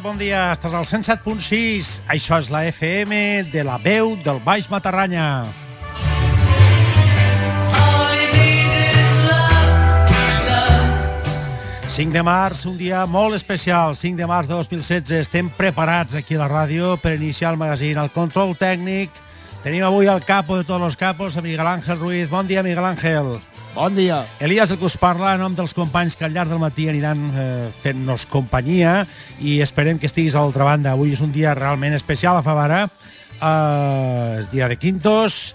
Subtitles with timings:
[0.00, 0.46] Bon dia.
[0.54, 1.88] Estàs al 107.6.
[2.08, 5.44] Això és la FM de la veu del Baix Matarranya.
[7.76, 11.92] All you need is love, love.
[11.92, 13.92] 5 de març, un dia molt especial.
[13.98, 15.18] 5 de març de 2016.
[15.20, 18.00] Estem preparats aquí a la ràdio per iniciar el magazín.
[18.00, 19.10] El control tècnic.
[19.62, 22.30] Tenim avui el capo de tots els capos, Miguel Ángel Ruiz.
[22.30, 23.36] Bon dia, Miguel Ángel.
[23.74, 24.26] Bon dia.
[24.38, 27.22] Elias, el que us parla, en nom dels companys que al llarg del matí aniran
[27.32, 29.06] eh, fent-nos companyia
[29.40, 30.92] i esperem que estiguis a l'altra banda.
[30.92, 32.84] Avui és un dia realment especial a Favara,
[33.40, 35.54] eh, dia de Quintos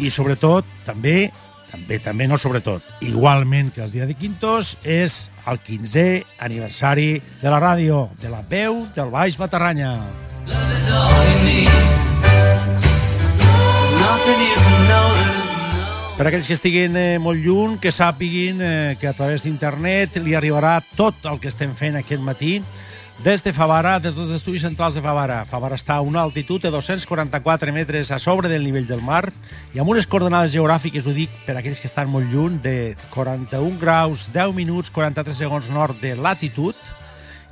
[0.00, 1.28] i sobretot també,
[1.68, 7.52] també, també no sobretot, igualment que el dia de Quintos, és el 15è aniversari de
[7.52, 9.92] la ràdio, de la veu del Baix Matarranya.
[10.48, 11.68] Love is all you need.
[14.00, 14.47] Nothing
[16.18, 20.32] Per aquells que estiguin eh, molt lluny, que sàpiguin eh, que a través d'internet li
[20.34, 22.56] arribarà tot el que estem fent aquest matí
[23.22, 25.44] des de Favara, des dels estudis centrals de Favara.
[25.46, 29.28] Favara està a una altitud de 244 metres a sobre del nivell del mar
[29.76, 33.78] i amb unes coordenades geogràfiques, ho dic per aquells que estan molt lluny, de 41
[33.78, 36.74] graus, 10 minuts, 43 segons nord de latitud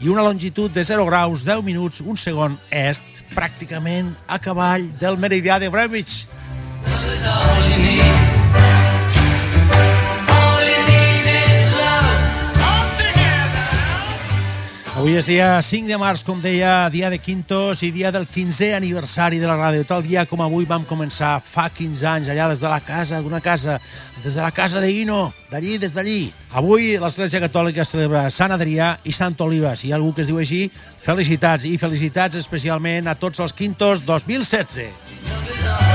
[0.03, 5.23] i una longitud de 0 graus, 10 minuts, un segon est, pràcticament a cavall del
[5.23, 6.25] meridià de Greenwich.
[7.79, 8.16] Need.
[15.07, 18.73] Avui és dia 5 de març, com deia, dia de Quintos i dia del 15è
[18.75, 19.85] aniversari de la ràdio.
[19.87, 23.39] Tal dia com avui vam començar fa 15 anys, allà des de la casa, d'una
[23.39, 23.79] casa,
[24.25, 24.91] des de la casa de
[25.53, 26.33] d'allí, des d'allí.
[26.51, 29.77] Avui l'Església Catòlica celebra Sant Adrià i Sant Oliva.
[29.77, 31.65] Si hi ha algú que es diu així, felicitats.
[31.71, 35.86] I felicitats especialment a tots els Quintos 2016.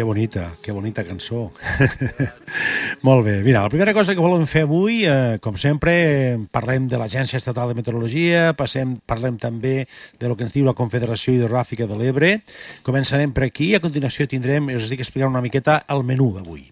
[0.00, 1.52] Que bonita, que bonita cançó.
[3.02, 3.42] Molt bé.
[3.44, 5.92] Mira, la primera cosa que volem fer avui, eh, com sempre,
[6.56, 9.84] parlem de l'Agència Estatal de Meteorologia, passem, parlem també
[10.16, 12.34] de lo que ens diu la Confederació Hidrogràfica de l'Ebre.
[12.80, 16.70] Començarem per aquí i a continuació tindrem, us dic explicar una miqueta el menú d'avui.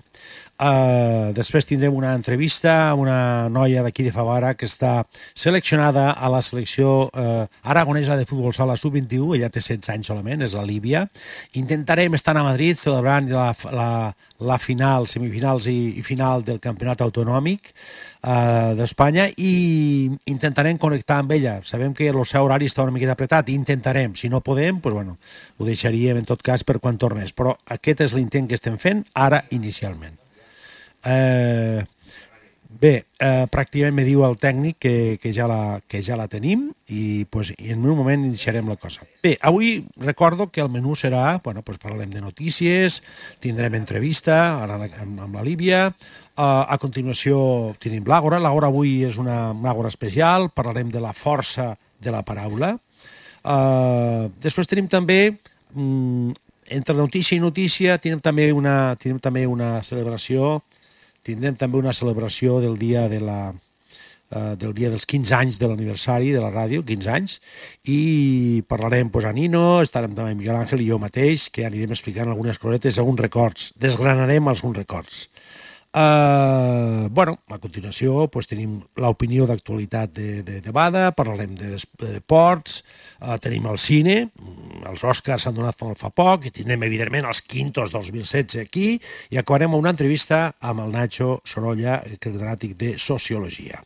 [0.58, 6.30] Uh, després tindrem una entrevista amb una noia d'aquí de Favara que està seleccionada a
[6.34, 10.66] la selecció uh, aragonesa de futbol sala sub-21, ella té 16 anys solament, és la
[10.66, 11.04] Líbia.
[11.62, 13.88] Intentarem estar a Madrid celebrant la, la,
[14.50, 21.38] la final, semifinals i, i final del campionat autonòmic uh, d'Espanya i intentarem connectar amb
[21.38, 21.60] ella.
[21.62, 24.18] Sabem que el seu horari està una miqueta apretat, intentarem.
[24.18, 25.20] Si no podem, pues bueno,
[25.54, 27.30] ho deixaríem en tot cas per quan tornés.
[27.30, 30.18] Però aquest és l'intent que estem fent ara inicialment.
[31.04, 31.84] Eh,
[32.68, 36.68] bé, eh, pràcticament me diu el tècnic que, que, ja la, que ja la tenim
[36.86, 39.06] i, pues, i en un moment iniciarem la cosa.
[39.24, 43.02] Bé, avui recordo que el menú serà, bueno, pues parlarem de notícies,
[43.42, 49.18] tindrem entrevista ara amb, amb la Líbia, uh, a continuació tenim l'Àgora, l'Àgora avui és
[49.18, 52.76] una, una Àgora especial, parlarem de la força de la paraula.
[53.42, 55.32] Uh, després tenim també
[55.72, 56.34] mm,
[56.78, 60.58] entre notícia i notícia tenim també una, tenim també una celebració
[61.26, 63.40] tindrem també una celebració del dia de la,
[64.30, 67.38] eh, del dia dels 15 anys de l'aniversari de la ràdio, 15 anys,
[67.84, 72.28] i parlarem pues, a Nino, estarem també Miguel Àngel i jo mateix, que anirem explicant
[72.28, 75.26] algunes cosetes, alguns records, desgranarem alguns records.
[75.90, 82.10] Uh, bueno, a continuació pues, tenim l'opinió d'actualitat de, de, de Bada, parlarem de, de
[82.18, 82.82] deports,
[83.22, 87.30] uh, tenim el cine, mm, els Oscars s'han donat fa, fa poc, i tindrem, evidentment,
[87.30, 88.98] els Quintos 2016 aquí,
[89.32, 93.80] i acabarem una entrevista amb el Nacho Sorolla, catedràtic de Sociologia,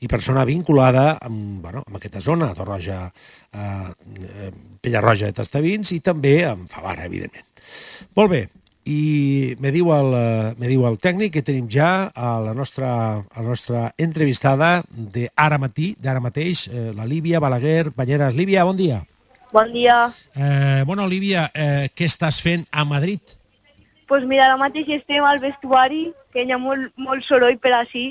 [0.00, 3.04] i persona vinculada amb, bueno, amb aquesta zona, Torroja,
[3.52, 4.48] uh,
[4.80, 7.44] Penyarroja de Tastavins, i també amb Favara, evidentment.
[8.16, 8.46] Molt bé,
[8.84, 12.90] i me diu, el, eh, me diu el tècnic que tenim ja a la nostra,
[13.22, 18.34] a la nostra entrevistada d'ara matí, d'ara mateix, eh, la Líbia Balaguer Banyeres.
[18.34, 19.02] Líbia, bon dia.
[19.52, 20.08] Bon dia.
[20.34, 23.20] Eh, bueno, Líbia, eh, què estàs fent a Madrid?
[24.12, 26.02] pues mira, ara mateix estem al vestuari,
[26.34, 28.10] que hi ha molt, molt soroll per així.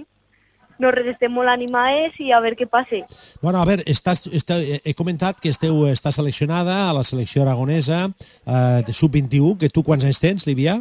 [0.81, 3.03] Nosaltres estem molt animades i a veure què passa.
[3.43, 8.07] Bueno, a veure, estàs, esteu, he comentat que esteu, està seleccionada a la selecció aragonesa
[8.07, 10.79] eh, de sub-21, que tu quants anys tens, Líbia?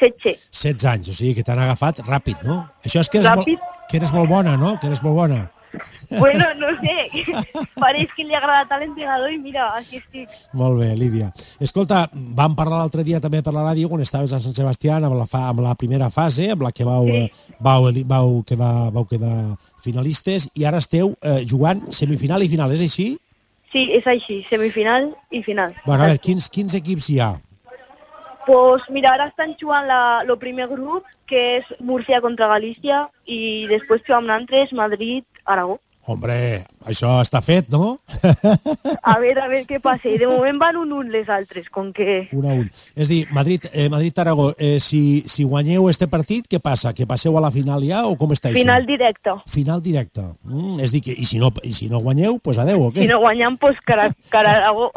[0.00, 0.46] 16.
[0.54, 2.62] 16 anys, o sigui que t'han agafat ràpid, no?
[2.86, 3.58] Això és que eres, Ràpid.
[3.58, 4.76] molt, que eres molt bona, no?
[4.80, 5.42] Que eres molt bona.
[6.10, 6.96] Bueno, no sé,
[7.78, 10.32] pareix que li ha agradat a l'entrenador i mira, així estic.
[10.58, 11.28] Molt bé, Líbia.
[11.62, 15.14] Escolta, vam parlar l'altre dia també per la ràdio quan estaves a Sant Sebastià amb
[15.14, 17.16] la, fa, amb la primera fase, amb la que vau, Sí.
[17.22, 19.36] eh, vau, vau, quedar, vau quedar
[19.84, 23.12] finalistes, i ara esteu eh, jugant semifinal i final, és així?
[23.70, 25.70] Sí, és així, semifinal i final.
[25.86, 27.30] Bueno, a veure, quins, quins equips hi ha?
[28.46, 33.68] Pues mira, ara estan jugant la, el primer grup, que és Múrcia contra Galícia, i
[33.70, 35.80] després jugam nosaltres, Madrid, Aragó.
[36.10, 37.98] Hombre, això està fet, no?
[39.10, 40.08] A veure, a veure què passa.
[40.08, 42.24] I de moment van un un les altres, com que...
[42.32, 42.64] un a un.
[42.96, 46.94] És a dir, Madrid, eh, Madrid-Aragó, eh, si, si guanyeu este partit, què passa?
[46.96, 48.88] Que passeu a la final ja o com està Final això?
[48.88, 49.36] directe.
[49.52, 50.24] Final directe.
[50.48, 52.90] Mm, és a dir, que, i, si no, i si no guanyeu, pues adeu, o
[52.96, 53.04] què?
[53.04, 54.90] Si no guanyam, pues cara, cara a Aragó.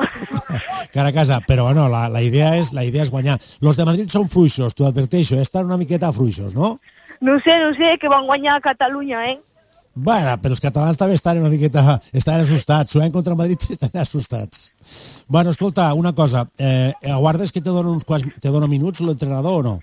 [0.95, 3.37] cara a casa, però bueno, la, la, idea és, la idea és guanyar.
[3.61, 6.77] Los de Madrid són fluixos, t'ho adverteixo, estan una miqueta fluixos, no?
[7.19, 9.41] No sé, no sé, que van guanyar a Catalunya, eh?
[9.95, 11.99] Bueno, però els catalans també estan una miqueta...
[12.17, 14.71] Estan assustats, jugant contra Madrid estan assustats.
[15.27, 19.61] Bueno, escolta, una cosa, eh, aguardes que te dona uns quants, te dona minuts l'entrenador
[19.61, 19.75] o no?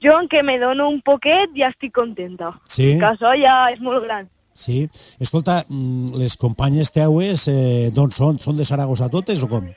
[0.00, 2.54] Jo, en què me dono un poquet, ja estic contenta.
[2.64, 2.94] Sí?
[3.00, 4.28] Que això ja és molt gran.
[4.52, 4.82] Sí?
[5.20, 8.40] Escolta, mm, les companyes teues eh, d'on són?
[8.40, 9.68] Són de Saragossa totes o com?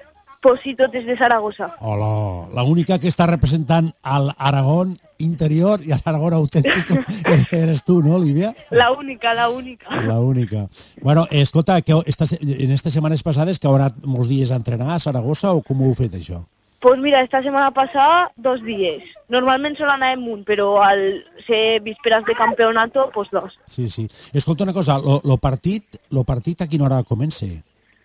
[0.44, 1.70] Tot és de Saragossa.
[1.80, 4.92] Hola, la única que està representant al Aragón
[5.24, 6.98] interior i a l'Aragón autèntico
[7.62, 8.52] eres tu, no, Lídia?
[8.70, 10.02] La única, la única.
[10.04, 10.66] La única.
[11.02, 15.00] Bueno, escolta, que esta, en estas setmanes passades que haurà molts dies a entrenar a
[15.00, 16.44] Saragossa o com ho heu fet, això?
[16.84, 19.08] Pues mira, esta setmana passada, dos dies.
[19.32, 23.56] Normalment sol anar en un, però al ser vísperes de campeonato, pues dos.
[23.64, 24.10] Sí, sí.
[24.34, 27.48] Escolta una cosa, lo, lo, partit, lo partit a quina hora comença?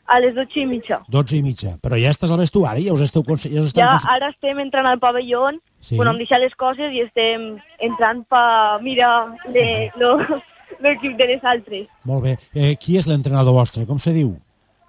[0.09, 1.03] A les dotze i mitja.
[1.13, 1.75] 12 i mitja.
[1.85, 3.23] Però ja estàs al vestuari, ja us esteu...
[3.29, 5.51] Ja us Ja ara estem entrant al pavelló,
[5.81, 5.97] Sí.
[5.97, 10.19] bueno, hem deixat les coses i estem entrant pa mirar de lo-
[10.81, 11.89] l'equip de les altres.
[12.05, 12.37] Molt bé.
[12.55, 13.85] Eh, qui és l'entrenador vostre?
[13.87, 14.33] Com se diu?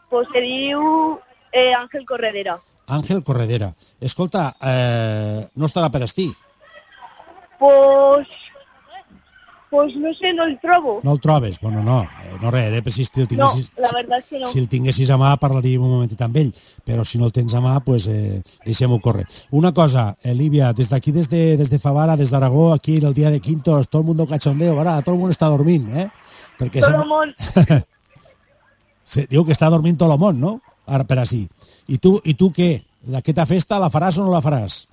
[0.10, 1.20] Pues se diu
[1.52, 2.56] eh, Àngel Corredera.
[2.88, 3.74] Àngel Corredera.
[4.02, 6.32] Escolta, eh, no estarà per estir.
[7.60, 8.28] Pues,
[9.70, 11.00] pues no sé, no el trobo.
[11.04, 11.60] No el trobes?
[11.62, 13.72] Bueno, no, eh, no res, eh, si el No, tinguessis...
[13.78, 14.46] la verdad que no.
[14.48, 16.50] Si el tinguessis a mà parlaríem un momentet amb ell,
[16.86, 19.26] però si no el tens a mà, pues, eh, deixem-ho córrer.
[19.52, 23.06] Una cosa, eh, Lívia, des d'aquí, des de, des de Favara, des d'Aragó, aquí en
[23.06, 26.10] el dia de Quintos, todo el mundo cachondeo, ahora todo el mundo està dormint, eh?
[26.58, 27.34] Perquè sembla- el món,
[29.10, 30.60] Se, diu que està dormint tot el món, no?
[30.86, 31.48] Ara per així.
[31.90, 32.76] I tu, i tu què?
[33.18, 34.86] Aquesta festa la faràs o no la faràs?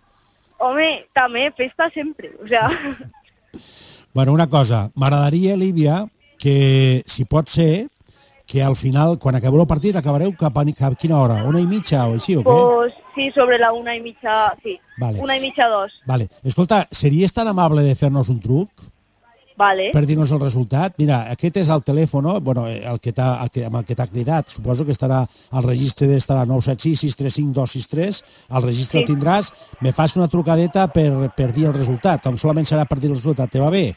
[0.59, 2.31] home, també festa sempre.
[2.43, 2.65] O sea,
[4.17, 6.07] Bueno, una cosa, m'agradaria, Lívia,
[6.39, 7.91] que, si pot ser,
[8.47, 11.43] que al final, quan acabeu el partit, acabareu cap a, cap a quina hora?
[11.45, 12.49] Una i mitja o així, o què?
[12.49, 14.79] pues sí, sobre la una y mitja, sí.
[14.97, 15.21] Vale.
[15.21, 15.93] Una y mitja dos.
[16.07, 16.31] Vale.
[16.43, 18.71] Escolta, series tan amable de fer-nos un truc
[19.59, 19.91] Vale.
[19.93, 20.97] per dir-nos el resultat?
[20.97, 24.07] Mira, aquest és el telèfon, bueno, eh, el que el que, amb el que t'ha
[24.07, 24.49] cridat.
[24.49, 28.25] Suposo que estarà al registre d'estarà 976 635 263.
[28.49, 29.05] Al registre Sí.
[29.05, 29.53] el tindràs.
[29.81, 32.25] Me fas una trucadeta per, per dir el resultat.
[32.25, 33.51] Doncs solament serà per dir el resultat.
[33.51, 33.95] Te va bé?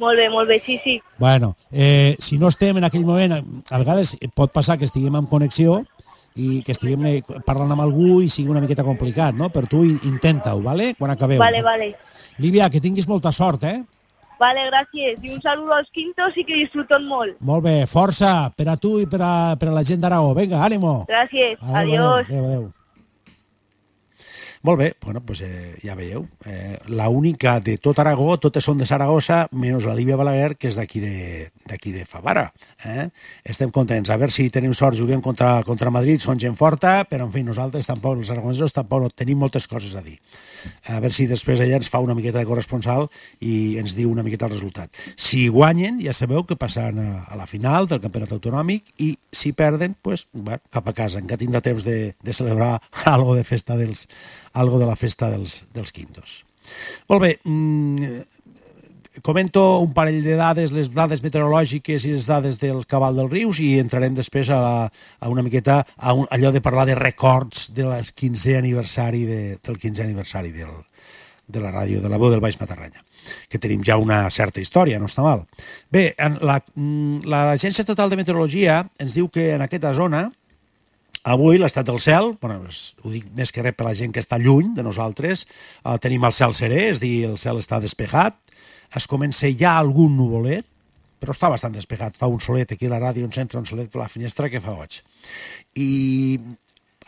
[0.00, 0.94] Molt bé, molt bé, sí, sí.
[1.18, 3.34] Bueno, eh, si no estem en aquell moment,
[3.70, 5.82] a vegades pot passar que estiguem en connexió
[6.40, 9.50] i que estiguem eh, parlant amb algú i sigui una miqueta complicat, no?
[9.52, 10.94] Per tu in- intenta-ho, vale?
[10.98, 11.38] Quan acabeu.
[11.42, 11.90] Vale, vale.
[12.38, 13.82] Lívia, que tinguis molta sort, eh?
[14.40, 15.18] Vale, gràcies.
[15.22, 17.36] I un saludo als quintos i que disfruten molt.
[17.44, 20.32] Molt bé, força per a tu i per a, per a la gent d'Aragó.
[20.38, 21.04] Vinga, ànimo.
[21.10, 21.58] Gràcies.
[21.60, 22.24] Adéu, Adiós.
[22.30, 22.70] Adéu, adéu.
[24.62, 26.26] Molt bé, bueno, pues, eh, ja veieu.
[26.44, 30.68] Eh, la única de tot Aragó, totes són de Saragossa, menys la Lívia Balaguer, que
[30.68, 32.52] és d'aquí de, de Favara.
[32.84, 33.08] Eh?
[33.42, 34.10] Estem contents.
[34.10, 37.42] A veure si tenim sort, juguem contra, contra Madrid, són gent forta, però en fi,
[37.42, 40.18] nosaltres tampoc, els aragonesos, tampoc tenim moltes coses a dir.
[40.88, 43.08] A veure si després ella ens fa una miqueta de corresponsal
[43.40, 44.92] i ens diu una miqueta el resultat.
[45.16, 49.54] Si guanyen, ja sabeu que passaran a, a la final del campionat autonòmic i si
[49.56, 51.22] perden, pues, bueno, cap a casa.
[51.22, 52.78] Encara tindrà temps de, de celebrar
[53.14, 54.06] algo de festa dels,
[54.52, 56.40] algo de la festa dels, dels quintos.
[57.10, 58.20] Molt bé, mm,
[59.22, 63.60] comento un parell de dades, les dades meteorològiques i les dades del cabal dels rius
[63.62, 64.76] i entrarem després a, la,
[65.18, 69.78] a una miqueta a un, allò de parlar de records del 15è aniversari de, del
[69.82, 70.72] 15è aniversari del,
[71.50, 73.02] de la ràdio, de la veu del Baix Matarranya,
[73.50, 75.46] que tenim ja una certa història, no està mal.
[75.90, 80.28] Bé, mm, l'Agència la, Total de Meteorologia ens diu que en aquesta zona
[81.28, 84.38] Avui l'estat del cel, bueno, ho dic més que res per la gent que està
[84.40, 85.42] lluny de nosaltres,
[85.84, 88.38] eh, tenim el cel serè, és dir, el cel està despejat,
[88.96, 90.66] es comença ja algun nuvolet,
[91.20, 92.16] però està bastant despegat.
[92.16, 94.62] Fa un solet, aquí a la ràdio ens entra un solet per la finestra que
[94.64, 95.00] fa goig.
[95.76, 95.90] I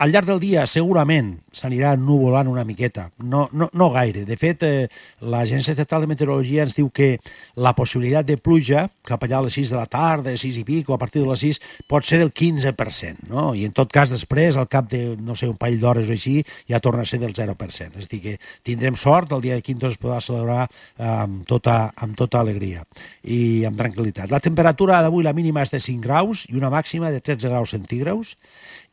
[0.03, 4.25] al llarg del dia segurament s'anirà nuvolant una miqueta, no, no, no gaire.
[4.27, 4.89] De fet, eh,
[5.21, 7.21] l'Agència Estatal de Meteorologia ens diu que
[7.55, 10.91] la possibilitat de pluja cap allà a les 6 de la tarda, 6 i pic,
[10.91, 13.53] o a partir de les 6, pot ser del 15%, no?
[13.55, 16.41] I en tot cas després, al cap de, no sé, un parell d'hores o així,
[16.67, 18.03] ja torna a ser del 0%.
[18.03, 18.35] És a dir, que
[18.67, 22.83] tindrem sort, el dia de quintos es podrà celebrar eh, amb, tota, amb tota alegria
[23.23, 24.33] i amb tranquil·litat.
[24.35, 27.77] La temperatura d'avui, la mínima és de 5 graus i una màxima de 13 graus
[27.77, 28.35] centígrads,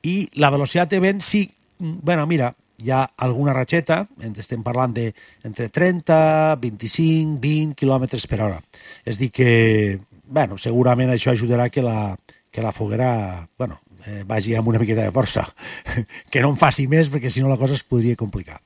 [0.03, 1.43] i la velocitat de vent sí,
[1.79, 5.09] bueno, mira, hi ha alguna ratxeta, estem parlant de
[5.43, 8.59] entre 30, 25, 20 km per hora.
[9.05, 12.15] És dir que, bueno, segurament això ajudarà que la,
[12.51, 15.43] que la foguera, bueno, eh, vagi amb una miqueta de força,
[16.31, 18.61] que no en faci més perquè si no la cosa es podria complicar.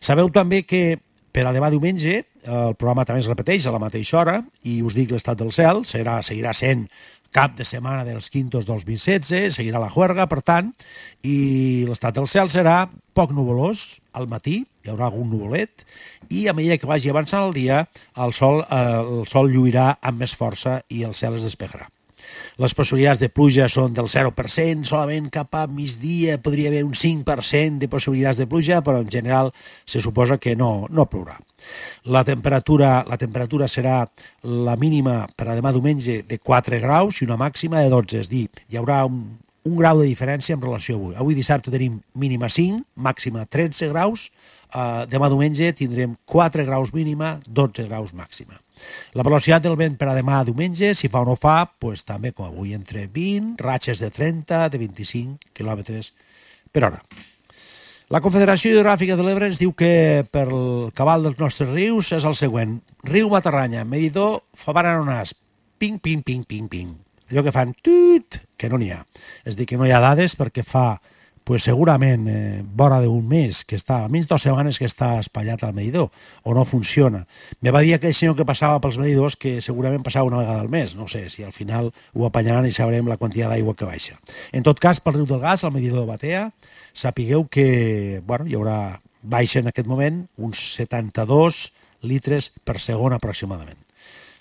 [0.00, 0.98] Sabeu també que
[1.32, 4.96] per a demà diumenge el programa també es repeteix a la mateixa hora i us
[4.96, 6.86] dic l'estat del cel, serà, seguirà sent
[7.34, 10.72] cap de setmana dels quintos 2016, seguirà la juerga, per tant,
[11.26, 15.84] i l'estat del cel serà poc nuvolós al matí, hi haurà algun nuvolet,
[16.30, 17.84] i a mesura que vagi avançant el dia,
[18.16, 18.80] el sol, eh,
[19.20, 21.90] el sol lluirà amb més força i el cel es despegarà.
[22.58, 27.78] Les possibilitats de pluja són del 0%, solament cap a migdia podria haver un 5%
[27.78, 29.52] de possibilitats de pluja, però en general
[29.86, 31.38] se suposa que no, no plourà.
[32.04, 34.00] La temperatura, la temperatura serà
[34.42, 38.32] la mínima per a demà diumenge de 4 graus i una màxima de 12, és
[38.32, 39.22] dir, hi haurà un,
[39.68, 41.14] un grau de diferència en relació a avui.
[41.16, 44.28] Avui dissabte tenim mínima 5, màxima 13 graus,
[44.74, 48.58] eh, demà diumenge tindrem 4 graus mínima, 12 graus màxima.
[49.18, 52.32] La velocitat del vent per a demà diumenge, si fa o no fa, pues, també
[52.32, 55.98] com avui, entre 20, ratxes de 30, de 25 km
[56.72, 57.02] per hora.
[58.08, 62.24] La Confederació Hidrogràfica de l'Ebre ens diu que per el cabal dels nostres rius és
[62.24, 62.78] el següent.
[63.04, 65.34] Riu Matarranya, medidor Fabaranonàs,
[65.76, 66.94] ping, ping, ping, ping, ping.
[67.28, 69.02] Allò que fan tut, que no n'hi ha.
[69.44, 70.94] És dir, que no hi ha dades perquè fa
[71.48, 75.72] pues segurament eh, vora d'un mes que està, almenys dues setmanes que està espatllat al
[75.72, 76.10] medidor,
[76.44, 77.22] o no funciona.
[77.64, 80.68] Me va dir aquell senyor que passava pels medidors que segurament passava una vegada al
[80.68, 80.92] mes.
[80.92, 84.18] No sé si al final ho apanyaran i sabrem la quantitat d'aigua que baixa.
[84.52, 86.44] En tot cas, pel riu del gas, el medidor de Batea,
[86.92, 91.70] sapigueu que bueno, hi haurà baixa en aquest moment uns 72
[92.04, 93.87] litres per segon aproximadament.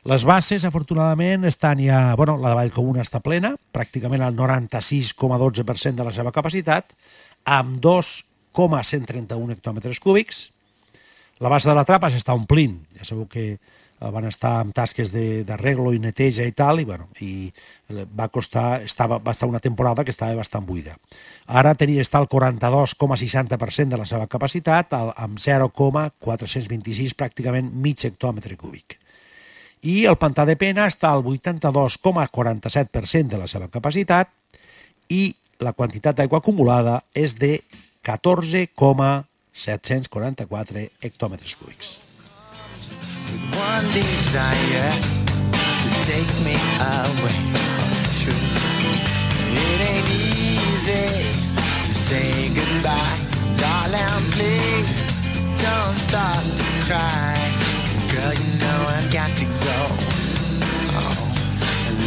[0.07, 2.15] Les bases, afortunadament, estan ja...
[2.15, 6.95] Bueno, la de Vallcomuna està plena, pràcticament al 96,12% de la seva capacitat,
[7.43, 10.45] amb 2,131 hectòmetres cúbics.
[11.43, 12.79] La base de la trapa s'està omplint.
[12.95, 13.57] Ja sabeu que
[13.97, 17.49] Eh, van estar amb tasques d'arreglo i neteja i tal, i, bueno, i
[18.13, 20.93] va costar, estava, va estar una temporada que estava bastant buida.
[21.47, 28.99] Ara tenia estar al 42,60% de la seva capacitat, amb 0,426, pràcticament mig hectòmetre cúbic.
[29.83, 34.29] I el pantà de pena està al 82,47% de la seva capacitat
[35.13, 37.61] i la quantitat d'aigua acumulada és de
[38.07, 41.99] 14,744 hectòmetres cúbics
[53.57, 54.31] darling.
[54.31, 55.01] Please
[55.57, 57.76] don't start to cry.
[58.35, 59.79] You know I've got to go.
[60.99, 61.15] Oh,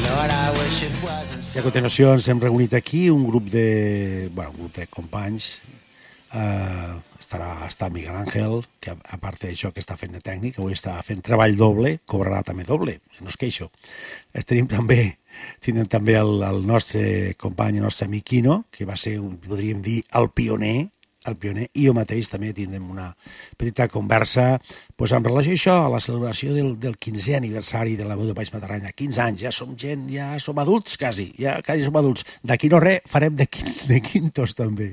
[0.04, 1.58] Lord, I wish it wasn't so.
[1.58, 5.54] I a continuació ens hem reunit aquí un grup de, bueno, un grup de companys
[6.32, 10.76] eh, estarà, està Miguel Ángel, que a, part d'això que està fent de tècnic, avui
[10.76, 13.70] està fent treball doble, cobrarà també doble, no és queixo.
[14.36, 15.02] Es tenim també,
[15.64, 20.02] tenim també el, el nostre company, el nostre amic Quino, que va ser, podríem dir,
[20.20, 20.90] el pioner
[21.30, 23.08] el pioner, i jo mateix també tindrem una
[23.58, 24.58] petita conversa
[24.96, 28.28] pues, en relació a això, a la celebració del, del 15è aniversari de la veu
[28.28, 28.92] de País Matarranya.
[28.96, 32.26] 15 anys, ja som gent, ja som adults, quasi, ja quasi som adults.
[32.46, 33.48] D'aquí no res, farem de,
[33.90, 34.92] de quintos també.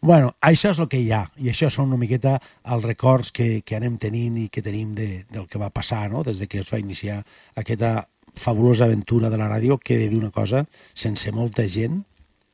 [0.00, 2.36] bueno, això és el que hi ha, i això són una miqueta
[2.74, 6.24] els records que, que anem tenint i que tenim de, del que va passar, no?,
[6.26, 7.22] des de que es va iniciar
[7.56, 8.06] aquesta
[8.36, 12.04] fabulosa aventura de la ràdio, que he de dir una cosa, sense molta gent,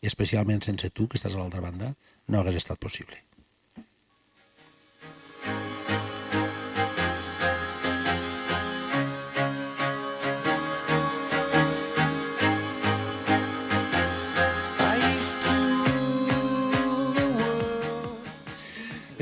[0.02, 1.92] especialment sense tu, que estàs a l'altra banda,
[2.28, 3.20] no hagués estat possible.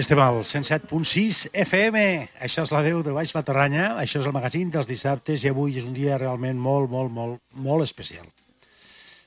[0.00, 2.00] Estem al 107.6 FM.
[2.40, 5.76] Això és la veu de Baix Matarranya, això és el magazín dels dissabtes i avui
[5.76, 8.25] és un dia realment molt, molt, molt, molt especial.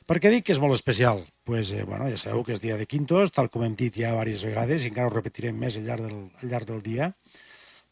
[0.08, 1.24] Per què dic que és molt especial?
[1.44, 4.14] pues, eh, bueno, ja sabeu que és dia de Quintos, tal com hem dit ja
[4.14, 7.12] diverses vegades, i encara ho repetirem més al llarg del, al llarg del dia.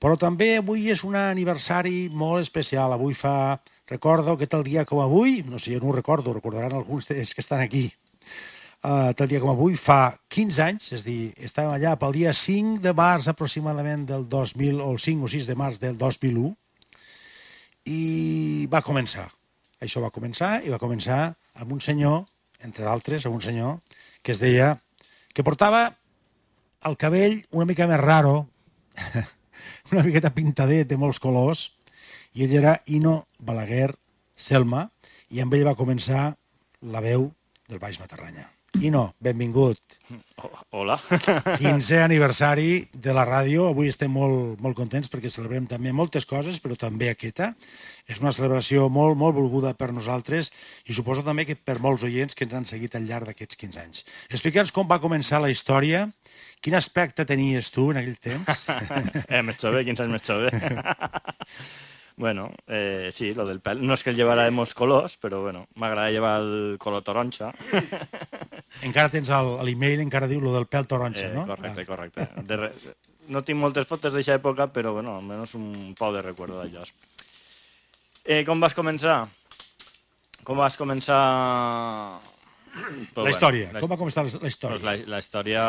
[0.02, 2.94] Però també avui és un aniversari molt especial.
[2.94, 3.60] Avui fa...
[3.92, 7.34] Recordo que tal dia com avui, no sé, jo no ho recordo, recordaran alguns dels
[7.36, 7.90] que estan aquí,
[8.88, 12.80] uh, tal dia com avui, fa 15 anys, és dir, estàvem allà pel dia 5
[12.80, 16.54] de març aproximadament del 2000, o el 5 o 6 de març del 2001,
[17.92, 18.02] i
[18.72, 19.28] va començar.
[19.84, 22.24] Això va començar, i va començar amb un senyor,
[22.62, 23.80] entre d'altres, amb un senyor,
[24.24, 24.76] que es deia,
[25.34, 25.84] que portava
[26.88, 28.48] el cabell una mica més raro,
[29.92, 31.70] una miqueta pintadet de molts colors,
[32.34, 33.92] i ell era Ino Balaguer
[34.36, 34.88] Selma,
[35.32, 36.32] i amb ell va començar
[36.82, 37.30] la veu
[37.70, 38.48] del Baix Matarranya.
[38.80, 39.78] Ino, benvingut.
[40.72, 40.96] Hola.
[41.60, 43.66] 15è aniversari de la ràdio.
[43.68, 47.52] Avui estem molt, molt contents perquè celebrem també moltes coses, però també aquesta.
[48.08, 50.54] És una celebració molt, molt volguda per nosaltres
[50.88, 53.84] i suposo també que per molts oients que ens han seguit al llarg d'aquests 15
[53.84, 54.06] anys.
[54.32, 56.08] Explica'ns com va començar la història,
[56.64, 58.66] quin aspecte tenies tu en aquell temps.
[59.28, 60.52] eh, més jove, 15 anys més jove.
[62.22, 63.80] bueno, eh, sí, lo del pèl.
[63.82, 67.48] No és que el llevara de molts colors, però bueno, m'agrada llevar el color taronja.
[68.88, 69.32] encara tens
[69.66, 71.48] l'email, encara diu lo del pèl taronja, Eh, no?
[71.50, 72.28] correcte, correcte.
[72.50, 72.70] De re...
[73.34, 76.86] No tinc moltes fotos d'aquesta època, però bueno, almenys un pau de recuerdo d'allò.
[78.26, 79.24] Eh, com vas començar?
[80.46, 81.18] Com vas començar...
[83.16, 84.78] Pues, La història, la com va començar la, la història?
[84.78, 85.64] Pues la, la història,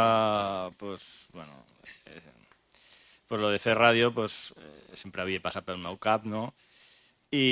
[0.79, 1.65] pues, bueno,
[2.07, 2.21] eh,
[3.27, 6.51] pues lo de fer ràdio, pues, eh, sempre havia passat pel meu cap, no?
[7.33, 7.47] I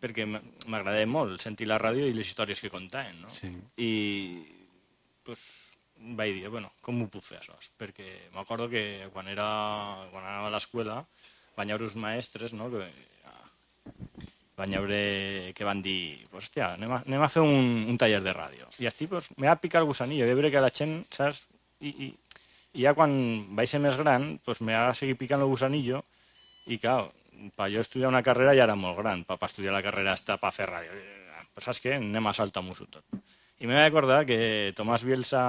[0.00, 3.32] perquè m'agradava molt sentir la ràdio i les històries que contaven, no?
[3.34, 3.50] Sí.
[3.76, 3.90] I
[5.26, 5.42] pues,
[6.16, 7.58] vaig dir, bueno, com ho puc fer això?
[7.80, 9.48] Perquè m'acordo que quan, era,
[10.12, 11.02] quan anava a l'escola
[11.58, 12.88] van haver uns maestres, no?, que
[14.60, 18.34] van veure que van dir, hòstia, anem a, anem a fer un, un taller de
[18.36, 18.68] ràdio.
[18.80, 21.46] I estic, pues, me va picar el gusanillo, de veure que la gent, saps?
[21.80, 22.10] I, i,
[22.74, 23.12] i ja quan
[23.56, 26.04] vaig ser més gran, pues, me va seguir picant el gusanillo
[26.66, 27.10] i, clar,
[27.56, 30.38] per jo estudiar una carrera ja era molt gran, per, per estudiar la carrera està
[30.40, 30.94] per fer ràdio.
[31.50, 31.96] Pues, saps què?
[31.98, 33.04] Anem a saltar-m'ho tot.
[33.60, 35.40] I me vaig acordar que Tomàs Bielsa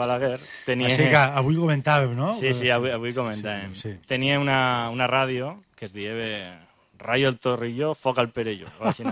[0.00, 0.88] Balaguer tenia...
[0.88, 2.32] Així que avui comentàvem, no?
[2.40, 3.76] Sí, sí, avui, avui comentàvem.
[3.78, 4.08] Sí, sí.
[4.10, 6.50] Tenia una, una ràdio que es eh,
[7.00, 8.66] Rayo el Torrillo, Foc al Perello.
[8.78, 9.02] o així.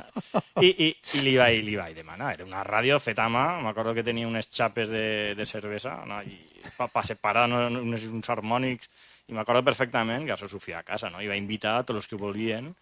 [0.61, 2.35] I, i, i li, vaig, li vaig demanar.
[2.35, 6.20] Era una ràdio feta a mà, m'acordo que tenia unes xapes de, de cervesa no?
[6.22, 6.37] i
[6.77, 8.88] pa, pa separar no, uns, uns harmònics
[9.29, 11.20] i m'acordo perfectament que això s'ho feia a casa, no?
[11.20, 12.74] I va invitar a tots els que volien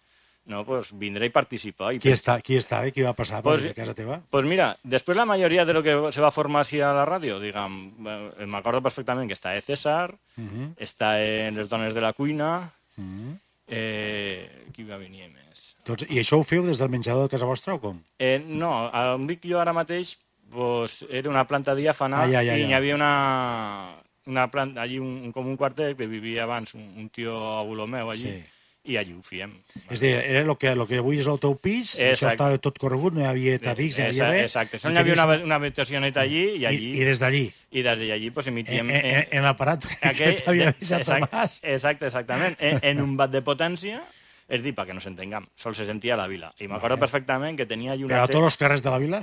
[0.47, 1.89] no, pues, vindre i participar.
[1.91, 4.21] I Qui, està, qui estava i qui va passar per Pues- a casa teva?
[4.31, 7.35] Pues mira, després la majoria de lo que se va formar així a la ràdio,
[7.43, 7.75] diguem,
[8.07, 10.75] eh, m'acordo perfectament que està de César, Uh -huh.
[10.77, 13.37] està en les dones de la cuina, Uh -huh.
[13.67, 15.75] Eh, qui va venir més?
[15.87, 17.99] Tots, I això ho feu des del menjador de casa vostra o com?
[18.19, 18.71] Eh, no,
[19.15, 20.17] on dic jo ara mateix,
[20.51, 22.67] pues, era una planta diàfana Ah, ja, ja, i ja.
[22.69, 23.89] hi havia una,
[24.27, 28.11] una planta, allí un, com un quartet que vivia abans un, un tio abuelo meu
[28.11, 28.43] allí, Sí.
[28.87, 29.53] I allí ho fiem.
[29.89, 32.33] És a dir, era el que, lo que avui és el teu pis, això Exacte.
[32.35, 34.43] estava tot corregut, no hi havia tabics, no hi havia res.
[34.49, 34.79] exacte.
[34.79, 37.83] Solo hi havia tenies- una, una habitacioneta allí i allí, I, i des d'allí, i
[37.83, 38.89] des d'allí pues, emitíem...
[38.89, 41.57] en, en, en l'aparat que t'havia deixat exacte, Tomàs.
[41.63, 42.55] Exacte, exactament.
[42.59, 43.99] En, en un bat de potència,
[44.47, 46.53] és dir, perquè no s'entengam, sol se sentia a la vila.
[46.63, 47.03] I m'acordo Vale.
[47.03, 48.29] perfectament que tenia allí Però una...
[48.29, 49.19] a tots els carrers de la vila?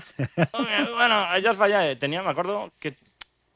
[0.52, 1.80] Home, bueno, allò es feia...
[1.88, 2.92] eh, Tenia, m'acordo que,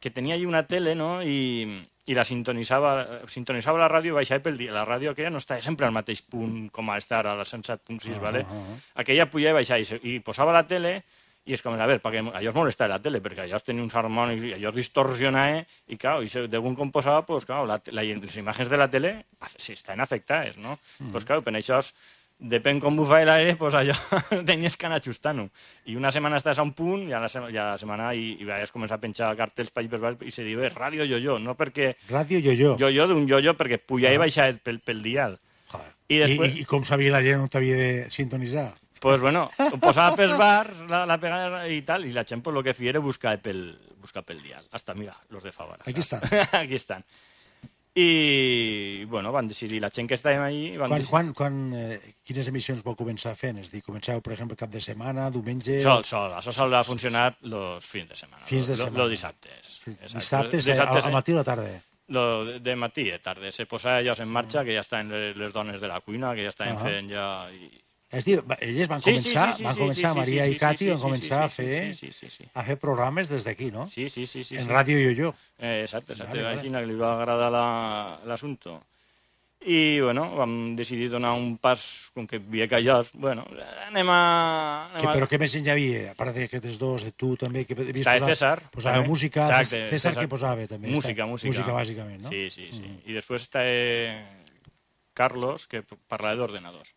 [0.01, 1.69] que tenia allí una tele, no?, i,
[2.09, 2.93] i la sintonitzava,
[3.29, 4.73] sintonitzava la ràdio i baixava pel dia.
[4.73, 8.17] La ràdio aquella no estava sempre al mateix punt com està ara, a la 107.6,
[8.17, 8.45] Ah, vale?
[8.49, 8.77] ah, ah.
[9.05, 11.03] Aquella pujava i baixava i, se- i posava la tele
[11.49, 13.81] i és com, a veure, perquè allò es molestava la tele, perquè allò es tenia
[13.83, 17.79] uns harmònics i allò es distorsionava i, clar, i según com posava, pues, clar, la,
[17.93, 19.15] la, les imatges de la tele
[19.57, 20.79] estan afectades, no?
[21.01, 21.13] Mm.
[21.15, 21.93] Pues, clar, per això és,
[22.39, 23.95] depèn com bufa l'aire, pues allò
[24.47, 25.49] tenies que anar ajustant-ho.
[25.91, 28.13] I una setmana estàs a un punt i a la, sema, i a la setmana
[28.15, 31.39] i, i vas començar a penjar cartells per allà i se diu, eh, ràdio yo-yo,
[31.43, 32.77] no perquè Ràdio yo-yo.
[32.79, 35.39] yo-yo d'un yo-yo perquè pujar i baixar pel, pel dial.
[35.73, 35.91] Joder.
[36.09, 38.75] I després- I, I com sabia la gent on t'havia de sintonitzar?
[39.01, 42.55] pues bueno, ho posava pels bars, la, la pegada i tal, i la gent pues,
[42.55, 44.65] lo que feia era buscar pel, buscar pel dial.
[44.73, 45.85] Hasta, mira, los de Favara.
[45.87, 46.21] Aquí estan.
[46.53, 47.05] Aquí estan.
[47.99, 50.65] I, bueno, van decidir, la gent que estàvem allí...
[50.79, 51.11] Van Quan, decidir...
[51.11, 53.59] quan, quan, eh, quines emissions vau començar fent?
[53.59, 55.81] És a dir, començàveu, per exemple, cap de setmana, diumenge...
[55.83, 58.45] Sol, sol, això sol ha funcionat los fins de setmana.
[58.47, 59.03] Fins de lo- setmana.
[59.03, 59.75] Los dissabtes.
[60.15, 60.77] Dissabtes, Exacte.
[60.77, 61.69] eh, al, al matí o a la tarda?
[62.15, 63.51] Lo de, matí, de tarda.
[63.53, 66.55] Se posava allò en marxa, que ja estaven les, dones de la cuina, que ja
[66.55, 66.87] estaven Ahà.
[66.87, 67.27] fent ja...
[67.51, 67.73] I,
[68.11, 70.45] És dir, elles van Sí, sí, començar, sí, sí, van sí, començar, sí, sí, Maria
[70.45, 72.45] sí, i sí, Cati sí, van sí, començar a sí, sí, fer sí, sí, sí.
[72.55, 73.87] a fer programes des d'aquí, no?
[73.87, 74.45] Sí, sí, sí.
[74.45, 74.71] sí en sí.
[74.71, 75.35] Ràdio Yo-Yo.
[75.59, 76.39] Eh, exacte, exacte.
[76.43, 78.79] Vale, Vale, que li va agradar la- l'assumpte.
[79.61, 81.83] I, bueno, vam decidir donar un pas,
[82.15, 83.43] com que havia callat, bueno,
[83.89, 84.19] anem a...
[84.95, 85.15] Anem Que, a...
[85.17, 86.13] però què més hi havia?
[86.13, 88.29] A part d'aquests dos, de tu també, que Estava posar...
[88.31, 88.59] César.
[88.71, 89.09] Posava també.
[89.11, 90.89] música, Exacte, César, què posava també?
[90.95, 91.51] Música, Està- música.
[91.51, 92.31] Música, bàsicament, no?
[92.31, 92.87] Sí, sí, sí.
[93.11, 94.15] I després està eh,
[95.13, 96.95] Carlos, que parlava d'ordenadors.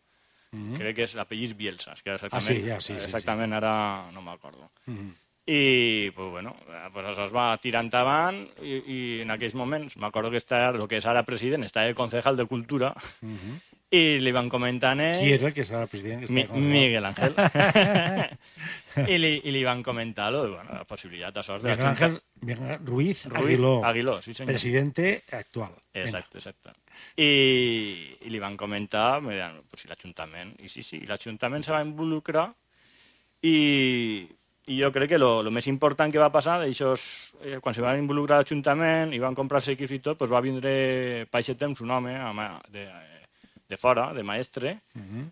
[0.52, 0.76] Mhm.
[0.76, 4.10] Crec que és l'apellís Bielsa, és que exactament, Ah, sí, ja, sí, sí, exactament ara
[4.12, 4.70] no m'acordo.
[4.86, 5.12] Mhm.
[5.44, 6.54] I, pues, bueno,
[6.92, 10.86] pues això es va tirar endavant i, i en aquells moments, m'acordo que està, el
[10.86, 12.94] que és ara president, està el concejal de Cultura
[13.92, 14.48] i li van
[15.04, 15.10] ell...
[15.12, 15.20] Mhm.
[15.20, 16.22] Qui era el que serà el president?
[16.24, 17.34] Que Mi, Miguel Ángel.
[19.12, 22.78] I, li, I li van comentar lo, bueno, la possibilitat de sort Miguel Ángel Miguel
[22.84, 24.52] Ruiz, Ruiz Aguiló, Aguiló, sí senyor.
[24.52, 25.72] presidente actual.
[25.92, 26.06] Venga.
[26.06, 26.72] Exacte, exacte.
[27.16, 29.36] I, i li van comentar, me
[29.68, 30.56] pues, si l'Ajuntament...
[30.60, 32.48] I sí, sí, l'Ajuntament se va involucrar
[33.42, 34.26] i,
[34.72, 37.06] i jo crec que lo, lo més important que va passar, això és,
[37.44, 40.40] eh, quan se van involucrar l'Ajuntament i van comprar els equips i tot, pues va
[40.44, 42.86] vindre pa aquest temps un home ama- de,
[43.72, 44.78] de fora, de maestre,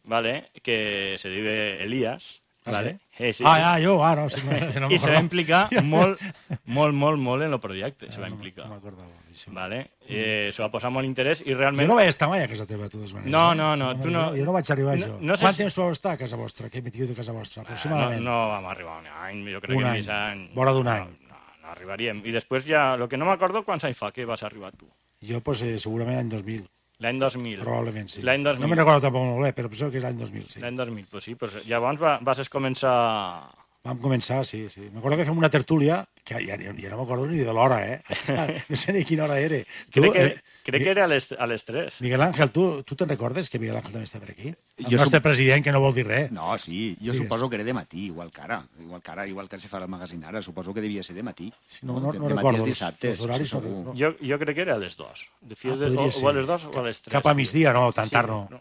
[0.05, 2.91] vale, que se diu Elias, Ah, vale?
[3.17, 3.25] sí?
[3.25, 3.63] Eh, sí, ah, sí.
[3.65, 4.37] ah, jo, ah, no, sí,
[4.77, 6.21] no, no I se va implicar molt,
[6.69, 8.67] molt, molt, molt en el projecte, se va No, implicar.
[8.69, 9.09] No m'acordava.
[9.57, 9.79] Vale?
[10.07, 11.89] Eh, se va posar molt interès i Jo realment...
[11.89, 13.33] no vaig estar mai a casa teva, de totes maneres.
[13.33, 15.17] No, no, no, tu no- Jo, jo no vaig arribar no- això.
[15.21, 16.69] no sé Quant si- temps vau estar a casa vostra?
[16.69, 17.63] Que he de casa vostra?
[17.63, 18.23] no, Aproximadament.
[18.29, 19.97] no vam arribar un any, jo crec Un que any.
[20.03, 20.45] més any.
[20.55, 21.17] Vora d'un no, any.
[21.33, 22.21] No, no arribaríem.
[22.29, 24.87] I després ja, el que no m'acordo quants anys fa que vas arribar tu.
[25.25, 26.69] Jo, pues, eh, segurament l'any 2000.
[27.01, 27.63] L'any 2000.
[27.65, 28.23] Probablement, sí.
[28.27, 28.61] L'any 2000.
[28.61, 30.61] No me'n recordo tampoc molt bé, però penso que és l'any 2000, sí.
[30.61, 32.95] L'any 2000, pues sí, pues llavors va, vas començar...
[33.83, 34.83] Vam començar, sí, sí.
[34.93, 38.03] M'acordo que fem una tertúlia, que ja, ja, ja no m'acordo ni de l'hora, eh?
[38.69, 39.63] no sé ni quina hora era.
[39.89, 41.97] Tu, Crec que, eh, crec que era a les, a les 3.
[42.05, 44.53] Miguel Ángel, tu, tu te'n recordes que Miguel Ángel també està per aquí?
[44.53, 46.29] El Jo nostre sup- president, que no vol dir res.
[46.37, 47.23] No, sí, jo Digues.
[47.23, 49.81] suposo que era de matí, igual que ara, igual que ara, igual que se fa
[49.81, 51.49] al magazine ara, suposo que devia ser de matí.
[51.67, 53.71] Sí, no, no, de, no de recordo matí els- és dissabte, els horaris, això no-
[53.71, 53.83] segur.
[53.89, 53.97] no.
[53.97, 55.25] Jo, jo crec que era a les 2.
[55.41, 57.13] De fi, Ah, de, o, o a les 2 o a les 3.
[57.17, 58.47] Cap a migdia, no, tan tard no.
[58.51, 58.61] No,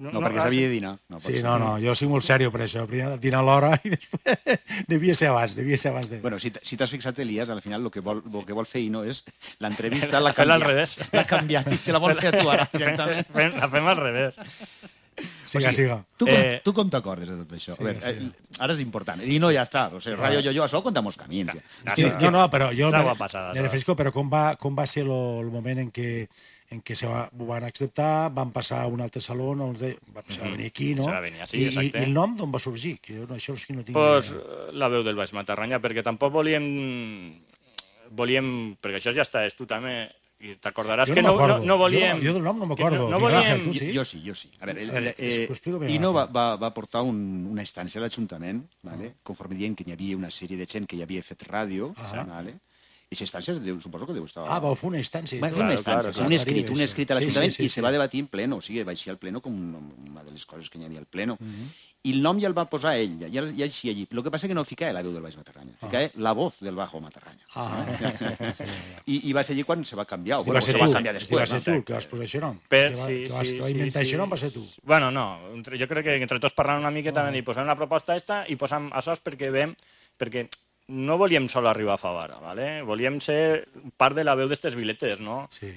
[0.00, 0.66] No, perquè ah, s'havia sí.
[0.66, 0.92] de dinar.
[1.12, 1.42] No, Sí, ser.
[1.44, 2.86] no, no, jo soc molt sèrio per això.
[2.88, 4.60] Primer dinar a l'hora i després...
[4.92, 6.20] devia ser abans, devia ser abans de...
[6.24, 8.80] Bueno, si, si t'has fixat, Elias, al final el que vol, el que vol fer
[8.86, 9.20] i no és
[9.60, 10.62] l'entrevista l'ha Fer-la canviat.
[10.62, 10.96] al revés.
[11.18, 14.40] L'ha canviat i te la vol fer tu ara, la fem al revés.
[15.44, 15.98] Siga, siga.
[16.16, 17.74] Tu, com, Eh, tu com t'acordes de tot això?
[17.74, 18.28] Sí, a veure, sí.
[18.30, 19.20] eh, ara és important.
[19.20, 19.82] I no, ja està.
[19.92, 21.50] O sigui, Ràdio Jo-Jo, això contamos camins.
[21.84, 21.96] Ja.
[21.98, 24.86] Sí, no, no, però jo me, passada, me s'ha referisco, però com va, com va
[24.88, 26.08] ser lo, el moment en què
[26.70, 29.96] en què se va, ho van acceptar, van passar a un altre saló on de,
[30.14, 30.52] va, se va Mhm.
[30.56, 31.02] venir aquí, no?
[31.04, 31.98] Se va venir, sí, I, i, exacte.
[31.98, 33.00] I el nom d'on va sorgir?
[33.00, 33.96] Que jo no, això sí que no tinc...
[33.98, 37.34] pues, ni la veu del Baix Matarranya, perquè tampoc volíem...
[38.10, 40.08] volíem perquè això ja està, és tu també,
[40.40, 42.16] i t'acordaràs Jo que no, no, no volíem...
[42.18, 43.02] Jo, jo del nom no m'acordo.
[43.04, 43.60] No, no volíem...
[43.66, 43.90] Tu sí?
[43.94, 44.48] Jo sí, jo sí.
[44.60, 47.18] A veure, el, A eh, explica-me, Ino va, va, va portar un,
[47.52, 49.14] una instància a l'Ajuntament, vale?
[49.22, 52.24] conforme dient que hi havia una sèrie de gent que hi havia fet ràdio, Ah.
[52.24, 52.56] vale?
[53.10, 54.44] I aquesta instància suposo que deu estar...
[54.46, 55.34] Ah, vau fer una instància.
[55.34, 56.38] i Va fer una Claro, instància, claro, sí, un clar.
[56.38, 58.62] escrit, un escrit a l'Ajuntament Sí, sí, sí, i se va debatir en pleno, o
[58.62, 61.34] sigui, va eixir al pleno com una, de les coses que hi havia al pleno.
[61.40, 61.72] Mhm.
[62.06, 64.06] I el nom ja el va posar ell, ja, ja, ja eixia allí.
[64.08, 66.76] El que passa que no ficava la veu del Baix Matarranya, ficava la voz del
[66.78, 67.42] Bajo Matarranya.
[67.56, 67.84] Ah,
[68.16, 68.64] sí, sí, sí.
[69.06, 70.78] I, I va ser allí quan se va canviar, o Sí, bueno, va ser se
[70.78, 71.40] tu, va canviar sí, després.
[71.42, 71.64] va ser no?
[71.66, 72.62] tu el que vas posar això nom.
[72.70, 74.06] Per, que va, sí, que, vas, sí, que va inventar sí.
[74.08, 74.64] això nom va ser tu.
[74.86, 75.26] Bueno, no,
[75.66, 78.56] jo crec que entre tots parlant una miqueta vam dir, posem la proposta esta i
[78.56, 79.74] posem això perquè veiem,
[80.16, 80.46] perquè
[80.90, 82.82] no volíem sol arribar a Favara, ¿vale?
[82.82, 85.46] volíem ser part de la veu d'estes viletes, no?
[85.54, 85.70] Sí.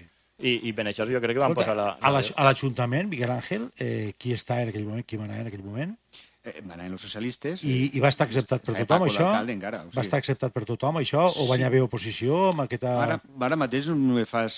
[0.43, 1.87] I, I per això jo crec que vam Escolta, posar la...
[2.01, 5.29] a la l'Aj- a l'Ajuntament, Miguel Ángel, eh, qui està en aquell moment, qui va
[5.29, 5.95] anar en aquell moment,
[6.43, 7.61] Eh, van anar els socialistes...
[7.63, 9.27] i, i va estar acceptat per tothom, Paco això?
[9.47, 10.01] encara, o Va sigui.
[10.03, 11.21] estar acceptat per tothom, això?
[11.39, 11.61] O va Sí.
[11.61, 12.91] hi haver oposició amb aquesta...
[12.99, 13.15] Ara,
[13.47, 14.57] ara mateix no me fas...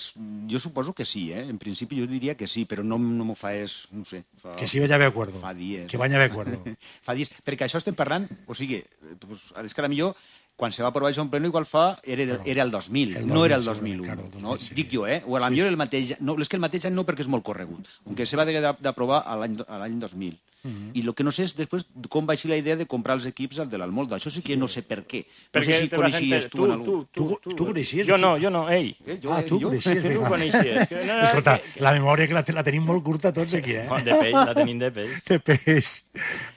[0.49, 1.43] Jo suposo que sí, eh?
[1.45, 3.75] En principi jo diria que sí, però no, no m'ho fa és...
[3.93, 4.23] No sé.
[4.41, 5.37] Fa, Que sí va haver acuerdo.
[5.45, 5.85] Fa dies.
[5.91, 6.57] Que va haver acuerdo.
[7.05, 7.29] fa dies.
[7.45, 8.25] Perquè això estem parlant...
[8.49, 10.17] O sigui, eh, pues, és que a millor
[10.55, 11.99] quan se va aprovar això en pleno, igual fa...
[12.03, 14.03] Era, Però, era el 2000, el 2000, no era el 2001.
[14.03, 14.57] Claro, el 2000, no?
[14.61, 14.73] Sí.
[14.77, 15.21] Dic jo, eh?
[15.27, 15.67] O potser sí, sí.
[15.67, 16.13] el mateix...
[16.21, 17.91] No, és que el mateix any no, perquè és molt corregut.
[18.07, 20.37] On que se va haver d'aprovar l'any 2000.
[20.65, 20.91] -huh.
[20.93, 23.25] I el que no sé és després com va ser la idea de comprar els
[23.25, 24.17] equips al de l'Almolda.
[24.17, 24.59] Això sí que sí.
[24.59, 25.25] no sé per què.
[25.51, 26.85] Perquè no sé si coneixies tu, tu, en algú.
[26.85, 28.07] Tu, tu, tu, tu, tu coneixies?
[28.07, 28.95] Jo no, jo no, ell.
[29.05, 29.67] Eh, jo, ah, eh, tu jo?
[29.69, 30.03] coneixies.
[30.03, 30.91] Tu coneixies.
[30.91, 31.81] No, no, Escolta, que...
[31.81, 33.87] la memòria que la, la tenim molt curta tots aquí, eh?
[34.05, 35.19] De peix, la tenim de peix.
[35.29, 35.93] De peix.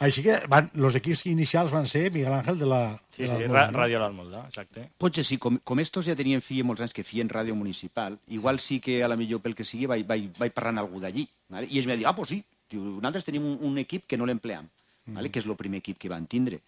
[0.04, 2.82] Així que van, los equips inicials van ser Miguel Ángel de la...
[3.10, 4.88] Sí, de sí, Ra Ràdio l'Almolda, exacte.
[4.98, 8.60] Potser sí, com, com estos ja tenien filla molts anys que feien ràdio municipal, igual
[8.62, 11.26] sí que a la millor pel que sigui vaig, vaig, vaig parlant amb algú d'allí.
[11.58, 14.28] I ells m'han dit, ah, pues sí, Diu, nosaltres tenim un, un equip que no
[14.28, 14.68] l'empleam,
[15.07, 15.33] vale?
[15.33, 16.61] que és el primer equip que van tindre.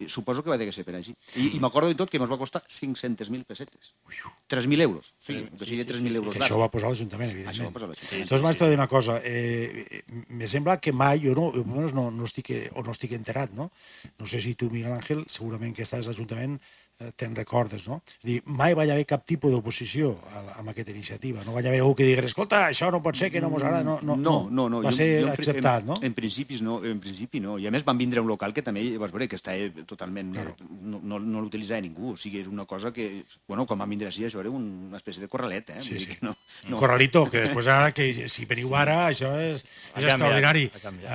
[0.00, 1.12] I Suposo que va haver de ser per així.
[1.36, 3.90] I, i m'acordo de tot que ens va costar 500.000 pessetes.
[4.48, 5.10] 3.000 euros.
[5.18, 7.52] O sigui, que sigui 3.000 euros Que això ho va posar l'Ajuntament, evidentment.
[7.52, 8.44] Això ho va posar l'Ajuntament.
[8.46, 9.18] M'has de dir una cosa.
[9.20, 10.02] Eh, eh,
[10.40, 11.50] me sembla que mai, jo no,
[11.92, 13.68] no, no estic, eh, o no estic enterat, no?
[14.16, 18.02] No sé si tu, Miguel Ángel, segurament que estàs a l'Ajuntament, eh, te'n recordes, no?
[18.06, 20.10] És a dir, mai va haver cap tipus d'oposició
[20.58, 21.42] amb aquesta iniciativa.
[21.46, 23.82] No va haver algú que digués, escolta, això no pot ser, que no mos agrada.
[23.84, 24.82] No, no, no, no, no.
[24.82, 25.98] Va jo- ser jo acceptat, en, no?
[26.02, 27.58] En principis no, en principi no.
[27.58, 29.70] I a més van vindre a un local que també, vas veure, que està eh,
[29.86, 30.34] totalment...
[30.34, 30.54] Claro.
[30.80, 32.12] No, no, no l'utilitzava ningú.
[32.12, 33.24] O sigui, és una cosa que...
[33.48, 35.80] Bueno, quan van vindre així, això era un- una espècie de corralet, eh?
[35.80, 36.06] Sí, Vull sí.
[36.06, 36.36] dir que no,
[36.66, 36.76] Un no.
[36.76, 40.66] corralito, que després ara, que si veniu ara, això és, és canviat, extraordinari.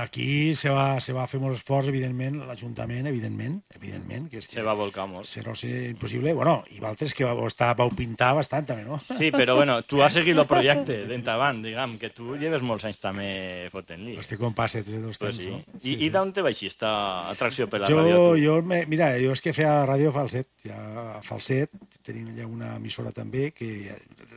[0.01, 4.57] Aquí se va, se va fer molt esforç, evidentment, l'Ajuntament, evidentment, evidentment, que és que
[4.57, 5.25] Se va volcar molt.
[5.29, 6.33] se no ser impossible.
[6.33, 8.97] Bueno, i vosaltres que vau, estar, vau pintar bastant, també, no?
[9.05, 13.01] Sí, però bueno, tu has seguit el projecte d'endavant, diguem, que tu lleves molts anys
[13.03, 13.27] també
[13.73, 14.15] fotent-li.
[14.21, 15.51] Hosti, com passa des dels Pues temps, sí.
[15.51, 15.79] no?
[15.83, 16.93] I, i d'on te va així esta
[17.31, 18.23] atracció per la jo, ràdio?
[18.41, 20.79] Jo, me, mira, jo és que feia ràdio a Falset, ja
[21.17, 21.71] a Falset,
[22.05, 23.95] tenim ja una emissora també, que ja,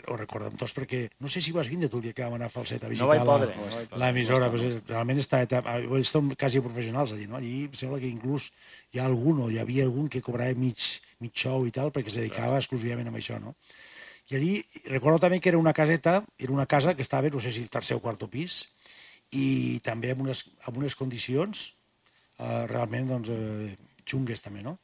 [0.09, 2.49] ho recordem tots, perquè no sé si vas vindre tu el dia que vam anar
[2.49, 3.35] a Falset a No visitar vaig no
[3.77, 7.37] vaig l'emissora, pues, és- realment està, ells són quasi professionals allí, no?
[7.37, 8.51] Allí em sembla que inclús
[8.93, 10.81] hi ha algun, o hi havia algun que cobrava mig,
[11.21, 13.55] mig show i tal, perquè es dedicava exclusivament a això, no?
[14.29, 14.53] I allí
[14.91, 17.71] recordo també que era una caseta, era una casa que estava, no sé si el
[17.73, 18.67] tercer o quarto pis,
[19.33, 21.65] i també amb unes, amb unes condicions
[22.39, 23.77] eh, realment doncs, eh,
[24.09, 24.77] xungues també, no?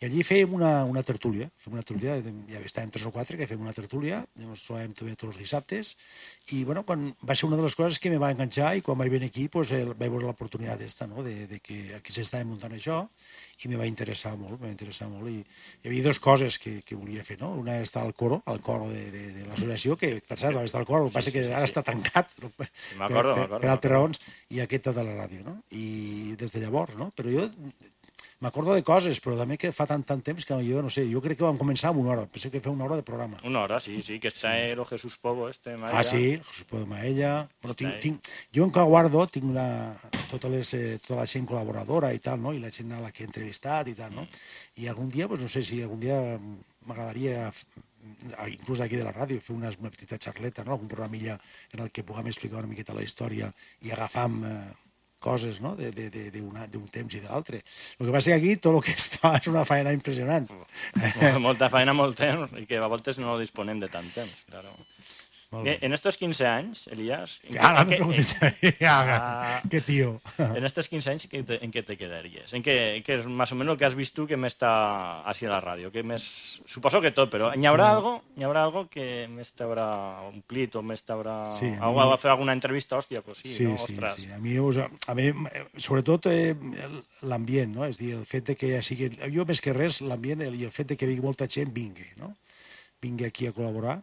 [0.00, 2.16] I allí fèiem una, una tertúlia, fèiem una tertúlia,
[2.50, 5.92] ja estàvem tres o quatre que fèiem una tertúlia, ens trobàvem també tots els dissabtes,
[6.56, 8.98] i bueno, quan, va ser una de les coses que me va enganxar i quan
[9.00, 11.24] vaig venir aquí pues, el, vaig veure l'oportunitat d'esta, no?
[11.26, 13.02] de, de que aquí s'estava muntant això,
[13.60, 16.78] i me va interessar molt, me va interessar molt, i hi havia dues coses que,
[16.86, 17.52] que volia fer, no?
[17.60, 20.64] Una és estar al coro, al coro de, de, de l'associació, que per cert va
[20.64, 22.52] estar al coro, el que passa que ara està tancat no?
[22.56, 24.22] per, per, per altres raons,
[24.54, 25.58] i aquesta de la ràdio, no?
[25.76, 27.10] I des de llavors, no?
[27.16, 27.48] Però jo
[28.40, 31.20] m'acordo de coses, però també que fa tant, tant temps que jo no sé, jo
[31.20, 33.36] crec que vam començar amb una hora, pensé que fer una hora de programa.
[33.44, 35.98] Una hora, sí, sí, que està el Jesús Pogo, este, María.
[36.00, 37.48] Ah, sí, el Jesús Pedro Maella.
[37.60, 39.92] Bueno, tinc, tinc, jo en guardo tinc una,
[40.30, 42.54] totes les, eh, tota la gent col·laboradora i tal, no?
[42.56, 44.26] i la gent a la que he entrevistat i tal, no?
[44.76, 46.16] I algun dia, pues, no sé si algun dia
[46.86, 47.66] m'agradaria f-
[48.48, 50.72] inclús d'aquí de la ràdio, fer una, una petita xarleta, no?
[50.72, 51.38] algun programilla
[51.72, 53.52] en el que puguem explicar una miqueta la història
[53.84, 54.54] i agafam eh,
[55.20, 55.74] coses no?
[55.76, 57.62] d'un temps i de l'altre.
[57.98, 60.48] El que passa que aquí tot el que es fa és una feina impressionant.
[61.46, 64.74] Molta feina, molt temps, i que a voltes no disponem de tant temps, claro.
[65.50, 65.78] Que bé.
[65.82, 67.40] En estos 15 anys, Elías...
[67.42, 69.60] en Ara preguntes a mi, Ah.
[69.68, 70.20] que tío.
[70.38, 72.52] En estos 15 anys, ¿en qué te, quedarías?
[72.52, 75.46] ¿En qué, qué es más o menos lo que has visto que me está así
[75.46, 75.90] a la radio?
[75.90, 76.22] Que més...
[76.70, 79.88] Suposo que tot, però hi haurà algo, hi haurà algo que més t'haurà
[80.28, 81.50] omplit o més t'haurà...
[81.58, 83.74] Sí, a mi- fer alguna entrevista, hòstia, pues sí, Sí, no?
[83.76, 84.14] sí, Ostres.
[84.22, 84.30] sí.
[84.30, 86.54] A mi, us- a mi eh, sobretot, eh,
[87.26, 87.84] l'ambient, no?
[87.90, 89.10] És dir, el fet de que ja sigui...
[89.34, 92.36] Jo, més que res, l'ambient i el fet de que vingui molta gent vingui, no?
[93.02, 93.98] Vingui aquí a col·laborar,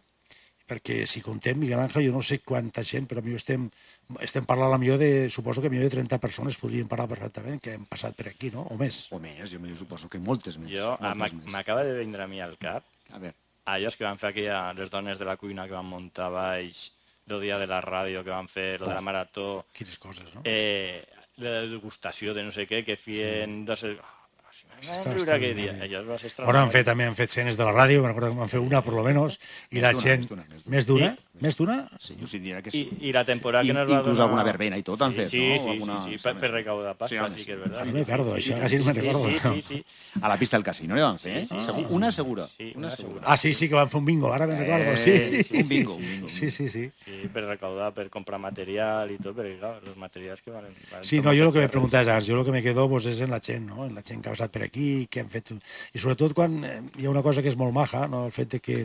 [0.68, 3.70] perquè si contem, Miguel Ángel, jo no sé quanta gent, però millor estem,
[4.20, 7.74] estem parlant a millor de, suposo que millor de 30 persones podrien parlar perfectament, que
[7.78, 8.66] hem passat per aquí, no?
[8.74, 9.06] O més.
[9.16, 10.72] O més, jo me suposo que moltes més.
[10.76, 11.14] Jo, ah,
[11.48, 12.84] m'acaba de vindre a mi al cap
[13.16, 13.34] A veure,
[13.66, 16.92] allòs que van fer aquella, les dones de la cuina que van muntar baix
[17.28, 19.04] el dia de la ràdio, que van fer lo de la Oh.
[19.04, 20.42] marató, Quines coses, no?
[20.46, 21.04] eh,
[21.44, 23.60] la degustació de no sé què, que feien...
[23.62, 23.66] Sí.
[23.68, 23.84] Dos...
[23.84, 24.14] Oh,
[24.82, 25.74] aquell dia.
[25.84, 28.32] Allò va ser Ahora han fet, també han fet escenes de la ràdio, me'n recordo
[28.34, 29.40] que van fer una, per lo menos,
[29.72, 30.28] i la gent...
[30.68, 31.78] més d'una, més d'una.
[32.00, 32.84] Sí, jo sí diria que sí.
[33.02, 34.26] I la temporada I- que nos va inclús donar...
[34.28, 35.60] alguna verbena i tot han fet, sí, no?
[35.64, 37.82] Sí, Alguna- sí, sí, per, per recaudar pasta, Sí, sí, que és verdad.
[37.82, 39.30] Ara me perdo, això quasi no me'n sí, recordo.
[39.30, 39.84] Sí, sí, sí.
[40.22, 41.46] A la pista del casino, no van fer?
[41.48, 41.86] Sí, sí, sí.
[41.90, 42.48] Una segura.
[42.58, 43.22] Sí, una segura.
[43.26, 44.96] Ah, sí, sí, que van fer un bingo, ara me'n recordo.
[44.98, 46.50] Sí, Eh, sí, sí, un sí, bingo, sí.
[46.52, 46.92] Sí, sí, sí.
[47.34, 50.74] Per recaudar, per comprar material i tot, perquè, clar, els materials que valen...
[51.02, 53.32] Sí, no, jo el que me ara, jo el que me quedo pues, és en
[53.32, 53.86] la gent, no?
[53.86, 55.54] en la gent que ha passat per aquí, que han fet...
[55.94, 58.26] I sobretot quan eh, hi ha una cosa que és molt maja, no?
[58.28, 58.84] el fet de que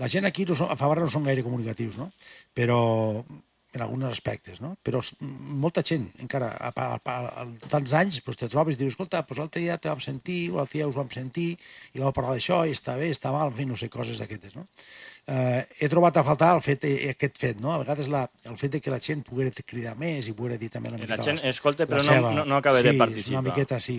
[0.00, 2.10] la gent aquí no són, a Favarra no són gaire comunicatius, no?
[2.56, 2.80] però
[3.76, 4.72] en alguns aspectes, no?
[4.82, 8.94] però molta gent, encara, a, a, a, a tants anys, pues, te trobes i dius,
[8.94, 11.50] escolta, pues, l'altre dia te vam sentir, o l'altre dia us vam sentir,
[11.92, 14.56] i vam parlar d'això, i està bé, està mal, en fi, no sé, coses d'aquestes,
[14.56, 14.64] no?
[15.26, 17.72] Eh, he trobat a faltar el fet, eh, aquest fet, no?
[17.74, 20.68] A vegades la, el fet de que la gent poguera cridar més i poguera dir
[20.70, 21.24] també una La miqueta...
[21.26, 23.40] gent escolta, però la no- no- no acaba de sí, participar.
[23.40, 23.96] una miqueta, sí.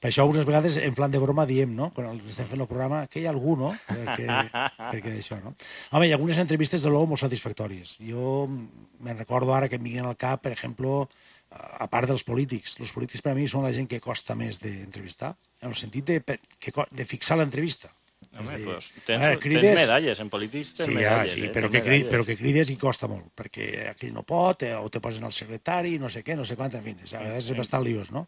[0.00, 1.92] Per això unes vegades, en plan de broma, diem, no?
[1.94, 3.70] Quan estem fent el programa, que hi ha algú, no?
[3.86, 4.26] Que, que,
[4.90, 5.54] perquè d'això, no?
[5.92, 7.94] Home, hi ha algunes entrevistes, de luego, molt satisfactòries.
[8.02, 11.06] Jo me'n recordo ara que em vinguin al cap, per exemple,
[11.54, 12.74] a part dels polítics.
[12.82, 15.30] Els polítics per a mi són la gent que costa més d'entrevistar,
[15.62, 17.92] en el sentit de, de fixar l'entrevista.
[18.36, 21.32] Home, dir, pues, tens, veure, tens medalles, en polítics tens Sí, ja, medalles.
[21.32, 21.52] sí, eh?
[21.52, 22.12] però, que cri, medalles.
[22.12, 25.32] però que crides i costa molt, perquè aquell no pot, eh, o te posen el
[25.36, 28.26] secretari, no sé què, no sé quant, en fi, a vegades és bastant liós, no?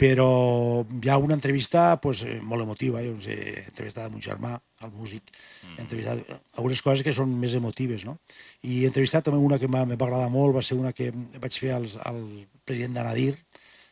[0.00, 4.54] però hi ha una entrevista pues, eh, molt emotiva, jo he entrevistat a mon germà,
[4.80, 5.28] el músic,
[5.76, 6.22] he entrevistat
[6.56, 8.16] algunes coses que són més emotives, no?
[8.64, 11.58] I he entrevistat també una que me va agradar molt, va ser una que vaig
[11.60, 12.22] fer al, al
[12.64, 13.34] president de Nadir,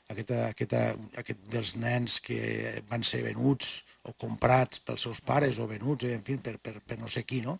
[0.08, 0.82] aquesta, aquesta,
[1.20, 2.40] aquest dels nens que
[2.88, 6.96] van ser venuts o comprats pels seus pares o venuts, en fi, per, per, per
[7.00, 7.58] no sé qui, no?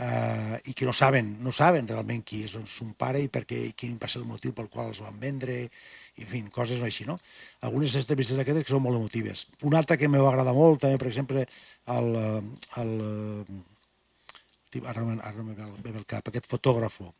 [0.00, 3.72] Uh, i que no saben, no saben realment qui és son pare i perquè, i
[3.76, 7.04] quin va ser el motiu pel qual els van vendre, i, en fi, coses així,
[7.08, 7.18] no?
[7.68, 9.48] Algunes entrevistes d'aquestes que són molt emotives.
[9.68, 11.44] Una altra que me va agradar molt, també, per exemple,
[11.96, 12.94] el, eh, el,
[14.72, 17.12] el me- ara no me ve el cap, aquest fotògrafo,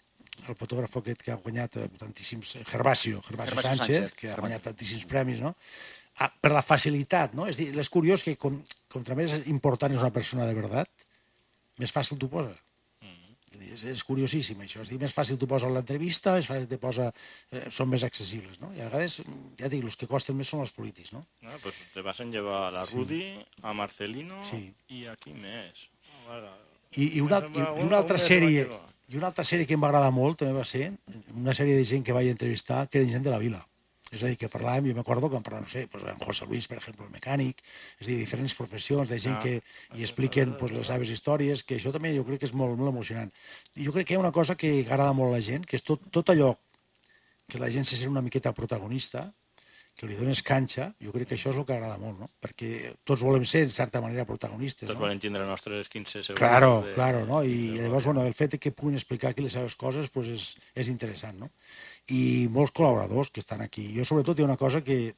[0.49, 2.57] el fotògraf aquest que ha guanyat eh, tantíssims...
[2.71, 5.55] Gervasio, Gervasio, Gervasio Sánchez, Sánchez, que ha guanyat tantíssims premis, no?
[6.21, 7.47] Ah, per la facilitat, no?
[7.49, 8.59] És dir, és curiós que com,
[8.93, 11.07] contra més important és una persona de veritat,
[11.81, 12.57] més fàcil t'ho posa.
[13.51, 14.85] Vull dir, És, és curiosíssim, això.
[14.85, 17.09] És dir, més fàcil t'ho posa en l'entrevista, més fàcil te posa...
[17.51, 18.71] Eh, són més accessibles, no?
[18.77, 19.17] I a vegades,
[19.59, 21.25] ja dic, els que costen més són els polítics, no?
[21.43, 23.25] No, pues te vas a llevar a la Rudy,
[23.63, 24.63] a Marcelino Sí.
[24.95, 25.89] i a qui més?
[26.29, 26.53] Veure,
[26.95, 28.69] I, i, una, i, i una altra sèrie
[29.11, 30.93] i una altra sèrie que em va agradar molt també va ser
[31.35, 33.65] una sèrie de gent que vaig entrevistar que eren gent de la vila.
[34.11, 36.47] És a dir, que parlàvem, jo me'acordo que em parlàvem, no sé, pues, en José
[36.47, 37.61] Luis, per exemple, el mecànic,
[37.99, 39.53] és a dir, diferents professions, de gent Ah, que
[39.95, 42.91] hi expliquen pues, les seves històries, que això també jo crec que és molt, molt
[42.91, 43.31] emocionant.
[43.77, 45.79] I jo crec que hi ha una cosa que agrada molt a la gent, que
[45.79, 46.57] és tot, tot allò
[47.47, 49.29] que la gent se sent una miqueta protagonista,
[49.99, 52.29] que li dones canxa, jo crec que això és el que agrada molt, no?
[52.41, 55.05] Perquè tots volem ser, en certa manera, protagonistes, Tots no?
[55.07, 56.39] volen tindre els nostres 15 segons.
[56.39, 57.43] Claro, de- claro, no?
[57.45, 60.57] I de- llavors, bueno, el fet que puguin explicar aquí les seves coses pues és,
[60.75, 61.51] és interessant, no?
[62.09, 63.91] I molts col·laboradors que estan aquí.
[63.97, 65.15] Jo, sobretot, hi ha una cosa que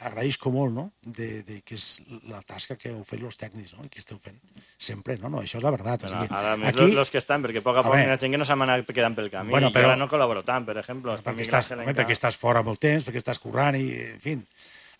[0.00, 3.84] agraïsco molt, no?, de, de, que és la tasca que heu fet els tècnics, no?,
[3.84, 4.38] i que esteu fent
[4.80, 5.28] sempre, no?
[5.28, 6.04] no això és la veritat.
[6.04, 8.06] O Bueno, sigui, ara més aquí, los que estan, perquè a poc a poc Home.
[8.06, 9.50] hi ha gent que no s'ha anat quedant pel camí.
[9.52, 9.88] Bueno, però- però...
[9.90, 11.12] Jo ara no col·laboro tant, per exemple.
[11.20, 14.36] perquè Miguel estàs, home, perquè estàs fora molt temps, perquè estàs currant i, en fi.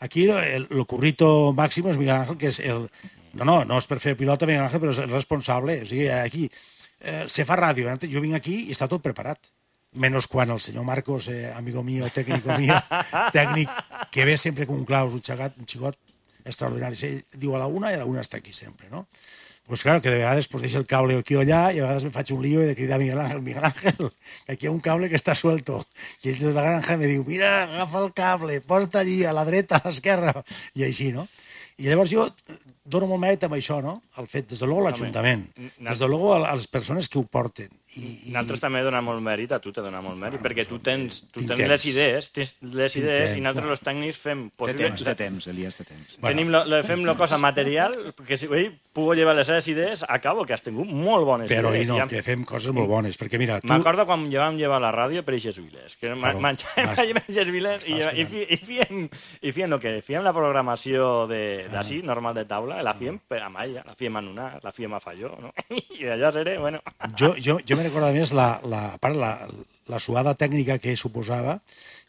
[0.00, 2.86] Aquí el, el currito màxim és Miguel Ángel, que és el...
[3.32, 5.80] No, no, no és per fer pilota Miguel Ángel, però és el responsable.
[5.82, 6.48] O sigui, aquí
[7.00, 7.88] eh, se fa ràdio.
[7.92, 8.08] eh?
[8.10, 9.38] Jo vinc aquí i està tot preparat.
[9.92, 12.76] Menos quan el senyor Marcos, eh, amigo mío, técnico mío,
[13.34, 13.68] tècnic,
[14.10, 15.98] que ve sempre com un claus, un xagat, un xigot
[16.46, 16.94] extraordinari.
[17.08, 19.08] Ell diu a la una i a la una està aquí sempre, no?
[19.66, 22.06] Pues claro, que de vegades pues, deixa el cable aquí o allà i a vegades
[22.06, 24.08] me faig un lío i de cridar a Miguel Ángel, Miguel Ángel,
[24.46, 25.82] que aquí hi ha un cable que està suelto.
[26.24, 29.34] I ell des de la granja me diu, mira, agafa el cable, porta allí, a
[29.34, 30.34] la dreta, a l'esquerra,
[30.74, 31.28] i així, no?
[31.78, 32.26] I llavors jo
[32.90, 34.00] dono molt mèrit amb això, no?
[34.20, 35.46] El fet, des de luego, l'Ajuntament,
[35.78, 37.70] des de luego a les persones que ho porten.
[37.96, 40.76] I, i, Nosaltres també donem molt mèrit, a tu te dona molt mèrit, perquè tu
[40.78, 44.56] tens, tu tinc tens les idees, tens les idees, i nosaltres els tècnics fem Té
[44.60, 44.84] possible...
[44.84, 46.18] temps, té temps, Elias, té temps.
[46.20, 46.36] Bueno.
[46.36, 50.04] Tenim lo, lo, fem la cosa material, perquè si ell puc llevar les seves idees,
[50.06, 51.88] acabo que has tingut molt bones però idees.
[51.90, 53.66] no, I am- que fem coses molt bones, perquè mira, tu...
[53.70, 57.50] M'acordo quan ja vam llevar la ràdio per eixes viles, que Claro, menjàvem per eixes
[57.50, 59.04] viles i, i, fi- i, fiem,
[59.42, 59.96] i fiem el que?
[60.06, 64.22] Fiem la programació de- d'ací, normal de taula, la fiem a Malla, la fiem a
[64.24, 65.52] Nunar, la fiem a Falló, no?
[66.00, 66.80] I allò seré, bueno...
[67.18, 69.34] Jo, jo, jo me'n recordo més la, la, a part, la,
[69.90, 71.60] la suada tècnica que suposava,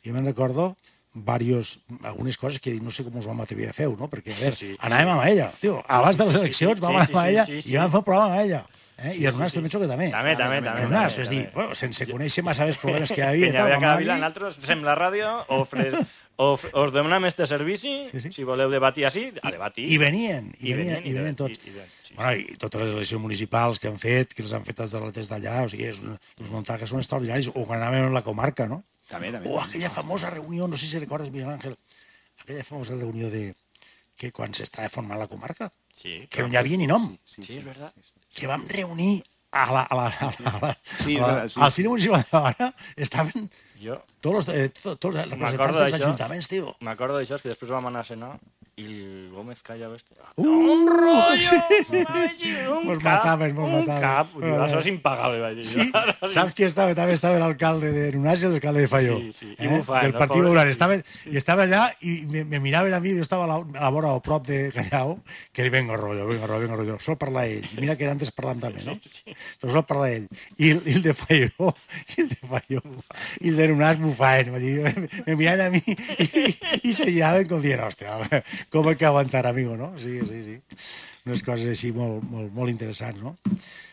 [0.05, 0.75] jo me'n recordo
[1.13, 4.07] varios, algunes coses que no sé com us vam atrevir a fer, no?
[4.11, 4.83] Perquè, a veure, Sí, sí, sí.
[4.87, 7.13] anàvem amb ella, tio, abans de les sí, sí, eleccions sí, vam sí, anar sí,
[7.15, 7.73] amb sí, ella sí, sí.
[7.73, 8.61] i vam fer un programa amb ella.
[9.01, 9.15] Eh?
[9.17, 9.61] I sí, nostres sí.
[9.65, 10.07] penso que també.
[10.13, 10.83] També, també, també.
[10.85, 11.55] És també, dir, també.
[11.55, 14.21] bueno, sense conèixer massa els problemes que hi Que havia, cada anar vila, allí.
[14.21, 15.87] nosaltres fem la ràdio, ofre,
[16.37, 18.31] of, us demanem este servici, Sí, sí.
[18.31, 19.85] si voleu debatir així, a debatir.
[19.89, 21.59] I venien, i, I venien, venien, i venien i- tots.
[21.65, 22.13] i- i ven- sí.
[22.15, 25.11] Bueno, i totes les eleccions municipals que han fet, que les han fet des de
[25.11, 28.23] des d'allà, o sigui, és un, els muntatges són extraordinaris, o quan anàvem a la
[28.23, 28.83] comarca, no?
[29.07, 29.49] També, també.
[29.49, 31.77] O aquella famosa reunió, no sé si recordes, Miguel Ángel,
[32.41, 33.53] aquella famosa reunió de
[34.15, 37.57] que quan s'estava formant la comarca, Sí, que no hi havia ni nom, Sí, Sí,
[37.57, 37.93] és veritat.
[38.33, 41.47] que vam reunir a la, a la, a la, a la, Sí, a la, verdad,
[41.49, 41.59] sí.
[41.59, 43.49] al cine municipal de Habana, estaven
[43.83, 46.75] Jo tots els, eh, to- tots els representants dels ajuntaments, tio.
[46.85, 48.31] m'acordo d'això, és que després vam anar a cenar
[48.77, 50.15] i el Gómez Calla este...
[50.37, 51.57] Uh, un rotllo!
[52.37, 52.51] sí.
[52.71, 54.01] un Mos cap, mataven, mos un mataven.
[54.01, 54.31] cap.
[54.41, 54.53] Eh.
[54.65, 55.65] això és impagable, vaig dir.
[55.67, 55.87] Sí,
[56.31, 56.95] saps qui estava?
[56.97, 59.17] També estava l'alcalde de Nunàs i l'alcalde de Falló.
[59.19, 59.49] Sí, sí.
[59.59, 59.69] I Eh?
[59.75, 60.65] bufant, Del no, Partit Popular.
[60.65, 60.71] sí.
[60.77, 63.83] Estaven, I estava allà i me, me miraven a mi, jo estava a la, a
[63.83, 65.19] la vora o prop de Callao,
[65.51, 66.97] que li vengo rollo, vengo rollo, vengo rollo.
[66.99, 67.65] Sol parlar ell.
[67.75, 68.95] I mira que antes parlàvem també, no?
[69.61, 70.27] Però sol parlar ell.
[70.57, 71.73] I el, i el de Falló,
[72.15, 72.81] i el de Falló,
[73.41, 73.99] i el de Nunàs
[74.61, 74.75] dir,
[75.27, 76.55] Me, miraven a mi i,
[76.89, 78.17] i se giraven com dient, hòstia,
[78.71, 79.93] com hay que aguantar, amigo, no?
[79.99, 80.57] Sí, sí, sí.
[81.25, 83.37] Unes coses així molt, molt, molt interessants, no?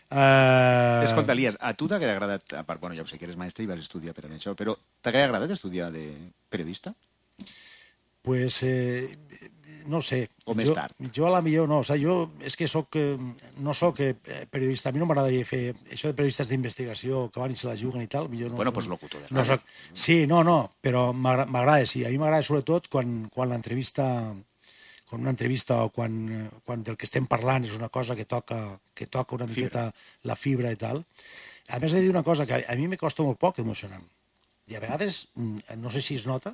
[0.09, 1.05] Uh...
[1.05, 3.67] Escolta, Elias, a tu t'hauria agradat, a part, bueno, ja ho sé que eres mestre
[3.67, 6.07] i vas estudiar per això, però t'hauria agradat estudiar de
[6.49, 6.95] periodista?
[8.29, 9.11] pues, eh,
[9.89, 10.21] no sé.
[10.45, 10.95] O més jo, tard.
[11.17, 13.17] Jo a la millor no, o sigui, jo és que soc, eh,
[13.65, 14.15] no sóc eh,
[14.51, 17.77] periodista, a mi no m'agradaria fer això de periodistes d'investigació que van i se la
[17.81, 18.61] juguen i tal, millor no...
[18.61, 22.05] Bueno, pues locutor de no soc, Sí, no, no, però m'agra- m'agrada, sí.
[22.05, 24.09] A mi m'agrada sobretot quan, quan l'entrevista
[25.09, 28.79] quan una entrevista o quan, quan del que estem parlant és una cosa que toca,
[28.93, 29.87] que toca una miqueta
[30.29, 31.01] la fibra i tal.
[31.73, 34.03] A més, he de dir una cosa, que a mi me costa molt poc emocionar
[34.69, 36.53] I a vegades, mm, no sé si es nota,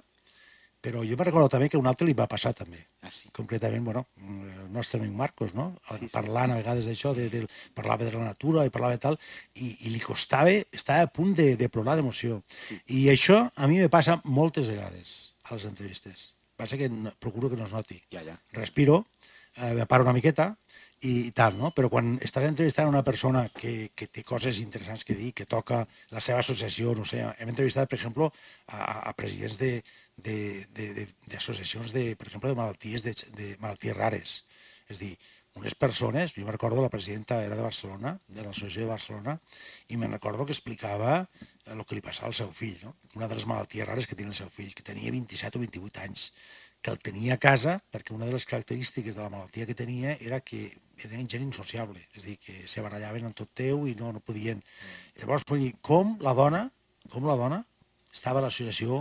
[0.84, 2.82] però jo me recordo també que un altre li va passar també.
[3.00, 3.30] Ah, sí.
[3.32, 5.70] Concretament, bueno, el nostre amic Marcos, no?
[5.88, 6.10] Sí, sí.
[6.12, 7.40] Parlant a vegades d'això, de, de,
[7.72, 9.16] parlava de la natura i parlava de tal,
[9.56, 12.42] i, i li costava, estava a punt de, de plorar d'emoció.
[12.52, 12.76] Sí.
[12.98, 15.14] I això a mi me passa moltes vegades
[15.48, 16.26] a les entrevistes.
[16.60, 18.02] Passa que procuro que no es noti.
[18.12, 18.36] Ja, ja.
[18.52, 19.06] Respiro,
[19.56, 20.52] eh, me paro una miqueta
[21.04, 21.70] i, tal, no?
[21.76, 25.82] Però quan estàs entrevistant una persona que, que té coses interessants que dir, que toca
[26.14, 28.30] la seva associació, no sé, hem entrevistat, per exemple,
[28.72, 28.80] a,
[29.10, 29.72] a presidents de,
[30.16, 30.36] de,
[30.76, 34.36] de, de, d'associacions de, per exemple, de malalties, de, de malalties rares.
[34.88, 35.14] És dir,
[35.54, 39.36] unes persones, jo me recordo la presidenta era de Barcelona, de l'associació de Barcelona,
[39.86, 41.20] i me recordo que explicava
[41.70, 42.96] el que li passava al seu fill, no?
[43.14, 46.02] una de les malalties rares que tenia el seu fill, que tenia 27 o 28
[46.08, 46.26] anys,
[46.84, 50.18] que el tenia a casa perquè una de les característiques de la malaltia que tenia
[50.20, 50.66] era que
[51.00, 54.20] era gent insociable, és a dir, que se barallaven amb tot teu i no, no
[54.22, 54.60] podien.
[55.18, 56.68] Llavors, vull dir, com la dona,
[57.10, 57.64] com la dona
[58.14, 59.00] estava a l'associació,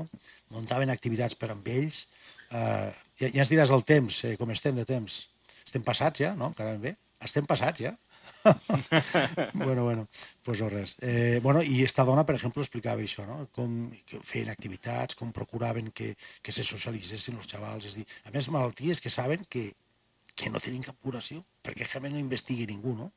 [0.55, 2.07] muntaven activitats per amb ells,
[2.49, 5.19] eh, ja, ja ens diràs el temps, eh, com estem de temps.
[5.61, 6.49] Estem passats ja, no?
[6.53, 6.95] Encara ben bé.
[7.23, 7.93] Estem passats ja.
[9.53, 10.07] bueno, bueno,
[10.43, 10.95] pues no res.
[10.99, 13.47] Eh, bueno, i esta dona, per exemple, explicava això, no?
[13.55, 13.91] com
[14.23, 18.49] feien activitats, com procuraven que, que se socialitzessin els xavals, és a dir, a més,
[18.51, 19.69] malalties que saben que,
[20.35, 23.11] que no tenen cap curació, perquè realment no investigui ningú, no?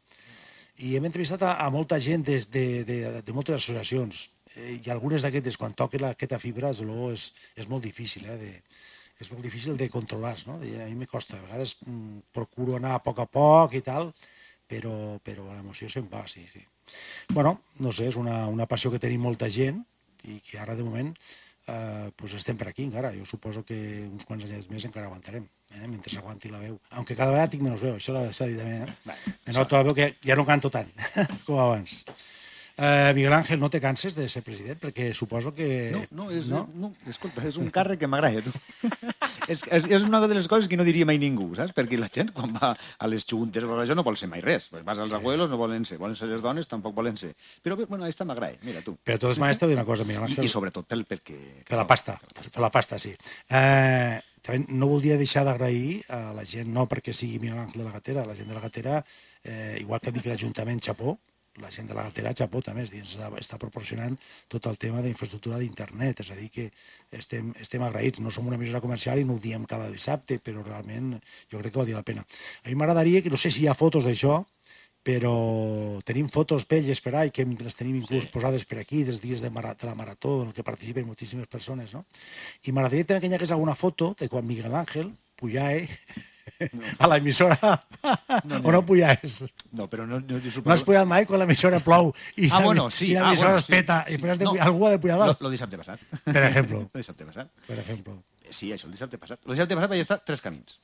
[0.85, 4.91] I hem entrevistat a, a molta gent des de, de, de moltes associacions, eh, i
[4.93, 7.31] algunes d'aquestes, quan toquen aquesta fibra, és, és,
[7.65, 8.53] és molt difícil, eh, de,
[9.21, 10.59] és molt difícil de controlar, no?
[10.61, 14.11] A mi me costa, a vegades mm, procuro anar a poc a poc i tal,
[14.67, 16.63] però, però l'emoció se'n va, sí, sí.
[17.35, 19.83] Bueno, no sé, és una, una passió que tenim molta gent
[20.27, 21.13] i que ara, de moment,
[21.67, 23.13] eh, pues estem per aquí encara.
[23.15, 26.79] Jo suposo que uns quants anys més encara aguantarem, eh, mentre s'aguanti la veu.
[26.91, 29.35] Aunque cada vegada tinc menys veu, això s'ha dit també, eh?
[29.47, 30.91] Me noto la veu que ja no canto tant
[31.47, 32.05] com abans.
[32.79, 34.77] Eh, Miguel Ángel, no te canses de ser president?
[34.83, 35.89] Perquè suposo que...
[35.95, 36.67] No, no, és, no?
[36.77, 38.53] no, escolta, és un càrrec que m'agrada, tu.
[39.53, 41.73] és, és, és una de les coses que no diria mai ningú, saps?
[41.77, 44.69] Perquè la gent, quan va a les juntes això, no vol ser mai res.
[44.73, 45.17] Pues vas als sí.
[45.17, 45.97] abuelos, no volen ser.
[46.03, 47.33] Volen ser les dones, tampoc volen ser.
[47.65, 48.99] Però, bueno, aquesta m'agrada, mira, tu.
[49.01, 50.45] Però de totes maneres dir una cosa, Miguel I, Ángel.
[50.45, 51.39] I sobretot pel, perquè...
[51.65, 53.15] Per la pasta, per la pasta, sí.
[53.49, 57.89] Eh, també no voldria deixar d'agrair a la gent, no perquè sigui Miguel Ángel de
[57.89, 59.01] la Gatera, la gent de la Gatera,
[59.43, 61.17] eh, igual que dic l'Ajuntament Chapó,
[61.63, 64.17] la gent de la Gatera Chapó també és, dir, està- proporcionant
[64.53, 66.71] tot el tema d'infraestructura d'internet, és a dir, que
[67.17, 68.21] estem, estem agraïts.
[68.21, 71.17] No som una emissora comercial i no ho diem cada dissabte, però realment
[71.51, 72.27] jo crec que val dir la pena.
[72.65, 74.43] A mi m'agradaria, que no sé si hi ha fotos d'això,
[75.07, 75.33] però
[76.03, 78.31] tenim fotos pelles per ahí, que les tenim inclús sí.
[78.35, 82.03] posades per aquí, dels dies de, de la marató, en què participen moltíssimes persones, no?
[82.67, 85.13] I m'agradaria també que hi hagués alguna foto de quan Miguel Ángel
[86.47, 87.59] pujae a l'emissora,
[88.45, 88.69] no, no.
[88.69, 89.45] o no pujaes.
[89.73, 90.75] No, però no, no, jo No suposo...
[90.75, 93.11] has pujat mai quan l'emissora plou i, Ah, la- bueno, sí.
[93.13, 94.55] i ah, l'emissora bueno, es peta sí, i després has de, No.
[94.63, 96.01] algú ha de pujar Lo, dalt, lo dissabte passat.
[96.25, 96.79] per exemple.
[96.95, 97.51] Lo dissabte passat.
[97.67, 98.15] Per exemple.
[98.49, 99.41] Sí, això, el dissabte passat.
[99.45, 100.77] El dissabte passat vaig estar tres camins.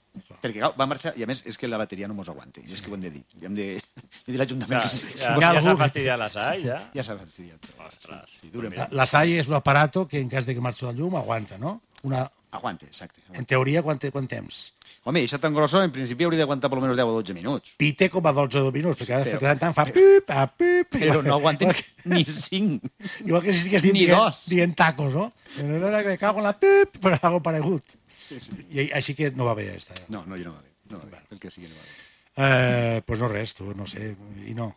[0.42, 2.58] Perquè clar, va marxar, i a més és que la bateria no mos aguanta.
[2.60, 3.22] I és que ho hem de dir.
[3.40, 4.82] I hem de, hem de dir Ja, l'Ajuntament.
[4.82, 6.80] ja, hi ha ja algú s'ha fastidiat la SAI, ja?
[6.92, 7.68] Ja s'ha fastidiat.
[7.86, 8.74] Ostres, Sí, durem.
[8.74, 8.88] mira.
[8.90, 11.80] La SAI és un aparato que en cas de que marxi la llum aguanta, no?
[12.02, 13.22] Una, Aguante, exacte.
[13.32, 14.74] en teoria, quant, quant temps?
[15.08, 17.70] Home, això tan grosso, en principi hauria d'aguantar per almenys 10 o 12 minuts.
[17.80, 20.28] Pite com a 12 o 12 minuts, perquè de Però- tant en tant fa pip,
[20.30, 20.92] a pip...
[20.98, 22.90] Però no aguanten que- ni 5.
[23.24, 24.42] Igual que si estiguessin Ni dient, dos.
[24.52, 25.32] dient tacos, no?
[25.56, 27.82] Que me cago en la pip, però algo paregut.
[28.14, 28.52] Sí, sí.
[28.70, 29.94] I així que no va bé, esta.
[30.08, 30.70] No, no, jo no va bé.
[30.92, 31.24] No va bé.
[31.30, 31.98] El que sigui no va bé.
[32.36, 34.14] Eh, pues no res, tu, no sé,
[34.46, 34.74] i no,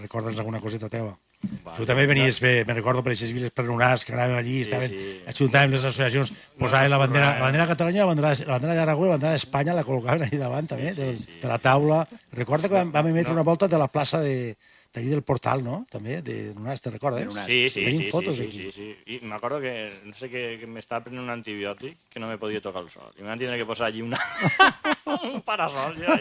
[0.00, 1.12] recorda'ns alguna coseta teva.
[1.64, 1.76] Vale.
[1.76, 4.90] tu també venies bé, me recordo per aquestes viles perdonades que anàvem allí, Sí, estaven,
[4.94, 5.20] sí.
[5.32, 9.04] ajuntàvem les associacions, posaven la bandera, la bandera de Catalunya, la bandera, la bandera d'Aragó
[9.04, 11.38] i la bandera d'Espanya, la col·locaven allà davant també, sí, de, sí.
[11.42, 12.06] de la taula.
[12.32, 14.56] Recorda que vam, vam emetre una volta de la plaça de
[14.96, 15.82] d'allí del portal, no?
[15.92, 17.28] També, de Nunas, te recordes?
[17.46, 18.64] Sí, sí, Tenim sí, fotos sí, aquí.
[18.64, 19.16] sí, sí, sí.
[19.16, 19.74] I m'acordo que,
[20.08, 23.12] no sé, que, que m'estava prenent un antibiòtic que no me podia tocar el sol.
[23.20, 24.20] I m'han tindre que posar allí una...
[25.06, 25.96] un parasol.
[26.00, 26.16] Jo,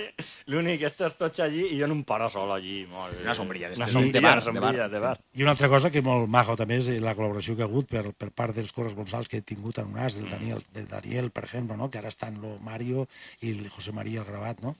[0.52, 2.84] L'únic, estos tots allí i jo en un parasol allí.
[2.90, 3.24] Molt bé.
[3.26, 5.16] Una sombrilla Una d'estes, de sombrilla, bar, sombrilla, de bar.
[5.34, 8.06] I una altra cosa que molt majo també és la col·laboració que ha hagut per,
[8.14, 11.78] per part dels corresponsals que he tingut en UNAS, del Daniel, del Daniel per exemple,
[11.80, 11.90] no?
[11.90, 13.08] que ara estan lo Mario
[13.42, 14.76] i el José María el Gravat, no?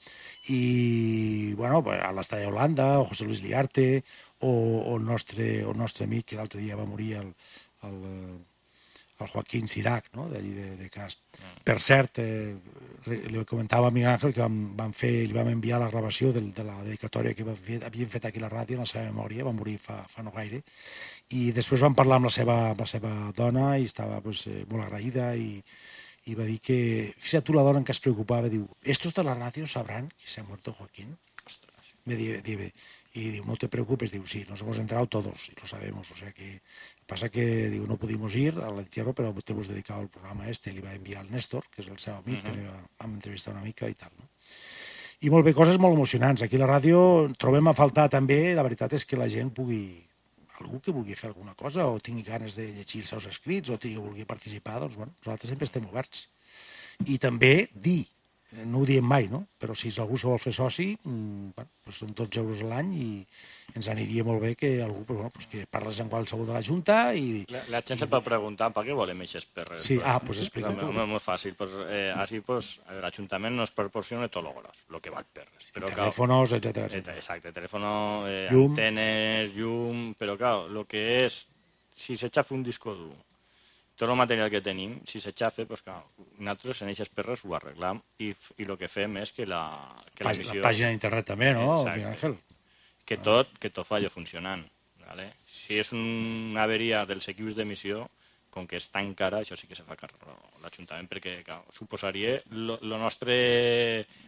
[0.50, 3.85] i bueno, pues, a l'Estalla Holanda, o José Luis Liarte,
[4.40, 7.32] o, o, el nostre, o el nostre amic que l'altre dia va morir, el,
[7.88, 8.36] el, eh,
[9.24, 10.26] el Joaquín Cirac, no?
[10.28, 11.22] d'allí de, de Cast.
[11.64, 12.52] Per cert, eh,
[13.32, 16.50] li comentava a Miguel Ángel que vam, vam fer, li vam enviar la gravació del,
[16.54, 19.46] de la dedicatòria que fer, havíem fet aquí a la ràdio en la seva memòria,
[19.48, 20.60] va morir fa, fa no gaire,
[21.32, 24.66] i després vam parlar amb la seva, amb la seva dona i estava pues, eh,
[24.70, 25.62] molt agraïda i,
[26.28, 26.80] i va dir que,
[27.16, 30.28] fíjate tu la dona en què es preocupava, diu, estos de la ràdio sabran que
[30.28, 31.16] se ha muerto Joaquín?
[32.06, 32.68] Me di- dice,
[33.16, 36.16] y digo, no te preocupes, digo, sí, nos hemos enterado todos y lo sabemos, o
[36.18, 36.62] sea que
[37.08, 40.74] pasa que digo, no pudimos ir al entierro, pero te hemos dedicado el programa este,
[40.76, 42.50] li va enviar el Néstor, que és el seu amic, uh -huh.
[42.52, 44.28] també va- vam entrevistar una mica i tal, no?
[45.22, 46.42] I molt bé, coses molt emocionants.
[46.44, 50.04] Aquí a la ràdio trobem a faltar també, la veritat és que la gent pugui
[50.60, 53.78] algú que vulgui fer alguna cosa o tingui ganes de llegir els seus escrits o
[53.78, 56.28] tingui, vulgui participar, doncs bueno, nosaltres sempre estem oberts.
[57.06, 58.06] I també dir,
[58.64, 59.46] no ho diem mai, no?
[59.60, 62.92] però si algú se vol fer soci, mm, bueno, doncs són 12 euros a l'any
[62.96, 63.10] i
[63.76, 66.62] ens aniria molt bé que algú pues, bueno, pues que parles amb qualsevol de la
[66.64, 67.44] Junta i...
[67.52, 69.84] La, la gent se pot preguntar per què volem aquestes perres.
[69.84, 70.92] Sí, ah, pues explica tu.
[70.94, 71.56] no, Molt fàcil.
[71.60, 75.72] Pues, eh, així pues, l'Ajuntament nos proporciona tot lo gros, lo que val perres.
[75.76, 77.16] Però, clar, Telèfonos, etc Eh, etc.
[77.18, 78.72] Exacte, teléfono, eh, Llum.
[78.76, 80.14] antenes, llum...
[80.20, 81.46] Però, clar, lo que és...
[81.96, 83.14] Si s'aixafa un disco dur,
[83.96, 86.02] tot el material que tenim, si s'aixafa, pues, clar,
[86.38, 89.62] nosaltres en aquestes perres ho arreglam i, i el que fem és que la,
[90.14, 90.60] que La, l'emissió...
[90.60, 92.36] la pàgina d'internet també, no, Ángel?
[93.06, 94.66] que tot, que tot fallo funcionant.
[95.06, 95.30] Vale?
[95.46, 98.08] Si és una averia dels equips d'emissió,
[98.56, 100.22] com que és tan cara, això sí que se fa càrrec
[100.64, 103.36] l'Ajuntament, perquè clar, suposaria lo, lo nostre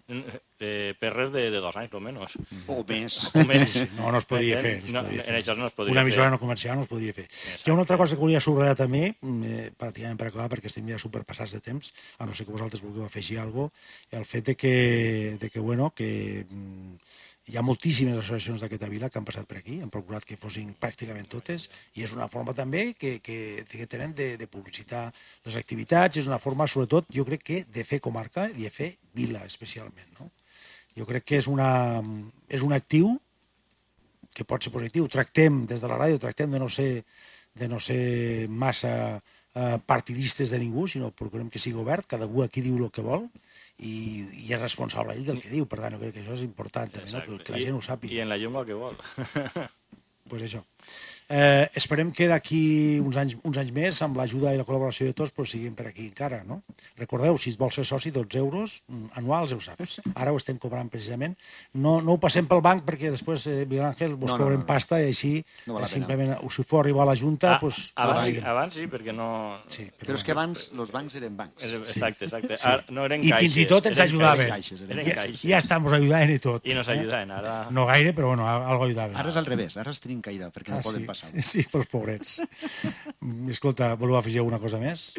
[0.09, 2.35] eh, perres de, de dos anys, almenys.
[2.67, 3.17] O més.
[3.39, 3.77] O menys.
[3.77, 4.73] Sí, no, no es podria Eh, fer.
[4.81, 5.37] No es no, podria en fer.
[5.41, 6.33] això no es podria Una emissora fer.
[6.35, 7.27] no comercial no es podria fer.
[7.31, 10.67] Hi ha una altra cosa que volia subratllar també, mm, eh, pràcticament per acabar, perquè
[10.71, 14.25] estem ja superpassats de temps, a no ser que vosaltres vulgueu afegir alguna cosa, el
[14.25, 16.95] fet de que, de que, bueno, que mm,
[17.47, 20.73] hi ha moltíssimes associacions d'aquesta vila que han passat per aquí, han procurat que fossin
[20.81, 25.05] pràcticament totes, i és una forma també que, que, que tenen de, de publicitar
[25.45, 28.89] les activitats, és una forma, sobretot, jo crec que de fer comarca i de fer
[29.15, 30.27] vila, especialment, no?
[30.97, 31.69] Jo crec que és, una,
[32.49, 33.13] és un actiu
[34.35, 35.07] que pot ser positiu.
[35.07, 37.05] Tractem, des de la ràdio, tractem de no ser,
[37.55, 42.43] de no ser massa eh, partidistes de ningú, sinó procurem que sigui obert, cada un
[42.43, 43.29] aquí diu el que vol
[43.79, 43.93] i,
[44.47, 45.67] i és responsable ell del que diu.
[45.69, 47.21] Per tant, jo crec que això és important, també, no?
[47.25, 48.13] que, que la I- gent ho sàpiga.
[48.17, 48.97] I en la el que vol.
[50.29, 50.63] pues això.
[51.29, 55.13] Eh, esperem que d'aquí uns anys, uns anys més, amb l'ajuda i la col·laboració de
[55.17, 56.43] tots, pues, siguin per aquí encara.
[56.47, 56.61] No?
[56.95, 59.97] Recordeu, si es vols fer soci, 12 euros mm, anuals, ja ho saps.
[60.15, 61.35] Ara ho estem cobrant precisament.
[61.73, 64.43] No, no ho passem pel banc perquè després, eh, Miguel Ángel, vos No, no, no,
[64.45, 64.69] cobrem no, no.
[64.71, 65.33] pasta i així
[65.67, 68.37] No val eh, simplement, o si fos arribar a la Junta, Ah, pues, abans, sí,
[68.39, 69.27] abans sí, perquè no...
[69.67, 71.59] Sí, Però és que abans els bancs eren bancs.
[71.81, 72.55] Exacte, exacte.
[72.63, 73.51] Ara, no eren I caixes.
[73.51, 74.47] fins i tot ens ajudaven.
[74.55, 75.43] caixes, eren Ja, caixes.
[75.43, 76.63] ja estamos ayudant i tot.
[76.63, 77.57] I nos ajudaven, ara...
[77.69, 79.15] No gaire, però bueno, algo ajudaven.
[79.19, 81.05] Ara és al revés, ara els tenim caïda, perquè no Ah, poden sí.
[81.07, 81.16] passar.
[81.51, 82.41] Sí, pels pobrets.
[83.21, 85.13] Mm, Escolta, voleu afegir alguna cosa més?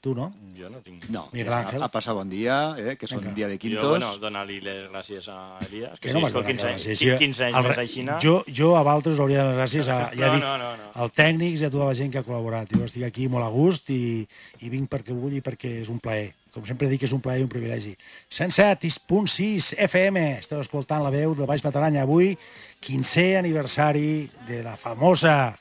[0.00, 0.30] Tu, no?
[0.58, 1.04] Jo no tinc...
[1.10, 1.78] No, Miguel ja Ángel.
[1.80, 3.34] està, a passar bon dia, eh, que són Vinga.
[3.36, 3.88] dia de Jo, quintos.
[3.90, 6.98] bueno, donar-li les gràcies a Elias, que, Que no m'has donat 15, les anys, gràcies.
[6.98, 8.18] 15, Jo- 15 anys al més re- aixina.
[8.22, 10.90] Jo, jo a Valtres hauria de donar gràcies a, ja No, dic, no, no, no.
[10.94, 12.72] als tècnics i a tota la gent que ha col·laborat.
[12.74, 14.26] Jo estic aquí molt a gust i,
[14.60, 16.32] i vinc perquè vull i perquè és un plaer.
[16.48, 17.92] Com sempre dic, és un plaer i un privilegi.
[18.32, 22.02] 107.6 FM, esteu escoltant la veu del Baix Mataranya.
[22.06, 22.32] Avui,
[22.80, 25.56] 15è aniversari de la famosa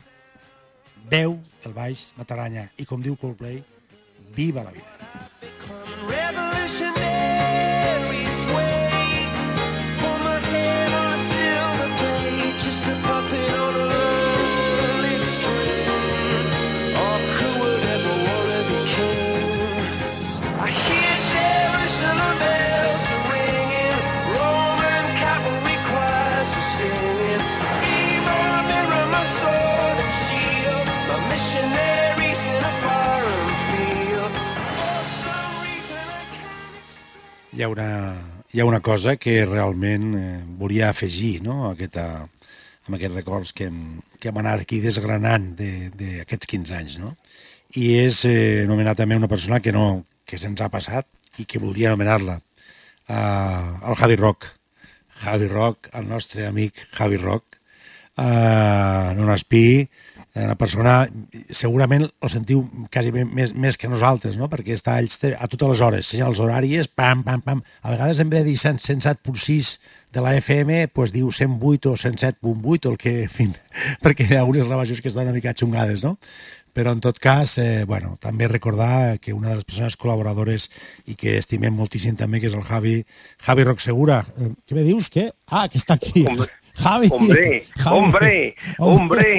[1.10, 2.70] veu del Baix Mataranya.
[2.78, 3.64] I com diu Coldplay,
[4.36, 4.92] viva la vida.
[6.08, 7.17] Revolutionaries
[37.58, 38.22] hi ha una,
[38.54, 41.72] hi ha una cosa que realment eh, volia afegir no?
[41.72, 42.04] aquesta,
[42.86, 43.80] amb aquests records que hem,
[44.22, 47.00] que hem anat aquí desgranant d'aquests 15 anys.
[47.02, 47.16] No?
[47.82, 51.10] I és eh, anomenar també una persona que, no, que se'ns ha passat
[51.42, 52.38] i que voldria anomenar-la,
[53.10, 54.52] eh, el Javi Roc.
[55.24, 57.58] Javi Roc, el nostre amic Javi Roc,
[58.22, 59.88] eh, non espí,
[60.46, 60.96] una persona,
[61.50, 62.64] segurament ho sentiu
[62.94, 64.50] quasi més, més que nosaltres, no?
[64.52, 67.64] perquè està ells a totes les hores, senyals horàries, pam, pam, pam.
[67.82, 69.78] A vegades en de dir 107.6
[70.14, 73.50] de la FM pues, diu 108 o 107.8, el que, en fi,
[74.06, 76.18] perquè hi ha algunes gravacions que estan una mica xungades, no?
[76.78, 80.68] Però, en tot cas, eh, bueno, també recordar que una de les persones col·laboradores
[81.10, 83.00] i que estimem moltíssim també, que és el Javi,
[83.48, 84.20] Javi Rocsegura.
[84.38, 85.08] Eh, què me dius?
[85.10, 85.32] Què?
[85.50, 86.22] Ah, que està aquí.
[86.30, 86.46] Hombre,
[86.84, 87.10] Javi.
[87.18, 87.48] Hombre,
[87.82, 87.98] Javi.
[87.98, 88.32] hombre,
[88.78, 89.32] hombre,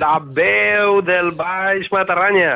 [0.00, 2.54] la veu del Baix Matarranya.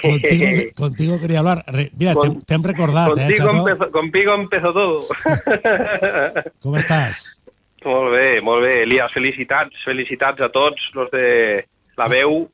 [0.00, 0.48] Contigo,
[0.80, 1.62] contigo quería hablar.
[1.98, 3.68] Mira, Con- te, te hem recordat, eh, Contigo Chato?
[3.68, 5.04] empezó, contigo empezó todo.
[6.64, 7.34] Com estàs?
[7.86, 8.82] molt bé, molt bé.
[8.82, 11.60] Elias, felicitats, felicitats a tots los de
[12.00, 12.48] la veu,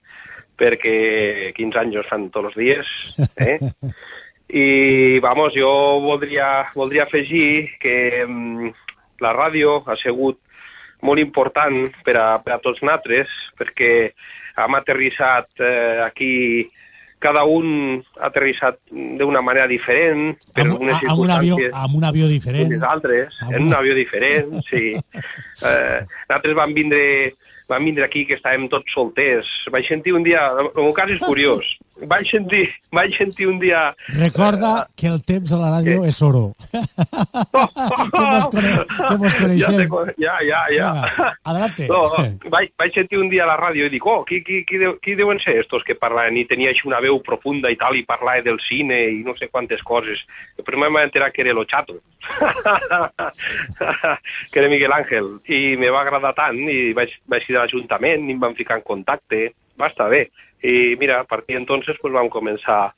[0.62, 2.92] perquè 15 anys es fan tots els dies.
[3.42, 3.58] Eh?
[4.52, 5.72] I, vamos, jo
[6.04, 7.96] voldria, voldria afegir que
[8.26, 8.72] mm,
[9.24, 10.38] la ràdio ha sigut
[11.02, 13.92] molt important per a, per a tots nosaltres, perquè
[14.60, 16.34] hem aterrissat eh, aquí,
[17.22, 22.04] cada un ha aterrissat d'una manera diferent, per Amb, unes amb, un avió, amb un
[22.04, 22.74] avió diferent.
[22.82, 24.92] altres, Amb en un avió diferent, sí.
[25.62, 27.02] Eh, nosaltres vam vindre,
[27.72, 29.50] vam vindre aquí que estàvem tots solters.
[29.72, 31.76] Vaig sentir un dia, el meu cas és curiós,
[32.08, 33.94] vaig sentir, vaig sentir un dia...
[34.18, 36.52] Recorda que el temps a la ràdio és oro.
[36.72, 36.78] que
[38.22, 39.88] mos, cone que mos Ja, coneixem.
[39.88, 40.90] con- ja, ja, ja.
[40.92, 41.86] Vinga, adelante.
[41.90, 42.00] No,
[42.52, 44.92] vaig, vaig sentir un dia a la ràdio i dic, oh, qui, qui, qui, deu,
[45.02, 46.36] qui deuen ser estos que parlaven?
[46.40, 49.44] I tenia així una veu profunda i tal, i parlava del cine i no sé
[49.52, 50.18] quantes coses.
[50.66, 51.94] Primer m'he enterat que era lo chato,
[54.52, 58.28] que era Miguel Ángel, i me va agradar tant, i vaig, vaig ir a l'Ajuntament,
[58.28, 59.48] i em van ficar en contacte,
[59.80, 60.26] va estar bé.
[60.62, 62.94] I mira, a partir d'entonces pues, vam començar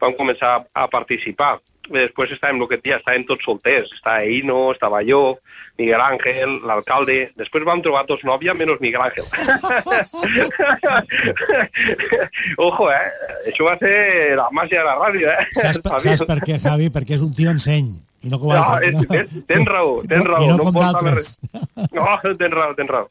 [0.00, 1.58] vam començar a participar.
[1.88, 3.88] Després estàvem, el que et dia, estàvem tots solters.
[3.96, 5.38] Estava Ino, estava jo,
[5.80, 7.16] Miguel Ángel, l'alcalde.
[7.40, 9.24] Després vam trobar dos nòvia menys Miguel Ángel.
[12.68, 13.08] Ojo, eh?
[13.48, 13.96] Això va ser
[14.36, 15.48] la màgia de la ràdio, eh?
[15.56, 16.92] Saps, saps per què, Javi?
[16.92, 18.07] Perquè és un tio enseny.
[18.24, 18.88] I no com No, altre.
[18.88, 20.46] és, tens, tens raó, tens No, raó.
[20.48, 21.14] No, no com d'altres.
[21.14, 21.92] res.
[21.94, 22.06] No,
[22.40, 23.08] tens raó, tens raó.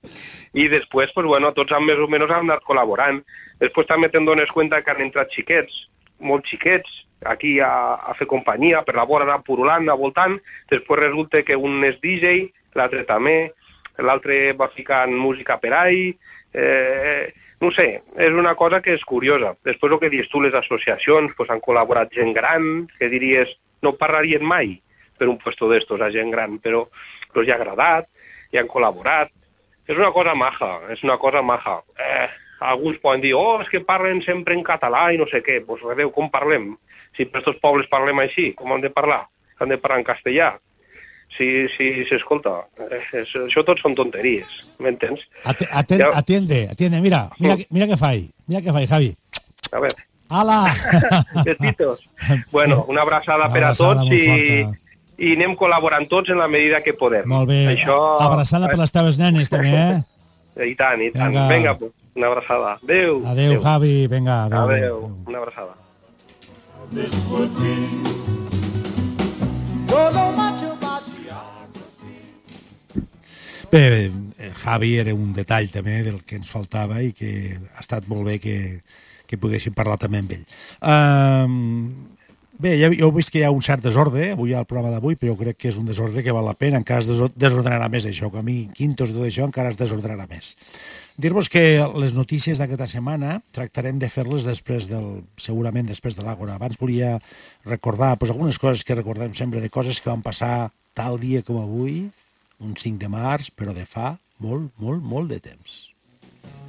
[0.53, 3.21] I després, pues, bueno, tots han més o menys han anat col·laborant.
[3.61, 5.73] Després també te'n dones compte que han entrat xiquets,
[6.19, 6.89] molt xiquets,
[7.25, 10.35] aquí a, a fer companyia, per la vora anar purulant, anar voltant.
[10.69, 13.53] Després resulta que un és DJ, l'altre també,
[13.97, 16.11] l'altre va ficant música per ahí,
[16.53, 17.31] eh,
[17.61, 19.55] no sé, és una cosa que és curiosa.
[19.65, 23.49] Després el que dius tu, les associacions pues, han col·laborat gent gran, que diries
[23.81, 24.75] no parlarien mai
[25.17, 26.85] per un puesto d'estos a gent gran, però
[27.35, 28.07] els hi ha agradat
[28.53, 29.29] i han col·laborat.
[29.87, 31.77] És una cosa maja, és una cosa maja.
[31.97, 32.27] Eh,
[32.59, 35.61] alguns poden dir, oh, és que parlen sempre en català i no sé què.
[35.65, 36.73] Doncs pues, Déu, com parlem?
[37.15, 39.23] Si per aquests pobles parlem així, com han de parlar?
[39.59, 40.49] Han de parlar en castellà.
[41.37, 42.53] Si, si, si escolta,
[42.87, 44.47] eh, és, això tot són tonteries,
[44.79, 45.21] m'entens?
[45.45, 46.09] Aten- Ja.
[46.15, 47.01] Atiende, atiende.
[47.01, 48.21] Mira, mira, que- mira què fai.
[48.47, 49.11] Mira què fai, Javi.
[49.71, 50.73] A veure, Ala!
[51.45, 52.11] besitos.
[52.51, 54.86] Bueno, una abraçada Una per a abraçada tots i, forta.
[55.17, 57.25] I anem col·laborant tots en la medida que podem.
[57.29, 57.63] Molt bé.
[57.73, 57.97] Això...
[58.21, 60.67] Abraçada per les teves nenes, també, eh?
[60.67, 61.33] I tant, i tant.
[61.33, 61.47] Vinga.
[61.51, 62.77] Vinga, una abraçada.
[62.83, 63.21] Adéu.
[63.33, 64.07] Adéu, Javi.
[64.07, 64.69] Vinga, adéu.
[64.69, 65.15] Adéu.
[65.27, 65.73] Una abraçada.
[73.69, 74.05] Bé,
[74.39, 78.23] eh, Javi era un detall també del que ens faltava i que ha estat molt
[78.29, 78.57] bé que,
[79.27, 80.45] que poguéssim parlar també amb ell.
[80.79, 82.16] Um,
[82.59, 85.33] bé, ja, jo vist que hi ha un cert desordre avui al programa d'avui, però
[85.33, 88.05] jo crec que és un desordre que val la pena, encara es deso- desordenarà més
[88.09, 90.55] això, que a mi quintos tot això encara es desordenarà més.
[91.17, 91.63] Dir-vos que
[91.97, 96.55] les notícies d'aquesta setmana tractarem de fer-les després del, segurament després de l'Àgora.
[96.55, 97.15] Abans volia
[97.65, 101.57] recordar pues, algunes coses que recordem sempre de coses que van passar tal dia com
[101.61, 102.07] avui,
[102.61, 105.89] un 5 de març, però de fa molt, molt, molt de temps.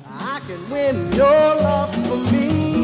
[0.08, 2.77] I can win your love for me.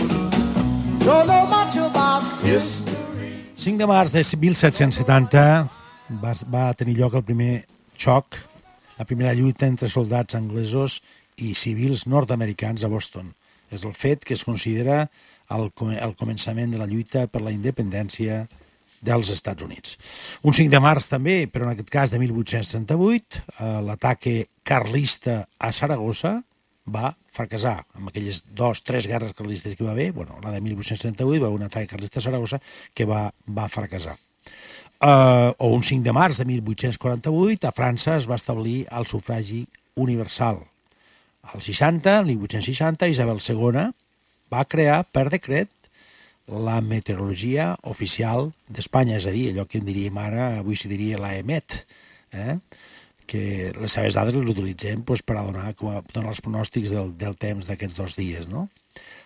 [1.04, 3.52] Don't know much about history.
[3.56, 5.40] 5 de març de 1770
[6.22, 7.66] va, va tenir lloc el primer
[8.00, 8.38] xoc,
[8.96, 11.02] la primera lluita entre soldats anglesos
[11.44, 13.34] i civils nord-americans a Boston.
[13.68, 15.02] És el fet que es considera
[15.52, 18.46] el, el començament de la lluita per la independència
[19.04, 19.98] dels Estats Units.
[20.40, 24.34] Un 5 de març també, però en aquest cas de 1838, eh, l'ataque
[24.64, 26.38] carlista a Saragossa
[26.88, 27.80] va fracassar.
[27.98, 31.58] Amb aquelles dos, tres guerres carlistes que va haver, bueno, la de 1838 va haver
[31.58, 32.60] un atac carlista a Saragossa
[32.94, 34.16] que va, va fracassar.
[35.04, 39.64] Uh, o un 5 de març de 1848, a França es va establir el sufragi
[40.00, 40.62] universal.
[41.42, 43.90] Al 60, el 1860, Isabel II
[44.52, 45.68] va crear per decret
[46.48, 51.20] la meteorologia oficial d'Espanya, és a dir, allò que en diríem ara, avui s'hi diria
[51.20, 51.80] la EMET,
[52.32, 52.58] eh?
[53.26, 56.92] Que les seves dades les utilitzem pues, per a donar, com a, donar els pronòstics
[56.94, 58.48] del, del temps d'aquests dos dies.
[58.50, 58.68] No?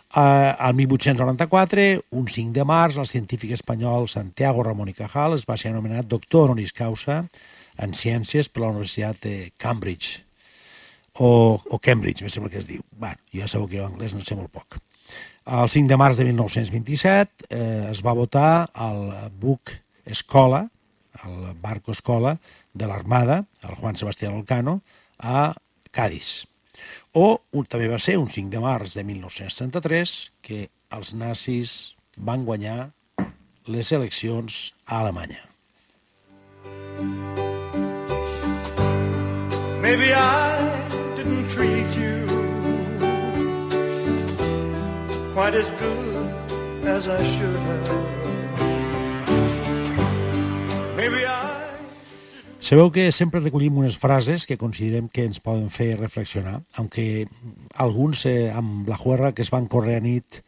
[0.09, 5.45] Uh, al 1894, un 5 de març, el científic espanyol Santiago Ramón y Cajal es
[5.45, 7.27] va ser anomenat doctor honoris causa
[7.77, 10.25] en ciències per la Universitat de Cambridge,
[11.19, 12.81] o, o Cambridge, me sembla que es diu.
[12.99, 14.79] Jo ja sabeu que jo anglès no sé molt poc.
[15.45, 19.73] El 5 de març de 1927 eh, es va votar al buc
[20.09, 20.69] Escola,
[21.25, 22.39] el barco Escola
[22.79, 24.83] de l'Armada, el Juan Sebastián Elcano,
[25.19, 25.55] a
[25.91, 26.47] Cádiz.
[27.13, 30.15] O un, també va ser un 5 de març de 1933
[30.47, 31.75] que els nazis
[32.17, 32.93] van guanyar
[33.67, 35.45] les eleccions a Alemanya.
[39.83, 40.59] Maybe I
[41.17, 42.27] didn't treat you
[45.35, 48.19] quite as good as I should have.
[50.97, 51.48] Maybe I.
[52.69, 57.25] Sabeu que sempre recollim unes frases que considerem que ens poden fer reflexionar, aunque
[57.73, 60.43] alguns eh, amb la juerra que es van córrer a nit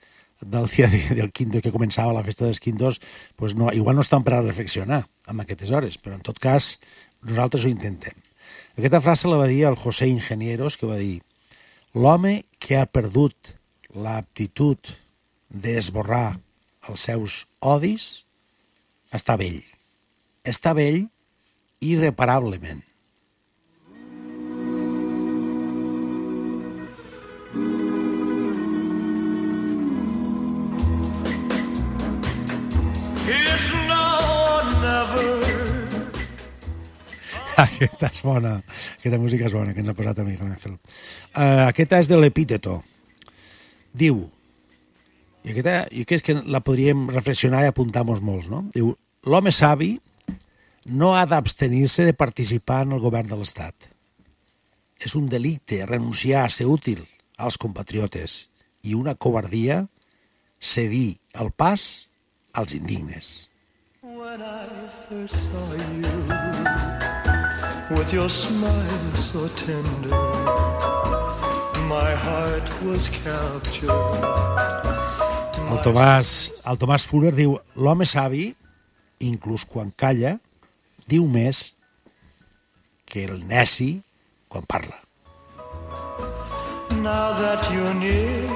[0.44, 2.98] del dia de, del quinto que començava la festa dels quintos,
[3.40, 6.74] pues no, igual no estan per a reflexionar en aquestes hores, però en tot cas
[7.24, 8.18] nosaltres ho intentem.
[8.76, 11.22] Aquesta frase la va dir el José Ingenieros, que va dir
[11.96, 13.54] l'home que ha perdut
[13.96, 14.92] l'aptitud
[15.48, 16.36] d'esborrar
[16.84, 18.26] els seus odis
[19.08, 19.64] està vell.
[20.44, 21.06] Està vell
[21.80, 22.84] irreparablement.
[37.60, 38.54] Aquesta és bona,
[38.96, 40.78] aquesta música és bona, que ens ha posat el Miguel Ángel.
[41.34, 42.78] Uh, aquesta és de l'epíteto.
[43.92, 44.22] Diu,
[45.44, 48.62] i aquesta, i que és que la podríem reflexionar i apuntar-nos molts, no?
[48.72, 48.94] Diu,
[49.28, 49.98] l'home savi
[50.86, 53.74] no ha d'abstenir-se de participar en el govern de l'Estat.
[55.00, 57.06] És un delicte renunciar a ser útil
[57.36, 58.48] als compatriotes
[58.82, 59.88] i una covardia
[60.60, 62.08] cedir el pas
[62.52, 63.48] als indignes.
[64.02, 64.66] When I
[65.08, 66.08] first saw you
[67.96, 70.16] with your smile so tender,
[71.88, 73.90] my heart was captured.
[75.70, 78.54] El Tomàs, el Tomàs Fuller diu l'home savi,
[79.22, 80.40] inclús quan calla,
[81.10, 81.72] diu més
[83.10, 83.92] que el neci
[84.48, 84.98] quan parla.
[87.02, 88.46] Now that you're near,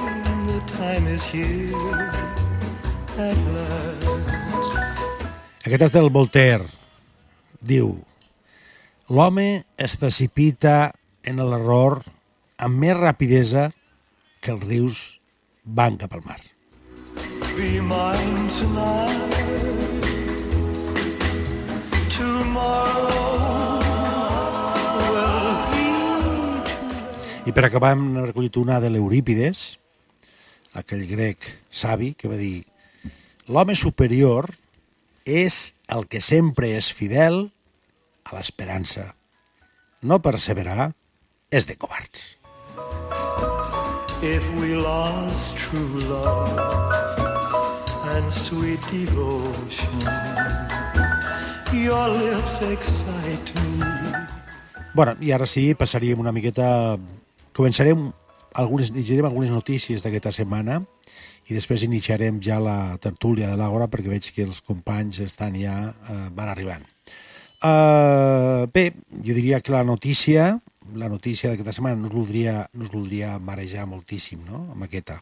[0.46, 2.10] the time is here
[3.18, 4.04] at last.
[5.64, 6.66] Aquest és del Voltaire.
[7.64, 7.94] Diu,
[9.08, 10.92] l'home es precipita
[11.24, 12.02] en l'error
[12.60, 13.70] amb més rapidesa
[14.44, 15.00] que els rius
[15.64, 16.42] van cap al mar.
[17.56, 19.43] Be mine tonight.
[27.44, 29.74] I per acabar hem recollit una de l'Eurípides,
[30.80, 32.62] aquell grec savi, que va dir
[33.52, 34.48] l'home superior
[35.28, 37.50] és el que sempre és fidel
[38.24, 39.10] a l'esperança.
[40.00, 40.94] No perseverar
[41.52, 42.38] és de covards.
[44.24, 46.56] If we lost true love
[48.08, 50.00] and sweet devotion,
[51.76, 53.84] your lips excite me.
[54.94, 56.96] Bueno, i ara sí, passaríem una miqueta...
[57.54, 58.08] Començarem
[58.54, 60.80] algunes, llegirem algunes notícies d'aquesta setmana
[61.46, 65.76] i després iniciarem ja la tertúlia de l'Àgora perquè veig que els companys estan ja,
[65.92, 66.86] eh, van arribant.
[67.64, 68.90] Uh, bé,
[69.24, 70.58] jo diria que la notícia,
[70.92, 75.16] la notícia d'aquesta setmana no es voldria, no es voldria marejar moltíssim, no?, amb aquesta.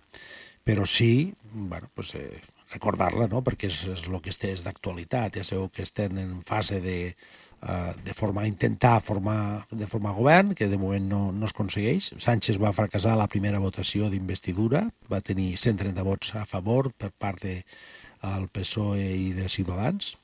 [0.67, 2.41] Però sí, bueno, pues, eh,
[2.73, 5.39] recordar-la, no?, perquè és, és el que és d'actualitat.
[5.39, 7.15] Ja sabeu que estem en fase de,
[7.63, 12.09] de formar, intentar formar, de formar govern, que de moment no, no es aconsegueix.
[12.19, 17.45] Sánchez va fracassar la primera votació d'investidura, va tenir 130 vots a favor per part
[17.45, 20.17] del de, PSOE i de Ciutadans,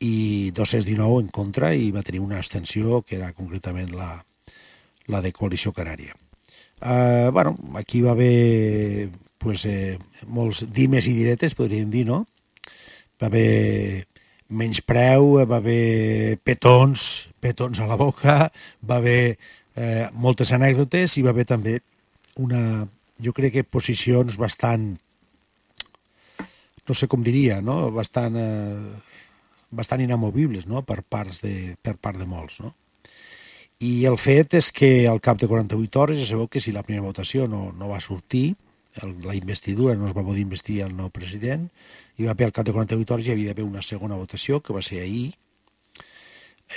[0.00, 4.24] i 219 en contra i va tenir una abstenció que era concretament la,
[5.06, 6.16] la de Coalició Canària.
[6.80, 12.24] Uh, bueno, aquí va haver pues, eh, molts dimes i diretes, podríem dir, no?
[13.20, 14.06] Va haver
[14.50, 18.50] menyspreu, va haver petons, petons a la boca,
[18.82, 19.36] va haver
[19.76, 21.78] eh, moltes anècdotes i va haver també
[22.42, 22.86] una,
[23.22, 24.90] jo crec que posicions bastant,
[26.88, 27.90] no sé com diria, no?
[27.94, 29.18] bastant, eh,
[29.70, 30.82] bastant inamovibles no?
[30.82, 32.60] per, parts de, per part de molts.
[32.64, 32.74] No?
[33.86, 36.82] I el fet és que al cap de 48 hores ja sabeu que si la
[36.84, 38.50] primera votació no, no va sortir,
[39.00, 41.68] el, la investidura no es va poder investir el nou president,
[42.20, 44.76] i va haver al cap de 48 hores hi havia d'haver una segona votació, que
[44.76, 45.30] va ser ahir,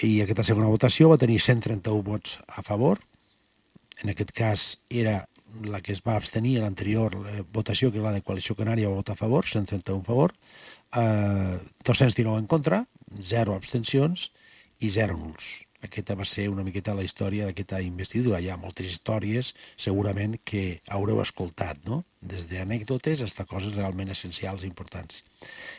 [0.08, 3.02] i aquesta segona votació va tenir 131 vots a favor,
[4.02, 5.18] en aquest cas era
[5.70, 8.90] la que es va abstenir a l'anterior eh, votació, que és la de Coalició Canària,
[8.90, 10.34] va votar a favor, 131 a favor,
[10.98, 12.86] eh, 219 en contra,
[13.20, 14.32] 0 abstencions,
[14.84, 15.52] i zero nuls.
[15.84, 18.40] Aquesta va ser una miqueta la història d'aquesta investidura.
[18.40, 22.04] Hi ha moltes històries, segurament, que haureu escoltat, no?
[22.22, 25.24] Des d'anècdotes fins a coses realment essencials i importants.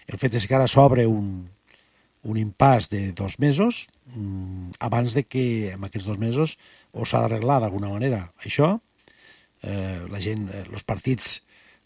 [0.06, 1.46] El fet és que ara s'obre un,
[2.24, 6.56] un impàs de dos mesos mm, abans de que en aquests dos mesos
[6.92, 8.74] o s'ha d'arreglar d'alguna manera això,
[9.62, 11.38] eh, la gent, eh, els partits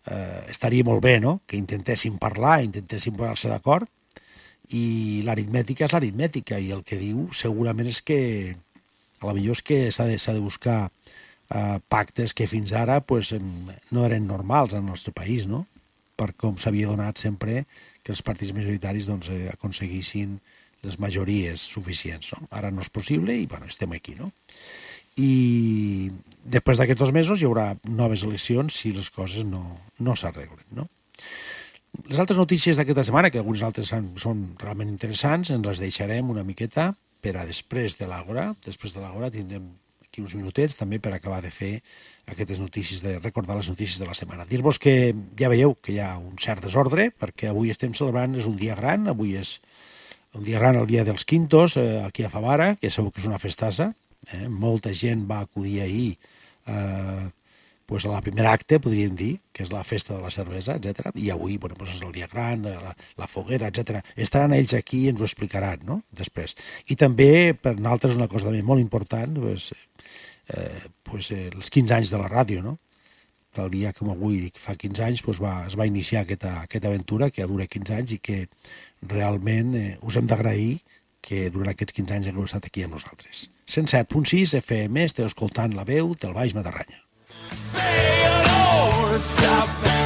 [0.06, 1.40] eh, estaria molt bé no?
[1.46, 3.90] que intentessin parlar, intentessin posar-se d'acord
[4.76, 8.20] i l'aritmètica és l'aritmètica i el que diu segurament és que
[9.20, 10.90] a la millor és que s'ha de, de buscar
[11.50, 13.32] eh, pactes que fins ara pues,
[13.90, 15.66] no eren normals al nostre país, no?
[16.18, 17.62] per com s'havia donat sempre
[18.02, 20.38] que els partits majoritaris doncs, eh, aconseguissin
[20.82, 22.32] les majories suficients.
[22.34, 22.48] No?
[22.50, 24.16] Ara no és possible i bueno, estem aquí.
[24.18, 24.32] No?
[25.18, 26.10] I
[26.44, 29.62] després d'aquests dos mesos hi haurà noves eleccions si les coses no,
[29.98, 30.66] no s'arreglen.
[30.74, 30.88] No?
[32.08, 36.44] Les altres notícies d'aquesta setmana, que algunes altres són, realment interessants, ens les deixarem una
[36.44, 36.92] miqueta
[37.24, 38.52] per a després de l'Àgora.
[38.64, 39.70] Després de l'Àgora tindrem
[40.04, 41.78] aquí uns minutets també per acabar de fer
[42.28, 44.46] aquestes notícies, de recordar les notícies de la setmana.
[44.48, 48.48] Dir-vos que ja veieu que hi ha un cert desordre, perquè avui estem celebrant, és
[48.48, 49.58] un dia gran, avui és
[50.36, 53.28] un dia gran, el dia dels quintos, eh, aquí a Favara, que segur que és
[53.28, 53.92] una festassa.
[54.32, 54.48] Eh?
[54.48, 56.18] Molta gent va acudir ahir
[56.66, 57.28] eh,
[57.88, 61.08] pues la primera acte, podríem dir, que és la festa de la cervesa, etc.
[61.16, 64.02] I avui bueno, pues és el dia gran, la, la foguera, etc.
[64.12, 66.02] Estaran ells aquí i ens ho explicaran no?
[66.12, 66.52] després.
[66.92, 69.70] I també, per nosaltres, una cosa també molt important, pues,
[70.52, 72.76] eh, pues, eh, els 15 anys de la ràdio, no?
[73.56, 76.92] del dia com avui, dic, fa 15 anys, doncs va, es va iniciar aquesta, aquesta
[76.92, 78.42] aventura que dura 15 anys i que
[79.16, 80.76] realment eh, us hem d'agrair
[81.24, 83.48] que durant aquests 15 anys heu estat aquí amb nosaltres.
[83.64, 87.07] 107.6 FM, esteu escoltant la veu del Baix Matarranya.
[89.18, 89.97] Stop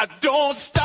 [0.00, 0.79] I don't stop.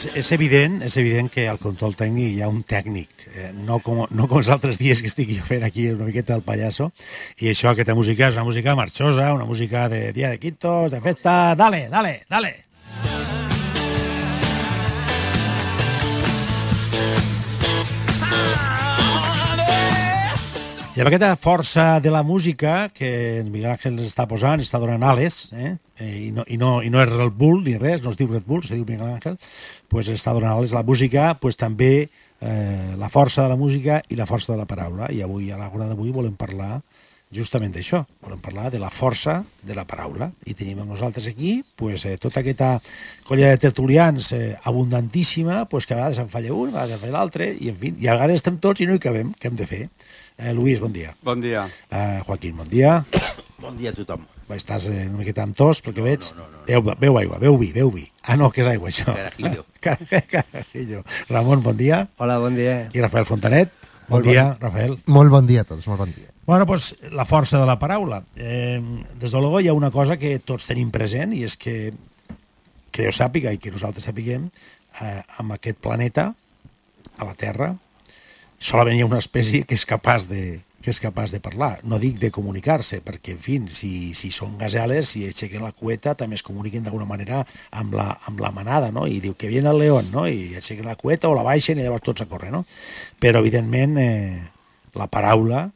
[0.00, 3.80] És, és evident és evident que al control tècnic hi ha un tècnic, eh, no,
[3.84, 6.90] com, no com els altres dies que estic jo fent aquí una miqueta del pallasso,
[7.40, 11.04] i això, aquesta música és una música marxosa, una música de dia de quintos, de
[11.04, 12.56] festa, dale, dale, dale.
[21.00, 25.46] Amb aquesta força de la música que en Miguel Ángel està posant, està donant ales,
[25.56, 25.70] eh?
[25.96, 28.28] Eh, i, no, i, no, i no és Red Bull ni res, no es diu
[28.28, 29.38] Red Bull, se diu Miguel Ángel,
[29.88, 34.20] pues està donant ales la música, pues també eh, la força de la música i
[34.20, 35.08] la força de la paraula.
[35.08, 36.82] I avui, a l'hora d'avui, volem parlar
[37.32, 40.28] justament d'això, volem parlar de la força de la paraula.
[40.44, 42.74] I tenim amb nosaltres aquí pues, eh, tota aquesta
[43.24, 47.06] colla de tertulians eh, abundantíssima, pues, que a vegades en falla un, a vegades en
[47.06, 49.32] falla l'altre, i en fi, i a vegades estem tots i no hi cabem.
[49.40, 49.86] Què hem de fer?
[50.40, 51.14] Eh, Luis, bon dia.
[51.22, 51.66] Bon dia.
[51.92, 53.04] Uh, Joaquín, bon dia.
[53.60, 54.22] Bon dia a tothom.
[54.48, 56.24] Va, Estàs eh, una miqueta amb tos, perquè veig...
[56.32, 58.06] No, no, no, Beu, beu aigua, beu vi, beu vi.
[58.24, 59.12] Ah, no, que és aigua, això.
[59.12, 59.66] Carajillo.
[59.84, 61.02] Car- Carajillo.
[61.28, 61.98] Ramon, bon dia.
[62.16, 62.86] Hola, bon dia.
[62.96, 63.74] I Rafael Fontanet.
[64.08, 64.94] Bon Molt dia, bon- Rafael.
[65.12, 66.32] Molt bon dia a tots, molt bon dia.
[66.48, 68.22] Bueno, pues, la força de la paraula.
[68.40, 68.80] Eh,
[69.20, 71.76] des de luego hi ha una cosa que tots tenim present i és que,
[72.90, 74.48] que jo sàpiga i que nosaltres sapiguem,
[75.04, 76.30] eh, amb aquest planeta,
[77.20, 77.74] a la Terra,
[78.60, 81.78] solament hi ha una espècie que és capaç de, que és capaç de parlar.
[81.84, 86.14] No dic de comunicar-se, perquè, en fi, si, si són gaseles, si aixequen la cueta,
[86.14, 89.06] també es comuniquen d'alguna manera amb la, amb la manada, no?
[89.08, 90.26] I diu que viene el león, no?
[90.28, 92.64] I aixequen la cueta o la baixen i llavors tots a córrer, no?
[93.20, 94.40] Però, evidentment, eh,
[94.96, 95.66] la paraula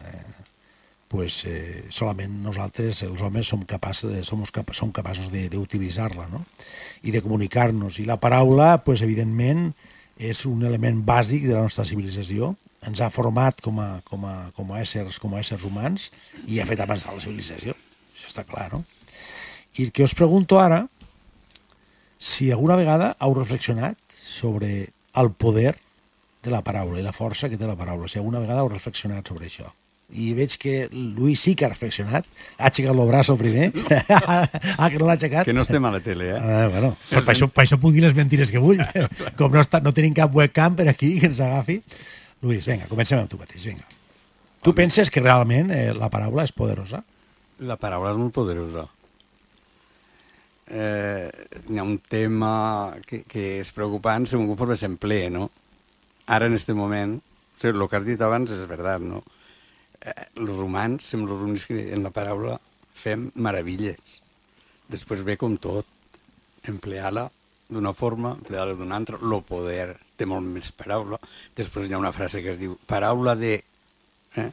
[0.00, 0.22] eh,
[1.08, 6.26] pues, eh, solament nosaltres, els homes, som, capaços de, som, capa som capaços de- d'utilitzar-la
[6.32, 6.44] no?
[7.04, 8.00] i de comunicar-nos.
[8.00, 9.74] I la paraula, pues, evidentment,
[10.18, 12.54] és un element bàsic de la nostra civilització,
[12.84, 16.10] ens ha format com a, com a, com a, éssers, com a éssers humans
[16.46, 17.74] i ha fet avançar la civilització.
[18.14, 18.84] Això està clar, no?
[19.74, 20.84] I el que us pregunto ara,
[22.20, 25.74] si alguna vegada heu reflexionat sobre el poder
[26.44, 29.26] de la paraula i la força que té la paraula, si alguna vegada heu reflexionat
[29.28, 29.72] sobre això.
[30.12, 32.26] I veig que Lluís sí que ha reflexionat,
[32.58, 33.70] ha aixecat el braç el primer,
[34.20, 35.48] ah, que no l'ha aixecat.
[35.48, 36.38] Que no estem a la tele, eh?
[36.38, 38.82] Ah, bueno, per, per, això, per això puc dir les mentires que vull.
[39.40, 41.80] Com no, està, no tenim cap webcam per aquí que ens agafi.
[42.44, 43.88] Lluís, vinga, comencem amb tu mateix, vinga.
[44.64, 47.02] Tu penses que realment eh, la paraula és poderosa?
[47.64, 48.86] La paraula és molt poderosa.
[50.64, 51.28] Eh,
[51.68, 52.52] hi ha un tema
[53.04, 55.50] que, que és preocupant segons conforme s'emplee, no?
[56.24, 59.20] Ara, en aquest moment, o sigui, el que has dit abans és veritat, no?
[60.04, 62.58] Eh, els humans som els que en la paraula
[62.94, 64.18] fem meravilles.
[64.92, 65.88] Després ve com tot,
[66.68, 67.28] emplear-la
[67.72, 71.18] d'una forma, emplear-la d'una altra, lo poder té molt més paraula.
[71.56, 73.56] Després hi ha una frase que es diu paraula de...
[74.36, 74.50] Eh?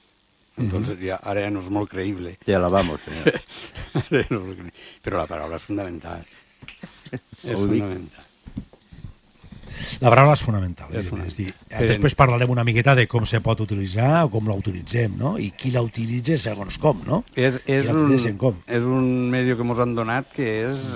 [0.62, 2.36] Entonces ja, ara ja no és molt creïble.
[3.04, 3.40] Senyor.
[4.12, 4.74] Ja és molt creïble.
[5.04, 6.28] Però la paraula és fundamental.
[7.12, 8.31] és fundamental.
[10.02, 10.90] La paraula és fonamental.
[10.92, 11.28] És evidentment.
[11.28, 11.90] És dir, eh, fonamental.
[11.94, 15.38] després parlarem una miqueta de com se pot utilitzar o com la utilitzem, no?
[15.40, 17.24] I qui la utilitza segons com, no?
[17.36, 18.58] És, és, un, com?
[18.68, 20.90] és un medio que ens han donat que és...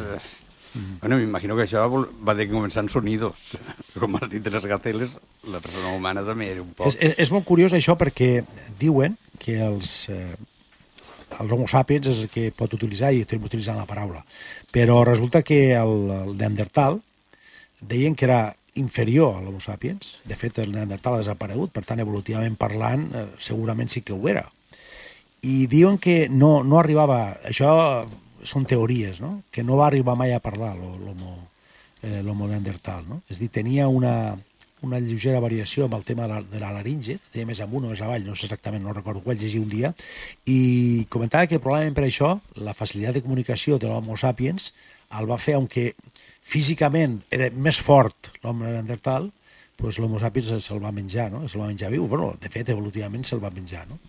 [0.76, 0.98] Mm.
[1.00, 1.86] Bueno, m'imagino que això
[2.28, 3.54] va de començar en sonidos.
[4.00, 5.14] Com has dit de les gateles,
[5.48, 6.90] la persona humana també és un poc...
[6.92, 8.44] És, és, és molt curiós això perquè
[8.82, 10.36] diuen que els, eh,
[11.40, 14.26] els homo sapiens és el que pot utilitzar i estem utilitzant la paraula.
[14.76, 17.00] Però resulta que el, el Neandertal
[17.80, 18.42] deien que era
[18.76, 20.20] inferior a l'homo sapiens.
[20.28, 24.30] De fet, el Neandertal ha desaparegut, per tant, evolutivament parlant, eh, segurament sí que ho
[24.30, 24.46] era.
[25.46, 27.38] I diuen que no, no arribava...
[27.46, 27.72] Això
[28.46, 29.42] són teories, no?
[29.52, 31.40] Que no va arribar mai a parlar l'homo
[32.04, 33.22] eh, neandertal, no?
[33.30, 34.36] És a dir, tenia una,
[34.86, 37.94] una lleugera variació amb el tema de la, de la laringe, tenia més amunt o
[37.94, 39.94] més avall, no sé exactament, no recordo, ho vaig llegir un dia,
[40.46, 44.72] i comentava que probablement per això la facilitat de comunicació de l'homo sapiens
[45.16, 45.94] el va fer, aunque
[46.46, 49.32] físicament era més fort l'home neandertal,
[49.76, 51.44] pues l'homo sapiens se'l va menjar, no?
[51.50, 52.06] Se'l va menjar viu.
[52.08, 54.00] Bueno, de fet, evolutivament se'l va menjar, no?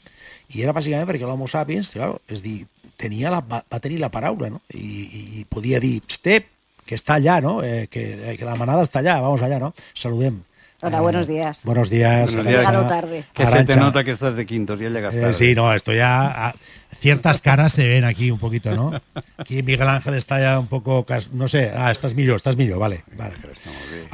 [0.54, 2.60] I era bàsicament perquè l'homo sapiens, clar, és dir,
[3.00, 4.62] tenia la, va, tenir la paraula, no?
[4.74, 6.52] I, i, i podia dir, step,
[6.86, 7.58] que està allà, no?
[7.66, 9.72] Eh, que, eh, que la manada està allà, vamos allà, no?
[9.94, 10.38] Saludem.
[10.86, 11.64] Hola, buenos días.
[11.64, 12.32] Buenos días.
[12.32, 12.64] Buenos días.
[12.64, 13.24] Llegado tarde.
[13.32, 15.30] Que se te nota que estás de quintos y él llegas tarde.
[15.30, 16.54] Eh, sí, no, esto ya...
[17.00, 18.92] ciertas caras se ven aquí un poquito, ¿no?
[19.36, 21.04] Aquí Miguel Ángel está ya un poco...
[21.32, 23.02] No sé, ah, estàs millor, estàs millor, vale.
[23.18, 23.34] vale.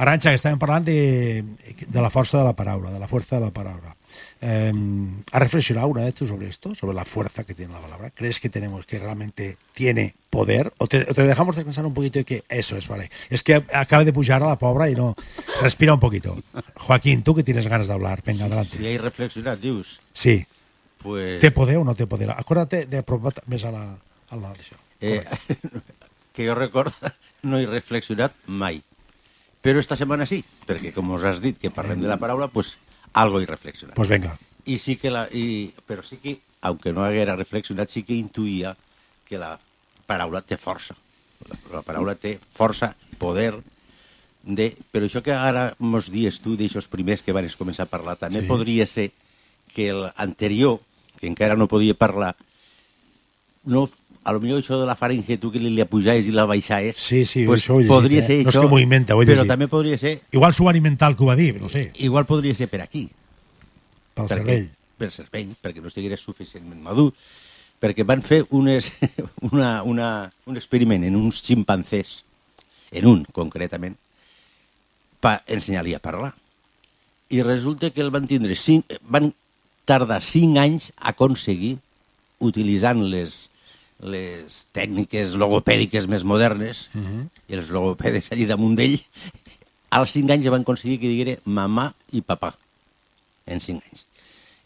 [0.01, 1.45] Arantxa, que estàvem parlant de,
[1.85, 3.93] de la força de la paraula, de la fuerza de la palabra.
[4.45, 4.73] Eh,
[5.31, 6.75] ¿Has reflexionado una vez tú sobre esto?
[6.75, 8.09] Sobre la fuerza que tiene la palabra.
[8.09, 10.73] ¿Crees que tenemos, que realmente tiene poder?
[10.79, 13.09] ¿O te, o te dejamos descansar un poquito y que eso es, vale?
[13.29, 15.15] Es que acaba de pujar a la pobra y no...
[15.61, 16.37] Respira un poquito.
[16.75, 18.75] Joaquín, tú que tienes ganas de hablar, venga, adelante.
[18.77, 20.45] Si he reflexionat, dius, Sí.
[21.01, 21.39] pues...
[21.39, 22.31] Té poder o no té poder?
[22.31, 23.83] Acorda't de apropar més a la...
[24.31, 24.53] A la.
[24.99, 25.23] Eh,
[26.33, 26.95] que jo recordo,
[27.43, 28.81] no he reflexionat mai.
[29.63, 32.73] Però esta setmana sí, perquè com us has dit que parlem de la paraula, pues
[33.13, 33.95] algo he reflexionat.
[33.95, 34.37] Pues venga.
[34.65, 38.75] I sí que la, i, però sí que, aunque no haguera reflexionat, sí que intuïa
[39.27, 39.57] que la
[40.07, 40.95] paraula té força.
[41.47, 43.53] La, la paraula té força, poder,
[44.43, 44.69] de...
[44.91, 48.43] Però això que ara mos dies tu, d'aixòs primers que van començar a parlar, també
[48.43, 48.47] sí.
[48.47, 49.11] podria ser
[49.73, 50.79] que l'anterior,
[51.19, 52.35] que encara no podia parlar,
[53.63, 53.87] no,
[54.23, 56.95] a lo millor això de la faringe tu que li, li pujaves i la baixaves,
[56.97, 58.23] Sí, sí, pues això podria eh?
[58.23, 59.51] ser No és això, que m'ho inventa, ho he però llegit.
[59.51, 62.25] també podria ser, Igual s'ho va alimentar el que ho va dir, no sé, igual
[62.25, 63.09] podria ser per aquí,
[64.13, 64.69] pel perquè, cervell.
[64.97, 67.11] per cervell, perquè no estigués suficientment madur,
[67.83, 68.93] perquè van fer unes,
[69.51, 70.09] una, una,
[70.47, 72.23] un experiment en uns ximpanzés,
[72.91, 73.97] en un concretament,
[75.19, 76.33] per ensenyar-li a parlar.
[77.33, 79.31] I resulta que el van tindre cinc, van
[79.89, 81.77] tardar cinc anys a aconseguir,
[82.43, 83.49] utilitzant les,
[84.03, 87.23] les tècniques logopèdiques més modernes, uh -huh.
[87.47, 88.99] i els logopedes allà damunt d'ell,
[89.89, 92.53] als cinc anys ja van aconseguir que diguera mamà i papà,
[93.45, 94.05] en cinc anys.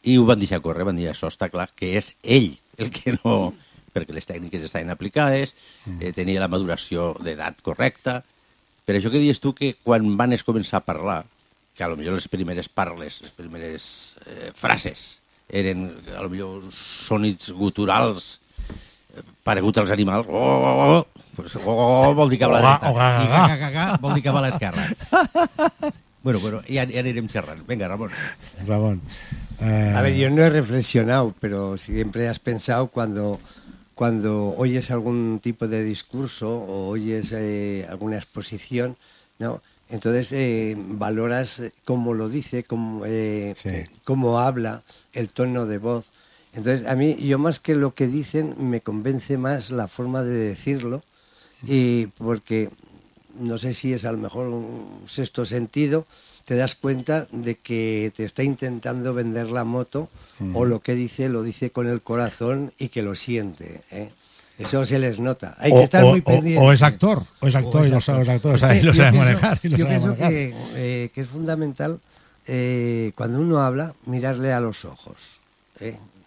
[0.04, 3.18] I ho van deixar córrer, van dir, això està clar, que és ell el que
[3.24, 3.54] no...
[3.98, 5.56] perquè les tècniques estaven aplicades,
[6.00, 8.24] eh, tenia la maduració d'edat correcta,
[8.86, 11.26] per això que dius tu que quan van es començar a parlar,
[11.74, 15.20] que a lo millor les primeres parles, les primeres eh, frases,
[15.50, 18.40] eren a lo millor sònids guturals
[19.44, 22.68] paregut als animals, oh, oh, oh, pues, oh, oh, vol dir que va a la
[22.68, 23.42] dreta, oga, i oga.
[23.48, 24.88] ga, ga, ga, vol dir que va a l'esquerra.
[26.24, 27.62] bueno, bueno, ja, ja anirem xerrant.
[27.68, 28.12] Vinga, Ramon.
[28.66, 29.02] Ramon.
[29.62, 33.40] Eh, A ver, yo no he reflexionado, pero siempre has pensado cuando,
[33.96, 38.98] cuando oyes algún tipo de discurso o oyes eh, alguna exposición,
[39.40, 39.62] ¿no?
[39.90, 43.56] Entonces eh, valoras cómo lo dice, cómo, eh,
[44.04, 46.06] cómo habla, el tono de voz.
[46.58, 50.34] Entonces, a mí, yo más que lo que dicen, me convence más la forma de
[50.34, 51.04] decirlo,
[51.66, 52.70] y porque
[53.40, 56.06] no sé si es a lo mejor un sexto sentido,
[56.46, 60.10] te das cuenta de que te está intentando vender la moto
[60.54, 63.82] o lo que dice lo dice con el corazón y que lo siente.
[63.92, 64.10] ¿eh?
[64.58, 65.56] Eso se les nota.
[65.60, 66.60] Hay que O- estar o- muy pendiente.
[66.60, 68.94] o es actor, o es actor y lo sabe- es actor, o sea, y lo
[68.96, 70.30] sabe manejar, yo sabe pienso manejar.
[70.32, 72.00] que, eh, que es fundamental
[72.48, 75.42] eh, cuando uno habla mirarle a los ojos.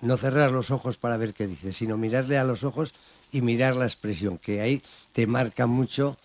[0.03, 2.95] No cerrar los ojos para ver qué dice, sino mirarle a los ojos
[3.33, 4.83] y mirar la expresión, que ahí
[5.13, 6.17] te marca mucho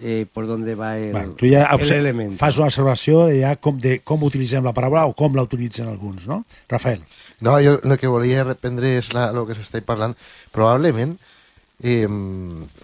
[0.00, 2.38] eh, por dónde va el, Bueno, tu ja elemento.
[2.38, 5.86] fas una observació de, ja com, de com utilitzem la paraula o com la utilitzen
[5.88, 6.44] alguns, no?
[6.68, 7.02] Rafael.
[7.40, 10.16] No, jo el que volia reprendre és la, el que s'està parlant.
[10.54, 11.16] Probablement
[11.82, 12.08] eh,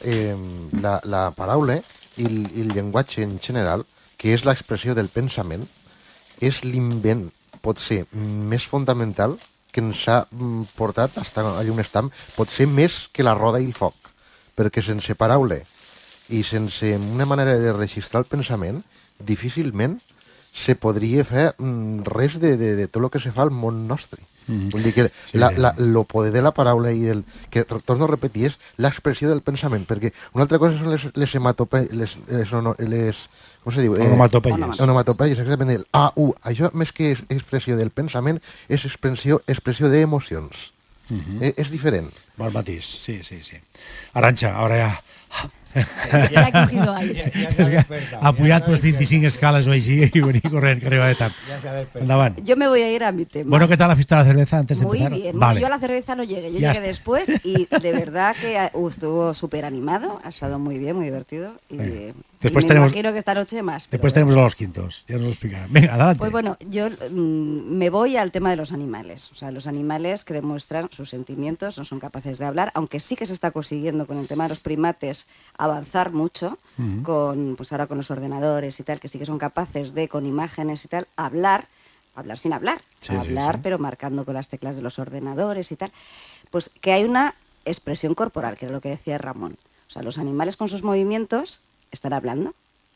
[0.05, 0.37] eh,
[0.83, 1.81] la, la paraula
[2.17, 3.87] i el, i el llenguatge en general,
[4.21, 5.67] que és l'expressió del pensament,
[6.41, 7.31] és l'invent,
[7.61, 9.35] pot ser més fundamental
[9.73, 13.61] que ens ha mm, portat fins allà on estem, pot ser més que la roda
[13.61, 13.95] i el foc,
[14.57, 15.61] perquè sense paraula
[16.31, 18.83] i sense una manera de registrar el pensament,
[19.19, 19.99] difícilment
[20.55, 23.87] se podria fer mm, res de, de, de tot el que se fa al món
[23.89, 24.23] nostre.
[24.51, 24.71] Mhm.
[24.73, 27.83] Vull dir que Sí, la, la, lo poder de la paraula i del, que tor-
[27.87, 31.93] torno a repetir és l'expressió del pensament, perquè una altra cosa són les, les hematopeies,
[31.95, 33.29] les, les, ono- les,
[33.65, 33.95] com se diu?
[33.95, 34.79] Onomatopeies.
[34.79, 35.81] Eh, onomatopeies, exactament.
[35.81, 36.33] El A, U.
[36.43, 40.73] Això, més que és expressió del pensament, és expressió, expressió d'emocions.
[41.11, 41.43] Mhm.
[41.43, 42.11] eh, és diferent.
[42.39, 43.57] Bon matís, sí, sí, sí.
[44.15, 45.01] Aranxa, ara ja...
[46.33, 47.31] Ya ha cogido aire.
[47.35, 47.85] Ya se
[48.21, 51.33] ha pujat pues 25 escales o així i venir corrent, que arriba de tard.
[51.49, 52.03] Ya se ha despertado.
[52.03, 52.41] Endavant.
[52.45, 53.51] Yo me voy a ir a mi tema.
[53.51, 55.19] Bueno, ¿qué tal la fiesta de la cerveza antes de Muy empezar?
[55.21, 55.39] bien.
[55.39, 55.61] Vale.
[55.61, 56.83] Yo a la cerveza no llegué, yo Ya llegué está.
[56.89, 61.55] después y de verdad que eh, estuvo súper animado, ha estado muy bien, muy divertido.
[61.69, 62.15] Y, Venga.
[62.41, 63.91] Después me tenemos- imagino que esta noche más.
[63.91, 64.27] Después bueno.
[64.27, 65.73] tenemos a los quintos, ya nos lo explicarán.
[65.73, 66.19] Venga, adelante.
[66.19, 67.15] Pues bueno, yo mm,
[67.77, 69.31] me voy al tema de los animales.
[69.33, 73.15] O sea, los animales que demuestran sus sentimientos, no son capaces de hablar, aunque sí
[73.15, 75.27] que se está consiguiendo con el tema de los primates
[75.59, 76.59] avanzar mucho,
[77.03, 80.25] con pues ahora con los ordenadores y tal, que sí que son capaces de, con
[80.27, 81.69] imágenes y tal, hablar,
[82.15, 83.61] hablar sin hablar, Sí, sí, hablar, sí.
[83.63, 85.93] pero marcando con las teclas de los ordenadores y tal.
[86.51, 87.35] Pues que hay una
[87.67, 89.59] expresión corporal, que era lo que decía Ramón.
[89.89, 91.61] O sea, los animales con sus movimientos
[91.91, 92.55] están hablando,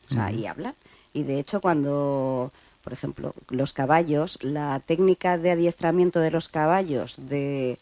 [0.09, 0.75] o sea, y hablan.
[1.13, 2.51] Y de hecho, cuando,
[2.83, 7.77] por ejemplo, los caballos, la técnica de adiestramiento de los caballos, de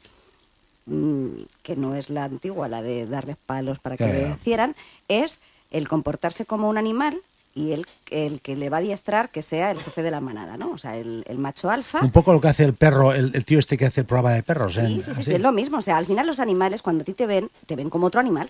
[0.85, 1.27] mm,
[1.63, 4.11] que no es la antigua, la de darles palos para que ya.
[4.11, 4.75] obedecieran,
[5.07, 5.41] es
[5.71, 7.19] el comportarse como un animal
[7.55, 10.57] y el, el que le va a adiestrar que sea el jefe de la manada,
[10.57, 10.71] ¿no?
[10.71, 11.99] O sea, el, el macho alfa.
[12.01, 14.31] Un poco lo que hace el perro, el, el tío este que hace el programa
[14.31, 14.73] de perros.
[14.75, 14.87] Sí, ¿eh?
[14.87, 15.23] sí, sí, Así.
[15.23, 15.77] sí, es lo mismo.
[15.77, 18.19] O sea, al final los animales cuando a ti te ven, te ven como otro
[18.19, 18.49] animal.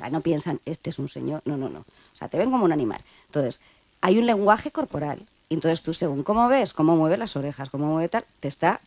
[0.00, 1.42] O sea, no piensan, este es un señor.
[1.44, 1.80] No, no, no.
[1.80, 3.02] O sea, te ven como un animal.
[3.26, 3.60] Entonces,
[4.00, 5.26] hay un lenguaje corporal.
[5.50, 8.80] Y entonces tú, según cómo ves, cómo mueve las orejas, cómo mueve tal, te está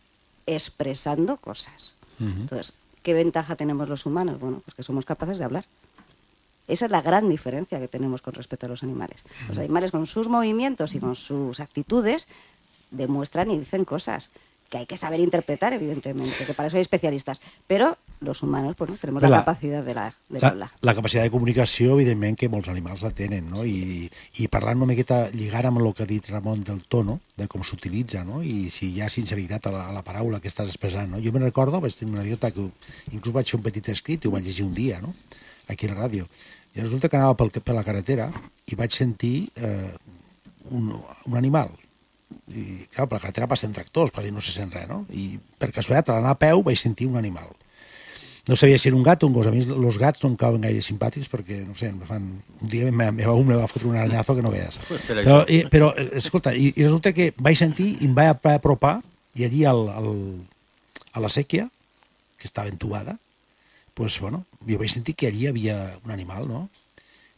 [0.46, 1.94] expresando cosas.
[2.18, 4.40] Entonces, ¿qué ventaja tenemos los humanos?
[4.40, 5.66] Bueno, pues que somos capaces de hablar.
[6.66, 9.24] Esa es la gran diferencia que tenemos con respecto a los animales.
[9.48, 12.26] Los animales con sus movimientos y con sus actitudes
[12.90, 14.30] demuestran y dicen cosas
[14.70, 17.40] que hay que saber interpretar, evidentemente, que para eso hay especialistas.
[17.66, 20.70] Pero los humanos, bueno, tenemos la, la- capacidad de la, de La, hablar.
[20.80, 23.64] la capacitat de comunicació, evidentment, que molts animals la tenen, no?
[23.68, 24.08] I,
[24.40, 27.62] i parlant una miqueta, lligant amb el que ha dit Ramon del tono, de com
[27.62, 28.42] s'utilitza, no?
[28.42, 31.20] I si hi ha sinceritat a la, a la paraula que estàs expressant, no?
[31.20, 32.64] Jo me'n recordo, vaig tenir una idiota que
[33.12, 35.12] inclús vaig fer un petit escrit i ho vaig llegir un dia, no?
[35.68, 36.24] Aquí a la ràdio.
[36.74, 38.30] I resulta que anava pel, per la carretera
[38.66, 39.92] i vaig sentir eh,
[40.70, 40.88] un,
[41.26, 41.70] un animal.
[42.50, 45.04] I, clar, per la carretera passen tractors, quasi no se sent res, no?
[45.12, 47.52] I per casualitat, a l'anar a peu, vaig sentir un animal.
[48.46, 49.46] No sabia si era un gat o un gos.
[49.48, 52.26] A mi els gats no em cauen gaire simpàtics perquè, no sé, em fan...
[52.60, 54.58] un dia me, me, va, me va fotre un arañazo que no per
[55.24, 58.50] però, i, però, eh, escolta, i, i resulta que vaig sentir i em vaig ap-
[58.52, 58.98] apropar
[59.34, 60.10] i allí al, al,
[61.16, 61.70] a la sèquia,
[62.36, 63.16] que estava entubada,
[63.96, 66.66] pues, bueno, jo vaig sentir que allí hi havia un animal, no?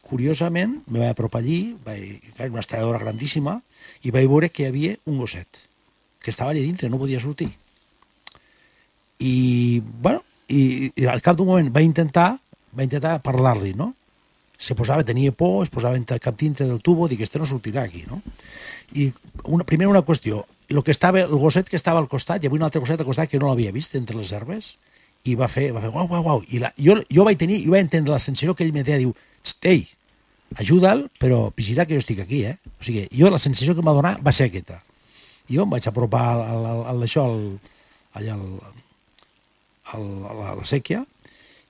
[0.06, 3.60] Curiosament, me vaig apropar allí, vaig, era una estalladora grandíssima,
[4.02, 5.62] i vaig veure que hi havia un gosset,
[6.18, 7.52] que estava allà dintre, no podia sortir.
[9.22, 12.36] I, bueno, i, i al cap d'un moment va intentar,
[12.76, 13.92] va intentar parlar-li, no?
[14.58, 18.04] Se posava, tenia por, es posava cap dintre del tubo, dic, este no sortirà aquí,
[18.08, 18.22] no?
[18.94, 19.10] I
[19.44, 22.60] una, primer una qüestió, el, que estava, el gosset que estava al costat, hi havia
[22.60, 24.76] un altre gosset al costat que no l'havia vist entre les herbes,
[25.26, 27.74] i va fer, va fer uau, uau, uau, i la, jo, jo vaig tenir, jo
[27.74, 29.12] vaig entendre la sensació que ell me deia, diu,
[29.42, 29.86] "Xt, ei,
[30.54, 32.56] ajuda'l, però vigila que jo estic aquí, eh?
[32.78, 34.82] O sigui, jo la sensació que em va donar va ser aquesta.
[35.50, 37.58] Jo em vaig apropar al, al, al això, al,
[38.14, 38.46] allà al,
[39.92, 41.04] a la, la sèquia,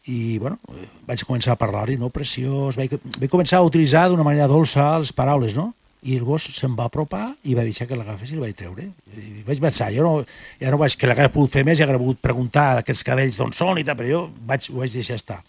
[0.07, 0.59] i bueno,
[1.07, 5.13] vaig començar a parlar-hi, no, preciós, vaig, vaig començar a utilitzar d'una manera dolça les
[5.13, 5.73] paraules, no?
[6.07, 8.85] I el gos se'm va apropar i va deixar que l'agafés i el vaig treure.
[9.19, 10.13] I vaig pensar, jo no,
[10.61, 13.51] ja no vaig, que l'hagués pogut fer més i hagués pogut preguntar aquests cadells d'on
[13.57, 15.41] són i tal, però jo vaig, ho vaig deixar estar.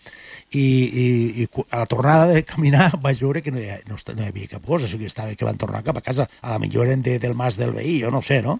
[0.55, 1.07] I, i,
[1.43, 4.51] i a la tornada de caminar vaig veure que no hi, no, no hi havia
[4.53, 6.27] cap gos, o sigui, estava que van tornar cap a casa.
[6.41, 8.59] A la millor eren de, del mas del veí, jo no sé, no?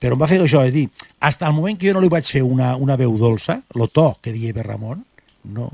[0.00, 2.26] Però em va fer això, és dir, fins al moment que jo no li vaig
[2.26, 5.04] fer una, una veu dolça, lo to que deia Ramon,
[5.54, 5.70] no,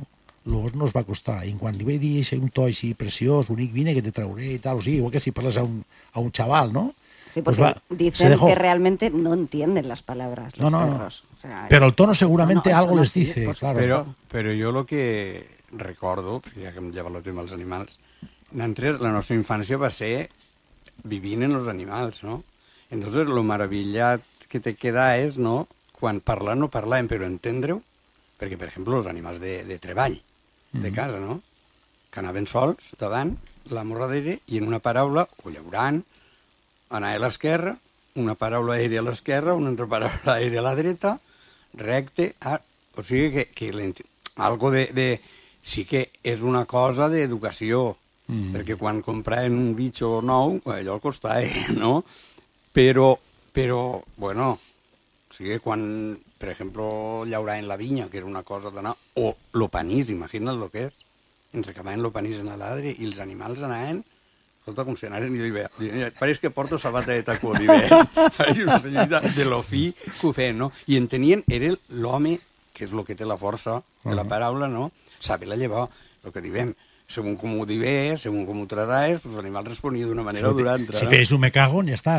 [0.47, 1.41] el gos no es va costar.
[1.47, 4.61] I quan li vaig dir un to així preciós, bonic, vine que te trauré i
[4.63, 5.81] tal, o sigui, igual que si parles a un,
[6.13, 6.93] a un xaval, no?
[7.37, 8.47] Sí, Pues porque va, se dicen dejó.
[8.47, 10.93] que realmente no entienden las palabras los No, no, no.
[10.97, 11.25] perros.
[11.35, 13.79] O sea, Pero el tono seguramente el algo tono les sí, dice, por claro.
[13.79, 17.99] Però, però jo el que recordo, ja que em lleva el tema dels animals,
[18.53, 20.31] nosaltres, la nostra infància va ser
[21.05, 22.43] vivint en els animals, no?
[22.89, 27.83] Entonces, lo maravillat que te queda és, no?, quan parlar no parlàvem, però entendre-ho,
[28.41, 30.17] perquè, per exemple, els animals de, de treball,
[30.73, 31.43] de casa, no?,
[32.09, 33.37] que anaven sols davant,
[33.69, 36.01] la darrere, i en una paraula, o llaurant,
[36.91, 37.77] anar a l'esquerra,
[38.17, 41.17] una paraula aèria a l'esquerra, una altra paraula aèria a la dreta,
[41.77, 42.59] recte, a...
[42.97, 43.93] o sigui que, que
[44.37, 45.09] algo de, de...
[45.67, 47.97] Sí que és una cosa d'educació,
[48.31, 48.53] mm.
[48.55, 51.43] perquè quan compraven un bitxo nou, allò costava,
[51.75, 52.05] no?
[52.71, 53.17] Però,
[53.51, 53.81] però,
[54.15, 54.53] bueno,
[55.27, 55.83] o sigui, quan,
[56.39, 56.87] per exemple,
[57.27, 58.95] llauraven la vinya, que era una cosa d'anar...
[59.19, 61.03] O lo panís, imagina't lo que és.
[61.57, 64.05] Ens recabaven lo panís en l'adre i els animals anaven
[64.67, 65.69] Escolta, com si anaren i diuen,
[66.19, 67.87] pareix que porto sabata de tacó, diuen.
[68.51, 70.73] És una senyorita de lo fi que ho feien, no?
[70.91, 72.33] I entenien, era l'home,
[72.75, 74.89] que és el que té la força de la paraula, no?
[75.23, 75.87] Saber la llevar,
[76.27, 76.75] el que diem,
[77.07, 80.75] segons com ho dives, segons com ho trataves, pues l'animal responia d'una manera o d'una
[80.75, 80.99] altra.
[80.99, 82.17] Si fes un me cago, ja està.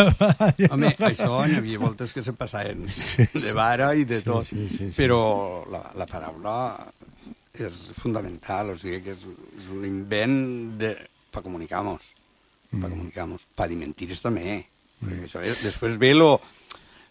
[0.72, 3.44] Home, això n'hi havia voltes que se passaven Sí, sí.
[3.44, 4.96] de vara i de Sí, tot, sí, sí, sí.
[5.02, 6.56] però la, la paraula
[7.54, 9.28] és fundamental, o sigui que és,
[9.60, 10.38] és un invent
[10.80, 10.94] de,
[11.34, 12.12] per comunicar-nos,
[12.70, 12.80] Mm.
[12.80, 14.64] per comunicar-nos, per dir mentires també,
[15.02, 16.40] perquè això és, després ve lo,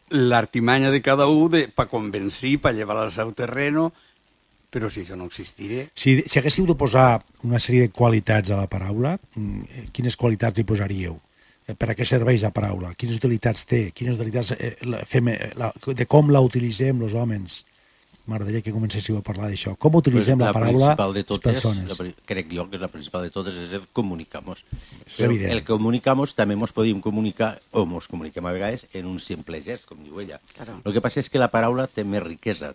[0.10, 3.92] l'artimanya de cada un de, per convencir, per llevar al seu terreno,
[4.74, 8.58] però si això no existira, Si, si haguéssiu de posar una sèrie de qualitats a
[8.58, 11.20] la paraula, mm, eh, quines qualitats hi posaríeu?
[11.68, 12.94] Eh, Per a què serveix la paraula?
[12.98, 13.92] Quines utilitats té?
[13.94, 17.64] Quines utilitats eh, la, fem, eh, la, de com la utilitzem els homes?
[18.24, 19.74] M'agradaria que comencéssiu a parlar d'això.
[19.76, 22.00] Com utilitzem Pues la, paraula principal de totes, persones?
[22.00, 24.62] la, crec jo que la principal de totes és el comunicamos.
[25.04, 25.52] És Però evident.
[25.52, 29.86] el comunicamos també ens podíem comunicar, o ens comuniquem a vegades, en un simple gest,
[29.90, 30.40] com diu ella.
[30.56, 30.78] Claro.
[30.86, 32.72] El que passa és que la paraula té més riquesa,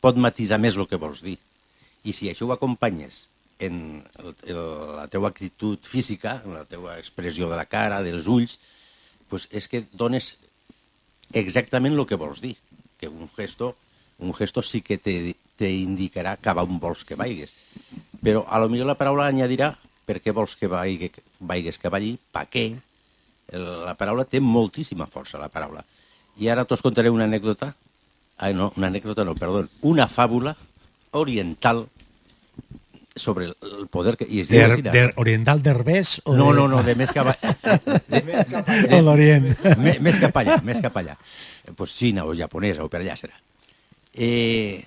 [0.00, 1.36] pot matisar més el que vols dir.
[2.04, 3.28] I si això ho acompanyes
[3.60, 4.64] en el, el,
[4.96, 8.58] la teua actitud física, en la teua expressió de la cara, dels ulls,
[9.28, 10.36] pues és que dones
[11.36, 12.56] exactament el que vols dir.
[12.96, 13.74] Que un gesto,
[14.18, 17.52] un gesto sí que te, te indicarà cap a on vols que vaigues.
[18.24, 19.74] Però a lo millor la paraula añadirà
[20.04, 21.10] per què vols que vaigui,
[21.40, 22.70] vaigues cap allí, pa què.
[23.52, 25.84] La paraula té moltíssima força, la paraula.
[26.40, 27.74] I ara t'os contaré una anècdota.
[28.38, 29.66] Ai, no, una anècdota no, perdó.
[29.86, 30.56] Una fàbula
[31.12, 31.84] oriental
[33.14, 34.26] sobre el, poder que...
[34.28, 36.20] I es Der, der, oriental d'Herbès?
[36.24, 36.56] o No, de...
[36.58, 37.36] no, no, de més cap, a...
[38.10, 39.46] de, O l'Orient.
[40.02, 41.14] Més cap allà, més cap allà.
[41.64, 43.38] Eh, Pues Xina o japonesa o per allà serà.
[44.14, 44.84] Eh,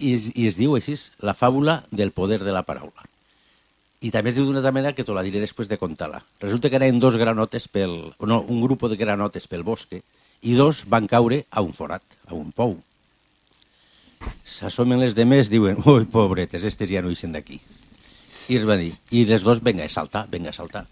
[0.00, 3.06] i, es, I es diu així, la fàbula del poder de la paraula.
[4.00, 6.22] I també es diu d'una altra manera que te la diré després de contar-la.
[6.40, 8.14] Resulta que anaven dos granotes pel...
[8.24, 10.00] No, un grup de granotes pel bosque
[10.40, 12.78] i dos van caure a un forat, a un pou.
[14.44, 17.60] S'assomen les demés, diuen, ui, pobretes, estes ja no ixen d'aquí.
[18.50, 20.86] I els van dir, i les dos, venga, a saltar, venga, a saltar.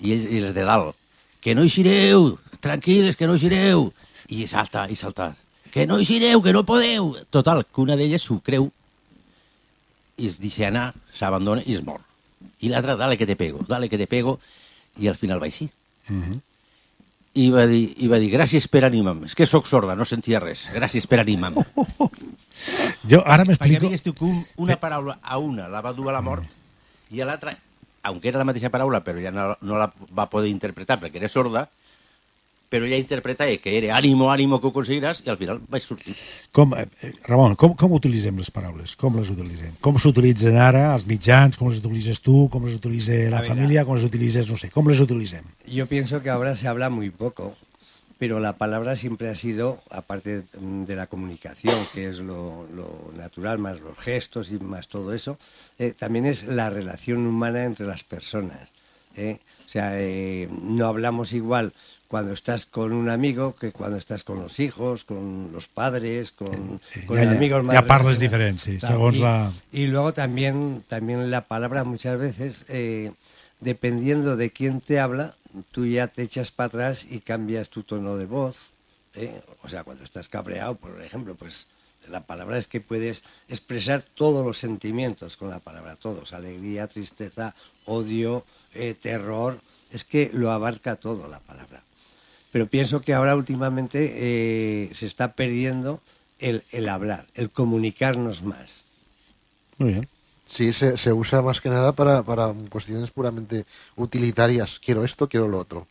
[0.00, 0.96] I ells, i els de dalt,
[1.44, 2.32] que no eixireu,
[2.64, 3.90] tranquils, que no eixireu.
[4.32, 5.34] I salta, i salta,
[5.74, 7.16] que no eixireu, que no podeu.
[7.34, 8.68] Total, que una d'elles s'ho creu,
[10.14, 11.98] i es deixa anar, s'abandona i es mor.
[12.62, 14.38] I l'altra, dale que te pego, dale que te pego,
[15.02, 15.66] i al final va així.
[16.06, 16.38] Mhm.
[17.42, 19.26] I va dir, i va dir gràcies per animar-me.
[19.26, 20.68] És que sóc sorda, no sentia res.
[20.70, 21.66] Gràcies per animar-me.
[23.10, 23.90] Jo ara Perquè m'explico...
[24.04, 26.46] tu que un, una paraula a una la va dur a la mort
[27.10, 27.56] i a l'altra,
[28.06, 31.28] aunque era la mateixa paraula, però ja no, no la va poder interpretar perquè era
[31.28, 31.66] sorda,
[32.74, 36.16] però ella interpreta que era ànimo, ànimo que ho aconseguiràs i al final vaig sortir.
[36.50, 38.96] Com, eh, eh, Ramon, com, com utilitzem les paraules?
[38.98, 39.76] Com les utilitzem?
[39.84, 41.60] Com s'utilitzen ara els mitjans?
[41.60, 42.48] Com les utilitzes tu?
[42.50, 43.84] Com les utilitza la A ver, família?
[43.86, 45.46] Com les utilitzes, no sé, com les utilitzem?
[45.70, 47.54] Yo pienso que ahora se habla muy poco,
[48.18, 53.60] pero la palabra siempre ha sido, aparte de la comunicación, que es lo, lo natural,
[53.60, 55.38] más los gestos y más todo eso,
[55.78, 58.72] eh, también es la relación humana entre las personas.
[59.16, 59.38] ¿eh?
[59.64, 61.72] O sea, eh, no hablamos igual
[62.08, 66.80] cuando estás con un amigo que cuando estás con los hijos, con los padres, con,
[67.06, 70.84] con Ja, ja, amigos más ja parles diferent, sí, segons y, la- y luego también,
[70.88, 73.12] también la palabra muchas veces, eh,
[73.60, 75.34] dependiendo de quién te habla,
[75.72, 78.56] tú ya te echas para atrás y cambias tu tono de voz.
[79.14, 79.40] ¿eh?
[79.62, 81.66] O sea, cuando estás cabreado, por ejemplo, pues
[82.10, 87.54] la palabra es que puedes expresar todos los sentimientos con la palabra, todos, alegría, tristeza,
[87.86, 88.44] odio,
[88.74, 89.58] eh, terror,
[89.90, 91.82] es que lo abarca todo la palabra.
[92.54, 96.00] Pero pienso que ahora últimamente eh, se está perdiendo
[96.38, 98.84] el, el hablar, el comunicarnos más.
[99.78, 100.06] Muy bien.
[100.46, 103.64] Sí, se, se usa más que nada para, para cuestiones puramente
[103.96, 104.78] utilitarias.
[104.78, 105.88] Quiero esto, quiero lo otro.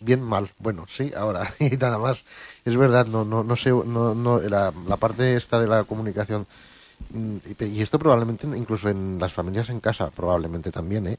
[0.00, 0.52] Bien, mal.
[0.60, 1.52] Bueno, sí, ahora.
[1.58, 2.22] Y nada más.
[2.64, 6.46] Es verdad, no, no, no sé, no, no, la, la parte esta de la comunicación.
[7.10, 11.18] mm, y- Y esto probablemente incluso en las familias en casa, probablemente también, ¿eh?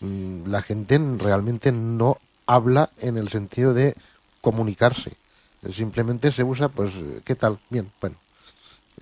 [0.00, 3.96] Mm, La gente realmente no habla en el sentido de
[4.40, 5.12] comunicarse.
[5.72, 6.92] Simplemente se usa, pues,
[7.24, 7.58] ¿qué tal?
[7.68, 8.16] Bien, bueno,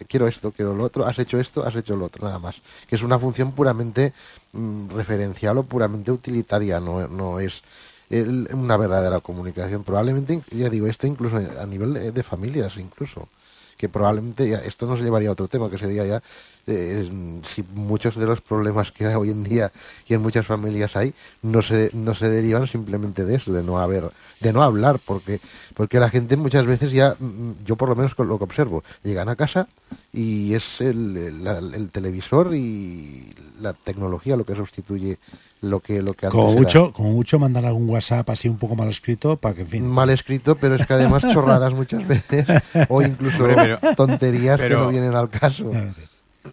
[0.08, 2.56] quiero esto, quiero lo otro, has hecho esto, has hecho lo otro, nada más.
[2.88, 4.12] Que es una función puramente
[4.52, 7.62] mm, referencial o puramente utilitaria, no, no es
[8.10, 9.84] una verdadera comunicación.
[9.84, 13.28] Probablemente, ya digo, esto incluso a nivel de, de familias, incluso.
[13.76, 16.22] Que probablemente ya, esto nos llevaría a otro tema, que sería ya
[16.68, 19.72] eh, si muchos de los problemas que hoy en día
[20.06, 23.78] y en muchas familias hay no se, no se derivan simplemente de eso, de no
[23.78, 25.40] haber, de no hablar, porque,
[25.74, 28.84] porque la gente muchas veces ya, mm, yo por lo menos con lo que observo,
[29.02, 29.66] llegan a casa
[30.12, 35.18] y es el, el- televisor y la tecnología lo que sustituye
[35.60, 36.60] lo que, lo que antes Como era.
[36.60, 39.86] mucho, como mucho mandar algún WhatsApp así un poco mal escrito para que, en fin.
[39.88, 42.46] mal escrito, pero es que además chorradas muchas veces,
[42.88, 45.72] o incluso Hombre, pero- tonterías que no vienen al caso.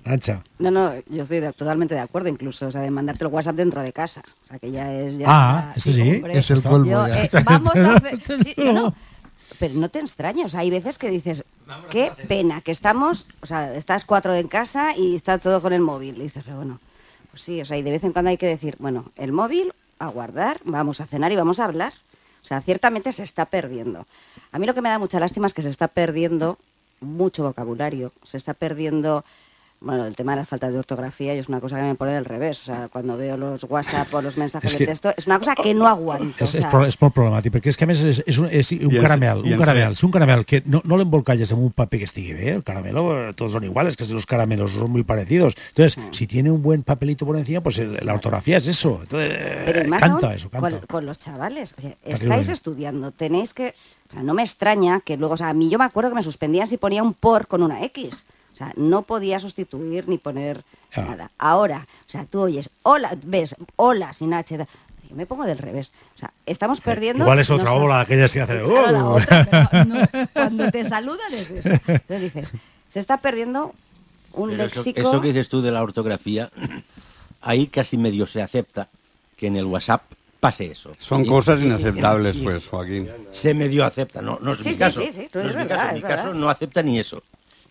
[0.04, 0.44] Ancha.
[0.60, 3.56] No, no, yo estoy de- totalmente de acuerdo, incluso, o sea, de mandarte el WhatsApp
[3.56, 4.22] dentro de casa.
[4.46, 5.18] O sea, que ya es...
[5.18, 7.24] Ya Ah, está- eso sí, hombre, es el colmo yo, ya.
[7.24, 8.44] eh, vamos a hacer...
[8.44, 8.94] sí, no, no,
[9.60, 11.44] pero no te extrañas, o sea, hay veces que dices,
[11.90, 15.82] qué pena que estamos, o sea, estás cuatro en casa y está todo con el
[15.82, 16.18] móvil.
[16.18, 16.80] Y dices, pero bueno,
[17.32, 19.74] pues sí, o sea, y de vez en cuando hay que decir, bueno, el móvil,
[20.00, 21.94] a guardar, vamos a cenar y vamos a hablar.
[22.42, 24.06] O sea, ciertamente se está perdiendo.
[24.52, 26.58] A mí lo que me da mucha lástima es que se está perdiendo
[27.02, 29.24] mucho vocabulario, se está perdiendo...
[29.82, 32.14] Bueno, el tema de las faltas de ortografía y es una cosa que me pone
[32.14, 32.60] del revés.
[32.62, 35.54] O sea, cuando veo los WhatsApp o los mensajes Es de texto, es una cosa
[35.54, 36.44] que no aguanto.
[36.44, 38.72] És, o sea, és molt problemàtic, perquè és que a més és, és un, és
[38.72, 41.70] un I caramel, i un caramel, és un caramel que no, no l'embolcalles en un
[41.76, 45.04] paper que estigui bé, el caramelo, eh, todos son iguales, que los caramelos son muy
[45.04, 45.54] parecidos.
[45.76, 49.00] Entonces, si tiene un buen papelito por encima, pues el- la ortografía es eso.
[49.04, 50.70] Entonces, eh, Pero más canta aún eso, canta.
[50.72, 51.76] Con, con los chavales.
[51.78, 53.76] O sea, estáis estudiando, tenéis que...
[54.10, 55.34] O sea, no me extraña que luego...
[55.34, 57.62] O sea, a mí yo me acuerdo que me suspendían si ponía un por con
[57.62, 58.26] una X.
[58.56, 60.64] O sea, no podía sustituir ni poner
[60.96, 61.02] Ah.
[61.02, 61.32] nada.
[61.38, 64.58] Ahora, o sea, tú oyes, hola, ves, hola, sin H.
[65.10, 65.92] Yo me pongo del revés.
[66.16, 67.26] O sea, estamos perdiendo...
[67.26, 68.64] Igual es otra no ola, aquellas que hacen...
[68.64, 69.16] Sí, claro, la "Oh".
[69.18, 69.96] otra, pero no,
[70.34, 71.70] cuando te saludan es eso.
[71.70, 72.54] Entonces dices,
[72.88, 73.74] se está perdiendo
[74.32, 75.02] un Pero eso, léxico...
[75.10, 76.50] eso que dices tú de la ortografía,
[77.42, 78.88] ahí casi medio se acepta
[79.38, 80.02] que en el WhatsApp
[80.40, 80.92] pase eso.
[80.98, 83.10] Son Y- cosas y- inaceptables, y- pues, Joaquín.
[83.32, 85.02] Se medio acepta, no, no es Sí, mi sí, caso.
[85.02, 87.22] sí, sí, no es es mi verdad, caso, es mi caso no acepta ni eso.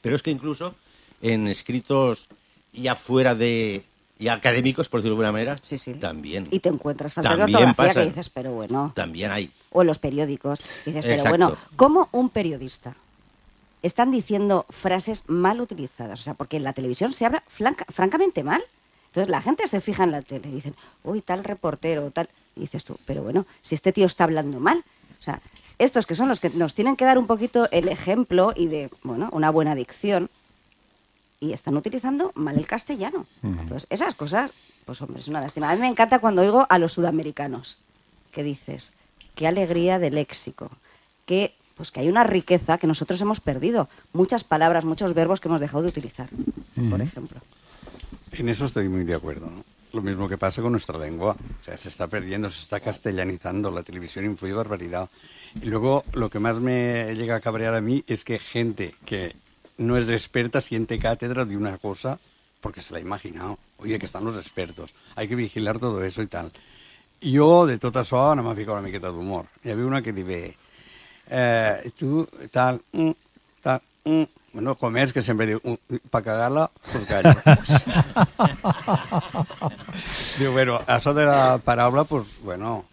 [0.05, 0.75] Pero es que incluso
[1.23, 2.29] en escritos
[2.75, 3.83] ya fuera de
[4.19, 5.95] ya académicos, por decirlo de alguna manera, Sí, sí.
[5.95, 6.47] también.
[6.51, 8.01] Y te encuentras faltas de También ortografía pasa.
[8.03, 8.93] que dices, pero bueno...
[8.95, 9.51] También hay.
[9.73, 10.61] o en los periódicos.
[10.87, 12.95] Dices, pero bueno, ¿cómo un periodista
[13.83, 16.21] están diciendo frases mal utilizadas?
[16.21, 17.43] O sea, porque en la televisión se habla
[17.89, 18.63] francamente mal.
[19.09, 22.29] Entonces la gente se fija en la tele y dicen, uy, tal reportero, tal.
[22.57, 24.85] Y dices tú, pero bueno, si este tío está hablando mal.
[25.21, 25.41] O sea,
[25.79, 28.91] estos que son los que nos tienen que dar un poquito el ejemplo y de,
[29.03, 30.31] bueno, una buena dicción.
[31.41, 33.27] Y están utilizando mal el castellano.
[33.43, 34.51] Entonces, esas cosas,
[34.87, 35.71] pues hombre, es una lástima.
[35.71, 37.79] A mí me encanta cuando oigo a los sudamericanos
[38.33, 38.95] que dices,
[39.35, 40.71] qué alegría de léxico,
[41.27, 45.49] que pues que hay una riqueza que nosotros hemos perdido, muchas palabras, muchos verbos que
[45.49, 46.29] hemos dejado de utilizar,
[46.89, 47.41] por ejemplo.
[48.33, 49.65] En eso estoy muy de acuerdo, ¿no?
[49.93, 51.37] Lo mismo que pasa con nuestra lengua.
[51.61, 55.09] O sea, se está perdiendo, se está castellanizando, la televisión influye barbaridad.
[55.63, 59.35] Y luego lo que más me llega a cabrear a mí es que gente que
[59.79, 62.19] no es experta siente cátedra de una cosa
[62.61, 63.59] porque se la ha imaginado.
[63.79, 66.53] Oye, que están los expertos, hay que vigilar todo eso y tal.
[67.23, 69.47] Jo, de tot això, no m'ha ficat una miqueta d'humor.
[69.65, 73.13] Hi havia una que diu, eh, tu, tal, mm,
[73.63, 74.25] tal, mm.
[74.55, 77.33] Bueno, com és que sempre diu, mm, cagar-la, pues callo.
[80.39, 82.85] diu, bueno, això de la paraula, pues, bueno,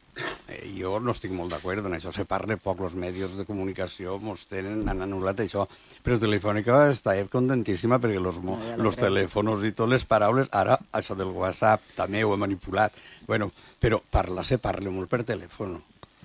[0.77, 2.11] jo jo no estic molt d'acord en això.
[2.13, 5.67] Se parla poc, els medis de comunicació mos tenen, han anul·lat això.
[6.03, 11.15] Però Telefònica està contentíssima perquè els No, ja telèfons i totes les paraules, ara això
[11.15, 12.97] del WhatsApp també ho he manipulat.
[13.27, 15.77] Bueno, però parlar se parla molt per telèfon.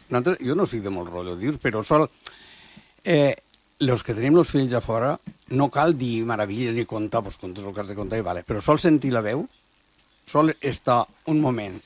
[0.09, 2.09] Nosaltres, jo no soc de molt rotllo, dius, però sol...
[3.05, 3.35] Eh,
[3.79, 5.19] los que tenim els fills a fora,
[5.53, 8.43] no cal dir meravilles ni contar, doncs contes el que has de contar i vale,
[8.43, 9.45] però sol sentir la veu,
[10.27, 11.77] sol estar un moment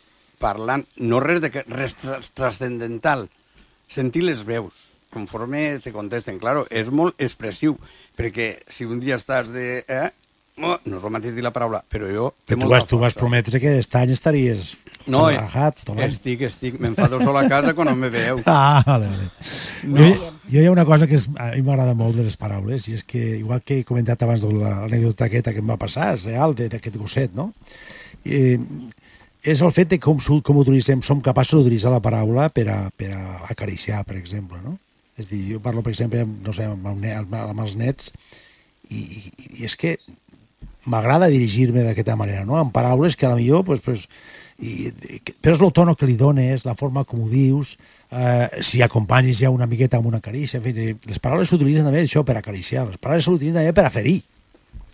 [0.40, 1.94] parlant, no res, de que, res
[2.34, 3.28] transcendental,
[3.90, 6.38] sentir les veus, conforme te contesten.
[6.40, 7.76] Claro, és molt expressiu,
[8.16, 9.84] perquè si un dia estàs de...
[9.88, 10.08] Eh,
[10.60, 12.30] no, no és el mateix dir la paraula, però jo...
[12.48, 14.74] Però tu vas, tu vas prometre que aquest any estaries
[15.08, 16.02] No, eh, relajat l'any.
[16.10, 18.42] estic, estic, m'enfado sol a casa quan no me veu.
[18.50, 19.30] Ah, vale, vale.
[19.88, 20.04] No.
[20.04, 22.86] Jo, jo hi ha una cosa que és, a mi m'agrada molt de les paraules,
[22.92, 25.78] i és que, igual que he comentat abans de la- l'anècdota aquesta que em va
[25.80, 27.52] passar, és real, de- d'aquest gosset, no?
[28.26, 28.58] Eh,
[29.42, 33.10] és el fet de com, com utilitzem, som capaços d'utilitzar la paraula per a, per
[33.16, 34.76] a acariciar, per exemple, no?
[35.20, 38.12] És dir, jo parlo, per exemple, no sé, amb, el amb, els nets,
[38.90, 39.20] i, i,
[39.60, 39.96] i és que
[40.88, 42.56] m'agrada dirigir-me d'aquesta manera, no?
[42.56, 44.06] amb paraules que a la millor, pues, pues,
[44.60, 44.90] i,
[45.40, 47.76] però és el tono que li dones, la forma com ho dius,
[48.10, 52.04] eh, si acompanyes ja una miqueta amb una carícia, en fi, les paraules s'utilitzen també
[52.04, 54.20] això per acariciar, les paraules s'utilitzen també per a ferir.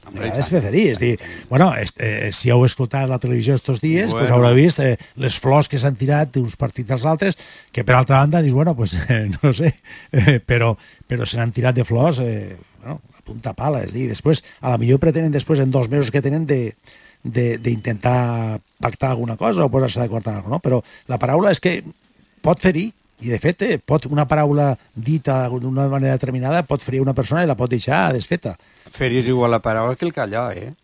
[0.07, 1.13] A vegades per ferir, és dir,
[1.51, 4.21] bueno, est, eh, si heu escoltat la televisió estos dies, bueno.
[4.23, 7.37] pues haureu vist eh, les flors que s'han tirat d'uns partits als altres,
[7.75, 9.75] que per altra banda dius, bueno, pues, eh, no sé,
[10.13, 10.77] eh, però,
[11.11, 14.71] però se n'han tirat de flors, eh, bueno, a punta pala, és dir, després, a
[14.71, 16.77] la millor pretenen després, en dos mesos que tenen, de
[17.27, 20.63] de- d'intentar pactar alguna cosa o posar-se d'acord en alguna cosa, no?
[20.63, 20.79] però
[21.11, 21.81] la paraula és que
[22.45, 27.01] pot ferir, i de fet eh, pot una paraula dita d'una manera determinada pot ferir
[27.01, 28.57] una persona i la pot deixar desfeta.
[28.93, 30.75] Ferir és igual la paraula que el callar, eh?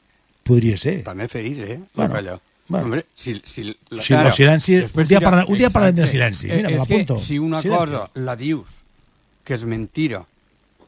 [0.43, 1.03] Podria ser.
[1.05, 1.81] També ferir, eh?
[1.95, 2.41] Bueno, el callar.
[2.69, 2.85] bueno.
[2.87, 6.11] Hombre, si, si la, Si el silenci- un dia parla- un dia parlem Exacte.
[6.11, 6.51] silenci.
[6.51, 7.19] Eh, Mira, me és que l'apunto.
[7.19, 7.79] si una Silenci.
[7.93, 8.69] cosa la dius
[9.45, 10.25] que és mentira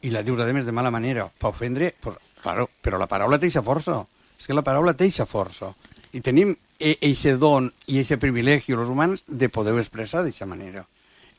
[0.01, 3.37] i la dius, a més, de mala manera, per ofendre, pues, claro, però la paraula
[3.39, 4.05] té força.
[4.39, 5.73] És que la paraula té força.
[6.13, 10.85] I tenim eixe don i eixe privilegi, els humans, de poder expressar d'eixa manera.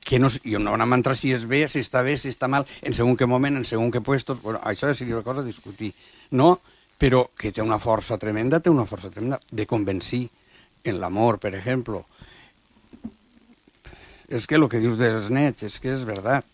[0.06, 2.66] Que no, i no a entrar si és bé, si està bé, si està mal,
[2.86, 4.38] en segon que moment, en segon que puestos...
[4.42, 5.90] Bueno, això seria una cosa a discutir.
[6.30, 6.60] No,
[6.98, 10.28] però que té una força tremenda, té una força tremenda de convencir
[10.86, 12.04] en l'amor, per exemple.
[14.28, 16.46] És que el que dius dels nets, és que és veritat.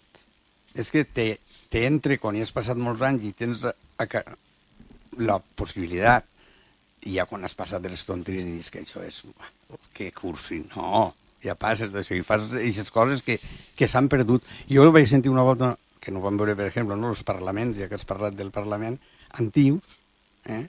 [0.74, 1.28] És que te,
[1.68, 4.22] te entre quan hi has passat molts anys i tens a, a,
[5.20, 6.28] la possibilitat,
[7.04, 9.22] i ja quan has passat de les tonteries i dius que això és...
[9.96, 11.12] Que cursi, no.
[11.42, 13.38] Ja passes d'això i fas aquestes coses que,
[13.76, 14.44] que s'han perdut.
[14.70, 17.78] Jo vaig sentir una volta, que no ho vam veure, per exemple, no, els parlaments,
[17.78, 18.98] ja que has parlat del Parlament,
[19.38, 19.98] antius,
[20.46, 20.66] eh?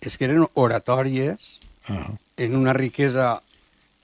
[0.00, 2.10] és que eren oratòries Ah.
[2.36, 3.40] en una riquesa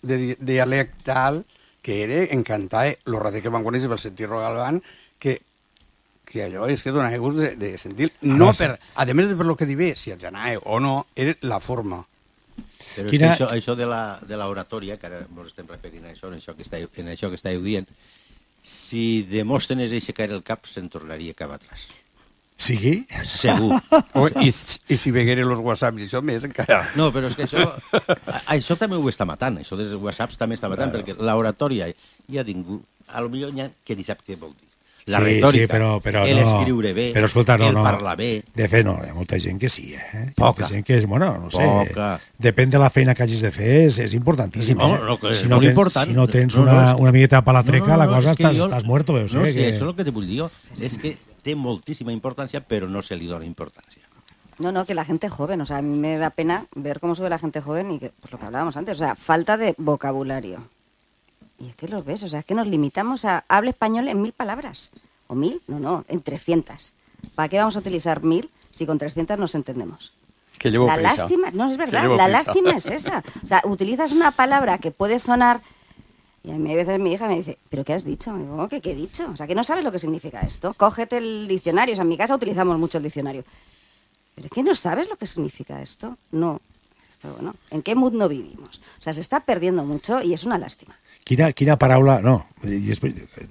[0.03, 1.41] de, di- dialectal
[1.83, 4.79] que era encantar el rater que van conèixer pel sentir Galván
[5.19, 5.41] que,
[6.25, 9.35] que allò és que donava gust de, de sentir no Ara, per, a més de
[9.35, 12.05] per lo que diu si et anava o no, era la forma
[12.93, 16.05] Però Quina- és que això, això de la, de l'oratòria, que ara ens estem referint
[16.07, 17.89] a això, en això que estàveu, en això que estàveu dient,
[18.63, 21.89] si Demòstenes deixa caure el cap, se'n tornaria cap atrás.
[22.63, 23.07] Sí?
[23.27, 23.75] Segur.
[24.21, 27.49] o, i, i si vegueren els whatsapps i això més encara No, però és que
[27.49, 27.65] això,
[28.55, 31.89] això també ho està matant, això dels whatsapps també està matant, perquè l'oratòria
[32.31, 34.69] ja ningú, a lo millor hi ha que ni sap què vol dir.
[35.07, 36.59] La sí, retòrica, sí, però, però el no.
[36.61, 37.83] escriure bé, però escolta, no, el no.
[37.83, 38.45] parlar bé.
[38.55, 40.29] De fet, no, hi ha molta gent que sí, eh?
[40.37, 40.61] Poca.
[40.63, 42.21] Molta gent que és, bueno, no sé, Poca.
[42.39, 45.01] depèn de la feina que hagis de fer, és, és importantíssim, No, eh?
[45.07, 46.09] no, que és si no molt tens, important.
[46.09, 48.15] Si no tens No, no, una, una miqueta per la treca, No, no, no, la
[48.15, 49.51] cosa és estàs, jo- estàs muerto, veus, no, eh?
[49.53, 49.69] sí, que...
[49.73, 53.03] això és el que te vull dir jo, és que té moltíssima importància, però no
[53.03, 54.03] se li dona importància.
[54.61, 57.17] No, no, que la gente joven, o sea, a mí me da pena ver cómo
[57.17, 59.75] sube la gente joven y que, pues lo que hablábamos antes, o sea, falta de
[59.79, 60.69] vocabulario.
[61.63, 64.21] Y es que lo ves, o sea, es que nos limitamos a hable español en
[64.21, 64.91] mil palabras.
[65.29, 65.63] ¿O mil?
[65.69, 66.93] No, no, en 300.
[67.37, 70.13] ¿Para qué vamos a utilizar mil si con 300 nos entendemos?
[70.59, 71.17] que llevo la prisa.
[71.17, 72.29] lástima, no es verdad, la prisa.
[72.29, 73.25] lástima es esa.
[73.43, 75.61] O sea, utilizas una palabra que puede sonar
[76.45, 78.33] y a mí a veces mi hija me dice, ¿pero qué has dicho?
[78.37, 79.29] Digo, "¿Cómo que qué he dicho?
[79.33, 80.75] O sea, que no sabes lo que significa esto.
[80.75, 81.93] Cógete el diccionario.
[81.93, 83.45] O sea, en mi casa utilizamos mucho el diccionario.
[84.35, 86.17] ¿Pero es que no sabes lo que significa esto?
[86.31, 86.61] No.
[87.21, 88.81] Pero bueno, ¿en qué mundo vivimos?
[88.99, 90.97] O sea, se está perdiendo mucho y es una lástima.
[91.25, 92.17] Quina, quina paraula...
[92.25, 92.47] No,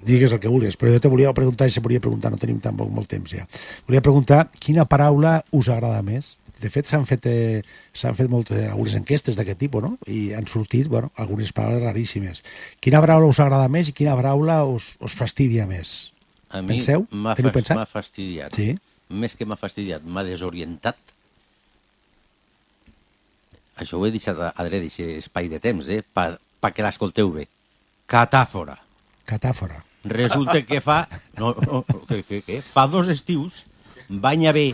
[0.04, 2.58] digues el que vulguis, però jo te volia preguntar, i se volia preguntar, no tenim
[2.60, 3.46] tampoc molt temps ja.
[3.88, 6.34] Volia preguntar quina paraula us agrada més?
[6.62, 7.62] De fet, s'han fet, eh,
[7.96, 9.96] fet moltes, algunes enquestes d'aquest tipus, no?
[10.06, 12.44] I han sortit, bueno, algunes paraules raríssimes.
[12.78, 16.12] Quina paraula us agrada més i quina paraula us, us fastidia més?
[16.52, 16.76] A mi
[17.10, 18.54] m'ha fas- m'ha fastidiat.
[18.54, 18.76] Sí?
[19.08, 20.96] Més que m'ha fastidiat, m'ha desorientat.
[23.80, 26.02] Això ho he deixat a- aquest espai de temps, eh?
[26.14, 27.48] Pa, pa que l'escolteu bé.
[28.12, 28.76] Catàfora.
[29.28, 29.80] Catàfora.
[30.04, 31.06] Resulta que fa...
[31.38, 33.62] No, no, que, que, que, fa dos estius
[34.10, 34.72] van haver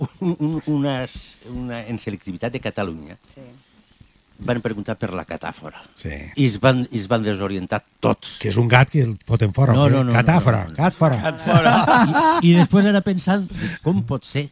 [0.00, 3.44] un, un, unes, una, en selectivitat de Catalunya Sí.
[4.40, 5.82] van preguntar per la catàfora.
[6.00, 6.08] Sí.
[6.40, 8.38] I es van, es van desorientar tots.
[8.40, 9.74] Que és un gat que el foten fora.
[9.76, 10.78] No, no, no, Catàfora, no, no, no.
[10.80, 11.18] gat fora.
[11.26, 11.74] Gat fora.
[12.40, 13.44] I, I després era pensant
[13.84, 14.46] com pot ser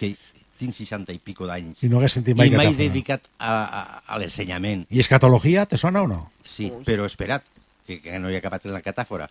[0.00, 0.14] que
[0.58, 2.80] tinc 60 i pico d'anys I no hagués sentit mai i m'he catàfora.
[2.88, 3.82] dedicat a, a,
[4.16, 4.86] a l'ensenyament.
[4.88, 6.22] I escatologia, te sona o no?
[6.48, 7.44] Sí, però espera't,
[7.88, 9.28] que, que no hi ha en la catàfora.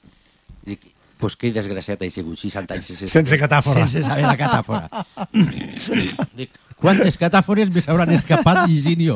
[0.65, 0.81] Dic,
[1.17, 3.85] pues que desgraciat he sigut 60 anys sense, Sense catàfora.
[3.87, 4.89] Sense saber la catàfora.
[6.37, 9.15] Dic, quantes catàfores me s'hauran escapat llegint jo?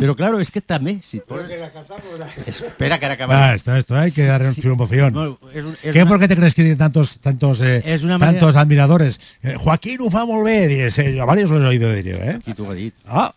[0.00, 0.96] Però, claro, és que també...
[1.06, 1.46] Si et poses...
[2.50, 3.38] Espera, que ara acabaré.
[3.38, 4.62] Ah, esto, esto, hay que darle Sí.
[4.66, 8.02] Bueno, és un- ¿Qué, una- ¿Por qué te crees que tiene tantos, tantos, eh, És
[8.02, 9.20] una manera- tantos admiradores?
[9.42, 12.38] Eh, Joaquín ho fa molt bé, eh, a varios los he oído de ello, ¿eh?
[12.44, 12.94] Qui t'ho ha dit?
[13.06, 13.32] Ah,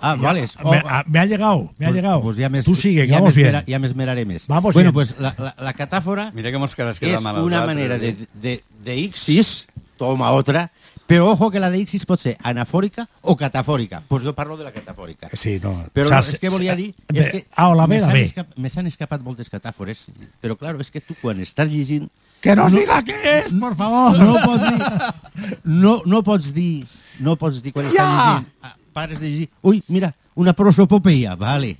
[0.00, 0.46] Ah, ya- vale.
[0.64, 2.22] me, ah, me ha llegado, me ha llegado.
[2.22, 3.64] pues ya me- Tú sigue, que ya vamos me bien.
[3.66, 4.46] Ya me esmeraré més.
[4.46, 4.94] Vamos bueno, bien.
[4.94, 7.98] pues la, la, la catàfora Mira que es als una manera eh?
[7.98, 9.66] de, de, de Ixis,
[9.96, 10.70] toma otra,
[11.08, 14.02] però ojo que la de Ixis pot ser anafòrica o catafòrica.
[14.06, 15.30] Pues jo parlo de la catafòrica.
[15.32, 15.84] Sí, no.
[15.92, 16.94] Però O sea, no, és que volia dir...
[17.12, 18.46] És que A o la B, me la B.
[18.56, 20.06] Me s'han escapat moltes catàfores,
[20.40, 22.08] però claro, és que tu quan estàs llegint...
[22.40, 24.16] Que nos diga qué es, por favor.
[24.20, 25.58] No pots dir...
[25.64, 26.86] No, no pots dir...
[27.18, 28.44] No pots dir quan estàs Ja!
[28.44, 28.77] llegint...
[28.98, 29.50] Pares de llegir...
[29.62, 31.76] Ui, mira, una prosopopeia, vale.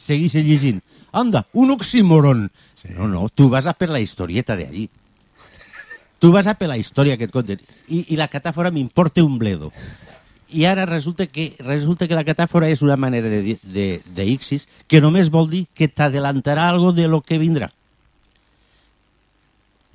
[0.00, 0.80] Seguís llegint.
[1.12, 2.46] Anda, un oxímoron.
[2.72, 2.88] Sí.
[2.96, 4.88] No, no, tu vas a per la historieta de allí.
[6.18, 7.60] Tu vas a per la història que et conten.
[7.92, 9.74] I, i la catàfora m'importa un bledo.
[10.56, 14.58] I ara resulta que, resulta que la catàfora és una manera de, de, de
[14.88, 17.74] que només vol dir que t'adelantarà algo de lo que vindrà.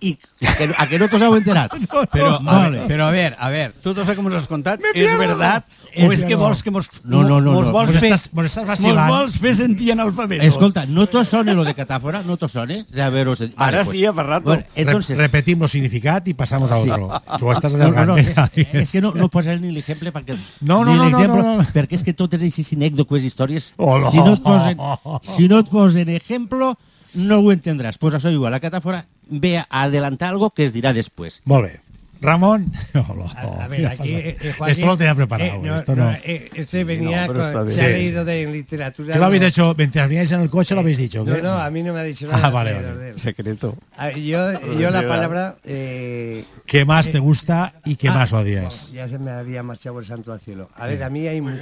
[0.01, 0.17] I
[0.47, 1.73] a que, a que no t'ho heu enterat?
[2.13, 2.85] Però, a Vale.
[2.87, 5.65] però a ver, a ver, tu tot això que mos has contat és verdad
[5.99, 6.43] o És que no.
[6.45, 7.71] vols que mos, No, no, no, mos no.
[7.73, 10.45] vols Mos fer, estàs- mos estàs mos vols fer sentir analfabetos?
[10.45, 12.21] Escolta, ¿no te sona lo de catàfora?
[12.23, 12.85] ¿No te sona?
[12.87, 13.39] De haberos...
[13.39, 13.97] Vale, Ara pues.
[13.97, 14.45] sí, a rato.
[14.45, 15.17] Bueno, entonces...
[15.17, 17.09] Re- repetimos significat y pasamos a otro.
[17.39, 18.51] Que ho estàs No, no, no, adelgant.
[18.55, 20.37] és, és que no, no posaré ni l'exemple perquè...
[20.61, 21.65] No, no, no, no, l'exemple, no, no.
[21.73, 24.11] Perquè és que totes aquestes anècdotes, històries, Oh, no.
[24.11, 24.77] si, no et posen,
[25.35, 26.75] si no et posen ejemplo,
[27.15, 27.97] no ho entendràs.
[27.97, 31.41] Pues això igual, la catàfora ve a adelantar algo que es dirà després.
[31.45, 31.79] Molt bé.
[32.21, 32.65] Ramón.
[32.95, 35.51] Oh, A, a ver, aquí eh, Joaquín, Esto lo tenía preparado.
[35.51, 36.11] eh, no, esto no.
[36.11, 39.13] no, eh, este venía, no, con- se ha Sí, leído sí, de en literatura.
[39.13, 39.73] ¿Qué lo habéis hecho?
[39.77, 41.23] Mientras veníais en el coche lo habéis dicho.
[41.23, 42.49] No, no, a mí no me ha dicho Ah, nada.
[42.49, 43.09] vale, alrededor vale.
[43.11, 43.19] él.
[43.19, 43.77] Secreto.
[43.95, 45.55] Ah, Yo, yo la palabra...
[45.63, 48.91] Eh, ¿Qué más te gusta y qué ah, más odias?
[48.91, 50.69] Ya se me había marchado el santo al cielo.
[50.75, 51.55] A ver, a mí hay mu-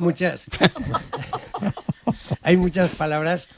[0.00, 0.48] muchas...
[2.42, 3.48] hay muchas palabras,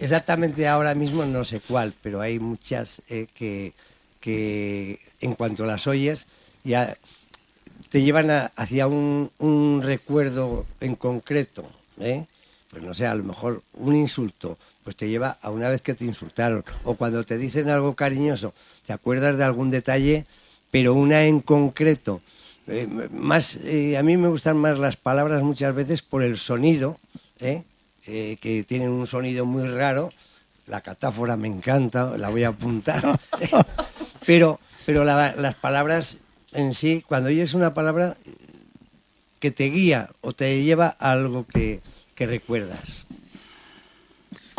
[0.00, 3.72] exactamente ahora mismo no sé cuál, pero hay muchas eh, que,
[4.20, 6.26] que en cuanto las oyes
[6.64, 6.96] ya
[7.90, 11.64] te llevan a- hacia un, un recuerdo en concreto,
[12.00, 12.24] ¿eh?
[12.70, 15.94] Pues no sé, a lo mejor un insulto, pues te lleva a una vez que
[15.94, 16.62] te insultaron.
[16.84, 18.54] O cuando te dicen algo cariñoso,
[18.86, 20.24] te acuerdas de algún detalle,
[20.70, 22.20] pero una en concreto.
[22.68, 26.98] Eh, más, eh, a mí me gustan más las palabras muchas veces por el sonido,
[27.40, 27.64] ¿eh?
[28.06, 30.10] Eh, que tienen un sonido muy raro.
[30.66, 33.18] La catáfora me encanta, la voy a apuntar.
[34.26, 36.18] pero pero la- las palabras
[36.52, 38.16] en sí, cuando oyes una palabra
[39.38, 41.80] que te guía o te lleva a algo que,
[42.14, 43.06] que recuerdas.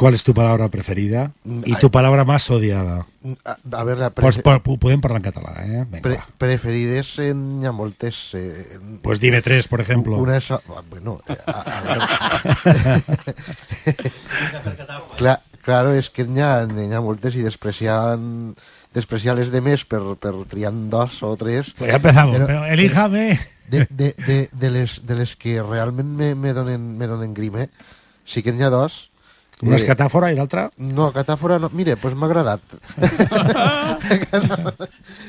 [0.02, 3.06] ¿Cuál es tu palabra preferida Mm, y tu palabra más odiada?
[3.46, 5.86] A, a ver, la Pues por, podem parlar en català, eh?
[5.86, 8.34] Vinga, pre- preferides en n'hi ha moltes.
[8.34, 10.18] Eh, Pues dime tres, por ejemplo.
[10.18, 10.50] Una és...
[10.50, 10.60] ah,
[10.90, 13.02] Bueno, eh, a, a.
[15.18, 18.56] Clar, claro, és que n'hi ha, n'hi ha moltes i despreciant
[18.92, 21.72] despreciar les demés per, per triant dos o tres.
[21.78, 23.38] Pues ya empezamos, pero elíjame.
[23.70, 27.70] De, de, de, de, les, de les que realment me, me, donen, me donen grime,
[28.26, 29.11] sí que n'hi ha dos.
[29.62, 30.72] Una és catàfora i l'altra...
[30.78, 31.70] No, catàfora no.
[31.74, 32.62] Mire, doncs pues m'ha agradat.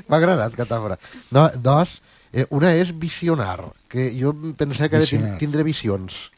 [0.08, 0.98] m'ha agradat catàfora.
[1.34, 2.00] No, dos,
[2.32, 5.36] eh, una és visionar, que jo pensava que ara Visionar.
[5.36, 6.30] tin- tindré visions.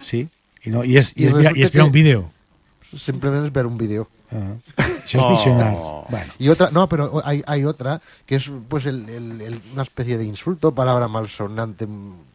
[0.00, 0.26] Sí.
[0.64, 2.30] I, no, i, és, i, I és, i espiar que- un vídeo.
[2.92, 4.08] Simplement és ver un vídeo.
[4.32, 4.54] Ah.
[4.80, 5.72] Això és visionar.
[6.08, 6.32] Bueno.
[6.38, 10.16] Y otra, no, pero hay, hay otra que es pues el, el- el- una especie
[10.16, 11.86] de insulto, palabra malsonante,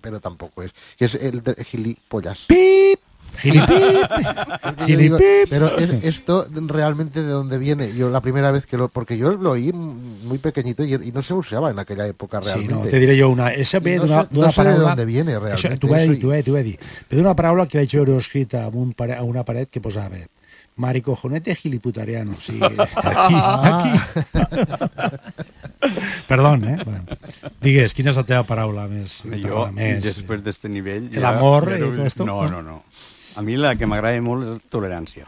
[0.01, 2.45] pero tampoco es, que es el de gilipollas.
[2.47, 2.99] ¡Pip!
[3.41, 3.67] Gilipip.
[4.87, 5.49] Yo digo, Gilipip.
[5.49, 7.93] pero es- esto realmente de dónde viene.
[7.95, 11.21] Yo la primera vez que lo, porque yo lo oí muy pequeñito y, y no
[11.21, 12.73] se usaba en aquella época Sí, realmente.
[12.73, 13.51] no, te diré jo una...
[13.53, 15.87] Esa I no d'una sé- d'una no sé de dónde viene Això, realmente.
[15.87, 16.81] eso dit, y- t'ho he, t'ho he dit.
[17.09, 20.15] Ve d'una paraula que vaig veure escrita en un pare, a una paret que posava
[20.77, 22.35] maricojonete giliputariano.
[22.39, 23.93] Sí, aquí, aquí.
[26.27, 26.77] Perdón, eh?
[26.85, 27.05] Bueno.
[27.61, 29.21] Digues, quina és la teva paraula més?
[29.43, 30.03] Jo, més?
[30.05, 31.09] després d'este nivell...
[31.15, 32.25] El amor ja i no- tot esto?
[32.27, 32.83] No, no, no.
[33.37, 35.27] A mi la que m'agrada molt és tolerància.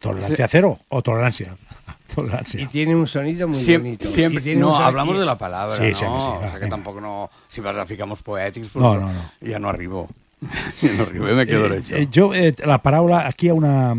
[0.00, 1.56] Tolerancia cero o tolerancia?
[2.14, 2.62] Tolerancia.
[2.62, 4.08] Y tiene un sonido muy Siem- bonito.
[4.08, 5.88] Siempre, Y tiene no, un son- hablamos y- de la palabra, Sí, ¿no?
[5.88, 6.68] sí, sí, o va, sea que venga.
[6.76, 7.28] tampoco no...
[7.48, 9.30] Si graficamos poètics, pues No, no, no.
[9.42, 10.08] ya no arribo.
[10.80, 11.96] Ja no arribo, me quedo Eh, això.
[11.98, 13.96] eh, jo, eh, la paraula, aquí hi ha una,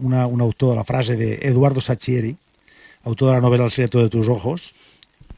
[0.00, 2.34] una, un autor la frase de Eduardo Sacchieri,
[3.04, 4.74] autor de la novel·la El secreto de tus ojos,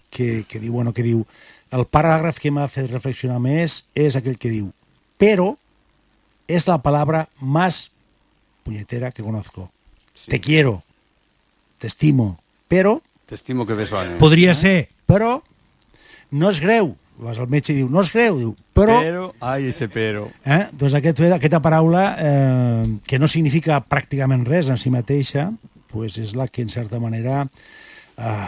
[0.08, 1.26] que, que diu, bueno, que diu,
[1.70, 4.70] el paràgraf que m'ha fet reflexionar més és aquell que diu,
[5.18, 5.56] però
[6.50, 7.90] és la palabra más
[8.62, 9.70] puñetera que conozco.
[10.26, 10.82] Te quiero,
[11.78, 14.18] te estimo, però T'estimo que bé sona.
[14.18, 15.40] podria ser, però
[16.30, 16.96] no és greu.
[17.20, 18.96] Vas al metge i diu, no és greu, diu, però...
[19.04, 20.26] Però, ai, ese però.
[20.44, 20.62] Eh?
[20.72, 25.50] Doncs aquest, aquesta paraula, eh, que no significa pràcticament res en si mateixa,
[25.92, 27.42] pues és la que, en certa manera,
[28.16, 28.46] eh,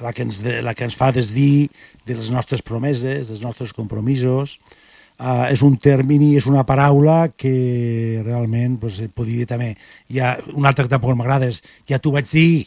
[0.00, 1.68] la, que ens, la que ens fa desdir
[2.06, 4.58] de les nostres promeses, dels nostres compromisos.
[4.58, 4.83] Eh,
[5.18, 9.76] és un termini, és una paraula que realment, pues, eh, podria dir també...
[10.10, 12.66] Hi ha un altre que tampoc m'agrada, és ja t'ho vaig dir,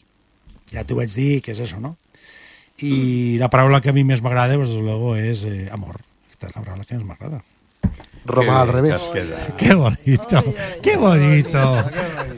[0.72, 1.98] ja t'ho vaig dir, que és això, no?
[2.82, 6.00] I la paraula que a mi més m'agrada, pues, luego, és eh, amor.
[6.30, 7.44] Aquesta és la paraula que més m'agrada.
[8.28, 9.02] Roma al revés.
[9.58, 10.44] Qué bonito,
[10.84, 11.86] qué bonito,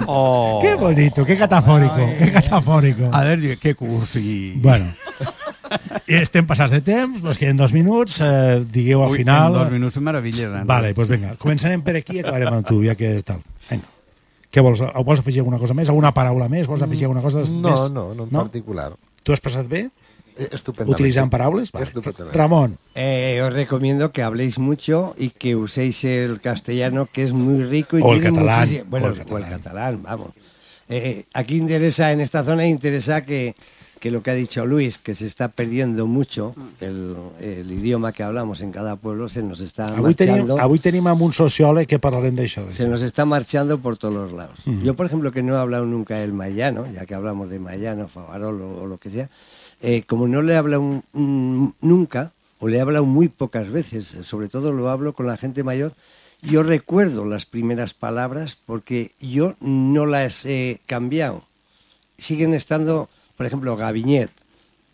[0.05, 0.59] Oh.
[0.61, 3.09] qué bonito, qué catafórico, qué catafórico.
[3.11, 4.53] A veure, què cursi.
[4.57, 4.93] Bueno,
[6.07, 9.53] estem passats de temps, nos queden dos minuts, eh, digueu al Ui, final...
[9.53, 10.65] en dos minuts fem meravelles.
[10.65, 13.41] Vale, doncs vinga, començarem per aquí i acabarem amb tu, ja que és tal.
[13.69, 13.87] Vinga.
[14.49, 14.79] Què vols?
[15.05, 15.89] Vols afegir alguna cosa més?
[15.93, 16.65] Alguna paraula més?
[16.67, 17.89] Vols afegir alguna cosa No, més?
[17.93, 18.39] no, no en No?
[18.47, 18.93] particular.
[19.23, 19.89] Tu has passat bé?
[20.39, 20.95] Eh, Estupendamente.
[20.95, 21.71] Utilizant paraules?
[21.71, 21.85] Vale.
[21.85, 22.37] Estupendamente.
[22.37, 27.63] Ramon, Eh, os recomiendo que habléis mucho y que uséis el castellano, que es muy
[27.63, 29.51] rico y O el tiene catalán, muchísimo- Bueno, o o el el catalán.
[29.61, 30.27] catalán, vamos.
[30.87, 33.53] Eh, aquí interesa, en esta zona interesa que,
[33.99, 38.23] que lo que ha dicho Luis, que se está perdiendo mucho el, el idioma que
[38.23, 40.59] hablamos en cada pueblo, se nos está avui tenim, marchando.
[40.59, 42.63] avui tenim amb un sociòleg que parlarem d'això.
[42.71, 44.65] Se nos está marchando por todos los lados.
[44.65, 44.79] Ujú.
[44.81, 48.07] Yo, por ejemplo, que no he hablado nunca el mayano, ya que hablamos de mayano,
[48.07, 49.29] favarol o, o lo que sea,
[49.81, 53.69] eh, como no le he hablado un- un- nunca, o le he hablado muy pocas
[53.69, 55.93] veces, sobre todo lo hablo con la gente mayor,
[56.41, 61.43] yo recuerdo las primeras palabras porque yo no las he cambiado.
[62.17, 63.09] Siguen estando,
[63.39, 64.29] por ejemplo, gabiñet.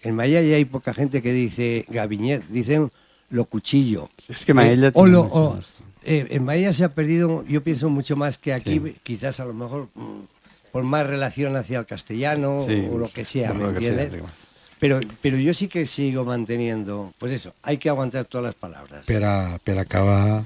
[0.03, 2.91] En Maya ya hay poca gente que dice gabiñet, dicen
[3.31, 4.11] lo cuchillo.
[4.29, 5.77] Es que Maella Eh, o tiene lo- o- más.
[6.03, 8.95] eh, en Bahía se ha perdido, yo pienso mucho más que aquí, Sí.
[9.01, 10.19] quizás a lo mejor mm,
[10.71, 14.23] por más relación hacia el castellano Sí, o lo que sea, ¿me sea, entiendes?
[14.79, 19.07] pero, pero yo sí que sigo manteniendo, pues eso, hay que aguantar todas las palabras.
[19.07, 20.43] Per, a, per acabar...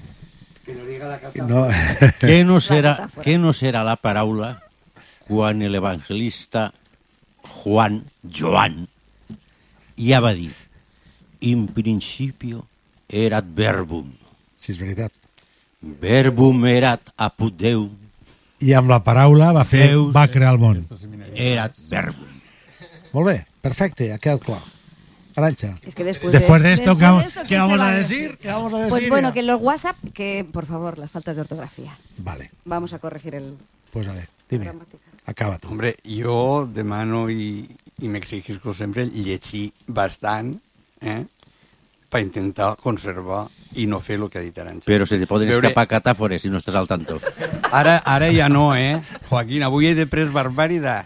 [0.65, 1.67] Que no diga la No.
[2.21, 3.23] Què no, metàfora.
[3.25, 4.61] què no serà la paraula
[5.27, 6.71] quan l'evangelista
[7.49, 8.87] Juan, Joan,
[9.97, 10.53] ja va dir
[11.41, 12.65] in principio
[13.07, 14.11] erat verbum,
[14.59, 15.11] Sí, és veritat.
[15.81, 17.89] verbum erat apud Deum,
[18.59, 20.09] I amb la paraula va fer, Deus.
[20.15, 20.81] va crear el món.
[21.33, 22.27] erat verbum.
[23.13, 24.61] Molt bé, perfecte, ha quedat clar.
[25.35, 25.77] Arancha.
[25.83, 28.37] Es que después, Después de esto, después ¿qué vamos- esto, qué vamos a decir?
[28.41, 28.89] ¿Qué vamos a decir?
[28.89, 31.95] Pues bueno, que los WhatsApp, que por favor, las faltas de ortografía.
[32.17, 33.55] Vale, Vamos a corregir el...
[33.93, 34.97] pues a ver, dime, gramática.
[35.29, 35.69] Acaba tu.
[35.71, 37.63] Hombre, jo demano i,
[38.01, 40.55] i m'exigisco sempre llegir bastant
[41.01, 41.21] eh?
[42.09, 43.43] per intentar conservar
[43.77, 44.87] i no fer el que ha dit Aranxa.
[44.89, 47.19] Però se te poden Veure- escapar catàfores si no estàs al tanto.
[47.69, 48.95] Ara, ara ja no, eh?
[49.29, 51.05] Joaquín, avui he de pres barbaritat.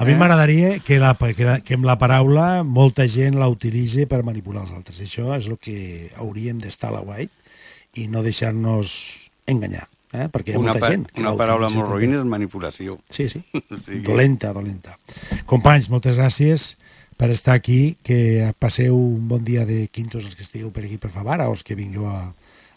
[0.00, 4.06] A mi m'agradaria que, la, que, la, que amb la paraula molta gent la utilitzi
[4.08, 5.02] per manipular els altres.
[5.04, 9.84] Això és el que hauríem d'estar a la White i no deixar-nos enganyar.
[10.12, 10.26] Eh?
[10.32, 12.98] Perquè hi ha Una, molta gent una la paraula molt roïna és manipulació.
[13.10, 13.42] Sí, sí.
[14.08, 14.96] Dolenta, dolenta.
[15.44, 16.76] Companys, moltes gràcies
[17.18, 20.96] per estar aquí, que passeu un bon dia de quintos els que estigueu per aquí
[21.02, 22.30] per Favara o els que vingueu a,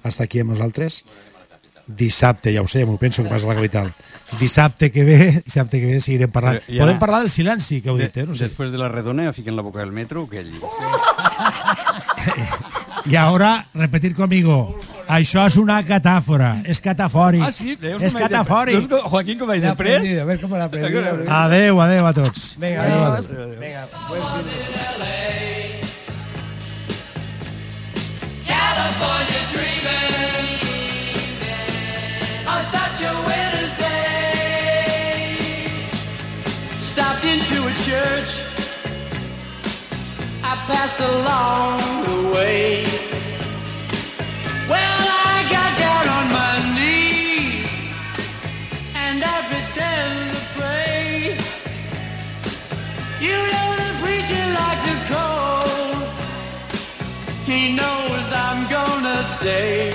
[0.03, 1.03] a estar aquí amb nosaltres.
[1.91, 3.89] Dissabte, ja ho sé, m'ho penso que vas a la capital.
[4.39, 6.59] Dissabte que ve, dissabte que ve seguirem parlant.
[6.61, 8.25] Però, i ara- Podem parlar del silenci que heu dit, eh?
[8.27, 8.45] No sé.
[8.47, 10.39] Després de la redona ja fiquen la boca del metro o què?
[10.39, 10.55] allí?
[13.05, 14.79] Y ahora, repetir conmigo.
[15.07, 16.61] Això és una catàfora.
[16.65, 17.41] És catafòric.
[17.43, 17.75] Ah, sí?
[17.79, 18.75] Veus és com catafòric.
[18.75, 19.95] veus com- Joaquín, com vaig Lo he de pres?
[19.95, 21.25] aprendido, a ver cómo lo he aprendido.
[21.29, 22.55] Adeu, adeu a tots.
[22.57, 22.85] Buen fin
[23.17, 25.05] de semana.
[28.45, 30.47] California dreaming
[32.47, 35.35] on such a winter's day.
[36.77, 38.41] Stopped into a church.
[40.43, 42.83] I passed along the way.
[57.51, 59.91] He knows I'm gonna stay.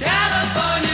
[0.00, 0.85] California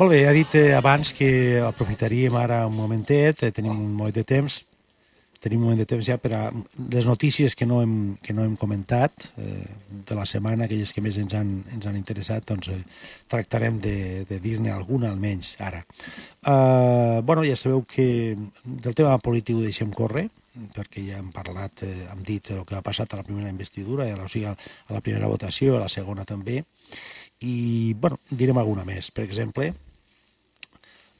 [0.00, 4.14] Molt bé, ha dit eh, abans que aprofitaríem ara un momentet, eh, tenim un moment
[4.16, 4.54] de temps,
[5.44, 6.38] tenim un moment de temps ja per a
[6.94, 9.66] les notícies que no hem, que no hem comentat eh,
[10.08, 12.78] de la setmana, aquelles que més ens han, ens han interessat, doncs eh,
[13.28, 13.92] tractarem de,
[14.30, 15.82] de dir-ne alguna almenys ara.
[16.48, 18.08] Uh, bueno, ja sabeu que
[18.64, 20.30] del tema polític ho deixem córrer,
[20.78, 24.08] perquè ja hem parlat, eh, hem dit el que ha passat a la primera investidura,
[24.16, 24.56] o sigui, a
[24.96, 26.62] la primera votació, a la segona també,
[27.44, 29.12] i bueno, direm alguna més.
[29.12, 29.74] Per exemple,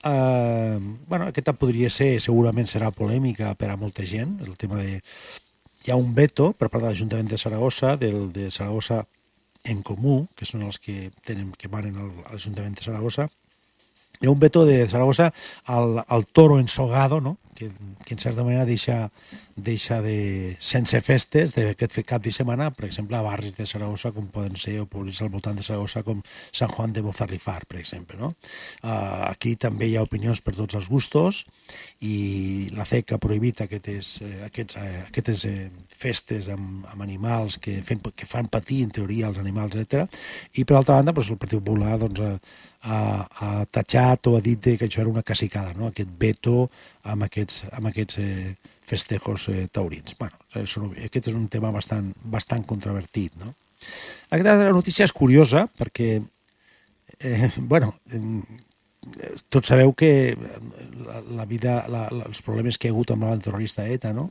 [0.05, 5.01] eh, bueno, aquesta podria ser, segurament serà polèmica per a molta gent, el tema de...
[5.81, 9.01] Hi ha un veto per part de l'Ajuntament de Saragossa, del, de Saragossa
[9.65, 13.31] en Comú, que són els que tenen que manen a l'Ajuntament de Saragossa,
[14.21, 15.33] hi ha un veto de Saragossa
[15.65, 17.39] al, al toro ensogado, no?
[17.55, 17.71] que,
[18.05, 19.11] que en certa manera deixa,
[19.65, 24.29] deixa de, sense festes d'aquest cap de setmana, per exemple, a barris de Saragossa com
[24.33, 26.23] poden ser, o pobles al voltant de Saragossa com
[26.53, 28.19] Sant Juan de Bozarrifar, per exemple.
[28.21, 28.33] No?
[28.83, 31.45] Uh, aquí també hi ha opinions per tots els gustos
[32.07, 35.69] i la CEC ha prohibit aquestes, eh, aquests, eh, aquestes eh,
[36.01, 40.07] festes amb, amb animals que, fen, que fan patir, en teoria, els animals, etc.
[40.55, 42.23] I, per altra banda, doncs, el Partit Popular doncs,
[42.83, 45.91] ha, ha tatxat o ha dit que això era una cacicada, no?
[45.91, 46.69] aquest veto
[47.05, 48.55] amb aquests, amb aquests eh,
[48.87, 50.17] festejos eh, taurins.
[50.19, 53.37] Bueno, aquest és un tema bastant, bastant controvertit.
[53.41, 53.55] No?
[54.31, 56.19] Aquesta notícia és curiosa perquè,
[57.19, 62.93] eh, bueno, eh, tots sabeu que la, la vida, la, la, els problemes que hi
[62.93, 64.31] ha hagut amb el terrorista ETA, no?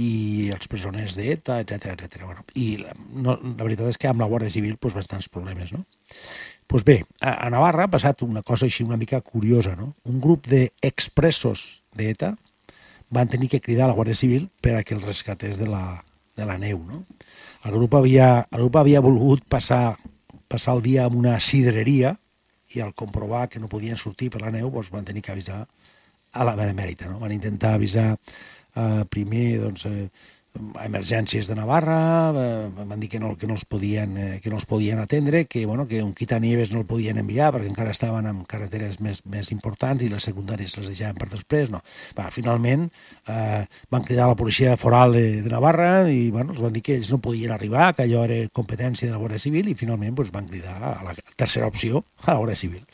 [0.00, 2.22] i els presoners d'ETA, etc etc.
[2.24, 5.74] Bueno, I la, no, la veritat és que amb la Guàrdia Civil doncs, bastants problemes.
[5.74, 5.84] No?
[6.66, 9.74] Pues bé, a, a Navarra ha passat una cosa així una mica curiosa.
[9.76, 9.92] No?
[10.08, 12.32] Un grup d'expressos d'ETA
[13.12, 16.02] van tenir que cridar a la Guàrdia Civil per a que els rescatés de la,
[16.36, 16.80] de la neu.
[16.88, 17.04] No?
[17.62, 19.94] El, grup havia, el grup havia volgut passar,
[20.48, 22.16] passar el dia en una sidreria
[22.72, 25.60] i al comprovar que no podien sortir per la neu doncs van tenir que avisar
[26.32, 27.10] a la Benemèrita.
[27.12, 27.20] No?
[27.20, 30.08] Van intentar avisar eh, primer doncs, eh,
[30.84, 34.56] emergències de Navarra, eh, van dir que no, que no els podien, eh, que no
[34.56, 38.28] els podien atendre, que, bueno, que un quitanieves no el podien enviar perquè encara estaven
[38.28, 41.72] en carreteres més, més importants i les secundàries les deixaven per després.
[41.72, 41.80] No.
[42.18, 42.88] Va, finalment
[43.26, 46.84] eh, van cridar a la policia foral de, de Navarra i bueno, els van dir
[46.84, 50.14] que ells no podien arribar, que allò era competència de la Guàrdia Civil i finalment
[50.18, 52.84] doncs, van cridar a la tercera opció, a la Guàrdia Civil.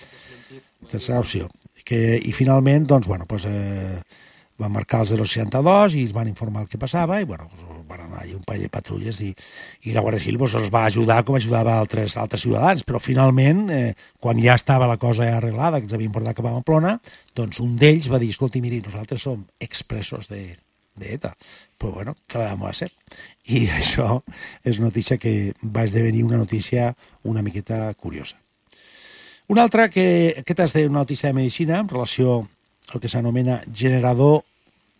[0.88, 1.48] Tercera opció.
[1.84, 4.27] Que, I finalment, doncs, bueno, doncs, eh,
[4.58, 8.04] van marcar el 062 i es van informar el que passava i bueno, doncs, van
[8.04, 9.32] anar allà un parell de patrulles i,
[9.86, 13.66] i la Guàrdia Civil doncs, els va ajudar com ajudava altres, altres ciutadans, però finalment,
[13.70, 16.96] eh, quan ja estava la cosa ja arreglada, que ens havien portat cap a Pamplona,
[17.38, 20.42] doncs un d'ells va dir, escolti, miri, nosaltres som expressos de,
[20.98, 21.32] d'ETA.
[21.78, 22.90] Però bueno, què la vam a ser?
[23.46, 24.20] I això
[24.66, 28.36] és notícia que va esdevenir una notícia una miqueta curiosa.
[29.48, 32.42] Una altra, que aquesta és una notícia de medicina en relació
[32.92, 34.42] al que s'anomena generador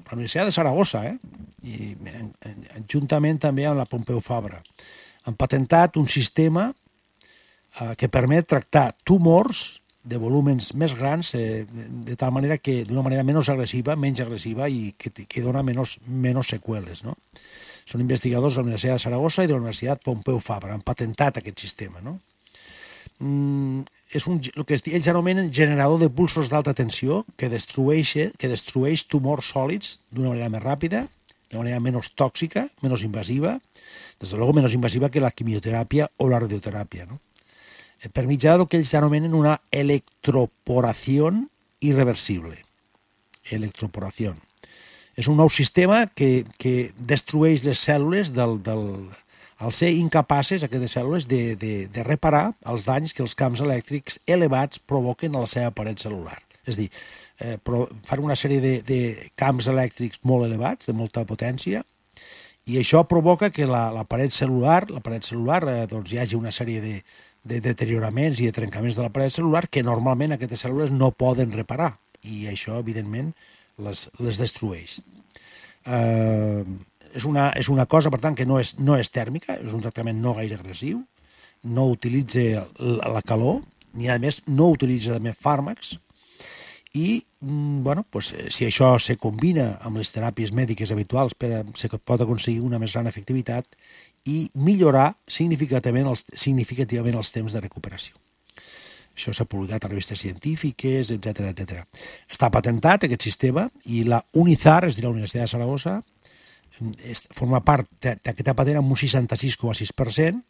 [0.09, 1.19] la Universitat de Saragossa, eh?
[1.63, 4.63] i en, en, juntament també amb la Pompeu Fabra.
[5.29, 11.89] Han patentat un sistema eh, que permet tractar tumors de volúmens més grans eh, de,
[12.09, 15.99] de tal manera que d'una manera menys agressiva, menys agressiva i que, que dona menys,
[16.07, 17.05] menys seqüeles.
[17.05, 17.19] No?
[17.89, 20.73] Són investigadors de la Universitat de Saragossa i de la Universitat Pompeu Fabra.
[20.73, 22.01] Han patentat aquest sistema.
[22.05, 22.19] No?
[23.19, 23.85] Mm,
[24.15, 29.07] és un, el que ells anomenen generador de pulsos d'alta tensió que destrueix, que destrueix
[29.07, 31.07] tumors sòlids d'una manera més ràpida,
[31.49, 33.59] de manera menys tòxica, menys invasiva,
[34.21, 37.07] des de luego menys invasiva que la quimioteràpia o la radioteràpia.
[37.09, 37.21] No?
[38.03, 41.31] Eh, Per mitjà del que ells anomenen una electroporació
[41.81, 42.59] irreversible.
[43.51, 44.35] Electroporació.
[45.19, 48.85] És un nou sistema que, que destrueix les cèl·lules del, del,
[49.59, 54.21] al ser incapaces, aquestes cèl·lules, de, de, de reparar els danys que els camps elèctrics
[54.27, 56.39] elevats provoquen a la seva paret celular.
[56.65, 56.89] És a dir,
[57.43, 57.57] eh,
[58.07, 61.83] fan una sèrie de, de camps elèctrics molt elevats, de molta potència,
[62.69, 66.37] i això provoca que la, la paret celular, la paret celular eh, doncs hi hagi
[66.37, 66.99] una sèrie de,
[67.49, 71.55] de deterioraments i de trencaments de la paret celular que normalment aquestes cèl·lules no poden
[71.57, 73.33] reparar i això, evidentment,
[73.81, 74.99] les, les destrueix.
[75.87, 76.63] Eh,
[77.15, 79.85] és, una, és una cosa, per tant, que no és, no és tèrmica, és un
[79.85, 81.03] tractament no gaire agressiu,
[81.65, 83.63] no utilitza la, calor,
[83.99, 85.97] ni a més no utilitza també fàrmacs,
[86.95, 91.65] i mm, bueno, pues, eh, si això se combina amb les teràpies mèdiques habituals per
[91.77, 93.67] se pot aconseguir una més gran efectivitat
[94.27, 98.17] i millorar significativament els, significativament els temps de recuperació.
[99.19, 101.83] Això s'ha publicat a revistes científiques, etc etc.
[102.31, 105.97] Està patentat aquest sistema i la UNIZAR, és a dir, la Universitat de Saragossa,
[107.35, 110.41] forma part d'aquesta patent amb un 66,6%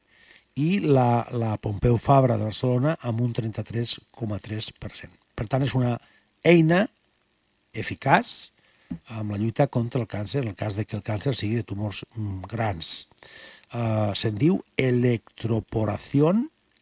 [0.59, 5.11] i la, la Pompeu Fabra de Barcelona amb un 33,3%.
[5.39, 5.97] Per tant, és una
[6.43, 6.85] eina
[7.79, 8.51] eficaç
[9.15, 11.67] amb la lluita contra el càncer, en el cas de que el càncer sigui de
[11.69, 13.07] tumors mm, grans.
[13.69, 16.33] Uh, Se'n diu electroporació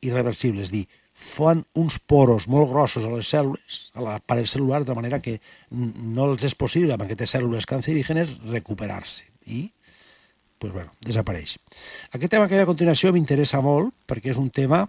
[0.06, 0.84] irreversible, és dir,
[1.16, 5.38] fan uns poros molt grossos a les cèl·lules, a la paret cel·lular, de manera que
[5.72, 9.24] no els és possible amb aquestes cèl·lules cancerígenes recuperar-se.
[9.46, 9.70] I,
[10.58, 11.58] pues, bueno, desapareix.
[12.12, 14.84] Aquest tema que ve a continuació m'interessa molt perquè és un tema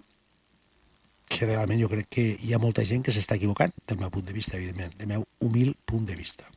[1.27, 4.25] que realment jo crec que hi ha molta gent que s'està equivocant, del meu punt
[4.25, 6.47] de vista, evidentment, del meu humil punt de vista.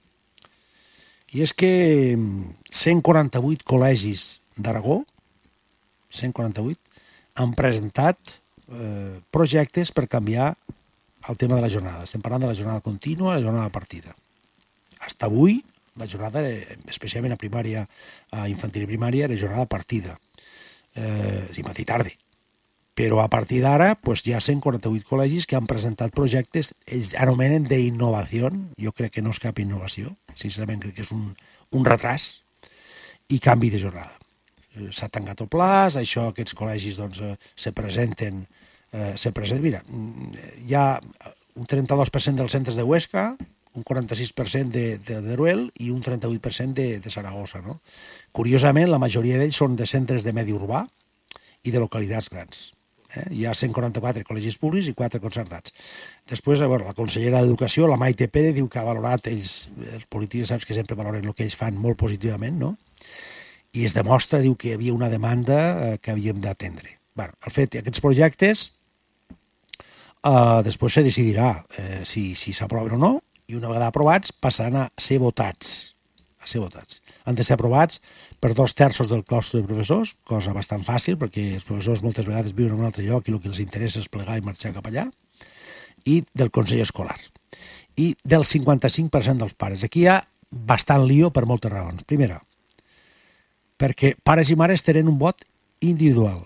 [1.34, 1.70] I és que
[2.16, 5.02] mm, 148 col·legis d'Aragó,
[6.10, 6.78] 148,
[7.42, 8.18] han presentat
[8.70, 10.54] eh, projectes per canviar
[11.28, 12.06] el tema de la jornada.
[12.06, 14.14] Estem parlant de la jornada contínua, la jornada partida.
[15.00, 15.60] Hasta avui,
[15.96, 17.86] la jornada, eh, especialment a primària,
[18.30, 20.18] a infantil i primària, era jornada partida.
[20.94, 22.10] Eh, sí, matí tarda.
[22.94, 27.64] Però a partir d'ara pues, hi ha 148 col·legis que han presentat projectes, ells anomenen
[27.70, 31.30] d'innovació, jo crec que no és cap innovació, sincerament crec que és un,
[31.72, 32.42] un retras,
[33.30, 34.18] i canvi de jornada.
[34.74, 38.44] Eh, S'ha tancat el plaç, això, aquests col·legis doncs, eh, se presenten,
[38.92, 41.00] eh, se presenten, mira, mm, hi ha
[41.54, 43.36] un 32% dels centres de Huesca,
[43.74, 47.62] un 46% de, de Teruel i un 38% de, de Saragossa.
[47.62, 47.80] No?
[48.34, 50.84] Curiosament, la majoria d'ells són de centres de medi urbà
[51.62, 52.70] i de localitats grans.
[53.14, 53.26] Eh?
[53.40, 55.74] Hi ha 144 col·legis públics i 4 concertats.
[56.30, 60.52] Després, bueno, la consellera d'Educació, la Maite Pérez, diu que ha valorat ells, els polítics
[60.52, 62.74] saps que sempre valoren el que ells fan molt positivament, no?
[63.74, 66.96] I es demostra, diu, que hi havia una demanda eh, que havíem d'atendre.
[67.14, 68.64] Bueno, el fet, aquests projectes,
[70.26, 73.12] eh, després se decidirà eh, si si s'aproven o no,
[73.50, 75.96] i una vegada aprovats passaran a ser votats.
[76.40, 77.00] A ser votats.
[77.26, 77.98] Han de ser aprovats
[78.40, 82.54] per dos terços del claustre de professors, cosa bastant fàcil, perquè els professors moltes vegades
[82.56, 84.86] viuen en un altre lloc i el que els interessa és plegar i marxar cap
[84.86, 85.08] allà,
[86.06, 87.18] i del Consell Escolar.
[87.98, 89.84] I del 55% dels pares.
[89.84, 90.20] Aquí hi ha
[90.50, 92.06] bastant lío per moltes raons.
[92.08, 92.38] Primera,
[93.76, 95.42] perquè pares i mares tenen un vot
[95.84, 96.44] individual,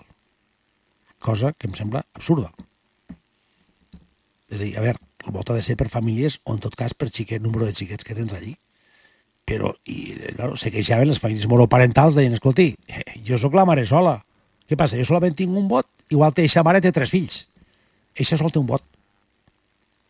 [1.21, 2.49] cosa que em sembla absurda.
[4.49, 6.75] És a dir, a veure, el vot ha de ser per famílies o en tot
[6.77, 8.55] cas per xiquet número de xiquets que tens allí.
[9.45, 12.71] Però, i, claro, se queixaven les famílies monoparentals, deien, escolti,
[13.27, 14.17] jo sóc la mare sola.
[14.65, 14.97] Què passa?
[14.97, 17.43] Jo solament tinc un vot, igual que eixa mare té tres fills.
[18.17, 18.81] Eixa sol té un vot.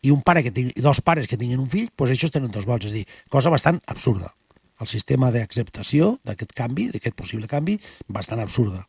[0.05, 2.67] I un pare que tingui, dos pares que tinguin un fill, doncs ells tenen dos
[2.69, 2.87] vots.
[2.87, 4.31] És a dir, cosa bastant absurda.
[4.79, 8.85] El sistema d'acceptació d'aquest canvi, d'aquest possible canvi, bastant absurda.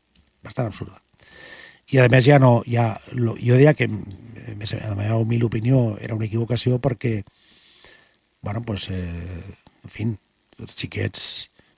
[0.46, 1.00] Bastant absurda.
[1.92, 5.96] I a més ja no, ja, jo deia que més, en la meva humil opinió
[6.02, 7.20] era una equivocació perquè
[8.46, 9.42] bueno, pues, eh,
[9.82, 10.04] en fi,
[10.62, 11.22] els xiquets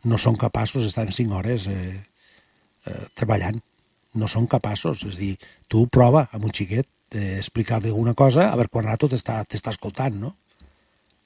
[0.05, 1.94] no són capaços d'estar 5 hores eh,
[2.85, 3.56] eh, treballant.
[4.20, 5.06] No són capaços.
[5.09, 5.30] És a dir,
[5.68, 10.35] tu prova amb un xiquet d'explicar-li alguna cosa a veure quan rato t'està escoltant, no?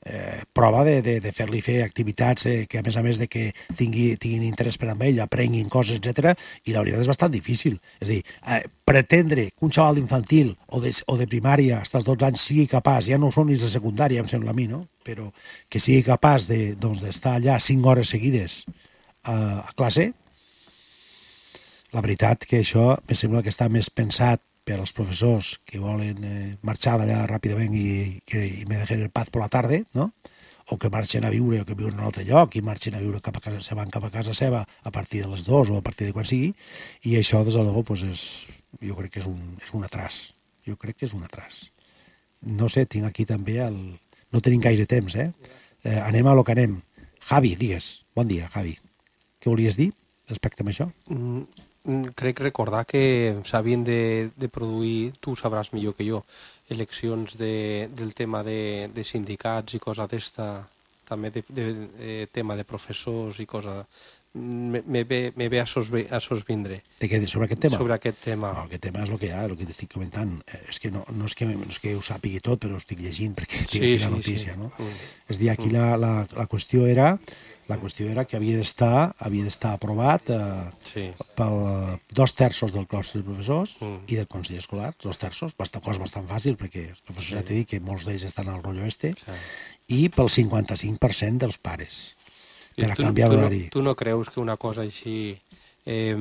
[0.04, 3.28] Eh, prova de, de, de fer-li fer activitats eh, que, a més a més de
[3.30, 6.34] que tingui, tinguin interès per amb ell, aprenguin coses, etc.
[6.66, 7.78] i la veritat és bastant difícil.
[8.00, 12.00] És a dir, eh, pretendre que un xaval d'infantil o, de, o de primària fins
[12.00, 14.68] als 12 anys sigui capaç, ja no són ni de secundària, em sembla a mi,
[14.70, 14.86] no?
[15.02, 15.28] però
[15.70, 18.62] que sigui capaç de, doncs, d'estar allà 5 hores seguides
[19.22, 19.34] a,
[19.66, 20.12] a classe,
[21.92, 26.22] la veritat que això me sembla que està més pensat per als professors que volen
[26.24, 30.12] eh, marxar d'allà ràpidament i, que, i me deixen el paz per la tarda, no?
[30.70, 33.00] o que marxen a viure o que viuen en un altre lloc i marxen a
[33.02, 35.70] viure cap a casa, se van cap a casa seva a partir de les dues
[35.70, 36.52] o a partir de quan sigui,
[37.02, 38.22] i això, des de luego, pues és,
[38.80, 40.22] jo crec que és un, és un atras.
[40.66, 41.66] Jo crec que és un atras.
[42.42, 43.76] No sé, tinc aquí també el...
[44.32, 45.32] No tenim gaire temps, eh?
[45.84, 46.78] eh anem a lo que anem.
[47.28, 48.06] Javi, digues.
[48.16, 48.78] Bon dia, Javi.
[49.42, 49.90] Què volies dir
[50.30, 50.88] respecte a això?
[51.10, 51.42] Mm,
[52.14, 56.22] crec recordar que s'havien de, de produir, tu ho sabràs millor que jo,
[56.70, 60.66] eleccions de, del tema de, de sindicats i cosa d'esta,
[61.08, 61.68] també de, de,
[61.98, 63.82] de tema de professors i cosa...
[64.34, 66.78] Me, me, ve, me ve a, sosve, a sosvindre.
[66.96, 67.76] De què, sobre aquest tema?
[67.76, 68.48] Sobre aquest tema.
[68.56, 70.30] No, aquest tema és el que hi ha, el que t'estic comentant.
[70.48, 72.80] Eh, És que no, no, és que, no és que ho sàpigui tot, però ho
[72.80, 74.54] estic llegint perquè tinc Sí, aquí la sí, notícia.
[74.54, 74.58] sí.
[74.62, 74.70] No?
[74.78, 74.94] Mm.
[75.28, 77.10] És a dir, aquí la, la, la qüestió era
[77.72, 81.04] la qüestió era que havia d'estar havia d'estar aprovat eh, Sí.
[81.34, 83.98] pel dos terços del claustre de professors Mm.
[84.08, 87.54] i del Consell Escolar, dos terços, bastant, cosa bastant fàcil, perquè els professors ja t'he
[87.62, 89.14] dit que molts d'ells estan al rotllo este,
[89.88, 92.14] i pel 55% dels pares,
[92.76, 93.62] per a tu, canviar tu, no, l'horari.
[93.70, 95.38] tu no creus que una cosa així
[95.84, 96.16] eh,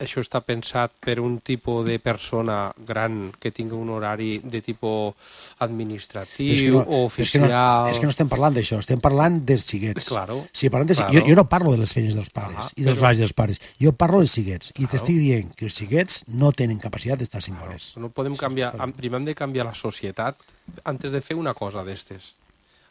[0.00, 5.14] això està pensat per un tipus de persona gran que tingui un horari de tipus
[5.60, 7.46] administratiu És que no, o és que oficial...
[7.50, 10.08] no, és que no estem parlant d'això, estem parlant dels xiquets.
[10.08, 11.12] Claro, Si parlem de, claro.
[11.14, 13.60] jo, jo no parlo de les feines dels pares Ah, i dels però- dels pares,
[13.80, 17.64] jo parlo dels xiquets i t'estic dient que els xiquets no tenen capacitat d'estar 5
[17.64, 17.92] hores.
[18.00, 20.36] No podem canviar, am- primer hem de canviar la societat
[20.84, 22.34] antes de fer una cosa d'estes.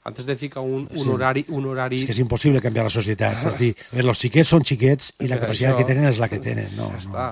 [0.04, 1.10] Antes de ficar un, un Sí.
[1.10, 1.46] horari...
[1.50, 1.98] Un horari...
[2.00, 3.42] És que és impossible canviar la societat.
[3.50, 6.20] És dir, veure, els xiquets són xiquets i la Per capacitat això- que tenen és
[6.24, 6.70] la que tenen.
[6.78, 7.00] No, Ja no.
[7.04, 7.26] està.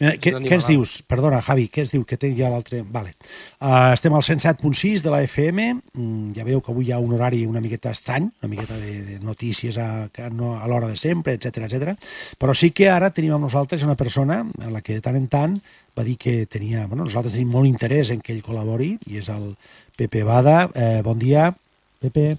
[0.00, 0.94] Mira, És què, què ens dius?
[1.06, 2.04] Perdona, Javi, què ens diu?
[2.08, 2.80] Que té ja l'altre...
[2.82, 3.14] Vale.
[3.60, 5.66] Uh, estem al 107.6 de la FM.
[5.92, 8.94] Mm, ja veieu que avui hi ha un horari una miqueta estrany, una miqueta de,
[9.04, 11.94] de notícies a, no, a l'hora de sempre, etc etc.
[12.40, 15.28] Però sí que ara tenim amb nosaltres una persona a la que de tant en
[15.28, 15.60] tant
[15.96, 16.86] va dir que tenia...
[16.86, 19.54] Bueno, nosaltres tenim molt interès en que ell col·labori i és el
[19.96, 20.66] Pepe Bada.
[20.74, 21.52] Eh, bon dia,
[22.00, 22.36] Pepe.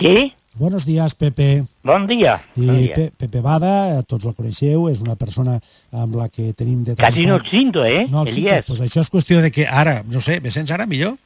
[0.00, 0.32] Sí?
[0.54, 1.64] Buenos días, Pepe.
[1.84, 2.40] Bon dia.
[2.56, 2.94] I bon dia.
[2.94, 5.58] Pe Pepe Bada, eh, tots el coneixeu, és una persona
[5.92, 8.64] amb la que tenim de tant Quasi no et cinto, eh, No el cinto, Elias?
[8.66, 11.18] pues això és qüestió de que ara, no sé, me sents ara millor?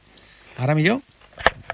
[0.57, 0.99] Ara millor?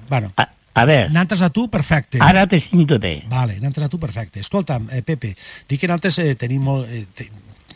[0.07, 2.19] Bueno, A, a veure, nantes a tu, perfecte.
[2.22, 3.24] ara te cinto bé.
[3.28, 4.40] Vale, nantes a tu, perfecte.
[4.40, 5.34] Escolta'm, eh, Pepe,
[5.68, 6.86] dic que nosaltres eh, tenim molt...
[6.94, 7.26] Eh, te,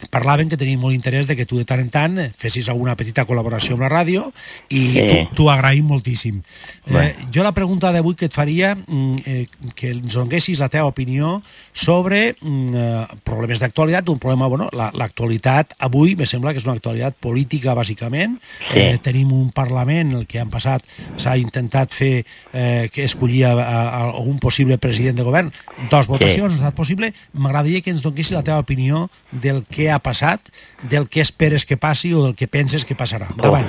[0.09, 2.95] parlaven que tenim molt interès de que tu de tant en tant eh, fessis alguna
[2.95, 4.31] petita col·laboració amb la ràdio
[4.69, 5.27] i Sí.
[5.35, 6.41] tu agraïm moltíssim.
[6.41, 7.13] Eh, Bueno.
[7.33, 11.41] jo la pregunta d'avui que et faria mm, eh, que ens donessis la teva opinió
[11.73, 16.65] sobre mm, eh, problemes d'actualitat, un problema, bueno, la- l'actualitat avui me sembla que és
[16.65, 18.39] una actualitat política bàsicament,
[18.73, 20.81] eh, tenim un Parlament el que han passat,
[21.17, 25.51] s'ha intentat fer eh, que escollir a, a, a algun possible president de govern,
[25.89, 29.90] dos votacions, no ha estat possible, m'agradaria que ens donessis la teva opinió del que
[29.91, 30.49] ha passat,
[30.83, 33.29] del que esperes que passi o del que penses que passarà.
[33.35, 33.67] Endavant,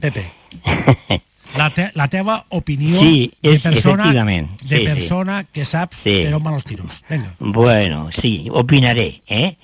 [0.00, 0.26] Pepe.
[1.52, 4.48] La, te, la teva opinió Sí, de és- persona, efectivament.
[4.62, 4.86] de Sí, sí.
[4.88, 6.14] persona que saps Sí.
[6.24, 7.04] per on van els tiros.
[7.10, 7.34] Vinga.
[7.40, 9.56] Bueno, sí, opinaré, eh?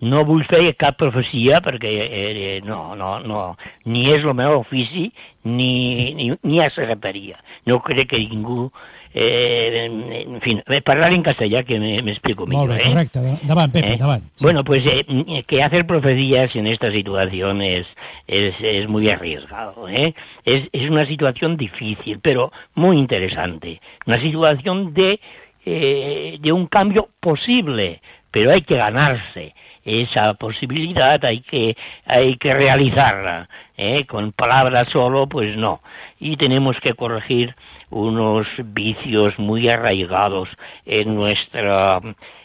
[0.00, 5.08] No vull fer cap profecia perquè eh, no, no, no, ni és el meu ofici
[5.42, 7.42] ni, ni, ni a secretaria.
[7.66, 8.70] No crec que ningú...
[9.16, 12.90] Eh, en fin, eh, parlar en castellà que me, me explico Molt bé, eh?
[12.90, 13.20] correcte.
[13.42, 13.92] Endavant, Pepe, ¿Eh?
[13.94, 14.24] endavant.
[14.42, 17.86] Bueno, pues eh, que hacer profecías en esta situación es,
[18.26, 19.88] es, es muy arriesgado.
[19.88, 20.14] ¿eh?
[20.44, 23.80] Es, es una situación difícil, pero muy interesante.
[24.04, 25.20] Una situación de,
[25.64, 28.00] eh, de un cambio posible,
[28.32, 29.54] pero hay que ganarse
[29.84, 33.48] esa posibilidad, hay que, hay que realizarla.
[33.76, 34.06] ¿eh?
[34.06, 35.82] Con palabras solo, pues no.
[36.18, 37.54] Y tenemos que corregir
[37.94, 40.48] unos vicios muy arraigados
[40.84, 42.00] en nuestra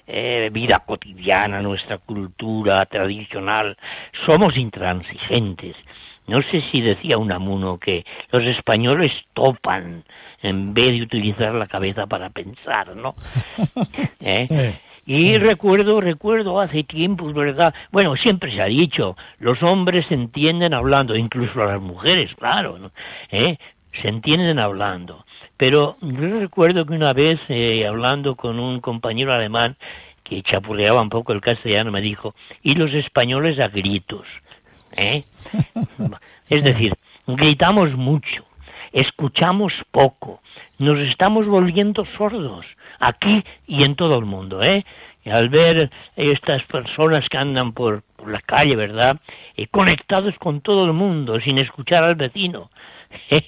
[0.06, 3.76] eh, vida cotidiana, nuestra cultura tradicional.
[4.26, 5.76] Somos intransigentes.
[6.28, 10.04] No sé si decía Unamuno que los españoles topan
[10.44, 13.16] en vez de utilizar la cabeza para pensar, ¿no?
[14.22, 14.78] ¿Eh?
[15.08, 17.74] Y recuerdo, recuerdo hace tiempo, ¿verdad?
[17.92, 22.92] Bueno, siempre se ha dicho, los hombres se entienden hablando, incluso las mujeres, claro, ¿no?
[23.32, 23.56] ¿Eh?
[24.00, 25.26] Se entienden hablando.
[25.60, 29.76] Pero yo recuerdo que una vez, eh, hablando con un compañero alemán
[30.24, 32.34] que chapurreaba un poco el castellano, me dijo,
[32.64, 34.26] y los españoles a gritos,
[34.96, 35.26] ¿eh?
[36.50, 36.96] Es decir,
[37.28, 38.46] gritamos mucho,
[38.94, 40.42] escuchamos poco,
[40.78, 42.66] nos estamos volviendo sordos,
[42.98, 44.86] aquí y en todo el mundo, ¿eh?
[45.26, 49.20] Y al ver estas personas que andan por, por la calle, ¿verdad?
[49.58, 52.72] Eh, conectados con todo el mundo, sin escuchar al vecino.
[53.30, 53.46] ¿eh?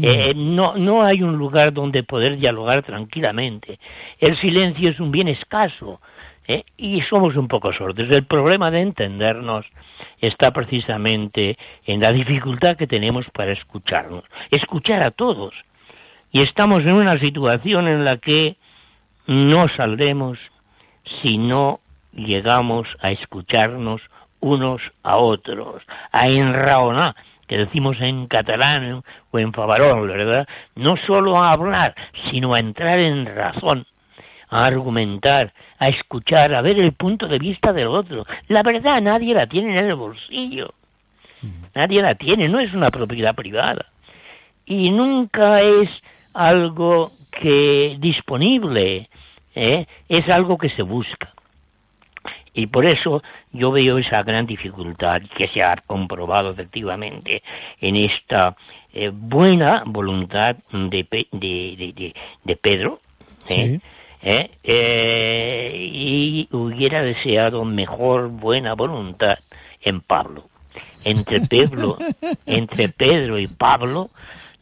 [0.00, 3.78] Eh, no, no hay un lugar donde poder dialogar tranquilamente.
[4.18, 6.00] El silencio es un bien escaso
[6.48, 6.64] ¿eh?
[6.76, 8.08] y somos un poco sordos.
[8.10, 9.66] El problema de entendernos
[10.20, 15.54] está precisamente en la dificultad que tenemos para escucharnos, escuchar a todos.
[16.32, 18.56] Y estamos en una situación en la que
[19.26, 20.38] no saldremos
[21.22, 21.80] si no
[22.12, 24.02] llegamos a escucharnos
[24.40, 25.82] unos a otros,
[26.12, 27.14] a enraonar,
[27.54, 30.48] que decimos en catalán o en favarol, ¿verdad?
[30.74, 31.94] No solo a hablar,
[32.28, 33.86] sino a entrar en razón,
[34.48, 38.26] a argumentar, a escuchar, a ver el punto de vista del otro.
[38.48, 40.74] La verdad nadie la tiene en el bolsillo.
[41.76, 43.86] Nadie la tiene, no es una propiedad privada.
[44.66, 45.88] Y nunca es
[46.32, 49.08] algo que disponible,
[49.54, 49.86] ¿eh?
[50.08, 51.32] es algo que se busca.
[52.54, 53.22] Y por eso
[53.52, 57.42] yo veo esa gran dificultad que se ha comprobado efectivamente
[57.80, 58.56] en esta
[58.92, 62.14] eh, buena voluntad de, de,
[62.44, 63.00] de- Pedro.
[63.48, 63.80] ¿eh?
[64.22, 64.50] ¿Eh?
[64.62, 69.38] Eh, y hubiera deseado mejor buena voluntad
[69.82, 70.48] en Pablo.
[71.04, 71.98] Entre Pedro,
[72.46, 74.10] entre Pedro y Pablo,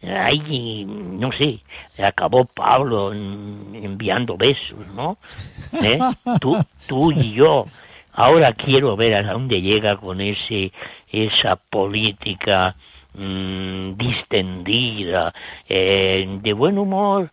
[0.03, 1.61] ahí, no sé,
[2.03, 5.19] acabó Pablo en- enviando besos, ¿no?
[5.83, 5.99] ¿Eh?
[6.41, 6.57] Tú,
[6.89, 7.65] tú y yo,
[8.15, 10.71] Ahora quiero ver a dónde llega con ese
[11.11, 12.77] esa política
[13.15, 15.33] mm, distendida,
[15.69, 17.31] eh, de buen humor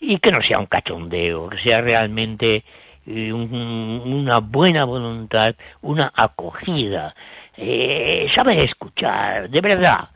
[0.00, 2.62] y que no sea un cachondeo, que sea realmente
[3.06, 7.14] eh, un- una buena voluntad, una acogida,
[7.56, 10.08] eh, saber escuchar, de verdad.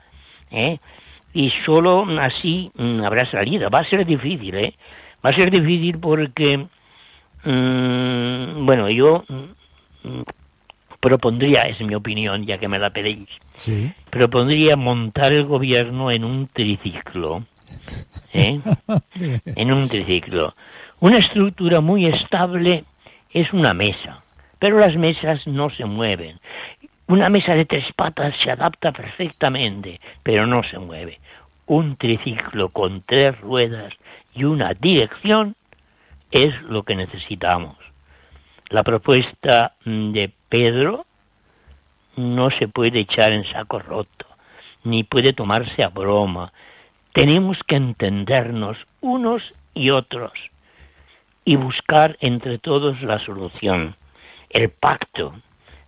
[0.51, 0.79] ¿eh?
[1.37, 3.69] Y solo así mm, habrá salida.
[3.69, 4.73] Va a ser difícil, ¿eh?
[5.23, 6.67] Va a ser difícil porque,
[7.45, 10.23] mm, bueno, yo mm,
[10.99, 13.93] propondría, es mi opinión, ya que me la pedéis, Sí.
[14.09, 17.45] propondría montar el gobierno en un triciclo.
[18.33, 18.59] ¿eh?
[19.57, 20.55] en un triciclo.
[21.01, 22.85] Una estructura muy estable
[23.31, 24.23] es una mesa,
[24.59, 26.41] pero las mesas no se mueven.
[27.09, 31.21] Una mesa de tres patas se adapta perfectamente, pero no se mueve.
[31.67, 33.93] Un triciclo con tres ruedas
[34.33, 35.57] y una dirección
[36.31, 37.77] es lo que necesitamos.
[38.69, 41.07] La propuesta de Pedro
[42.15, 44.27] no se puede echar en saco roto,
[44.85, 46.53] ni puede tomarse a broma.
[47.13, 49.43] Tenemos que entendernos unos
[49.75, 50.33] y otros
[51.45, 53.97] y buscar entre todos la solución,
[54.51, 55.35] el pacto,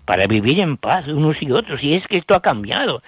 [0.04, 1.84] para vivir en paz unos y otros.
[1.84, 3.02] Y es que esto ha cambiado.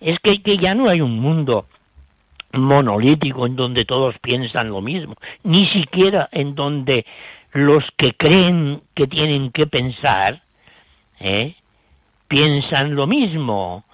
[0.00, 1.66] Es que ya no hay un mundo
[2.52, 7.06] monolítico en donde todos piensan lo mismo, ni siquiera en donde
[7.52, 10.42] los que creen que tienen que pensar
[11.20, 11.54] ¿eh?
[12.28, 13.84] piensan lo mismo.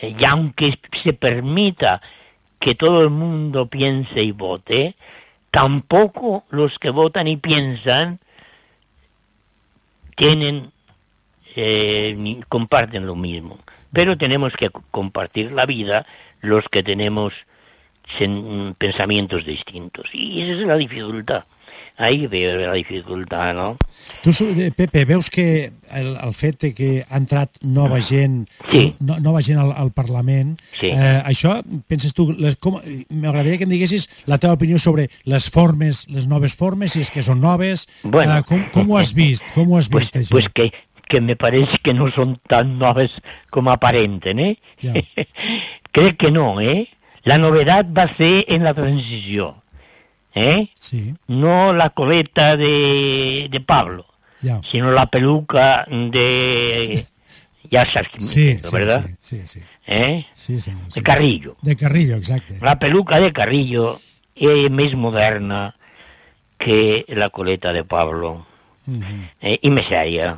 [0.00, 2.00] Eh, y aunque se permita
[2.58, 4.94] que todo el mundo piense y vote,
[5.50, 8.18] tampoco los que votan y piensan
[10.16, 10.70] tienen
[11.54, 13.58] eh, comparten lo mismo.
[13.92, 16.06] Pero tenemos que co- compartir la vida
[16.40, 17.32] los que tenemos
[18.78, 20.06] pensamientos distintos.
[20.12, 21.44] Y esa es la dificultad.
[21.98, 23.78] Ahí veo la dificultad, ¿no?
[24.22, 24.28] Tu,
[24.60, 28.94] eh, Pepe, veus que el, el fet de que ha entrat nova gent, Sí.
[29.00, 30.88] no, nova gent al, al Parlament, Sí.
[30.92, 32.26] eh, això, penses tu,
[32.60, 32.76] com,
[33.08, 37.10] m'agradaria que em diguessis la teva opinió sobre les formes, les noves formes, si és
[37.10, 38.36] que són noves, Bueno.
[38.36, 39.48] eh, com, com ho has vist?
[39.54, 40.32] Com ho has Pues, vist, això?
[40.36, 40.68] pues que,
[41.08, 43.10] que me parece que no son tan nuevas
[43.48, 44.58] como aparenten, ¿eh?
[44.82, 44.92] Ya.
[45.92, 46.90] Creo que no, ¿eh?
[47.26, 49.56] La novedad va a ser en la transición,
[50.34, 50.68] ¿eh?
[50.74, 54.06] Sí, No la coleta de, de Pablo,
[54.70, 57.04] sino la peluca de...
[57.68, 59.04] Ya sabes Sí, sí, ¿verdad?
[59.18, 59.60] sí, sí, sí.
[59.88, 60.24] ¿Eh?
[60.32, 60.70] Sí, sí.
[60.94, 61.56] De Carrillo.
[61.62, 62.54] De Carrillo, exacte.
[62.62, 63.98] La peluca de Carrillo
[64.36, 65.74] es más moderna
[66.58, 68.46] que la coleta de Pablo.
[69.40, 69.58] ¿eh?
[69.62, 70.36] Y més sèria.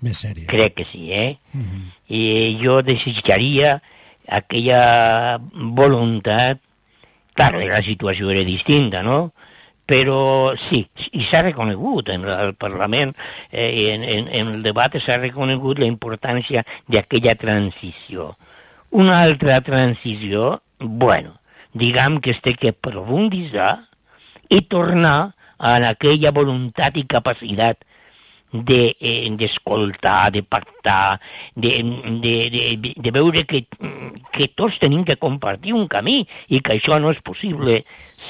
[0.00, 0.46] Més sèria.
[0.46, 1.38] Crec que sí, eh?
[2.08, 3.80] I jo desitjaria
[4.30, 6.60] aquella voluntat,
[7.34, 9.32] clar, la situació era distinta, no?
[9.90, 10.84] Però sí,
[11.18, 13.16] i s'ha reconegut en el Parlament,
[13.50, 18.30] eh, en, en, en el debat s'ha reconegut la importància d'aquella transició.
[18.94, 21.34] Una altra transició, bueno,
[21.74, 23.76] diguem que es té que profunditzar
[24.50, 27.82] i tornar a aquella voluntat i capacitat
[28.52, 31.20] de, eh, d'escoltar, de pactar,
[31.54, 31.70] de,
[32.22, 33.64] de, de, de veure que,
[34.32, 37.82] que tots tenim que compartir un camí i que això no és possible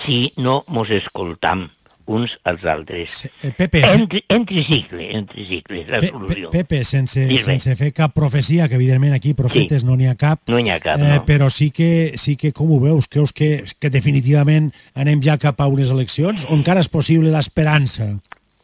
[0.05, 1.69] si no mos escoltam
[2.11, 3.29] uns als altres.
[3.45, 6.49] Eh, Pepe, En, tri- en tricicle, en tricicle, la solució.
[6.51, 9.87] Pe- Pepe, sense, sense fer cap profecia, que evidentment aquí profetes Sí.
[9.87, 11.25] no n'hi ha cap, No ha cap, eh, no.
[11.25, 13.07] però sí que, sí que, com ho veus?
[13.07, 18.19] Creus que, que definitivament anem ja cap a unes eleccions o encara és possible l'esperança?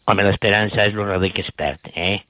[0.06, 2.22] Home, l'esperança és el que es perd, eh?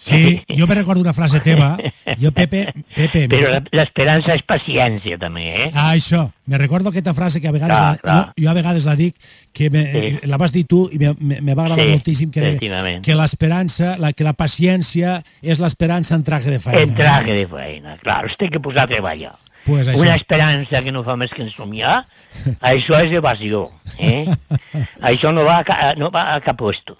[0.00, 1.76] Sí, jo me recordo una frase teva,
[2.16, 5.66] jo, Pepe, Pepe, Però l'esperança és paciència, també, eh?
[5.74, 6.22] Ah, això.
[6.48, 8.14] Me recordo aquesta frase que a vegades, Clar, la, clar.
[8.30, 9.18] Jo, jo a vegades la dic,
[9.52, 10.26] que me, Sí.
[10.30, 12.56] la vas dir tu i me, me, me va agradar Sí, moltíssim que,
[13.02, 16.80] que l'esperança, la, que la paciència és l'esperança en traje de feina.
[16.80, 19.36] En traje de feina, clar, es té que posar a treballar.
[19.66, 20.00] Pues això.
[20.00, 22.06] Una esperança que no fa més que ensomiar,
[22.72, 23.66] això és evasió,
[23.98, 24.24] eh?
[25.12, 26.96] això no va a, no va a cap puesto,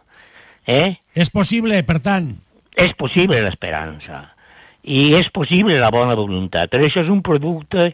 [0.70, 0.94] eh?
[1.18, 2.30] És possible, per tant,
[2.80, 4.22] És possible l'esperança
[4.86, 7.90] i és possible la bona voluntat, però això és un producte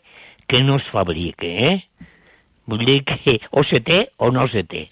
[0.46, 1.80] que no es fabrica, eh?
[2.66, 4.86] Vull dir que o se té o no se té.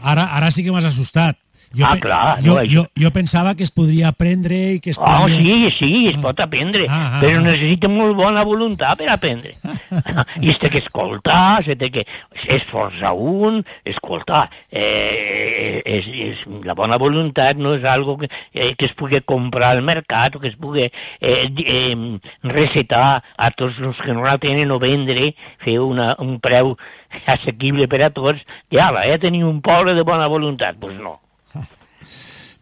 [0.00, 1.38] ara, ara sí que m'has assustat.
[1.74, 4.98] Jo, Ah, clar, jo, no, jo, jo pensava que es podria aprendre i que es
[4.98, 5.38] Oh, podia...
[5.38, 7.44] sí, sí, es pot aprendre, Ah, ah, però ah.
[7.48, 9.54] necessita molt bona voluntat per aprendre.
[10.44, 12.06] I es té que escoltar, se té que
[12.46, 14.46] esforçar un, escoltar.
[14.70, 19.72] Eh, és, és, la bona voluntat no és algo que, eh, que es pugui comprar
[19.74, 24.38] al mercat o que es pugui eh, eh, recetar a tots els que no la
[24.38, 25.32] tenen o vendre,
[25.64, 26.76] fer una, un preu
[27.26, 30.78] assequible per a tots, i ala, ja teniu un poble de bona voluntat.
[30.78, 31.18] Doncs pues no.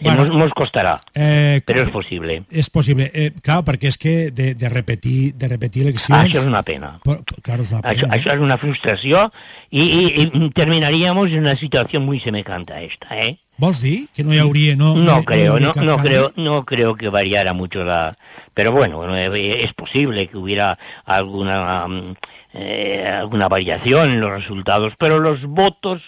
[0.02, 0.24] Bueno.
[0.26, 2.42] Nos, nos costarà, Eh, però és possible.
[2.50, 3.10] És possible.
[3.14, 6.26] Eh, clar, perquè és que de, de repetir, de repetir eleccions...
[6.28, 6.98] Això és una pena.
[7.04, 8.16] Però, claro, és una Això, pena.
[8.16, 9.30] això és una frustració
[9.70, 13.38] i, i, i terminaríamos en una situació muy semejante a esta, ¿eh?
[13.58, 14.74] Vols dir que no hi hauria...
[14.76, 18.16] No, No, hi creo, no, no creo, no creo que variara mucho la,
[18.54, 22.14] pero bueno, eh, es posible que hubiera alguna mm,
[22.54, 26.02] eh, alguna variación en los resultados, pero los votos,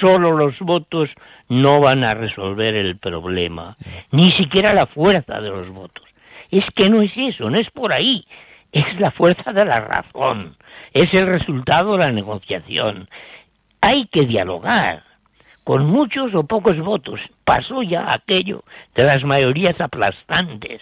[0.00, 1.10] solo los votos
[1.48, 3.76] no van a resolver el problema,
[4.10, 6.04] ni siquiera la fuerza de los votos.
[6.50, 8.26] Es que no es eso, no es por ahí,
[8.72, 10.56] es la fuerza de la razón,
[10.92, 13.08] es el resultado de la negociación.
[13.80, 15.04] Hay que dialogar
[15.66, 17.20] con muchos o pocos votos.
[17.44, 18.62] Pasó ya aquello
[18.94, 20.80] de las mayorías aplastantes.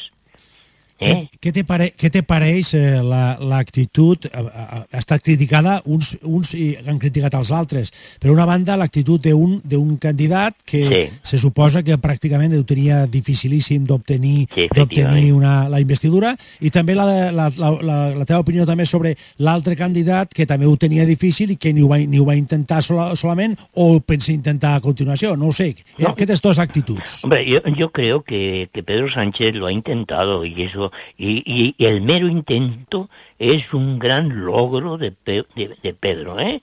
[1.05, 1.29] ¿Eh?
[1.41, 6.17] Què, te pare, què te pareix eh, la- l'actitud, la, ha, ha estat criticada, uns,
[6.23, 7.93] uns i han criticat els altres.
[8.21, 11.19] Per una banda, l'actitud d'un candidat que Sí.
[11.23, 17.05] se suposa que pràcticament ho tenia dificilíssim d'obtenir Sí, una la investidura, i també la,
[17.33, 21.51] la, la, la, la teva opinió també sobre l'altre candidat que també ho tenia difícil
[21.51, 24.81] i que ni ho va, ni ho va intentar sola, solament o pensa intentar a
[24.81, 25.75] continuació, no ho sé.
[25.99, 26.11] No.
[26.15, 27.25] Aquestes dues actituds.
[27.25, 31.85] Hombre, yo, yo creo que, que Pedro Sánchez lo ha intentado y eso y, y-
[31.85, 33.09] el mero intento
[33.39, 36.61] es un gran logro de, de, Pedro, ¿eh?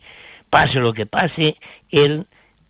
[0.50, 1.56] Pase lo que pase,
[1.90, 2.26] él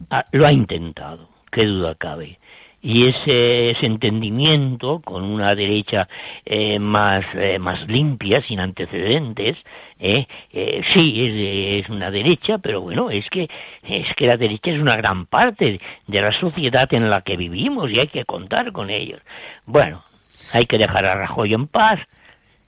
[0.09, 2.38] ah, lo ha intentado, qué duda cabe.
[2.83, 6.07] Y ese, ese entendimiento con una derecha
[6.45, 9.55] eh, más, eh, más limpia, sin antecedentes,
[9.99, 13.47] eh, eh, sí, es, es una derecha, pero bueno, es que,
[13.83, 17.91] es que la derecha es una gran parte de la sociedad en la que vivimos
[17.91, 19.21] y hay que contar con ellos.
[19.67, 20.03] Bueno,
[20.53, 21.99] hay que dejar a Rajoy en paz,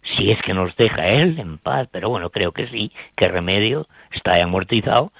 [0.04, 3.88] si es que nos deja él en paz, pero bueno, creo que sí, que remedio
[4.12, 5.12] está amortizado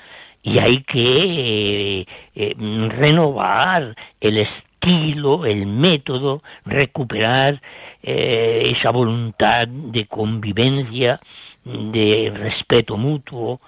[0.42, 2.56] y hay que eh, eh,
[2.90, 7.62] renovar el estilo, el método, recuperar
[8.04, 11.20] eh, esa voluntad de convivencia,
[11.64, 13.62] de respeto mutuo.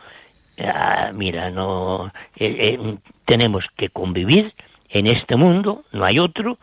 [0.60, 4.52] Ah, mira, no eh, tenemos que convivir
[4.90, 6.58] en este mundo, no hay otro,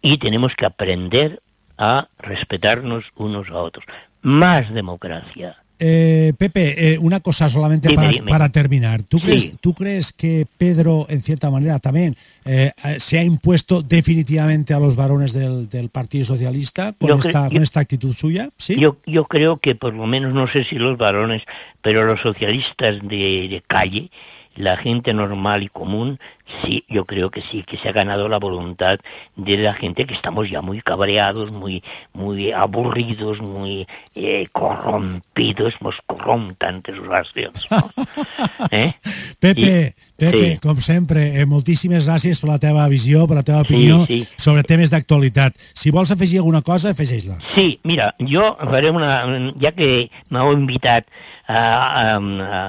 [0.00, 1.40] y tenemos que aprender
[1.78, 3.84] a respetarnos unos a otros.
[4.22, 5.54] Más democracia.
[5.80, 8.28] Eh, Pepe, eh, una cosa solamente Dime, para, dime.
[8.28, 9.04] para terminar.
[9.04, 9.26] ¿Tú, Sí.
[9.26, 14.74] crees, ¿Tú crees que Pedro, en cierta manera, también eh, eh, se ha impuesto definitivamente
[14.74, 18.48] a los varones del, del Partido Socialista con, Yo esta, con esta actitud suya?
[18.56, 18.74] ¿Sí?
[18.76, 21.42] Yo, yo creo que por lo menos, no sé si los varones,
[21.80, 24.10] pero los socialistas de, de calle,
[24.56, 26.18] la gente normal y común,
[26.62, 28.98] sí, yo creo que sí, que se ha ganado la voluntad
[29.36, 35.94] de la gente que estamos ya muy cabreados, muy, muy aburridos, muy eh, corrompidos, nos
[36.06, 37.70] corrompen sus accions.
[37.70, 37.78] No?
[38.70, 38.92] Eh?
[39.40, 40.58] Pepe, I- Pepe, sí.
[40.58, 44.24] com sempre, eh, moltíssimes gràcies per la teva visió, per la teva opinió sí.
[44.36, 45.54] sobre temes d'actualitat.
[45.78, 47.38] Si vols afegir alguna cosa, afegeix-la.
[47.54, 49.22] Sí, mira, jo faré una...
[49.62, 51.06] Ja que m'heu invitat
[51.46, 52.60] a, a, a,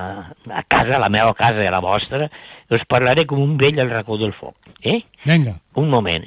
[0.61, 2.30] a casa, a la meva casa i a la vostra,
[2.69, 4.55] us parlaré com un vell al racó del foc.
[4.81, 5.01] Eh?
[5.25, 5.55] Vinga.
[5.75, 6.25] Un moment.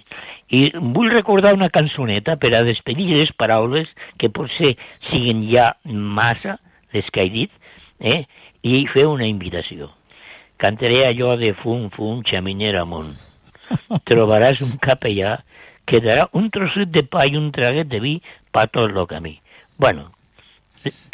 [0.52, 3.88] I vull recordar una cançoneta per a despedir les paraules
[4.18, 4.74] que potser
[5.08, 6.58] siguin ja massa,
[6.92, 7.52] les que he dit,
[8.00, 8.24] eh?
[8.62, 9.90] i fer una invitació.
[10.62, 13.14] Cantaré allò de fum, fum, xaminera amunt.
[14.08, 15.38] Trobaràs un capellà
[15.88, 18.18] que darà un trosset de pa i un traguet de vi
[18.54, 19.38] per tot el camí.
[19.78, 20.10] Bueno,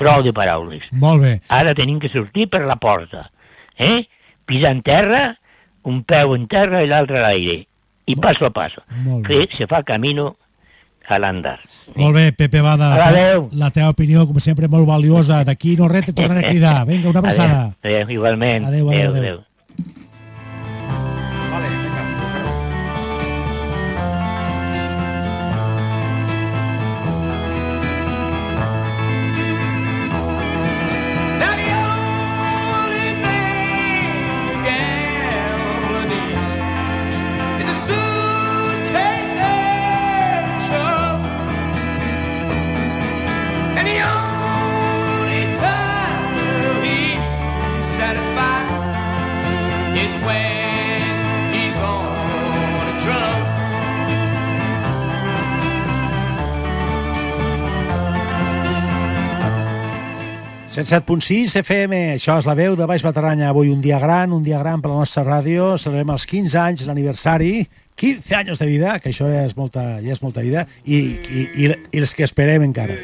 [0.00, 0.84] prou de paraules.
[0.92, 1.32] Molt bé.
[1.54, 3.28] Ara tenim que sortir per la porta.
[3.78, 4.04] Eh?
[4.48, 5.22] Pisar en terra,
[5.84, 7.66] un peu en terra i l'altre a l'aire.
[8.08, 8.82] I passo a passo.
[9.26, 10.36] Que se fa camino
[11.08, 11.58] al andar.
[11.96, 13.48] Molt bé, Pepe Bada, la, Adéu.
[13.48, 15.42] te la teva opinió, com sempre, molt valiosa.
[15.44, 16.86] D'aquí no res, te tornaré a cridar.
[16.88, 17.60] Vinga, una abraçada.
[17.82, 18.68] Adéu, adéu, igualment.
[18.68, 19.36] Adéu, adéu, adéu.
[19.36, 19.47] Now
[60.78, 63.48] 107.6 FM, això és la veu de Baix Bataranya.
[63.50, 65.72] Avui un dia gran, un dia gran per la nostra ràdio.
[65.74, 67.64] Celebrem els 15 anys, l'aniversari.
[67.98, 71.42] 15 anys de vida, que això ja és molta, ja és molta vida, i, i,
[71.64, 72.94] i, i els que esperem encara.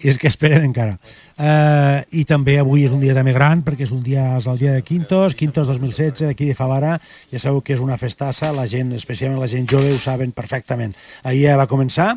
[0.00, 0.96] I és que esperen encara.
[1.36, 4.56] Uh, I també avui és un dia també gran, perquè és un dia, és el
[4.56, 6.96] dia de Quintos, Quintos 2016, d'aquí de Favara.
[7.28, 10.96] Ja sabeu que és una festassa, la gent, especialment la gent jove, ho saben perfectament.
[11.28, 12.14] Ahir ja va començar,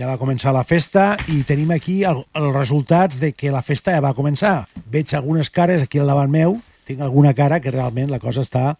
[0.00, 3.92] ja va començar la festa i tenim aquí el- els resultats de que la festa
[3.92, 4.64] ja va començar.
[4.90, 6.56] Veig algunes cares aquí al davant meu,
[6.88, 8.76] tinc alguna cara que realment la cosa està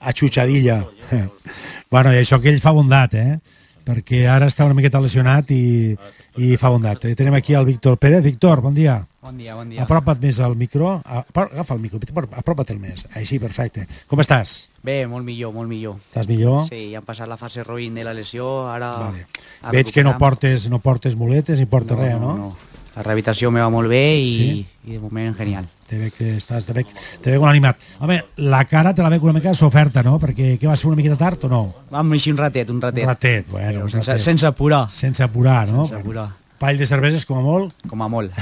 [0.00, 0.80] atxutxadilla.
[1.92, 3.36] bueno, i això que ell fa bondat, eh?
[3.82, 5.96] Perquè ara està una miqueta lesionat i,
[6.38, 7.04] i fa bondat.
[7.08, 8.22] Eh, Tenim aquí el Víctor Pérez.
[8.24, 9.00] Víctor, bon dia.
[9.22, 9.82] Bon dia, bon dia.
[9.84, 10.96] Apropa't més al micro.
[11.06, 13.06] Agafa el micro, Víctor, apropa't-el més.
[13.18, 13.86] Així, perfecte.
[14.10, 14.68] Com estàs?
[14.82, 15.96] Bé, molt millor, molt millor.
[16.10, 16.64] Estàs millor?
[16.66, 18.90] Sí, ja hem passat la fase roïn de la lesió, ara...
[18.98, 19.26] Vale.
[19.62, 22.56] ara Veig que no portes, no portes muletes ni portes res, no?
[22.96, 24.66] La rehabilitació me va molt bé i, Sí?
[24.84, 25.68] i de moment genial.
[25.92, 26.88] Te veig que estàs, te veig,
[27.20, 27.82] te veig molt animat.
[28.00, 28.14] Home,
[28.48, 30.14] la cara te la veig una mica soferta, no?
[30.22, 31.58] Perquè què va ser una miqueta tard o no?
[31.92, 33.04] Vam així un ratet, un ratet.
[33.04, 34.22] Un ratet, bueno, un ratet.
[34.24, 34.86] sense apurar.
[34.88, 35.84] Sense apurar, no?
[35.84, 36.30] Sense apurar.
[36.62, 37.76] Pall de cerveses com a molt?
[37.90, 38.40] Com a molt.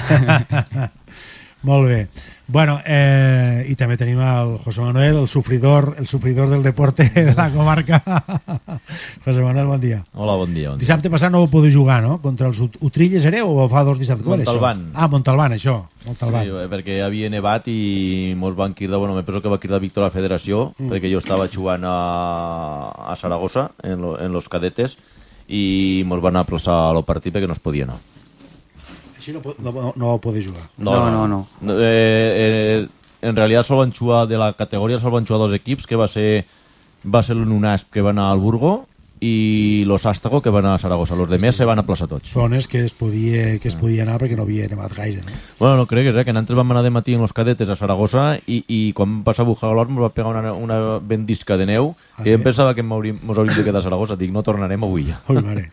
[1.72, 2.04] molt bé.
[2.50, 7.32] Bueno, eh, i també tenim el José Manuel, el sufridor, el sufridor del deporte de
[7.36, 8.00] la comarca.
[9.24, 10.00] José Manuel, bon dia.
[10.14, 10.70] Hola, bon dia.
[10.72, 10.82] Bon dia.
[10.82, 12.16] Dissabte passat no vau poder jugar, no?
[12.24, 14.26] Contra els Ut- Utrilles era o fa dos dissabtes?
[14.26, 14.82] Montalbán.
[14.98, 15.76] Ah, Montalbán, això.
[16.08, 16.42] Montalbán.
[16.48, 20.02] Sí, perquè havia nevat i mos van cridar, bueno, me penso que va cridar Víctor
[20.02, 20.90] a la federació, Mm.
[20.90, 21.94] perquè jo estava jugant a,
[23.12, 24.98] a Saragossa, en, lo, en los cadetes,
[25.46, 27.98] i mos van aplaçar el partit perquè no es podia anar.
[27.98, 28.19] No,
[29.42, 30.68] po- no, no, no vau poder jugar.
[30.78, 30.90] No,
[31.62, 32.88] Eh, eh,
[33.22, 36.08] en realitat sol van jugar de la categoria, sol van jugar dos equips, que va
[36.08, 36.46] ser
[37.04, 38.86] va ser l'Unasp que va anar al Burgo
[39.20, 41.14] i los Àstago que van a Saragossa.
[41.14, 42.30] Los de més se van aplaçar tots.
[42.32, 45.32] Zones que es podia, que es podia anar perquè no havia nevat gaire, no?
[45.58, 48.38] Bueno, no cregues, eh, que nosaltres vam anar de matí en los cadetes a Saragossa
[48.46, 51.94] i, i quan vam passar a Bujalor ens va pegar una, una vendisca de neu
[52.16, 52.34] Ah, que sí?
[52.34, 54.16] em pensava que m'hauríem- mos hauríem de quedar a Saragossa.
[54.16, 55.20] Dic, no tornarem avui ja.
[55.28, 55.70] Ui, mare.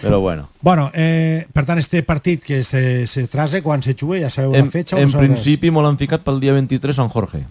[0.00, 0.48] Però bueno.
[0.62, 4.54] Bueno, eh, per tant, este partit que se, se trase quan se juga, ja sabeu
[4.54, 5.16] En, la fetxa en res?
[5.16, 7.42] principi m'ho l'han ficat pel dia 23 a Sant Jorge.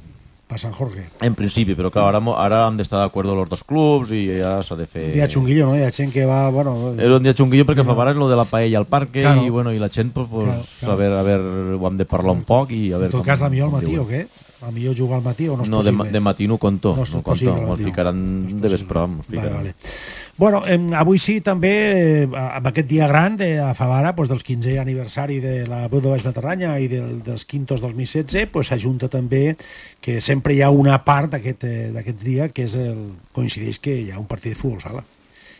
[0.49, 1.03] Per Sant Jorge.
[1.21, 4.73] En principi, però clar, ara, ara hem d'estar d'acord els dos clubs i ja s'ha
[4.79, 5.03] de fer...
[5.11, 5.75] Un dia xunguillo, no?
[5.77, 6.49] Hi ha gent que va...
[6.49, 9.43] Bueno, Era un dia xunguillo perquè fa és lo de la paella al parque Claro.
[9.45, 10.93] i, bueno, i la gent, pues, pues, Claro, claro.
[10.93, 13.21] A, veure, a veure, ho hem de parlar un poc i a En veure tot
[13.21, 14.25] com, cas, la millor al matí o què?
[14.61, 16.03] La millor jugar al matí o no és No, de, possible?
[16.03, 17.83] ma- de matí no conto, No no, no possible, me'ls matí.
[17.85, 19.53] ficaran de vespre, me'ls Vale, ficaran.
[19.57, 19.75] vale.
[20.37, 24.43] Bueno, em, avui sí també, eh, amb aquest dia gran de a Favara, pues, dels
[24.43, 29.07] 15è aniversari de la Veu de Baix Matarranya i del, dels Quintos 2016, pues, s'ajunta
[29.07, 29.55] també
[30.01, 33.95] que sempre hi ha una part d'aquest eh, d'aquest dia que és el, coincideix que
[33.95, 35.03] hi ha un partit de futbol sala.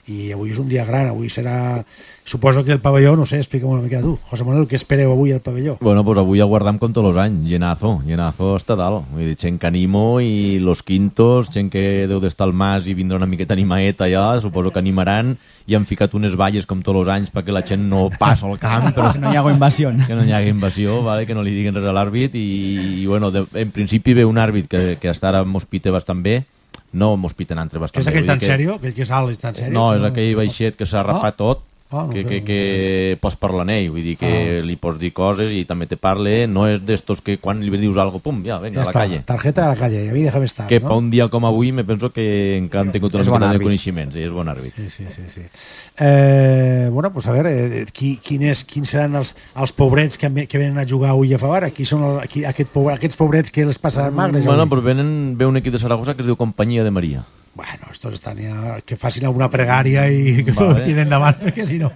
[0.09, 1.83] I avui és un dia gran, avui serà...
[2.29, 4.11] Suposo que el pavelló, no sé, explica'm una mica tu.
[4.29, 5.79] José Manuel, què espereu avui al pavelló?
[5.81, 9.07] Bueno, pues avui aguardam com tots els anys, llenazo, llenazo està dalt.
[9.09, 12.93] Vull dir, gent que animo i los quintos, gent que deu d'estar al mas i
[12.93, 15.33] vindrà una miqueta animaeta allà, suposo que animaran
[15.69, 18.61] i han ficat unes valles com tots els anys perquè la gent no passa al
[18.61, 18.91] camp.
[18.95, 19.09] Però...
[19.15, 19.95] Que no hi haga invasió.
[20.05, 21.25] Que no hi hagi invasió, vale?
[21.25, 22.45] que no li diguin res a l'àrbit i,
[23.01, 26.43] i bueno, de, en principi ve un àrbit que, que hasta ara m'hospita bastant bé,
[26.93, 28.75] no m'hospiten entre Que bastant és aquell tan que- sèrio?
[28.75, 29.73] Aquell que és alt és tan sèrio?
[29.73, 32.45] no, és que aquell baixet que s'ha rapat tot, Ah, no que, sé, que, no
[32.45, 34.65] que pots parlar amb ell, vull dir que Ah.
[34.65, 37.97] li pots dir coses i també te parle, no és d'estos que quan li dius
[37.97, 39.21] algo, pum, ja, venga, Ja a la està, calle.
[39.25, 40.87] tarjeta a la calle, a mi déjame estar, Que no?
[40.89, 43.59] pa un dia com avui me penso que encara han tingut una bon mica de
[43.63, 44.71] coneixements, i és bon àrbit.
[44.75, 45.23] Sí, sí, sí.
[45.27, 45.41] sí.
[45.97, 50.29] Eh, bueno, pues a veure, eh, qui, quin és, quins seran els, els pobrets que,
[50.47, 51.71] que venen a jugar avui a Favara?
[51.71, 54.45] Qui són el, qui, aquest pobre, aquests pobrets que les passaran magres?
[54.45, 54.75] Bueno, avui?
[54.77, 57.25] però venen, ve un equip de Saragossa que es diu Companyia de Maria.
[57.59, 60.77] Bueno, estos estan ja, que facin alguna pregària i que Vale.
[60.79, 61.89] ho tiren endavant, perquè si no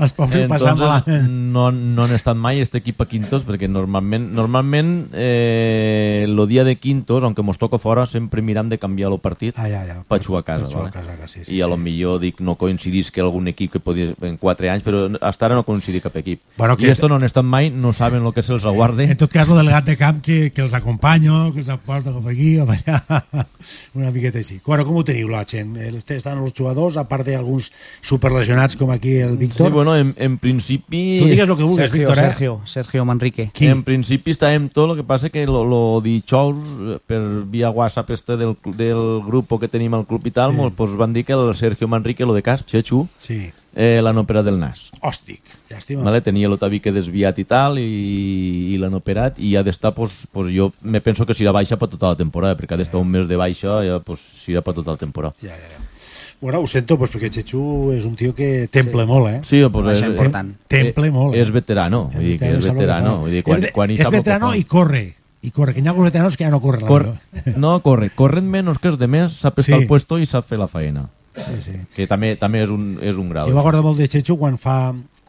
[0.00, 1.26] els pobres passen Entonces, malament.
[1.52, 6.64] no, no han estat mai este equip a Quintos perquè normalment, normalment eh, el dia
[6.64, 9.98] de Quintos, aunque mos toca fora, sempre miram de canviar el partit ah, ja, ja,
[10.08, 10.64] per jugar a casa.
[10.64, 10.88] per vale?
[10.88, 11.70] a casa, sí, sí, I a sí.
[11.70, 15.50] lo millor dic, no coincidís que algun equip que podia en 4 anys, però hasta
[15.50, 16.40] ara no coincidí cap equip.
[16.56, 19.04] Bueno, que- I esto no han estat mai, no saben lo que se'ls aguarde.
[19.10, 22.26] En tot cas, el delegat de camp que, que els acompanyo, que els aporta cap
[22.26, 23.44] aquí, cap allà,
[24.00, 24.60] una miqueta així.
[24.64, 25.74] Bueno, com ho teniu, la gent?
[26.14, 27.68] Estan els jugadors, a part d'alguns
[28.00, 29.68] superlesionats com aquí el Víctor?
[29.68, 31.18] Sí, bueno, en, en principi...
[31.20, 32.28] Tu digues lo que vulguis, Sergio, Víctor, eh?
[32.28, 33.50] Sergio, Sergio Manrique.
[33.60, 37.20] En principi estàvem tot, el que passa que lo, lo dijous, per
[37.50, 40.62] via WhatsApp este del, del grup que tenim al club i tal, Sí.
[40.62, 40.72] sí.
[40.76, 43.50] pues van dir que el Sergio Manrique, lo de Casp, Chechu, Sí.
[43.74, 44.90] Eh, l'han operat del nas.
[45.00, 45.40] Hòstic,
[45.70, 46.02] llàstima.
[46.02, 46.20] Vale?
[46.20, 50.52] Tenia el tabique desviat i tal, i, i l'han operat, i ha d'estar, pues, pues
[50.54, 53.28] jo me penso que serà baixa per tota la temporada, perquè ha d'estar un mes
[53.28, 55.34] de baixa, ja, pues, serà per tota la temporada.
[55.42, 55.86] Ja, ja, ja.
[56.40, 59.40] Bueno, ho sento, pues, perquè Chechu és un tio que temple molt, eh?
[59.44, 61.34] Sí, pues és, Tem- Temple molt.
[61.34, 61.42] eh?
[61.42, 64.64] És veterano, vull dir que és Veterano, Vull dir, quan, quan és que veterano i
[64.64, 65.02] corre.
[65.42, 66.86] I corre, que hi ha alguns veteranos que ja no corren.
[66.86, 67.06] Cor
[67.56, 68.10] no, corre.
[68.16, 69.82] Corren menos que els de més, sap estar Sí.
[69.82, 71.10] al puesto i sap fer la feina.
[71.46, 71.78] Sí, sí.
[71.96, 73.48] Que també també és un, és un grau.
[73.48, 74.80] Jo m'acordo molt de Chechu quan fa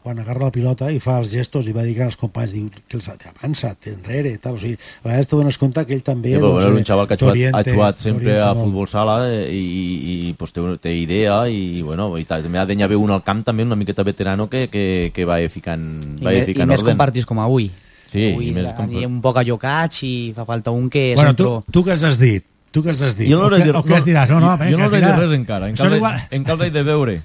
[0.02, 2.98] quan agarra la pilota i fa els gestos i va dir als companys, diu que
[2.98, 4.56] els avança't, enrere, tal.
[4.58, 6.32] O sigui, a vegades te dones compte que ell també...
[6.34, 9.16] Sí, però doncs, eh, un xaval que ha jugat, ha jugat sempre a futbol sala
[9.30, 12.42] eh, i, i, i pues, té, té idea i, bueno, i tal.
[12.42, 14.84] també ha d'haver un al camp també una miqueta veterano que, que,
[15.14, 15.86] que va ficant,
[16.18, 16.96] I, va me, i ficant més orden.
[16.96, 17.70] com partits com avui.
[18.10, 18.90] Sí, avui i més com...
[18.90, 21.78] un poc allocats i fa falta un que Bueno, tu, sempre...
[21.78, 22.48] tu què has dit?
[22.72, 23.28] Tu què ens has dit?
[23.28, 24.30] Jo no o, què, dit- o què ens diràs?
[24.32, 25.18] No, no, jo no dit diràs?
[25.20, 26.14] res encara, encara, igual...
[26.30, 27.18] encara he de veure.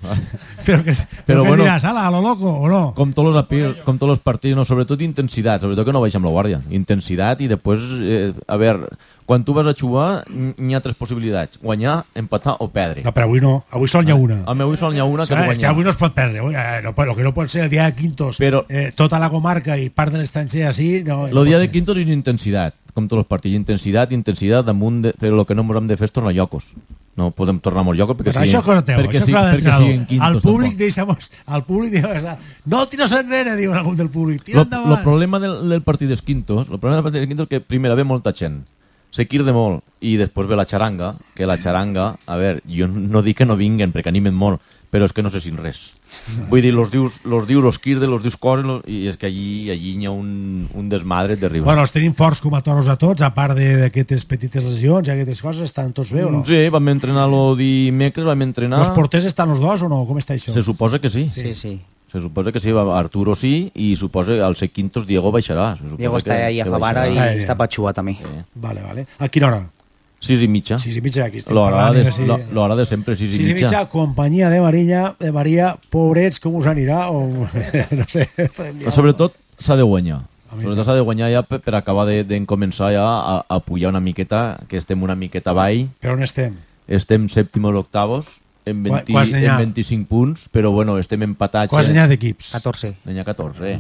[0.66, 1.64] Però, que, però, Però què bueno.
[1.64, 1.86] diràs?
[1.88, 2.82] Ala, a lo loco, o no?
[2.98, 6.26] Com tots els, api- com tots els partits, no, sobretot intensitat, sobretot que no baixem
[6.28, 6.60] la guàrdia.
[6.76, 8.90] Intensitat i després, eh, a veure,
[9.28, 13.04] quan tu vas a jugar n'hi ha tres possibilitats, guanyar, empatar o perdre.
[13.08, 14.42] No, però avui no, avui sol n'hi ha una.
[14.48, 15.72] A mi avui sol n'hi ha una que és és que guanyar.
[15.72, 16.40] avui no es pot perdre.
[16.44, 19.20] Avui, eh, no, lo que no pot ser el dia de Quintos, Però- eh, tota
[19.20, 21.04] la comarca i part de l'estranger així...
[21.08, 23.56] No, El dia de Quintos és intensitat, com tots els partits.
[23.56, 25.14] Intensitat, intensitat, damunt de...
[25.18, 26.72] però el que no ens hem de fer és tornar llocos.
[27.18, 29.54] No podem tornar molts llocos perquè Però siguin, això cosa teu, perquè, això sigui- cosa
[29.56, 30.28] perquè siguin quintos.
[30.28, 32.08] Al públic deixamos, al públic diu,
[32.74, 34.92] no tiros enrere, diu algun del públic, tira Lo, endavant.
[34.92, 37.62] lo problema del, del partit dels quintos, el problema del partit dels quintos és que
[37.66, 38.60] primer ve molta gent,
[39.10, 43.24] se quirde molt, i després ve la xaranga, que la xaranga, a veure, jo no
[43.26, 44.62] dic que no vinguen, perquè animen molt,
[44.92, 45.92] però és que no sé sin res.
[46.50, 49.28] Vull dir, los dius, los dius, los quirde, los dius coses, los, i és que
[49.28, 51.66] allí, allí hi ha un, un desmadre terrible.
[51.68, 55.08] Bueno, els tenim forts com a toros a tots, a part de- d'aquestes petites lesions
[55.10, 56.46] i aquestes coses, estan tots bé o no?
[56.48, 58.80] Sí, vam entrenar lo dimecres, vam entrenar...
[58.80, 60.06] Els porters estan els dos o no?
[60.08, 60.56] Com està això?
[60.56, 61.28] Se suposa que sí.
[61.30, 61.76] Sí, sí.
[62.08, 65.74] Se suposa que sí, Arturo sí, i suposa que al ser quintos Diego baixarà.
[65.76, 68.16] Se suposa Diego que, està ahí a Favara i està per jugar també.
[68.56, 69.04] Vale, vale.
[69.20, 69.66] A quina hora?
[70.20, 70.80] Sis i mitja.
[70.82, 73.50] Sis i mitja, aquí estem L'hora parlant, de, i lo- l'hora de sempre, sis, Sis
[73.50, 77.10] i mitja, companyia de Maria, de Maria, pobrets, com us anirà?
[77.14, 77.28] O,
[78.00, 78.26] no sé.
[78.36, 80.24] Però sobretot s'ha de guanyar.
[80.50, 83.92] Sobretot s'ha de guanyar ja per, per acabar de, de començar ja a, a pujar
[83.94, 85.86] una miqueta, que estem una miqueta avall.
[86.02, 86.56] Per on estem?
[86.88, 89.60] Estem sèptimos octavos, en, Qua- 20, quants n'hi ha?
[89.62, 91.70] en 25 punts, però bueno, estem empatats.
[91.70, 92.54] Quants n'hi ha d'equips?
[92.58, 92.96] 14.
[93.06, 93.78] N'hi ha 14.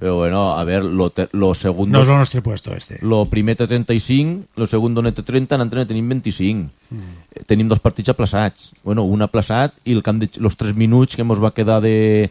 [0.00, 1.92] Però bueno, a ver, lo, te- lo segundo...
[1.92, 2.96] No és el nostre puesto, este.
[3.04, 6.70] Lo primer té 35, lo segundo net té 30, en l'altre ne tenim 25.
[6.88, 7.42] Mm.
[7.44, 8.70] Tenim dos partits aplaçats.
[8.80, 12.30] Bueno, un aplaçat i el camp de, los 3 minuts que ens va quedar de,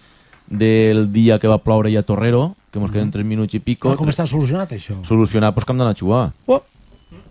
[0.49, 3.93] del dia que va ploure ja a Torrero, que ens queden 3 minuts i pico.
[3.93, 4.97] Ah, com està solucionat, això?
[5.05, 6.23] Solucionar, doncs que hem d'anar a jugar.
[6.49, 6.63] Oh,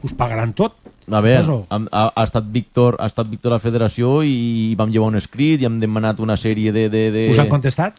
[0.06, 0.78] us pagaran tot?
[1.08, 5.08] A veure, ha, ha, estat Víctor, ha estat Víctor a la federació i vam llevar
[5.10, 6.86] un escrit i hem demanat una sèrie de...
[6.92, 7.26] de, de...
[7.32, 7.98] Us han contestat?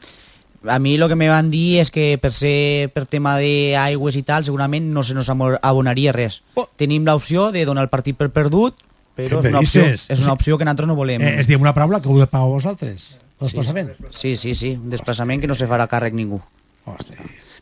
[0.67, 4.23] A mi el que me van dir és que per ser per tema d'aigües i
[4.27, 6.41] tal, segurament no se nos abonaria res.
[6.59, 6.67] Oh.
[6.75, 8.75] Tenim l'opció de donar el partit per perdut,
[9.15, 11.23] però és una, opció, és una opció que nosaltres no volem.
[11.23, 13.93] Eh, és dir, una paraula que heu de pagar vosaltres, el desplaçament.
[14.11, 16.41] Sí, sí, sí, un desplaçament que no se farà càrrec ningú.
[16.89, 17.15] Hosti.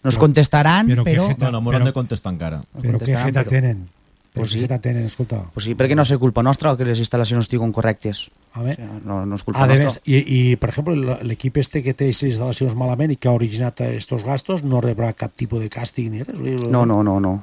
[0.05, 1.27] Nos contestaran, però però...
[1.29, 2.61] que No, no, m'ho han de contestar encara.
[2.81, 3.85] Però què feta però- tenen?
[4.37, 4.61] Pues sí.
[4.61, 5.43] feta tenen, escolta.
[5.53, 8.27] Pues sí, perquè no és culpa nostra que les instal·lacions estiguin correctes.
[8.53, 8.77] A ver.
[8.79, 10.01] O sigui, no, no és culpa de nostra.
[10.05, 13.35] més, i, i, per exemple, l'equip este que té aquestes instal·lacions malament i que ha
[13.35, 16.63] originat estos gastos no rebrà cap tipus de càstig ni res?
[16.63, 17.35] No, no, no, no.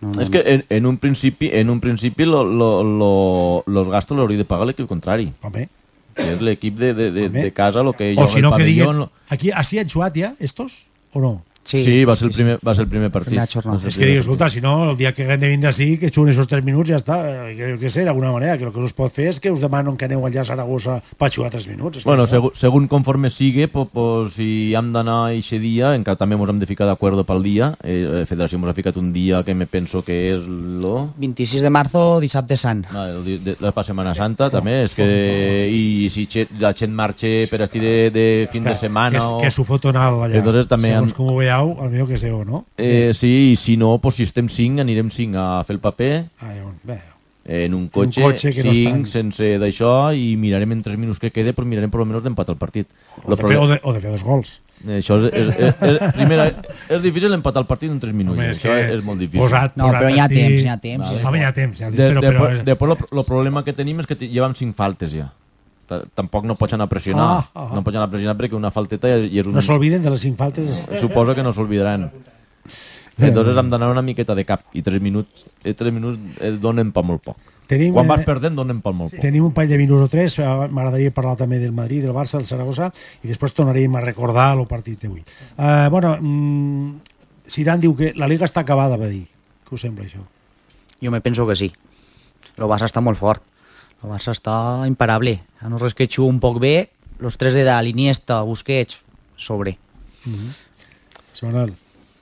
[0.00, 3.88] no, no És que en, en un principi, en un principi lo, lo, lo, los
[3.88, 5.32] gastos los hauria de pagar l'equip contrari.
[5.42, 5.68] Home.
[6.14, 9.10] Que és l'equip de, de, de, de casa, lo que O si no, que lo-
[9.28, 10.88] Aquí, així han jugat ja, estos?
[11.12, 11.42] O no?
[11.62, 13.28] Sí, sí, va, ser el primer, va ser el primer partit.
[13.34, 13.76] Primera jornada.
[13.76, 15.48] Va ser el És que primer dic, escolta, si no, el dia que haguem de
[15.52, 17.18] vindre així, que xuen esos 3 minuts, ja està.
[17.50, 19.50] Eh, Que, que sé, d'alguna manera, que el que no es pot fer és que
[19.52, 21.98] us demanen que aneu allà a Saragossa per jugar 3 minuts.
[21.98, 26.16] És que Bueno, según, según conforme sigue, pues, pues, si hem d'anar eixe dia, encara
[26.16, 27.74] també ens hem de ficar d'acord pel dia.
[27.84, 31.10] Eh, federació ens ha ficat un dia que me penso que és lo...
[31.18, 32.86] 26 de marzo, dissabte sant.
[32.90, 36.26] No, el di- de, la Setmana Santa també, és que i si
[36.58, 39.38] la gent marxa per estir de, de fin de setmana que, o...
[39.42, 40.30] que s'ho foten allà.
[40.40, 42.64] Entonces també Segons han- com ho veieu, el millor que seu, no?
[42.78, 46.26] Eh, sí, i si no, pues, si estem cinc, anirem cinc a fer el paper
[46.40, 46.54] Ah,
[46.84, 46.98] bé,
[47.44, 51.18] en un cotxe, cotxe que no cinc, estan- sense d'això, i mirarem en tres minuts
[51.18, 52.86] que quede, però mirarem per almenys d'empatar el partit.
[53.24, 54.60] O de, fer, o, de, o de fer dos gols.
[54.86, 56.46] Això és, és, és, és, primera,
[56.88, 58.38] és difícil empatar el partit en 3 minuts.
[58.38, 59.42] Home, és això que és molt difícil.
[59.42, 61.06] posat- No, posat però hi ha estic- temps, hi ha temps.
[61.06, 61.18] Vale.
[61.20, 61.26] sí.
[61.26, 62.48] Home, hi ha temps, hi ha temps, De, però, de, però...
[62.54, 65.32] de, després, el problema que tenim és que llevam 5 faltes ja.
[65.90, 67.26] Ta- Tampoc no pots anar a pressionar.
[67.26, 67.70] Ah, ah, ah.
[67.74, 69.56] No pots anar a pressionar perquè una falteta i és un...
[69.58, 70.86] No s'olviden de les cinc faltes.
[71.02, 72.10] Suposo que no s'olvidaran.
[73.20, 76.92] Entonces hem d'anar una miqueta de cap i 3 minuts, eh, 3 minuts eh, donen
[76.94, 77.36] per molt poc.
[77.68, 79.20] Tenim, Quan vas eh, perdent donen per molt poc.
[79.22, 82.38] Tenim un parell de minuts o tres, eh, m'agradaria parlar també del Madrid, del Barça,
[82.40, 82.88] del Saragossa,
[83.22, 85.20] i després tornaríem a recordar el partit d'avui.
[85.58, 89.26] Uh, bueno, mm, Zidane diu que la Liga està acabada, va dir.
[89.68, 90.24] Què us sembla, això?
[91.02, 91.70] Jo me penso que sí.
[92.56, 93.44] El Barça està molt fort.
[94.02, 95.40] El Barça està imparable.
[95.60, 99.02] A no res que xu un poc bé, los tres de dalt, Iniesta, Busquets,
[99.36, 99.78] sobre.
[100.24, 100.52] Mm -hmm.
[101.42, 101.74] Manuel.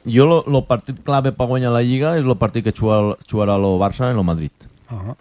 [0.06, 3.56] Jo lo, lo partit clave per guanyar la Lliga és el partit que jugarà, jugarà
[3.56, 4.50] el Barça en el Madrid.
[4.88, 5.14] Ah,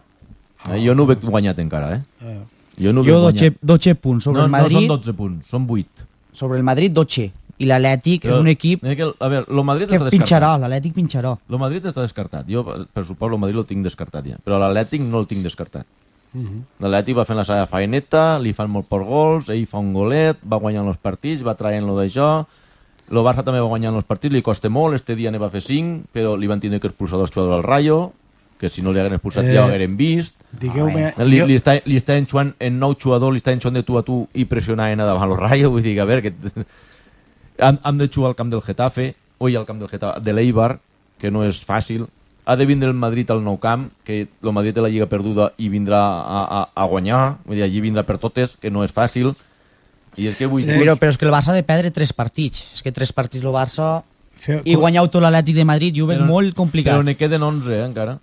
[0.70, 2.02] Eh, jo no ho veig guanyat encara, eh?
[2.22, 2.42] Eh.
[2.84, 3.58] Jo no Jo veig 12, guanyat.
[3.62, 4.74] 12 punts sobre no, el Madrid.
[4.74, 6.06] No són 12 punts, són 8.
[6.34, 9.88] sobre el Madrid 12 i l'Atlètic és un equip que, el- a veure, lo Madrid
[9.88, 10.60] que descartat.
[10.62, 11.38] l'Atlètic pincharà.
[11.48, 12.46] Lo Madrid està descartat.
[12.48, 12.64] Jo,
[12.94, 14.38] per suport, el Madrid el tinc descartat ja.
[14.44, 15.86] Però l'Atlètic no el tinc descartat.
[16.38, 16.62] Mhm.
[16.84, 20.38] L'Atlètic va fent la seva faeneta, li fan molt per gols, ell fa un golet,
[20.46, 22.46] va guanyant els partits, va traient-lo d'això,
[23.10, 25.62] el Barça també va guanyant els partits, li costa molt, este dia ne va fer
[25.64, 28.12] 5, però li van tindre que expulsar dos jugadors al Rayo,
[28.60, 30.36] que si no li hagueren expulsat Eh, ja ho hagueren vist.
[30.52, 33.98] digueu-me- li, li, està, li està enxuant en nou jugador, li està enxuant de tu
[33.98, 36.34] a tu i pressionant a davant el Rayo, vull dir a veure, que
[37.60, 40.80] han, han de jugar al camp del Getafe, oi al camp del Getafe, de l'Eibar,
[41.20, 42.08] que no és fàcil,
[42.48, 45.50] ha de vindre el Madrid al nou camp, que el Madrid té la lliga perduda
[45.60, 48.94] i vindrà a, a, a guanyar, vull dir, allí vindrà per totes, que no és
[48.96, 49.34] fàcil,
[50.16, 50.64] i és que vull...
[50.64, 52.64] Però, però és que el Barça ha de perdre tres partits.
[52.78, 53.90] És que tres partits el Barça...
[54.38, 56.96] Feu- I guanyar tot l'Atlètic de Madrid, jo ho veig molt complicat.
[56.96, 58.16] Però ne queden 11, eh, encara.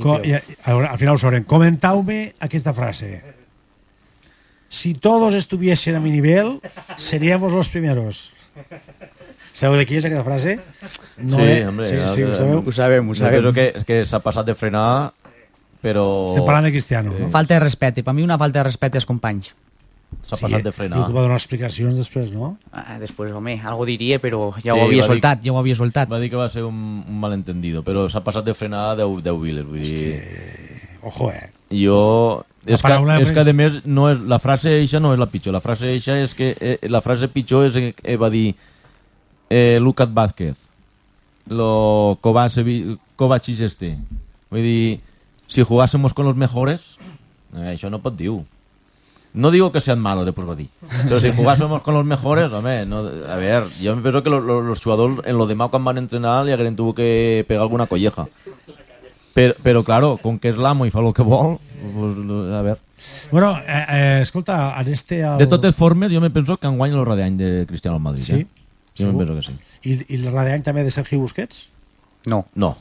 [0.00, 0.40] Co i, a
[0.70, 1.44] veure, al final ho sabrem.
[1.48, 3.16] Comentau-me aquesta frase.
[4.72, 6.60] Si todos estuviesen a mi nivel,
[6.96, 8.30] seríamos los primeros.
[9.52, 10.54] Sabeu de qui és aquesta frase?
[10.56, 11.66] sí, eh?
[11.68, 12.62] hombre, sí, sí, ho sabeu?
[12.66, 13.40] Ho sabem, ho jo sabem.
[13.40, 15.12] Però que, que s'ha passat de frenar,
[15.84, 16.06] però...
[16.30, 17.28] Estem parlant de Cristiano, no?
[17.32, 18.04] Falta de respecte.
[18.06, 19.52] Per mi una falta de respecte als companys.
[20.22, 20.98] S'ha passat de frenar.
[20.98, 22.54] Diu que va donar explicacions després, no?
[22.70, 25.58] Ah, després, home, algo diria, però ja Sí, ho havia va dir- soltat, ja ho
[25.58, 26.08] havia soltat.
[26.12, 29.40] Va dir que va ser un, un malentendido, però s'ha passat de frenar 10, 10
[29.42, 30.96] viles, vull dir...
[31.02, 31.50] Ojo, eh?
[31.72, 32.44] Jo...
[32.62, 32.92] La És que,
[33.24, 35.50] és que, a més, no és, la frase eixa no és la pitjor.
[35.50, 36.52] La frase eixa és que...
[36.60, 38.52] Eh, la frase pitjor és que eh, va dir
[39.52, 40.56] eh, Lucat Vázquez,
[41.46, 42.18] lo
[43.16, 43.98] Kovacic este.
[44.50, 45.00] Vull dir,
[45.46, 46.96] si jugásemos con los mejores,
[47.56, 48.32] eh, això no pot dir.
[49.34, 50.68] No digo que sean malos, después va dir.
[51.04, 52.98] Pero si jugásemos con los mejores, hombre, no,
[53.28, 55.96] a ver, yo me pienso que lo- lo- los jugadores en lo demás cuando van
[55.96, 58.28] a entrenar le hagueren tuvo que pegar alguna colleja.
[59.34, 62.18] Però, però claro, com que és l'amo i fa el que vol, pues,
[62.52, 62.80] a veure.
[63.32, 65.22] Bueno, eh, eh, escolta, en este...
[65.24, 65.38] El...
[65.38, 68.20] De totes formes, jo me penso que enguany el de Cristiano Madrid.
[68.22, 68.32] Sí?
[68.44, 68.46] Eh?
[68.98, 69.26] Jo me Segur?
[69.26, 69.58] penso que sí.
[69.88, 71.68] I, i el radiany també de Sergio Busquets?
[72.26, 72.44] No.
[72.54, 72.76] No.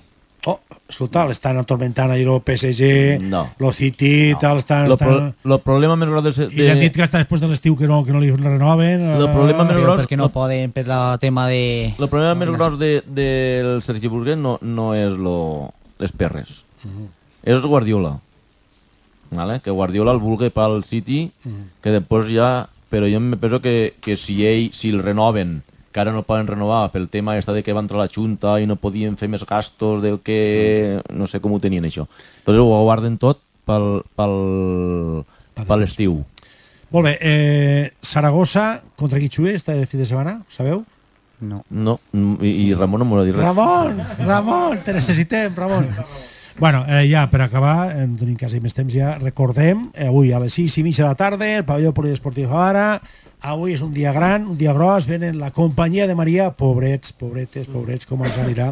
[0.49, 0.55] Oh,
[0.89, 3.43] escolta, l'estan atormentant ahir el PSG, No.
[3.61, 4.87] lo City, tal, estan...
[4.89, 5.35] Lo, estan...
[5.43, 6.31] pro, lo problema més gros de...
[6.49, 9.03] I li han dit que està després de l'estiu que no, que no li renoven.
[9.19, 10.01] El problema més gros...
[10.01, 11.93] perquè no poden per la tema de...
[11.93, 15.69] El problema més gros de, del Sergi Busquets no, no és lo,
[16.01, 16.63] les perres.
[17.45, 18.15] És Guardiola.
[19.37, 19.61] ¿Vale?
[19.61, 21.27] Que Guardiola el vulgui pel City,
[21.85, 22.51] que després ja...
[22.91, 25.61] Però jo me penso que, que si ell, si el renoven,
[25.91, 28.67] que ara no poden renovar pel tema esta de que va entrar la Junta i
[28.67, 31.01] no podien fer més gastos del que...
[31.11, 32.07] No sé com ho tenien això.
[32.41, 34.35] Entonces ho guarden tot pel, pel,
[35.59, 36.21] per l'estiu.
[36.91, 40.83] Molt bé, eh, Saragossa contra juga este fi de setmana, sabeu?
[41.41, 41.63] No.
[41.69, 43.45] No, i, i Ramon no m'ho ha dit res.
[43.45, 43.97] Ramon,
[44.27, 45.87] Ramon, te necessitem, Ramon.
[46.59, 50.41] Bueno, eh, ja per acabar, en tenim quasi més temps ja, recordem, eh, avui a
[50.43, 52.99] les 6 i mitja de la tarda, el pavelló poliesportiu Javara,
[53.41, 57.65] avui és un dia gran, un dia gros, venen la companyia de Maria, pobrets, pobretes,
[57.71, 58.69] pobrets, com ens anirà,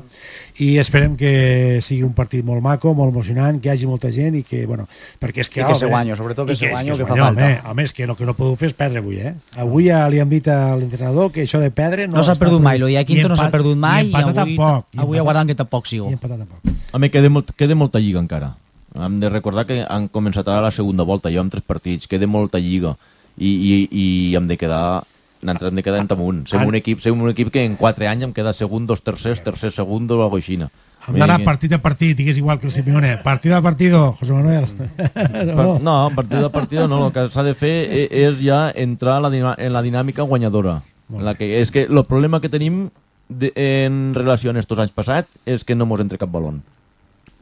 [0.62, 4.38] i esperem que sigui un partit molt maco, molt emocionant, que hi hagi molta gent
[4.38, 4.86] i que, bueno,
[5.20, 5.64] perquè és que...
[5.64, 7.50] I que se home, guanyo, sobretot que i se guanyo, es que fa guanyo, falta.
[7.50, 9.34] Home, home, és que el que no podeu fer és perdre avui, eh?
[9.58, 12.06] Avui ja li han dit a l'entrenador que això de perdre...
[12.08, 14.22] No, s'ha està perdut mai, lo dia I quinto no s'ha perdut mai i i
[14.22, 14.90] avui, tampoc.
[14.94, 16.10] i avui aguardant que tampoc sigo.
[16.10, 16.74] I empatar tampoc.
[16.94, 18.54] A mi queda, molt, queda molta lliga encara.
[19.00, 22.30] Hem de recordar que han començat ara la segona volta, jo amb tres partits, queda
[22.30, 22.96] molta lliga
[23.40, 25.04] i, i, i hem de quedar
[25.42, 26.44] nosaltres hem de quedar en amunt.
[26.52, 29.76] Som un, equip, som un equip que en 4 anys hem quedat segundos, tercers, tercers,
[29.76, 30.60] segundos o alguna així.
[30.60, 33.18] Hem d'anar partit a partit, digues igual que el Simeone.
[33.24, 34.68] Partido a partido, José Manuel.
[34.98, 39.18] Per, no, partido a partido no, el que s'ha de fer e- és ja entrar
[39.24, 40.82] en la, en la dinàmica guanyadora.
[41.10, 42.90] En la que, és que el problema que tenim
[43.30, 46.62] de, en relació a estos anys passats és que no mos entre cap balón.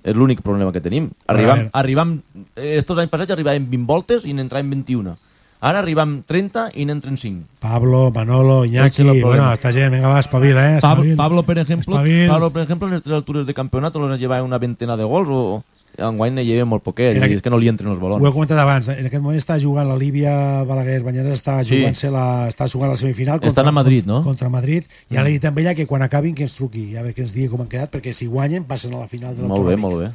[0.05, 1.09] És l'únic problema que tenim.
[1.27, 2.19] Arribam, arribam,
[2.55, 5.17] estos anys passats arribàvem 20 voltes i n'entràvem 21.
[5.59, 7.43] Ara arribam 30 i n'entren 5.
[7.59, 10.79] Pablo, Manolo, Iñaki, es bueno, esta gent, venga, va, espavila, eh?
[10.79, 11.15] Pablo, espavil.
[11.17, 12.27] Pablo, por ejemplo, Espavil.
[12.27, 15.27] Pablo, por ejemplo, en estas alturas de campeonato los ha llevado una ventena de gols
[15.31, 15.63] o
[15.97, 18.09] enguany ne lleva molt poquet i que- és que no li entren els Ho he
[18.19, 18.31] balons.
[18.31, 21.81] comentat abans, en aquest moment està jugant la Líbia Balaguer Banyeres, està Sí.
[22.11, 24.21] la, està jugant la semifinal Estan a Madrid, no?
[24.21, 24.83] contra Madrid.
[25.09, 27.33] Ja l'he dit amb ella que quan acabin que ens truqui, a veure que ens
[27.33, 29.97] digui com han quedat, perquè si guanyen passen a la final de Molt bé, molt
[29.97, 30.11] bé.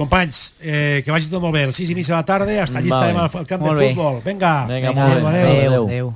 [0.00, 1.66] Companys, eh, que vagi tot molt bé.
[1.66, 3.10] A les 6 i mitja de la tarda, hasta allí Vale.
[3.12, 4.22] estarem al, camp de futbol.
[4.24, 5.00] Vinga, Vinga, bé.
[5.00, 5.26] adéu.
[5.26, 5.86] Adéu, Adéu.
[5.86, 6.14] adéu.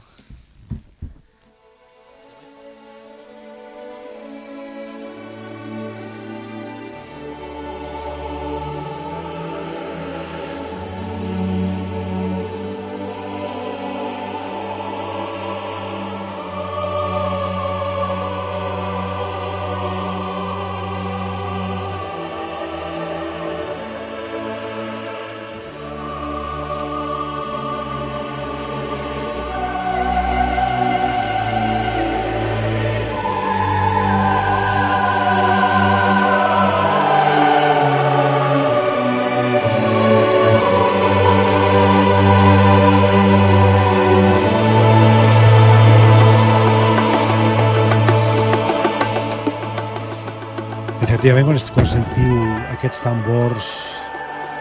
[51.35, 52.35] Efectivament, quan, quan sentiu
[52.75, 53.69] aquests tambors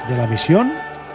[0.09, 0.63] de la missió,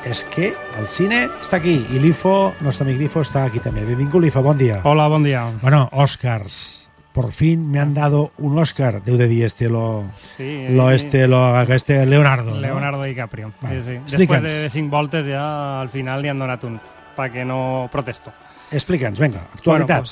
[0.06, 3.82] és que el cine està aquí i l'IFO, nostre amic l'IFO, està aquí també.
[3.86, 4.80] Benvingut, l'IFO, bon dia.
[4.86, 5.48] Hola, bon dia.
[5.62, 6.86] Bueno, Oscars.
[7.12, 9.02] Por fin me han dado un Oscar.
[9.02, 12.54] Deu de dir este lo, Sí, lo este, lo, este Leonardo.
[12.54, 12.60] ¿no?
[12.60, 13.50] Leonardo DiCaprio.
[13.60, 13.80] Vale.
[13.80, 13.92] Sí, sí.
[13.98, 14.44] Explica'ns.
[14.44, 16.78] Després de cinc voltes ja al final li han donat un,
[17.16, 18.30] perquè no protesto.
[18.70, 20.04] Explica'ns, vinga, actualitat.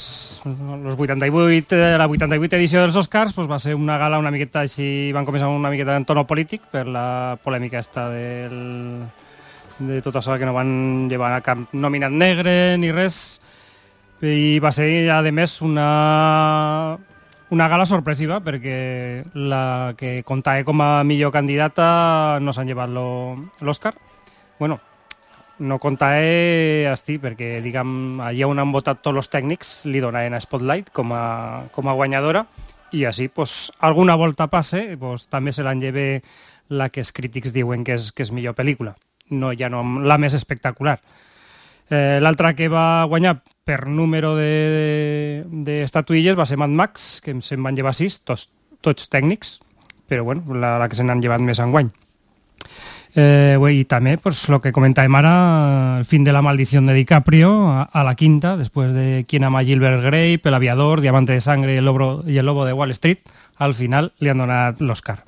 [0.45, 4.19] Bueno, pues, los 88, eh, la 88 edició dels Oscars pues, va ser una gala
[4.19, 9.05] una miqueta així, van començar una miqueta en tono polític per la polèmica esta del,
[9.79, 13.43] de tot això que no van llevar a cap nominat negre ni res
[14.25, 16.97] i va ser a més una
[17.53, 23.51] una gala sorpresiva perquè la que comptava com a millor candidata no s'han llevat lo-
[23.61, 23.93] l'Oscar
[24.59, 24.81] bueno,
[25.59, 26.21] no comptava
[26.93, 31.13] esti, perquè diguem, allà on han votat tots els tècnics li donaven a Spotlight com
[31.17, 31.23] a,
[31.73, 32.47] com a guanyadora.
[32.97, 36.23] I així pues, alguna volta passe pues, també se l'han lleve
[36.69, 38.95] la que els crítics diuen que és, que és millor pel·lícula.
[39.31, 41.01] No ja no la més espectacular.
[41.91, 47.35] Eh, L'altra que va guanyar per número d'estatuilles de, de va ser Mad Max, que
[47.43, 48.51] se'n van llevar sis, tots,
[48.83, 49.61] tots tècnics,
[50.07, 51.91] però bueno, la, la que se n'han llevat més enguany.
[53.19, 57.49] Eh, I també, pues, lo que comentàvem ara, el fin de la maldició de DiCaprio
[57.73, 61.41] a, a la quinta, després de Quien ama a Gilbert Grape, El aviador, Diamante de
[61.41, 63.21] sangre y el, lobo, y el lobo de Wall Street,
[63.57, 65.23] al final li han donat l'Oscar.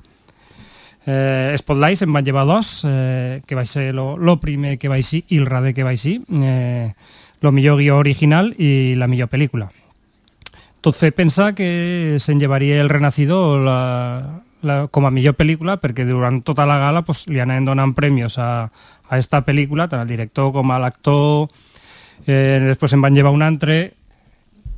[1.07, 4.99] Eh, Spotlight se'n van llevar dos, eh, que va ser lo, lo primer que va
[5.01, 6.93] així i el rade que va així, eh,
[7.41, 9.71] lo millor original i la millor pel·lícula.
[10.85, 16.05] Tot fer pensar que se'n llevaria El Renacido la, la, com a millor pel·lícula perquè
[16.07, 18.69] durant tota la gala pues, li anaven donant premis a,
[19.09, 21.49] a esta pel·lícula, tant al director com a l'actor,
[22.25, 23.79] eh, després se'n van llevar un altre.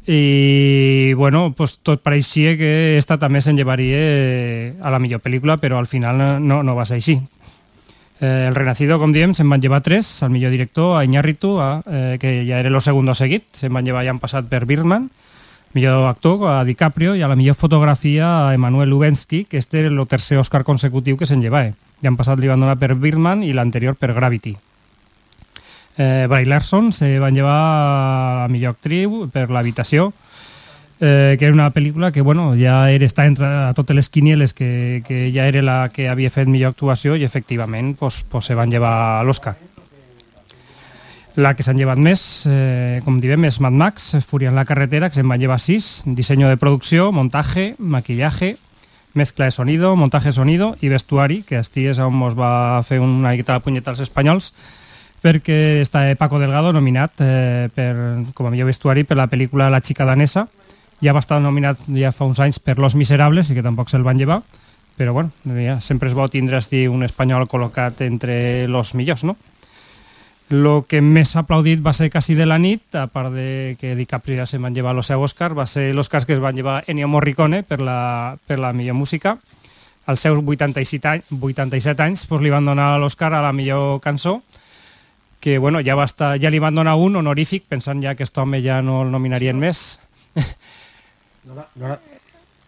[0.10, 5.60] I bueno, pues tot pareixia que esta també se'n llevaria eh, a la millor pel·lícula,
[5.62, 7.20] però al final no, no va ser així.
[8.22, 11.82] Eh, el Renacido, com diem, se'n van llevar tres, al millor director, a Iñárritu, a,
[11.86, 15.10] eh, que ja era el segundo seguit, se'n van llevar ja han passat per Birdman,
[15.74, 19.90] millor actor, a DiCaprio, i a la millor fotografia a Emanuel Lubensky, que este era
[19.90, 21.76] el tercer Oscar consecutiu que se'n llevava.
[22.02, 24.56] Ja han passat, li van donar per Birdman i l'anterior per Gravity.
[25.98, 30.12] Eh, Bray Larson se van llevar a millor actriu per l'habitació,
[31.02, 34.54] eh, que era una pel·lícula que bueno, ja era, està entre a totes les quinieles
[34.54, 38.56] que, que ja era la que havia fet millor actuació i efectivament pues, pues se
[38.56, 39.58] van llevar l'Oscar.
[41.40, 45.08] La que s'han llevat més, eh, com diem, és Mad Max, Furia en la carretera,
[45.08, 48.58] que se'n van llevar sis, disseny de producció, montatge, maquillaje,
[49.14, 53.00] mezcla de sonido, montaje de sonido i vestuari, que esti és on mos va fer
[53.00, 54.52] una miqueta la punyeta als espanyols,
[55.24, 57.94] perquè està Paco Delgado nominat eh, per,
[58.36, 60.48] com a millor vestuari per la pel·lícula La xica danesa.
[61.02, 64.04] Ja va estar nominat ja fa uns anys per Los Miserables i que tampoc se'l
[64.04, 64.42] van llevar,
[64.98, 69.38] però bueno, ja, sempre és bo tindre un espanyol col·locat entre los millors, no?
[70.52, 73.94] Lo que més s'ha aplaudit va ser quasi de la nit, a part de que
[73.96, 76.84] DiCaprio ja se van llevar el seu Oscar, va ser l'Oscar que es van llevar
[76.92, 79.38] Ennio Morricone per la, per la millor música.
[80.12, 84.42] Als seus 87 anys, 87 anys pues, li van donar l'Oscar a la millor cançó,
[85.40, 88.38] que bueno, ja, va estar, ja li van donar un honorífic, pensant ja que aquest
[88.38, 90.00] home ja no el nominarien més.
[91.48, 92.00] No, no, l'ha-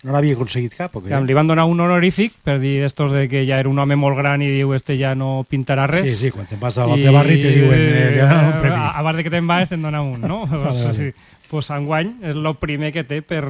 [0.03, 1.15] no l'havia aconseguit cap, o què?
[1.25, 4.17] Li van donar un honorífic per dir d'estos de que ja era un home molt
[4.17, 6.09] gran i diu este ja no pintarà res.
[6.09, 8.81] Sí, sí, quan te'n vas a l'altre barri te diuen, eh, li donat un premi.
[9.03, 10.41] Part de que te'n vas te'n dona un, no?
[10.49, 10.93] Vale, pues, vale.
[10.97, 11.11] sí,
[11.49, 13.43] pues enguany és el primer que té per,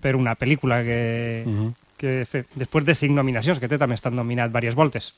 [0.00, 1.72] per una pel·lícula que, Mhm.
[1.98, 2.44] que fe.
[2.54, 5.12] Després de cinc nominacions, que té també estat nominat diverses voltes.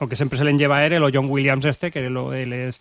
[0.00, 2.46] El que sempre se l'en lleva era el John Williams este, que era lo de
[2.46, 2.80] les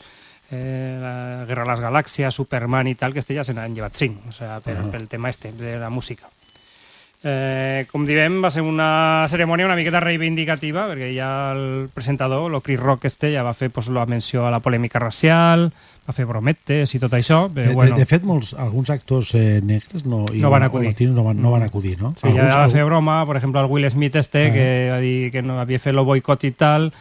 [0.51, 3.93] eh, la Guerra de les Galàxies, Superman i tal, que este ja se n'han llevat
[3.93, 4.87] cinc, o sea, per, Ah.
[4.91, 6.27] pel tema este de la música.
[7.21, 12.61] Eh, com diem, va ser una cerimònia una miqueta reivindicativa, perquè ja el presentador, el
[12.63, 15.65] Chris Rock este, ja va fer pues, la menció a la polèmica racial,
[16.07, 17.97] va fer brometes i tot això, De, però de, bueno...
[17.99, 20.93] de fet, molts, alguns actors eh, negres no, i No van acudir.
[20.93, 22.13] latinos no van, no van acudir, no?
[22.15, 24.53] Sí, ja Alguns- va fer broma, per exemple, el Will Smith este, Ah.
[24.53, 26.93] que va dir que no havia fet el boicot i tal,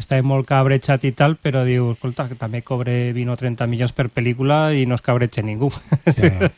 [0.00, 3.66] que estava molt cabrejat i tal, però diu, escolta, que també cobre 20 o 30
[3.68, 5.68] milions per pel·lícula i no es cabreja ningú.
[6.16, 6.48] Ja.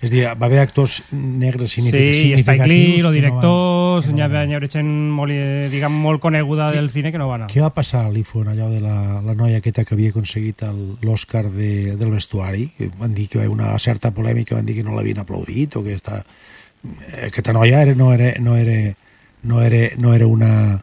[0.00, 2.40] És a dir, va haver actors negres Sí, significatius.
[2.40, 5.92] i Spike Lee, que els no van- directors, hi va haver gent molt, eh, diguem,
[6.06, 7.50] molt coneguda del cine que no va anar.
[7.52, 10.62] Què va passar a l'IFO, en allò de la, la noia aquesta que havia aconseguit
[10.64, 12.70] el- l'Oscar de, del vestuari?
[12.78, 15.18] Que van dir que hi va haver una certa polèmica, van dir que no l'havien
[15.20, 16.22] aplaudit, o que està...
[17.12, 18.94] eh, Aquesta noia era, no, era, no, era,
[19.42, 20.82] no, era, no era una,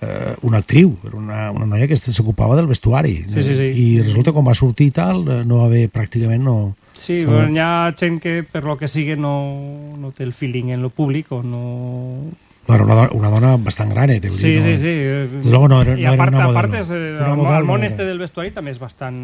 [0.00, 3.24] eh, una actriu, era una, una noia que s'ocupava del vestuari.
[3.28, 3.68] Sí, sí, sí.
[3.74, 6.42] I resulta quan va sortir i tal, eh, no va haver pràcticament...
[6.44, 10.24] No, Sí, no, bueno, hi ha gent que per lo que sigui no, no té
[10.24, 12.32] el feeling en lo públic o no,
[12.66, 14.28] Bueno, una, do- una dona bastant gran era.
[14.28, 15.36] vull Sí, dir, no, sí, sí.
[15.36, 16.60] Desde luego no era, I no a era part, una a modelo.
[16.60, 18.08] part és, eh, Una el, model el món no este era.
[18.10, 19.14] del vestuari també és bastant,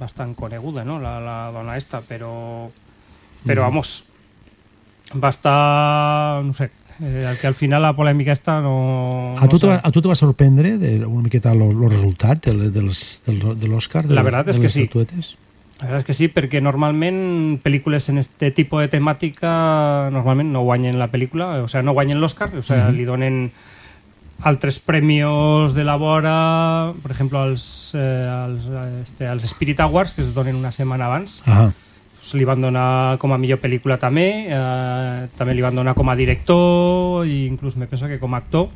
[0.00, 0.96] bastant coneguda, no?
[0.98, 2.70] La, la dona esta, però,
[3.44, 3.68] però Mhm.
[3.68, 4.04] vamos,
[5.22, 6.70] va estar, no sé,
[7.02, 9.34] eh, que al final la polèmica esta no...
[9.38, 9.72] A tu, no te sé.
[9.72, 14.04] va, a tu te va sorprendre de, una miqueta el resultat dels, del, de l'Òscar?
[14.06, 14.82] La verdad es de que sí.
[14.82, 15.36] estatuetes?
[15.80, 20.60] La verdad es que sí, perquè normalment pel·lícules en este tipus de temàtica normalment no
[20.66, 22.96] guanyen la pel·lícula, o sea, no guanyen l'Oscar, o sea, Mhm.
[22.96, 23.38] li donen
[24.42, 27.98] altres premios de la vora, per exemple, als, eh,
[28.28, 28.64] als,
[29.02, 31.42] este, als Spirit Awards, que es donen una setmana abans.
[31.46, 31.72] Ahà.
[31.72, 31.89] Pues
[32.34, 36.16] li van donar com a millor pel·lícula també, eh, també li van donar com a
[36.16, 38.68] director i inclús me penso que com a actor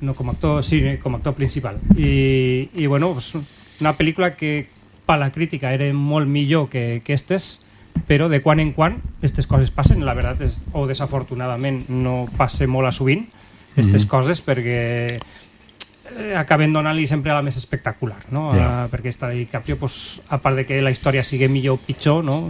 [0.00, 3.34] no com a actor, sí, com a actor principal i, i bueno, pues
[3.80, 4.66] una pel·lícula que
[5.06, 7.64] per la crítica era molt millor que, que estes
[8.08, 12.66] però de quan en quan aquestes coses passen la veritat és, o desafortunadament no passa
[12.66, 13.26] molt a sovint
[13.72, 14.10] aquestes Mhm.
[14.10, 15.18] coses perquè
[16.36, 18.48] acaben donant-li sempre la més espectacular, no?
[18.54, 18.66] Ja.
[18.66, 21.84] Eh, perquè esta de DiCaprio, pues, a part de que la història sigui millor o
[21.86, 22.40] pitjor, no?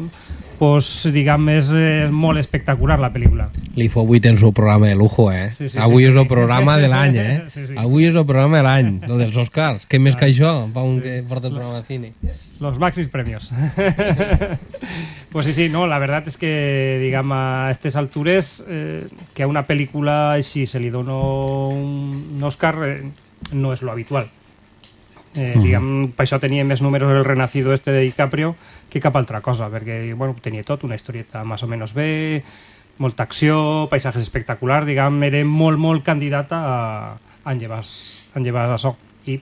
[0.60, 3.46] pues, diguem, és eh, molt espectacular la pel·lícula.
[3.80, 5.46] Li fou avui tens un programa de lujo, eh?
[5.48, 7.36] Sí, sí, avui sí, és el programa de l'any, eh?
[7.48, 7.76] Sí, sí.
[7.80, 9.86] Avui és el programa de l'any, el dels Oscars.
[9.88, 12.12] Què més que això, pa un que porta el programa de cine.
[12.60, 13.48] Los máximos premios.
[15.32, 19.48] pues sí, sí, no, la verdad es que, digamos, a estas alturas, eh, que a
[19.48, 23.00] una película així se li dona un, un Oscar eh,
[23.52, 24.30] no és lo habitual.
[25.34, 25.62] Eh, Mhm.
[25.62, 28.56] diguem, per això tenia més números el renacido este de DiCaprio
[28.88, 32.42] que cap altra cosa, perquè bueno, tenia tot, una historieta més o menys bé,
[32.98, 37.84] molta acció, paisatges espectaculars, diguem, era molt, molt candidata a, a llevar,
[38.34, 38.96] a llevar açò.
[39.26, 39.40] I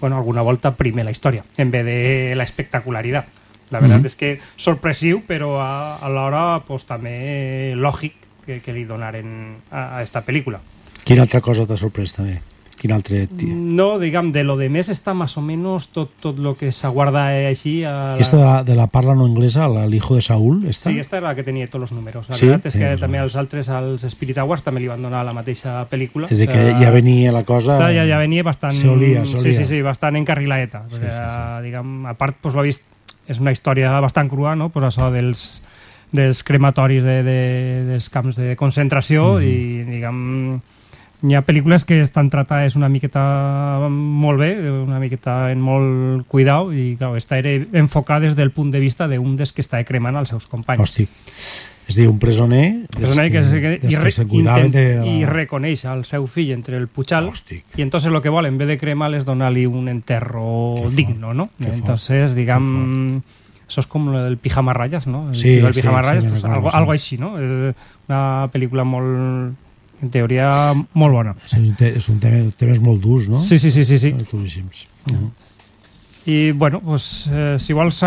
[0.00, 3.26] bueno, alguna volta primer la història, en vez de la espectacularitat.
[3.70, 4.06] La veritat Mhm.
[4.06, 8.12] és que sorpressiu, però a, a l'hora pues, també lògic
[8.44, 10.60] que, que li donaren a, a esta pel·lícula.
[11.04, 12.42] Quina altra cosa t'ha sorprès també?
[12.82, 13.28] Quin altre...
[13.46, 17.28] No, diguem, de lo de més està més o menys tot, tot lo que s'aguarda
[17.46, 17.84] així.
[17.86, 18.16] A la...
[18.18, 20.90] Esta de la, de la parla no anglesa, la- el hijo de Saúl, esta?
[20.90, 22.26] Sí, esta era la que tenia tots els números.
[22.28, 22.48] La Sí?
[22.48, 25.22] veritat és Sí, que o també els altres, als Spirit Awards, també li van donar
[25.24, 26.26] la mateixa pel·lícula.
[26.26, 28.74] És a dir, que ja venia la cosa- Esta ja, ja venia bastant...
[28.74, 29.54] Se olia, se Sí, olia.
[29.60, 30.82] sí, sí, bastant encarrilaeta.
[30.90, 31.62] Sí, Sí, sí, sí.
[31.68, 32.82] Diguem, a part, pues, l'ho vist,
[33.30, 34.70] és una història bastant crua, no?
[34.74, 35.62] Pues això dels,
[36.10, 37.38] dels crematoris de, de,
[37.92, 39.42] dels camps de concentració Mhm.
[39.46, 40.60] i, diguem,
[41.22, 43.22] hi ha pel·lícules que estan tratades una miqueta
[43.90, 48.80] molt bé, una miqueta en molt cuidau i clar, era enfocada des del punt de
[48.82, 50.82] vista d'un dels que està cremant els seus companys.
[50.82, 51.06] Hosti.
[51.88, 52.86] És dir, un presoner...
[52.94, 55.06] Presoner que, que, dels i, que se intent, de la...
[55.06, 57.30] i reconeix al seu fill entre el Puchal
[57.76, 61.50] i entonces lo que vol en vez de cremar és donar-li un enterro digno, no?
[61.58, 63.20] Entonces, diguem,
[63.66, 65.28] això és com el pijama ratllas, no?
[65.30, 66.78] El Sí, sí, pijama sí, ratllas, me'n pues, algo, sí.
[66.78, 67.34] algo així, no?
[67.42, 67.74] És
[68.06, 68.22] una
[68.54, 69.58] pel·lícula molt,
[70.02, 70.50] en teoria,
[70.98, 71.36] molt bona.
[71.46, 73.40] És un, te és un tema, temes molt durs, no?
[73.40, 74.12] Sí, sí, sí, sí, sí.
[74.30, 74.86] Duríssims.
[76.24, 77.98] I bueno, pues, eh, si vols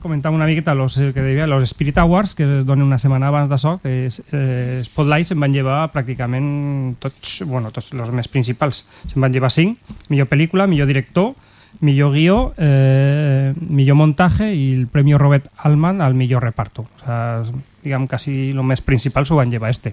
[0.00, 3.50] comentar una miqueta los, que deia, los Spirit Awards, que es donen una setmana abans
[3.50, 8.86] d'això, que és, eh, Spotlight se'n van llevar pràcticament tots, bueno, tots els més principals.
[9.12, 9.76] Se'n van llevar cinc,
[10.08, 11.34] millor pel·lícula, millor director,
[11.84, 16.88] millor guió, eh, millor montaje i el Premi Robert Altman al millor reparto.
[16.96, 17.42] O sea,
[17.84, 19.92] diguem, quasi el més principal s'ho van llevar este.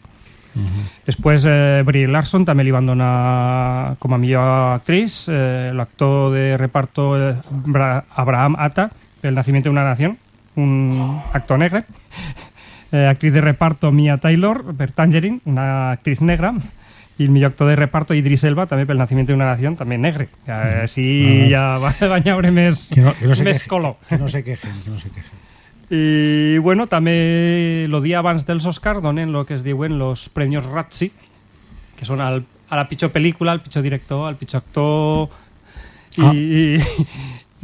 [1.05, 6.57] Després, eh, Brie Larson també li van donar com a millor actriz, eh, l'actor de
[6.57, 8.89] reparto eh, Bra- Abraham Atta,
[9.21, 10.17] pel Nacimiento de una Nación,
[10.55, 11.83] un actor negre.
[12.91, 16.53] Eh, actriz de reparto Mia Taylor, per Tangerine, una actriz negra.
[17.17, 19.97] I el millor actor de reparto Idris Elba, també pel Nacimiento de una Nación, també
[19.97, 20.29] negre.
[20.45, 23.95] Ja, eh, sí, ja va, va més, Que no, que no se més quejen, color.
[24.07, 25.44] Que no se quejen, que no se quejen.
[25.89, 30.65] I bueno, també el dia abans dels Oscar donen el que es diuen los premios
[30.65, 31.11] Razzie,
[31.95, 35.29] que són al, a la pitjor pel·lícula, al pitjor director, al pitjor actor
[36.17, 36.31] i, Ah.
[36.33, 36.79] i,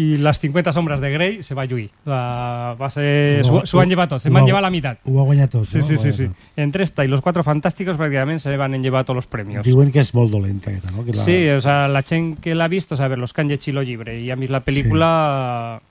[0.01, 1.89] i les 50 sombres de Grey se va lluir.
[2.05, 4.99] La, va ser, Ho- s'ho van ho- llevar tot, se van va- llevar la meitat.
[5.05, 5.83] ho va guanyar tot, Sí, no?
[5.83, 6.27] sí, sí, sí.
[6.55, 9.65] Entre esta i los Cuatro Fantásticos pràcticament se van llevar tots els premios.
[9.65, 11.03] Diuen que és molt dolenta, aquesta, no?
[11.05, 11.23] Que la...
[11.23, 13.49] Sí, o sea, la gent que l'ha vist, o sea, a ver, los que han
[13.49, 15.81] llegit el llibre i han vist la pel·lícula...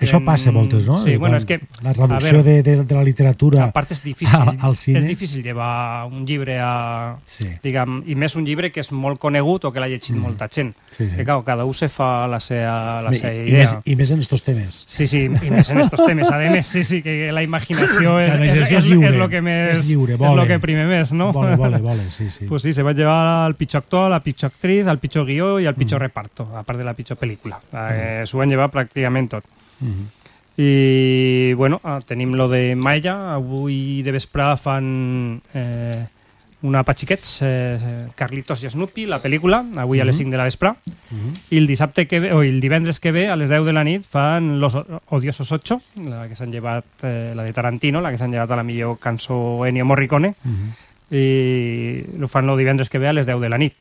[0.00, 0.98] Això passa moltes, no?
[1.02, 1.56] Sí, bueno, és que...
[1.82, 4.74] La a traducció veure, de, de, de la literatura a part és difícil, al, al
[4.76, 4.98] cine.
[5.00, 7.16] és difícil llevar un llibre a...
[7.24, 7.46] Sí.
[7.62, 10.74] Diguem, I més un llibre que és molt conegut o que l'ha llegit molta gent.
[10.90, 11.16] Sí, sí.
[11.16, 13.62] Que, clar, cada un se fa la seva, la I, seva i, idea.
[13.64, 14.82] més, I més en estos temes.
[14.86, 16.28] Sí, sí, i més en estos temes.
[16.30, 19.18] A més, sí, sí, que la imaginació és, La imaginació és, és és, lliure, és
[19.22, 19.78] lo que més...
[19.78, 20.42] és lliure, és vole.
[20.42, 21.32] lo que prime més, no?
[21.32, 22.44] Vole, vole, vole, sí, sí.
[22.46, 25.66] Pues sí, se va llevar al pitjor actor, la pitjor actriz, al pitjor guió i
[25.66, 25.78] al Mm.
[25.78, 27.58] pitjor reparto, a part de la pitjor pel·lícula.
[27.72, 29.44] Eh, S'ho van llevar pràcticament tot.
[29.80, 30.08] Mhm.
[30.58, 33.34] I, bueno, ah, tenim lo de Maya.
[33.34, 36.06] Avui de vespre fan eh,
[36.62, 40.18] una pa xiquets, eh, Carlitos i Snoopy, la pel·lícula, avui a les Mhm.
[40.24, 40.72] 5 de la vespre,
[41.50, 43.84] i el dissabte que ve, o el divendres que ve, a les 10 de la
[43.84, 44.74] nit, fan Los
[45.10, 48.56] Odiosos 8, la que s'han llevat, eh, la de Tarantino, la que s'han llevat a
[48.56, 50.34] la millor cançó Ennio Morricone,
[51.10, 53.74] i ho fan el divendres que ve a les 10 de la nit.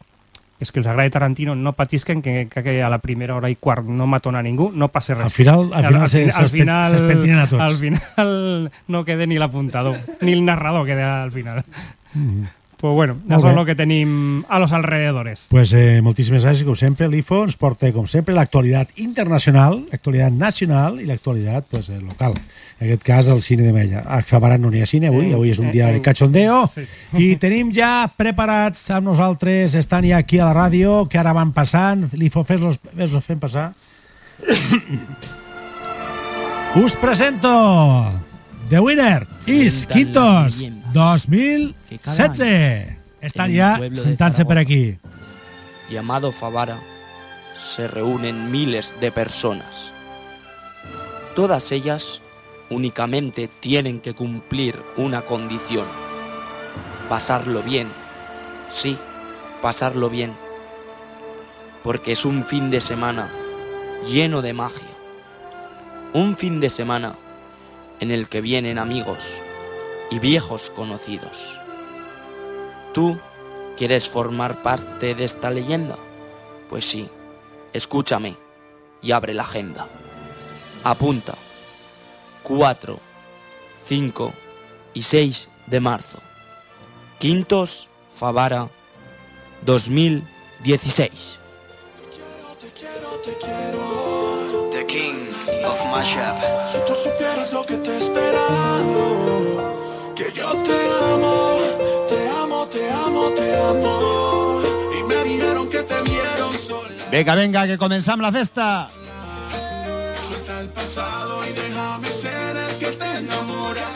[0.58, 3.84] És que els agrada Tarantino, no patisquen que, que, a la primera hora i quart
[3.86, 5.26] no matona ningú, no passa res.
[5.26, 6.52] Al final- al final se- al s'espen-
[6.90, 7.62] s'espentinen a tots.
[7.62, 11.64] Al final no queda ni l'apuntador, ni el narrador queda al final.
[12.78, 15.48] Pues bueno, això és el que tenim a los alrededores.
[15.50, 17.08] Pues eh, moltíssimes gràcies, com sempre.
[17.08, 22.36] L'IFO ens porta, com sempre, l'actualitat internacional, l'actualitat nacional i l'actualitat pues, eh, local.
[22.80, 24.04] En aquest cas, el cine de Mella.
[24.04, 26.66] A Favarat no n'hi ha cine avui, avui és un eh, dia de cachondeo.
[26.68, 26.84] sí.
[27.16, 31.56] I tenim ja preparats amb nosaltres, estan ja aquí a la ràdio, que ara van
[31.56, 32.10] passant.
[32.14, 33.72] L'IFO, fes-los fes fent passar.
[36.76, 37.56] Us presento
[38.70, 42.96] The Winner is Quintos 2016.
[43.20, 44.98] Están ya sentándose por aquí.
[45.90, 46.80] llamado Favara,
[47.60, 49.92] se reúnen miles de personas.
[51.36, 52.22] Todas ellas
[52.70, 55.84] únicamente tienen que cumplir una condición.
[57.10, 57.90] Pasarlo bien.
[58.70, 58.98] Sí,
[59.62, 60.32] pasarlo bien.
[61.84, 63.30] Porque es un fin de semana
[64.08, 64.88] lleno de magia.
[66.14, 67.16] Un fin de semana
[68.00, 69.42] en el que vienen amigos
[70.10, 71.60] y viejos conocidos.
[72.94, 73.18] ¿Tú
[73.78, 75.98] quieres formar parte de esta leyenda?
[76.70, 77.10] Pues sí,
[77.74, 78.38] escúchame
[79.02, 79.88] y abre la agenda.
[80.84, 81.36] Apunta.
[82.44, 83.00] 4,
[83.86, 84.34] 5
[84.94, 86.20] y 6 de marzo.
[87.18, 88.70] Quintos, Favara,
[89.66, 91.40] 2016.
[94.72, 95.16] The King
[95.66, 96.38] of Mashup.
[96.66, 99.25] Si tú supieras lo que te he esperado,
[100.68, 100.80] te
[101.14, 101.58] amo,
[102.08, 104.62] te amo, te amo, te amo.
[104.98, 106.90] Y me dijeron que te vieron sola.
[107.12, 108.90] Vinga, vinga, que començam la festa.
[110.28, 113.88] Suelta el pasado y déjame ser el que te enamora.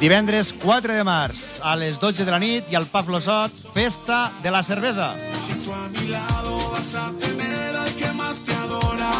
[0.00, 4.32] Divendres 4 de març, a les 12 de la nit i al Pa Flossot, festa
[4.42, 5.14] de la cervesa.
[5.46, 9.12] Si tú a mi lado vas a tener al que más te adora.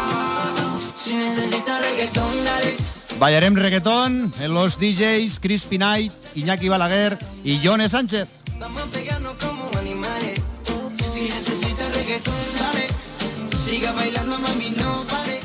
[0.95, 2.82] Si necesitas reggaetón, dale.
[3.19, 8.27] Ballarem reggaeton en los DJs Crispy Knight, Iñaki Balaguer i Jone Sánchez.
[8.59, 10.41] Vamos a pegarnos como animales.
[11.13, 12.87] Si necesitas reggaetón, dale.
[13.65, 15.39] Siga bailando, mami, no pare.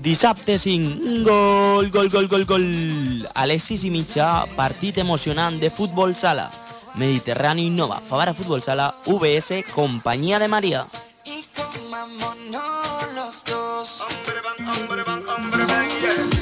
[0.00, 3.28] Dissabte 5, gol, gol, gol, gol, gol.
[3.34, 6.50] A les 6 i mitja, partit emocionant de futbol sala.
[6.94, 10.86] Mediterrani Innova, Favara Futbol Sala, VS, Companyia de Maria.
[11.24, 14.00] Y comámonos los dos.
[14.02, 16.37] Hombre van, hombre van, hombre van, yeah.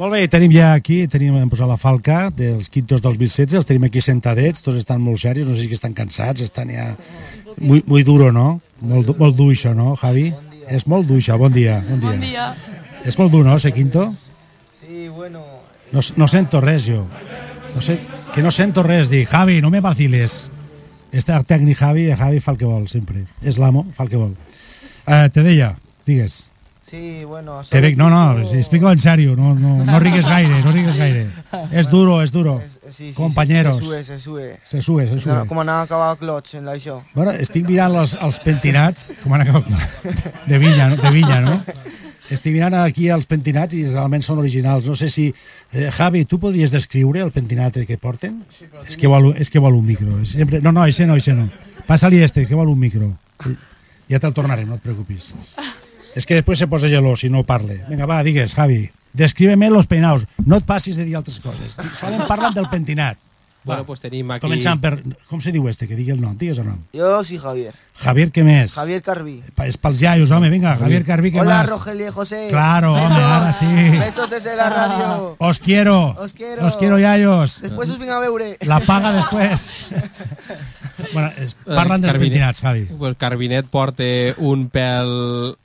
[0.00, 3.84] Molt bé, tenim ja aquí, tenim hem posat la falca dels quintos 2016, els tenim
[3.88, 6.92] aquí sentadets, tots estan molt serios, no sé si estan cansats, estan ja...
[7.58, 8.62] Muy, muy duro, no?
[8.80, 10.30] Molt, molt dur això, no, Javi?
[10.72, 11.82] És molt dur això, bon dia.
[11.84, 12.14] Bon dia.
[12.14, 12.46] Bon dia.
[13.04, 14.08] És molt dur, no, ser quinto?
[14.78, 15.44] Sí, bueno,
[15.92, 17.04] No, no sento res, jo.
[17.74, 17.98] No sé,
[18.34, 20.50] que no sento res, dic, Javi, no me vaciles.
[21.12, 23.26] Este el tècnic Javi, Javi fa el que vol, sempre.
[23.44, 24.32] És l'amo, fa el que vol.
[25.04, 25.74] Uh, te deia,
[26.08, 26.46] digues.
[26.92, 27.62] Sí, bueno...
[27.68, 30.96] Te veig, no, no, si explico en serio, no, no, no rigues gaire, no rigues
[30.96, 31.24] gaire.
[31.72, 32.58] És duro, és duro.
[32.90, 33.78] Sí, sí, Compañeros.
[33.78, 34.60] Sí, se sube, se sube.
[34.64, 35.46] Se sube, se sube.
[35.48, 36.98] Com anava a acabar Clots en l'això.
[37.14, 39.72] Bueno, estic mirant els, els pentinats, com han acabat
[40.50, 41.00] de vinya, no?
[41.00, 41.56] de vinya, no?
[42.32, 44.86] Estic mirant aquí els pentinats i realment són originals.
[44.88, 45.30] No sé si...
[45.72, 48.42] Eh, Javi, tu podries descriure el pentinat que porten?
[48.84, 50.20] és, que vol, és que vol un micro.
[50.20, 50.60] És Sempre...
[50.60, 51.48] No, no, ese no, ese no.
[51.88, 53.14] Passa-li este, és que vol un micro.
[54.12, 55.30] Ja te'l tornarem, no et preocupis.
[56.14, 57.80] És que després se posa gelós si no parle.
[57.88, 58.90] Vinga, va, digues, Javi.
[59.12, 60.26] Descríbeme los peinados.
[60.44, 61.76] No et passis de dir altres coses.
[61.98, 63.18] Solen parlen del pentinat.
[63.64, 64.42] Bueno, pues tenim aquí...
[64.42, 64.96] Començant per...
[65.30, 65.86] Com se diu este?
[65.86, 66.34] Que digui el nom.
[66.38, 66.80] Digues el nom.
[66.96, 67.74] Jo sí, Javier.
[68.02, 68.72] Javier, què més?
[68.74, 69.36] Javier Carví.
[69.54, 71.70] Pa- És pels iaios, home, vinga, Javier Carví, què Hola, más?
[71.70, 72.46] Rogelio y José.
[72.50, 73.10] Claro, Besos.
[73.10, 73.66] hombre, ahora sí.
[73.98, 75.36] Besos desde la radio.
[75.38, 76.16] Os quiero.
[76.18, 76.66] Os quiero.
[76.66, 77.60] Os quiero, iaios.
[77.62, 78.56] Després us vinc a veure.
[78.66, 79.68] La paga després.
[81.12, 82.86] bueno, es, parlen dels pentinats, Javi.
[82.98, 84.08] Pues Carbinet porta
[84.40, 85.12] un pèl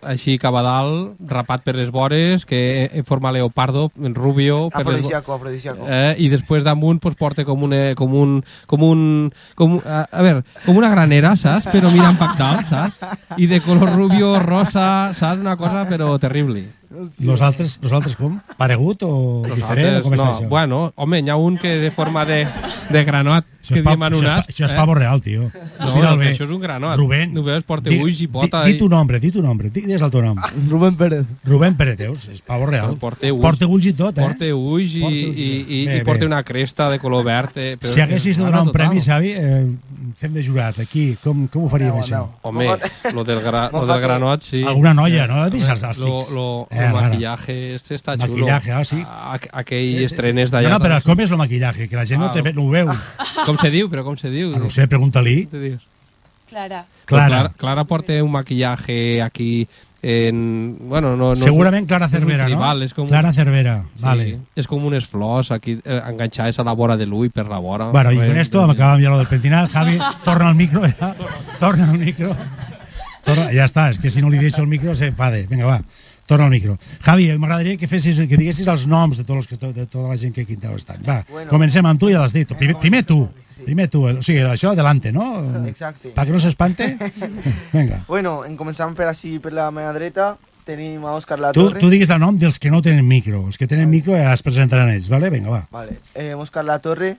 [0.06, 4.67] així cap a dalt, rapat per les vores, que en forma leopardo, en rubio.
[4.69, 5.85] les Afrodisíaco, afrodisíaco.
[5.88, 8.40] Eh, I després damunt pues, porta com, una, com un...
[8.67, 9.03] Com un
[9.56, 11.69] com, a, a veure, com una granera, saps?
[11.72, 12.99] Però mirant pactal, saps?
[13.38, 15.40] I de color rubio, rosa, saps?
[15.40, 16.66] Una cosa però terrible.
[17.19, 18.38] Nosaltres, nosaltres com?
[18.57, 19.99] Paregut o diferent?
[19.99, 20.48] O com no, està això?
[20.49, 22.45] bueno, home, hi ha un que de forma de,
[22.90, 24.48] de granot, Això que és, pa, diem en això, un és, as.
[24.53, 25.49] això és pavo real, tio.
[25.82, 26.95] No, Mira'l no, això és un granot.
[26.95, 28.61] Rubén, No veus, porta di- ulls i pota.
[28.64, 29.69] Di, di tu nombre, di tu nombre.
[29.69, 30.40] Di, digues el teu nom.
[30.72, 31.25] Rubén Pérez.
[31.43, 32.95] Rubén Pérez, Deus, és pavo real.
[33.01, 33.41] Porta ulls.
[33.43, 34.24] Porta ulls i tot, eh?
[34.24, 35.49] Porta ulls i, Porta i, ulls i
[35.82, 36.30] i, Bé, i porta bé.
[36.32, 37.57] una cresta de color verd.
[37.59, 41.09] Eh, però Si haguessis de és donar un premi, Xavi, eh, fem de jurat aquí.
[41.24, 42.24] Com, com ho faríem, això?
[42.48, 42.69] Home,
[43.11, 44.64] lo del, gra, lo del granot, sí.
[44.64, 45.43] Alguna noia, no?
[45.51, 46.91] Deixa'ls als Lo, lo, Eh, lo ara.
[47.09, 48.27] maquillaje este està xulo.
[48.33, 49.01] Maquillaje, ah, sí.
[49.06, 50.69] A, aquell estrenes d'allà.
[50.69, 51.06] No, no, però doncs.
[51.06, 51.88] com és el maquillaje?
[51.89, 52.88] Que la gent no, Ah, te, ve- no ho veu.
[53.45, 53.89] Com se diu?
[53.89, 54.53] Però com se diu?
[54.56, 55.45] Ah, no ho sé, pregunta-li.
[55.47, 55.77] Te?
[56.49, 56.85] Clara.
[57.06, 57.27] Clara.
[57.27, 57.49] Clara.
[57.57, 59.67] Clara porta un maquillaje aquí
[60.01, 60.77] en...
[60.88, 62.56] Bueno, no, no Segurament Clara és un Cervera, no?
[62.56, 64.27] tribal, És com, Clara Cervera, sí, vale.
[64.56, 67.89] És com unes flors aquí eh, enganxades a la vora de l'ull per la vora.
[67.91, 69.69] Bueno, y Res, con esto acabamos ya lo del pentinat.
[69.72, 71.14] Javi, torna al micro, ya.
[71.59, 72.35] Torna al micro.
[73.27, 75.47] Torna, ja està, és que si no li deixo el micro se enfade.
[75.51, 75.81] Vinga, va,
[76.27, 76.77] torna al micro.
[77.01, 80.11] Javi, m'agradaria que fessis, que diguessis els noms de tots els que esteu, de tota
[80.11, 81.01] la gent que aquí en estan.
[81.07, 81.49] Va, Bueno.
[81.49, 82.51] comencem amb tu, ja l'has dit.
[82.53, 83.23] Primer, primer tu,
[83.65, 85.65] primer tu, o sigui, això adelante, no?
[85.65, 86.11] Exacte.
[86.14, 86.97] Pa que no s'espante.
[87.73, 88.03] Vinga.
[88.07, 90.35] Bueno, en començant per així, per la meva dreta,
[90.67, 91.80] tenim a Òscar Tu, Latorre.
[91.80, 93.45] tu digues el nom dels que no tenen micro.
[93.47, 95.30] Els que tenen micro ja es presentaran ells, vale?
[95.31, 95.64] Vinga, va.
[95.72, 95.99] Vale.
[96.14, 97.15] Eh, Òscar Latorre,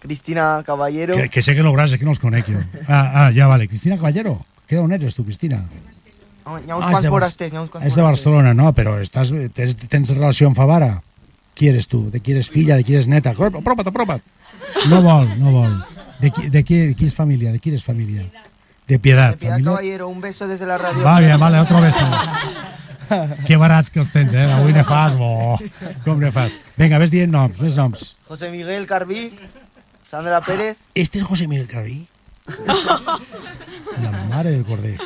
[0.00, 1.14] Cristina Caballero.
[1.14, 2.58] Que, que sé que és que no els conec jo.
[2.88, 3.68] Ah, ah, ja, vale.
[3.68, 4.44] Cristina Caballero.
[4.66, 5.62] ¿Qué d'on eres tu, Cristina?
[6.44, 8.52] Home, Hi ha uns Ah, és quants forasters, hi ha uns quants És de Barcelona,
[8.54, 11.02] no, però estàs, tens, tens relació amb Favara?
[11.54, 12.10] Qui eres tu?
[12.10, 12.76] De qui eres filla?
[12.76, 13.30] De qui eres neta?
[13.30, 14.22] Apropa't, apropa't.
[14.88, 15.74] No vol, no vol.
[16.20, 17.52] De qui, de qui, de qui és família?
[17.52, 18.24] De qui eres família?
[18.88, 19.32] De Piedad.
[19.32, 19.70] De Piedad família?
[19.70, 21.02] Caballero, un beso desde la radio.
[21.04, 22.06] Vale, vale, otro beso.
[23.44, 24.46] Que barats que els tens, eh?
[24.56, 25.58] Avui ne fas, bo.
[26.06, 26.56] Com ne fas?
[26.78, 28.14] Vinga, ves dient noms, més noms.
[28.28, 29.34] José Miguel Carbí,
[30.08, 30.78] Sandra Pérez.
[30.94, 32.06] ¿Este es José Miguel Carbí?
[34.02, 34.96] La madre del cordé.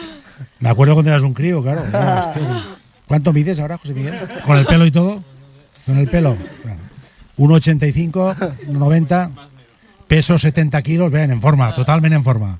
[0.58, 1.84] Me acuerdo cuando eras un crío, claro.
[3.06, 4.18] ¿Cuánto mides ahora, José Miguel?
[4.44, 5.22] ¿Con el pelo y todo?
[5.84, 6.36] ¿Con el pelo?
[6.64, 6.80] Bueno.
[7.38, 9.30] 1,85, 90,
[10.06, 12.58] peso 70 kilos, ven, en forma, totalment en forma.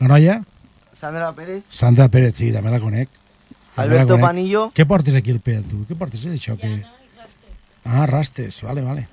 [0.00, 0.42] La noia?
[0.92, 1.62] Sandra Pérez.
[1.68, 3.08] Sandra Pérez, sí, també la conec.
[3.76, 4.18] També la Alberto.
[4.18, 4.64] Panillo.
[4.74, 5.84] Què portes aquí al pèl, tu?
[5.86, 6.58] Què portes, eh, això?
[6.58, 6.82] Que...
[7.84, 9.06] Ah, rastes, vale, vale.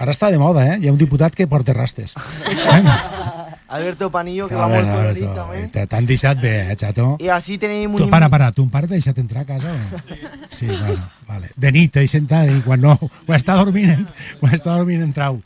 [0.00, 0.78] Ara està de moda, eh?
[0.80, 2.16] Hi ha un diputat que porta rastes.
[3.70, 5.60] Alberto Panillo, que A va veure, molt a veure, colorit tu, també.
[5.70, 7.16] te- T'han deixat bé, eh, xato?
[7.22, 8.00] I així tenim un...
[8.02, 10.00] Tu, para, para, tu pare t'ha deixat entrar a casa o no?
[10.08, 10.18] Sí.
[10.50, 11.50] Sí, bueno, vale.
[11.56, 14.02] De nit t'ha deixat entrar i quan no, quan està dormint,
[14.40, 15.38] quan està dormint entrau.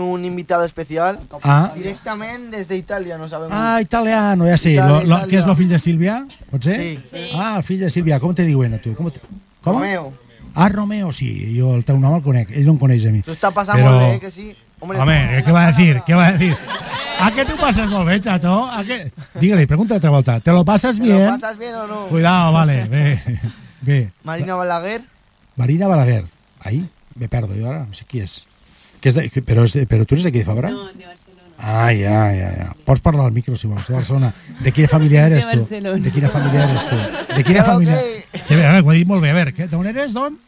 [0.00, 1.20] Un invitado especial.
[1.42, 1.72] Ah.
[1.74, 3.52] Directamente desde Italia, no sabemos.
[3.54, 4.76] Ah, italiano, ja sé.
[4.76, 5.26] Lo, lo, Italia.
[5.28, 6.14] què és el fill de Sílvia?
[6.50, 6.76] Pot ser?
[6.80, 7.04] Sí.
[7.10, 7.24] Sí.
[7.34, 8.18] Ah, el fill de Sílvia.
[8.20, 8.94] Com te diuen a tu?
[8.94, 9.20] Com, te...
[9.60, 9.74] com?
[9.76, 10.12] Romeo.
[10.54, 11.28] Ah, Romeo, sí.
[11.58, 12.50] Jo el teu nom el conec.
[12.52, 13.22] Ell no em coneix a mi.
[13.26, 14.54] Lo está pasando Pero- molt bé, que sí.
[14.82, 16.02] Hombre, Home, eh, ¿qué va a decir?
[16.04, 16.56] ¿Qué va a decir?
[17.20, 18.66] ¿A qué tú pasas molt bé, chato?
[18.68, 19.12] ¿A qué?
[19.38, 20.40] Dígale, pregúntale otra vuelta.
[20.40, 21.26] ¿Te lo pasas ¿Te bien?
[21.26, 22.06] lo pasas bien o no?
[22.08, 22.84] Cuidado, vale.
[22.90, 23.22] Ve,
[23.80, 24.10] ve.
[24.24, 25.02] Marina Balaguer.
[25.56, 26.24] Marina Balaguer.
[26.60, 28.44] Ahí me perdo yo ahora, no sé qui és.
[29.00, 30.70] Que és de, però, és, de- però tu eres d'aquí de Fabra?
[30.70, 31.42] No, de Barcelona.
[31.58, 32.68] Ah, ja, ja, ja.
[32.84, 34.32] Pots parlar al micro, si vols, de Barcelona.
[34.60, 35.62] De quina família eres tu?
[35.62, 36.96] De quina família eres tu?
[37.36, 37.98] De quina família...
[37.98, 39.30] que- Que bé, a veure, ho he dit molt bé.
[39.30, 40.38] A veure, d'on eres, d'on?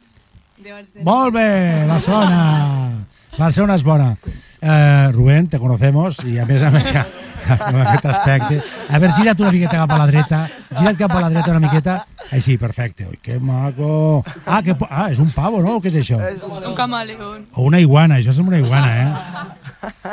[0.58, 1.04] De Barcelona.
[1.10, 1.48] Molt bé,
[1.86, 3.06] Barcelona.
[3.38, 4.16] Barcelona és bona.
[4.64, 8.60] Eh, Rubén, te conocemos i a més a més amb aquest aspecte.
[8.88, 10.38] A veure, gira't una miqueta cap a la dreta.
[10.70, 11.96] Gira't cap a la dreta una miqueta.
[12.32, 13.08] Així, perfecte.
[13.10, 14.22] Ui, que maco.
[14.46, 15.76] Ah, que, ah, és un pavo, no?
[15.76, 16.20] O què és això?
[16.62, 17.44] Un camaleón.
[17.52, 19.54] O una iguana, això és una iguana, eh?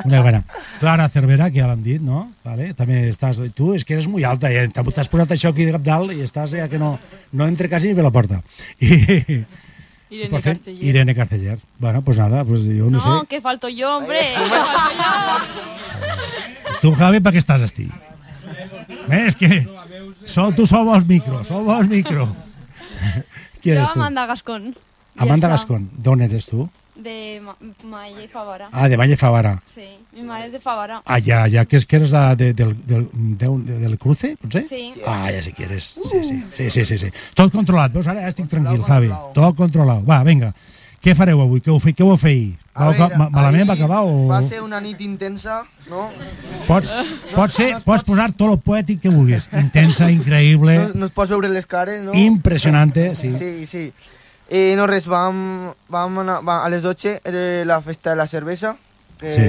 [0.04, 0.44] Una iguana.
[0.82, 2.26] Clara Cervera, que ja l'hem dit, no?
[2.44, 2.74] Vale?
[2.76, 3.40] També estàs...
[3.56, 4.68] Tu és que eres molt alta, eh?
[4.74, 6.98] T'has posat això aquí de cap dalt i estàs ja que no,
[7.32, 8.42] no entre quasi ni per la porta.
[8.84, 9.46] I,
[10.12, 10.84] Irene Carceller.
[10.84, 11.60] Irene Carceller.
[11.80, 13.28] Bueno, pues nada, pues yo no, No, sé.
[13.28, 14.20] que falto yo, hombre.
[14.20, 16.78] que falto yo.
[16.82, 17.86] Tu, Javi, per què estàs esti?
[19.08, 19.50] Bé, és que
[20.26, 22.26] so, tu sou vols micro, sou vols micro.
[23.62, 24.00] Qui Yo eres tu?
[24.00, 24.72] Amanda Gascón.
[25.18, 25.90] Amanda Gascon.
[25.98, 26.68] D'on eres tu?
[26.96, 28.70] De Ma Malla y Favara.
[28.72, 29.64] Ah, de Valle Favara.
[29.68, 31.02] Sí, mi madre es de Favara.
[31.06, 34.68] Ah, ja, ja, que és que eres de, de, del, del, del, del cruce, potser?
[34.68, 34.92] Sí.
[35.08, 35.96] Ah, ja sé qui eres.
[36.04, 37.10] Sí, sí, sí, sí, sí, sí.
[37.34, 38.08] Tot controlat, veus?
[38.12, 39.10] Ara ja estic tranquil, Javi.
[39.34, 40.04] Tot controlat.
[40.08, 40.52] Va, vinga.
[41.02, 41.64] Què fareu avui?
[41.66, 42.14] Què, ho fe, què ho?
[42.14, 44.28] A Va, veure, ma, malament va acabar o...
[44.30, 46.06] Va ser una nit intensa, no?
[46.68, 46.92] Pots,
[47.34, 49.50] pots, ser, pots posar tot el poètic que vulguis.
[49.58, 52.14] Intensa, increïble, No, no es pots veure les cares, no?
[52.14, 53.32] impressionante, sí.
[53.32, 53.92] Sí, sí.
[54.52, 58.28] Eh, no res, vam, vam anar, va, a les 12 era la festa de la
[58.28, 58.76] cervesa,
[59.18, 59.46] que Sí.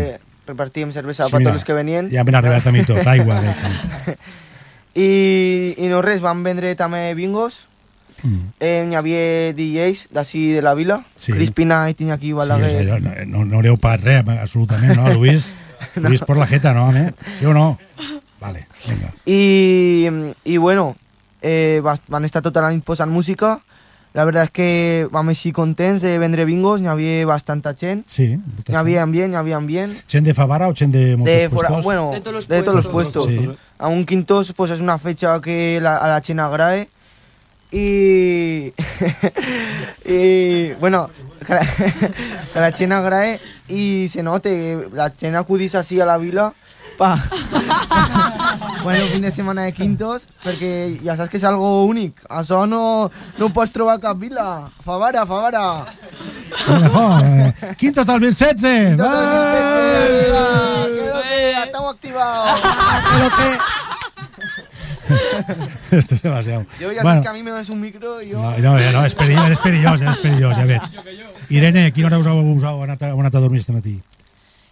[0.47, 2.09] repartíem cervesa Sí, per tots els que venien.
[2.13, 3.41] Ja m'han arribat a mi tot, aigua.
[4.95, 7.65] I, I no res, vam vendre també bingos.
[8.23, 8.53] Mm.
[8.63, 9.23] Eh, hi havia
[9.57, 11.33] DJs d'ací de la vila, Sí.
[11.33, 12.69] Crispina i aquí Sí, Balaguer.
[12.71, 15.13] és allò, no, no, no haureu pagat res, absolutament, no?
[15.15, 15.57] Luis,
[15.97, 17.15] Luis por la jeta, no, home?
[17.35, 17.79] Sí o no?
[18.41, 19.13] Vale, vinga.
[19.27, 20.09] I,
[20.45, 20.97] I bueno,
[21.41, 23.59] eh, van estar tota la nit posant música.
[24.15, 28.03] La veritat és que vam així contents de vendre bingos, n'hi havia bastanta gent.
[28.07, 28.27] Sí,
[28.69, 29.95] N'hi havia ambient, n'hi havia ambient.
[30.07, 31.85] Gent de Favara o gent de molts De, fora, puestos?
[31.85, 33.27] bueno, De todos los de todos los puestos.
[33.27, 33.51] Sí.
[33.79, 36.89] A un quintos pues, es una fecha que la- a la China agrade.
[37.75, 38.75] Y,
[40.05, 41.09] y bueno,
[41.47, 41.61] que la,
[42.53, 46.53] que la China agrade y se note, la China acudís así a la vila
[47.03, 47.19] pa
[48.85, 52.19] bueno, fin de setmana de quintos, perquè ja saps que és algo únic.
[52.31, 54.71] Això no, no ho pots trobar a cap vila.
[54.83, 55.85] Favara, Favara.
[56.67, 58.97] Mejor, eh, Quintos 2016.
[58.97, 59.13] Quintos ¡Eh!
[59.13, 60.45] 2016, arriba.
[60.87, 62.61] Que lo que, estamos activados.
[63.11, 63.49] Que lo que...
[65.99, 66.67] Esto es demasiado.
[66.81, 67.21] Jo ja Bueno.
[67.21, 68.41] sé que a mi me dones un micro i jo...
[68.41, 70.83] No, no, no, és perillós, és perillós, és perillós, ja veig.
[71.51, 74.01] Irene, a quina hora us heu, us heu anat, heu anat a dormir este matí?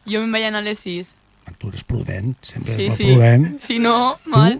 [0.09, 1.15] Jo me'n vaig anar a les 6.
[1.60, 3.05] Tu eres prudent, sempre Sí, és sí.
[3.10, 3.59] prudent.
[3.60, 4.55] Si no, mal.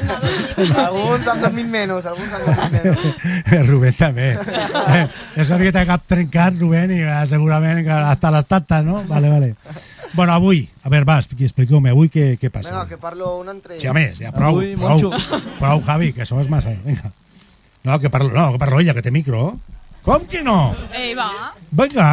[0.86, 3.66] alguns han dormit menys, alguns han dormit menys.
[3.68, 4.28] Rubén també.
[4.38, 5.02] Eh,
[5.36, 9.02] és una miqueta cap trencat, Rubén, i eh, segurament que hasta les tates, no?
[9.10, 9.50] Vale, vale.
[10.14, 12.70] Bueno, avui, a veure, va, expli- expliqueu-me, avui què, què passa?
[12.72, 13.78] Vinga, que parlo un entre...
[13.80, 15.42] Sí, a més, ja prou, Avui, prou, Moncho.
[15.60, 16.72] prou, Javi, que això és massa.
[16.84, 17.12] Vinga.
[17.84, 19.58] No, que parlo, no, que parlo ella, que té micro.
[20.04, 20.74] Com que no?
[20.96, 21.28] Ei, va.
[21.70, 22.10] Vinga,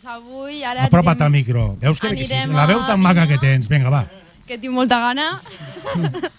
[0.00, 0.84] Pues avui, ara...
[0.86, 1.76] apropa't al micro.
[1.76, 3.68] Veus que, que sí, la veu tan maca que tens.
[3.68, 4.06] Vinga, va.
[4.48, 5.26] que tinc molta gana.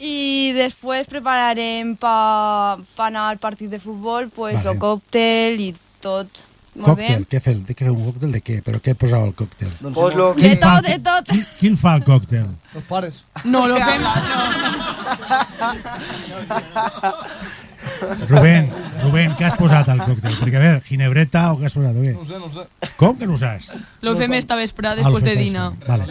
[0.00, 4.72] I després prepararem pa, pa anar al partit de futbol, pues, Vale.
[4.72, 6.44] el còctel i tot.
[6.74, 7.28] Molt Còctel, bé.
[7.30, 7.60] què fem?
[7.68, 8.56] De què fem un còctel de què?
[8.64, 9.70] Però què posava el còctel?
[9.84, 10.56] Pues lo De que...
[10.64, 11.28] tot, de tot.
[11.28, 12.48] Qui, qui el fa el còctel?
[12.72, 13.20] Los pares.
[13.44, 14.02] No, lo fem...
[18.28, 18.70] Rubén,
[19.02, 20.34] Rubén, què has posat al còctel?
[20.40, 21.96] Perquè, a veure, ginebreta o què has posat?
[21.96, 22.12] O què?
[22.14, 22.64] No sé, no sé.
[22.98, 23.72] Com que no ho saps?
[24.04, 25.72] Lo fem esta vesprada Ah, després de dinar.
[25.86, 26.06] Vale.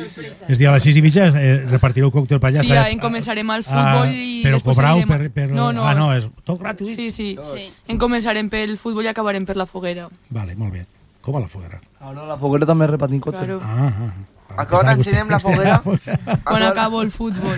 [0.48, 2.62] És dir, a les sis i mitja eh, repartireu còctel per allà.
[2.66, 5.50] Sí, serà- en començarem al futbol Ah, i Però després cobrau anirem a- per, per...
[5.52, 6.95] No, no, ah, no, és- tot gratuït?
[6.95, 7.38] Sí, sí.
[7.42, 7.70] sí.
[7.88, 10.10] En començarem pel futbol i acabarem per la foguera.
[10.30, 10.86] Vale, molt bé.
[11.22, 11.80] Com a la foguera?
[12.02, 13.58] Ahora la foguera també repartim còctel.
[13.58, 13.62] Claro.
[13.64, 14.14] Ah, ah.
[14.57, 15.82] Acaba ensenyem la foguera.
[16.48, 17.57] Quan acabo el futbol.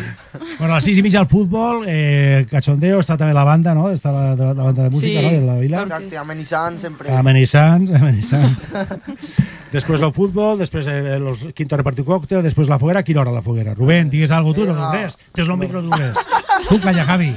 [0.60, 3.90] Bueno, a les sis i mitja el futbol, eh, cachondeo, està també la banda, no?
[3.92, 5.32] Està la, la, la banda de música, Sí, no?
[5.34, 5.84] De la vila.
[5.84, 7.12] Exacte, amenitzant sempre.
[7.16, 8.56] Amenizant, amenizant.
[9.76, 13.04] després el futbol, després eh, los quinto repartir còctel, després la foguera.
[13.04, 13.76] A quina hora la foguera?
[13.76, 15.20] Rubén, digues algo tu, no dius res.
[15.36, 16.26] Tens el micro, dius res.
[16.70, 17.34] Tu calla, Javi.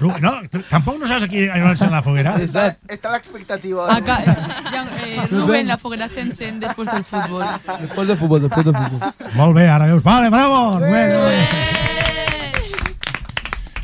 [0.00, 0.32] Ru no,
[0.70, 2.34] tampoc no saps aquí on la foguera?
[2.40, 3.86] Està, està l'expectativa.
[3.92, 7.44] Acá, ja, eh, Rubén, la foguera s'encén després del futbol.
[7.80, 9.12] Después del fútbol, después del fútbol.
[9.34, 10.02] Molt bé, ara veus.
[10.02, 10.78] Vale, bravo!
[10.80, 11.46] Rubén, Rubén.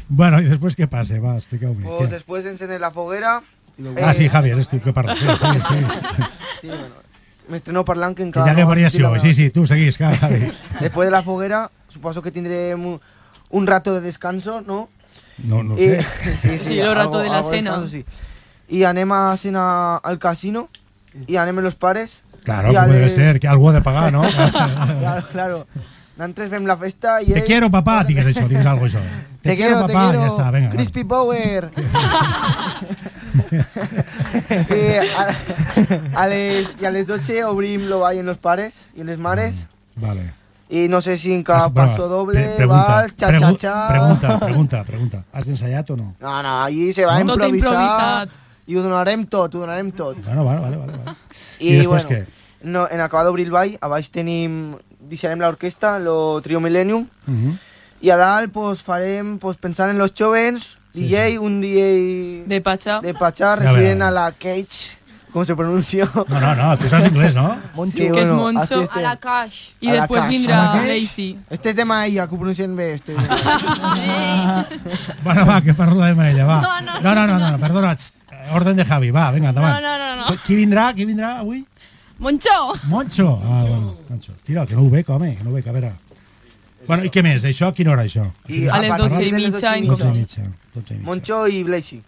[0.08, 1.18] Bueno, i després què passa?
[1.20, 1.84] Va, expliqueu-me.
[1.84, 2.14] Pues Què?
[2.16, 3.42] después de encender la foguera...
[4.02, 5.18] Ah, sí, Javi, eres tu que parles.
[5.18, 5.84] Sí, sí, sí.
[6.62, 6.96] Sí, bueno.
[7.48, 8.46] M'estreno parlant que Que encara...
[8.48, 9.10] hi hagué no ha variació.
[9.14, 10.50] la- Sí, sí, tu seguís, Javi.
[10.80, 13.00] Después de la foguera, suposo que tendrem un,
[13.50, 14.88] un rato de descanso, ¿no?
[15.44, 16.02] No, no I- sé.
[16.42, 17.86] sí, sí, Sí, lo rato de la cena.
[17.88, 18.04] sí.
[18.70, 20.68] I anem a cenar al casino,
[21.26, 22.20] i anem los pares.
[22.44, 24.22] Claro, como debe ser, que algo ha de pagar, no?
[25.00, 25.66] claro, claro.
[26.18, 28.98] Nosaltres fem la festa i Te ells- quiero, papá, digues això, digues algo això.
[29.42, 30.20] Te, quiero, te papá, quiero.
[30.24, 30.70] ja està, vinga.
[30.70, 31.70] Crispy Power.
[34.68, 35.34] I a,
[36.22, 39.18] a, les, I a les 12 obrim lo ball en los pares i en les
[39.18, 39.64] mares.
[39.96, 40.32] Vale.
[40.70, 43.56] I no sé si en cada Has- bueno, paso doble, pre- pregunta, val, cha, pregu-
[43.56, 43.88] cha, cha.
[43.88, 45.24] Pregunta, pregunta, pregunta.
[45.32, 46.14] Has ensayat o no?
[46.20, 47.32] No, no, allí se va No?
[47.36, 48.28] Tot improvisar.
[48.66, 50.18] I ho donarem tot, ho donarem tot.
[50.24, 50.92] Bueno, vale, vale, vale.
[50.98, 51.16] vale.
[51.58, 52.26] I, I després bueno, què?
[52.60, 54.74] No, en acabar d'obrir el ball, a baix tenim,
[55.08, 57.58] deixarem l'orquestra, lo Trio Millennium, Uh -huh.
[58.02, 63.00] i a dalt pues, farem, pues, pensant en los jóvens, DJ, un DJ de Pachá,
[63.00, 64.04] de Pachá Sí, a resident veure.
[64.04, 64.97] a la Cage,
[65.32, 66.08] com se pronuncia.
[66.14, 67.48] No, no, no, tu saps anglès, no?
[67.76, 68.82] Moncho, que és bueno, Moncho.
[68.82, 68.98] este.
[68.98, 69.58] A la caix.
[69.80, 70.88] I A la després vindrà A la caix.
[70.92, 71.28] Lazy.
[71.50, 72.92] Este és de Maia, que ho pronuncien bé.
[72.94, 73.14] Este.
[75.22, 76.60] Bueno, va, que parlo de Maella, va.
[76.60, 78.16] No, no, no, no, no, no, perdona, txt,
[78.52, 79.74] orden de Javi, va, vinga, endavant.
[79.82, 80.36] No, no, no, no.
[80.46, 81.64] Qui vindrà, qui vindrà avui?
[82.18, 82.74] Moncho!
[82.88, 83.28] Moncho.
[83.44, 84.32] Ah, bueno, Moncho.
[84.44, 85.92] Tira, que no ho veig, home, que no ho veig, a veure.
[86.86, 87.44] Bueno, i què més?
[87.44, 88.24] Això, a quina hora, això?
[88.48, 90.42] I A les partir 12 i de mitja 12 en 12 i mitja.
[90.74, 91.04] 12 i mitja.
[91.04, 92.00] Moncho i Blazy.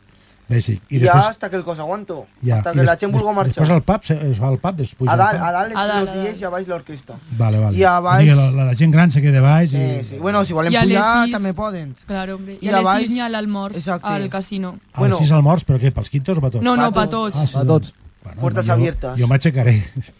[0.61, 0.73] Sí.
[0.91, 2.27] I, I ja després, hasta que el cos aguanto.
[2.43, 2.57] ja.
[2.57, 3.55] Hasta que la des- gent vulgui marxar.
[3.55, 4.01] Després al pub,
[4.33, 6.41] es va al pub, després puja A al dalt, a dalt A dalt, els a
[6.41, 7.17] i a baix l'orquestra.
[7.39, 7.79] Vale, vale.
[7.79, 8.25] I a O baix...
[8.29, 9.79] sigui, la, la, la gent gran se queda de baix i...
[9.79, 10.19] Sí, sí.
[10.19, 11.95] Bueno, si volen a pujar, sis- també poden.
[12.07, 12.59] Claro, hombre.
[12.61, 14.75] I, I a a les baix- 6 n'hi ha l'almorç al casino.
[14.93, 16.65] A les 6 almorç, però què, pels quintos o per tots?
[16.65, 17.39] No, no, pa tots.
[17.39, 17.67] Ah, sí, sí.
[17.67, 17.95] tots.
[18.23, 19.19] Bueno, Puertas jo, abiertas.
[19.19, 19.79] Jo m'aixecaré.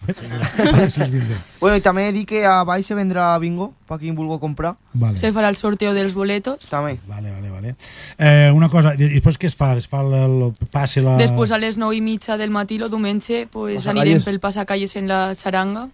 [0.09, 1.37] Les 6 vindré.
[1.61, 4.73] Bueno, i també dic que a baix se vendrà bingo, per qui en vulgui comprar.
[4.95, 5.21] Vale.
[5.21, 6.65] Se farà el sorteo dels boletos.
[6.73, 6.97] També.
[7.07, 7.75] Vale, vale, vale.
[8.17, 9.75] Eh, una cosa, i després què es fa?
[9.77, 11.19] Es fa el, el passe la...
[11.21, 15.11] Després a les 9 i mitja del matí, el diumenge, pues, anirem pel passacalles en
[15.11, 15.91] la xaranga.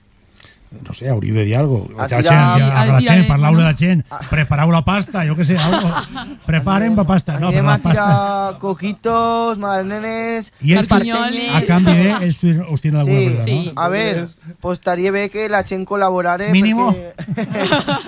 [0.86, 2.02] No sé, hauríeu de dir alguna cosa.
[2.04, 2.22] A La tirar-
[2.58, 3.68] gent, ja, al la gent, parlau de no?
[3.68, 5.88] la gent, prepareu la pasta, jo què sé, algo.
[6.46, 7.38] preparen la pasta.
[7.40, 8.04] No, Anirem però a la pasta...
[8.06, 10.52] tirar coquitos, magdalenes...
[10.60, 13.72] I ells, a canvi de, ells us tenen alguna Sí, cosa, sí.
[13.74, 13.80] no?
[13.82, 14.28] A ver,
[14.60, 16.90] pues estaria bé que la gent col·laborare Mínimo.
[16.92, 18.06] perquè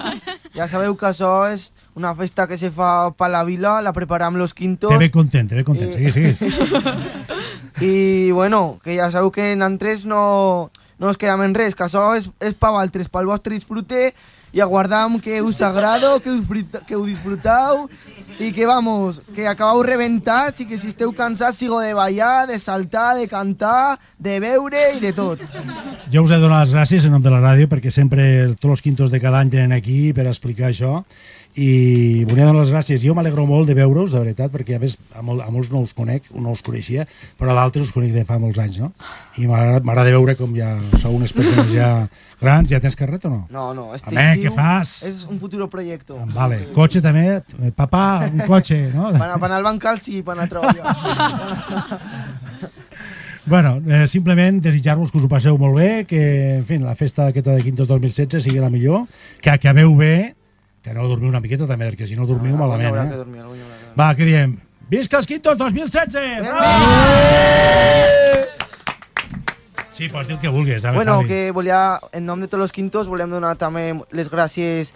[0.58, 4.36] ja sabeu que això és una festa que se fa per la vila, la preparam
[4.38, 4.90] los quintos.
[4.90, 6.54] Te ve content, te ve content, I- seguís, seguís.
[7.80, 12.10] I bueno, que ja sabeu que nosaltres no, no ens quedam en res, que això
[12.18, 14.12] és, és per altres, pel vostre disfrute
[14.52, 16.44] i aguardam que us agrado, que us,
[16.86, 17.88] que ho disfruteu
[18.40, 22.58] i que vamos, que acabeu rebentats i que si esteu cansats sigo de ballar, de
[22.58, 25.42] saltar, de cantar, de beure i de tot.
[26.08, 28.78] Jo us he de donar les gràcies en nom de la ràdio perquè sempre tots
[28.78, 31.02] els quintos de cada any venen aquí per explicar això
[31.58, 33.02] i volia donar les gràcies.
[33.02, 35.82] Jo m'alegro molt de veure-us, de veritat, perquè a més a, mol, a molts no
[35.82, 37.06] us conec, no us coneixia,
[37.38, 38.92] però a d'altres us conec de fa molts anys, no?
[39.42, 41.90] I m'agrada veure com ja sou unes persones ja
[42.42, 42.70] grans.
[42.70, 43.40] Ja tens carret o no?
[43.50, 45.02] No, no, este Home, què fas?
[45.08, 46.18] és un futuro proyecto.
[46.34, 49.10] Vale, cotxe també, eh, papà, un cotxe, no?
[49.18, 50.86] Per anar al bancal sí, per anar a treballar.
[53.48, 56.18] Bueno, eh, simplement desitjar-vos que us ho passeu molt bé, que,
[56.58, 59.06] en fi, la festa aquesta de Quintos 2016 sigui la millor,
[59.40, 60.34] que acabeu bé,
[60.88, 63.08] que no dormiu una miqueta també, perquè si no dormiu Ah, malament, eh?
[63.10, 64.56] que dormir, haurà Va, què diem?
[64.88, 66.40] Visca els Quintos 2016!
[66.48, 67.98] Bravo!
[69.90, 71.28] Sí, pots dir el que vulguis, a veure, Bueno, Javi.
[71.28, 74.92] que volia, en nom de tots els quintos, volem donar també les gràcies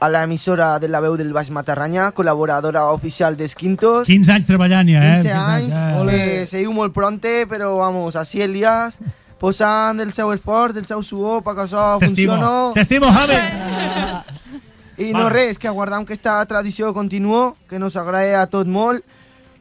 [0.00, 4.08] a l'emissora de la veu del Baix Matarranya, col·laboradora oficial dels quintos.
[4.08, 5.22] 15 anys treballant ja, eh?
[5.22, 6.04] 15 anys, eh?
[6.10, 8.98] que seguiu molt pronte, però vamos, així Elias,
[9.38, 12.72] posant el seu esforç, el seu suor perquè això T'estimo, funciona.
[12.74, 13.38] t'estimo, Javi!
[14.98, 15.30] I no Vale.
[15.30, 19.04] res, que aguardam que esta tradició continuï, que nos agrada a tot molt,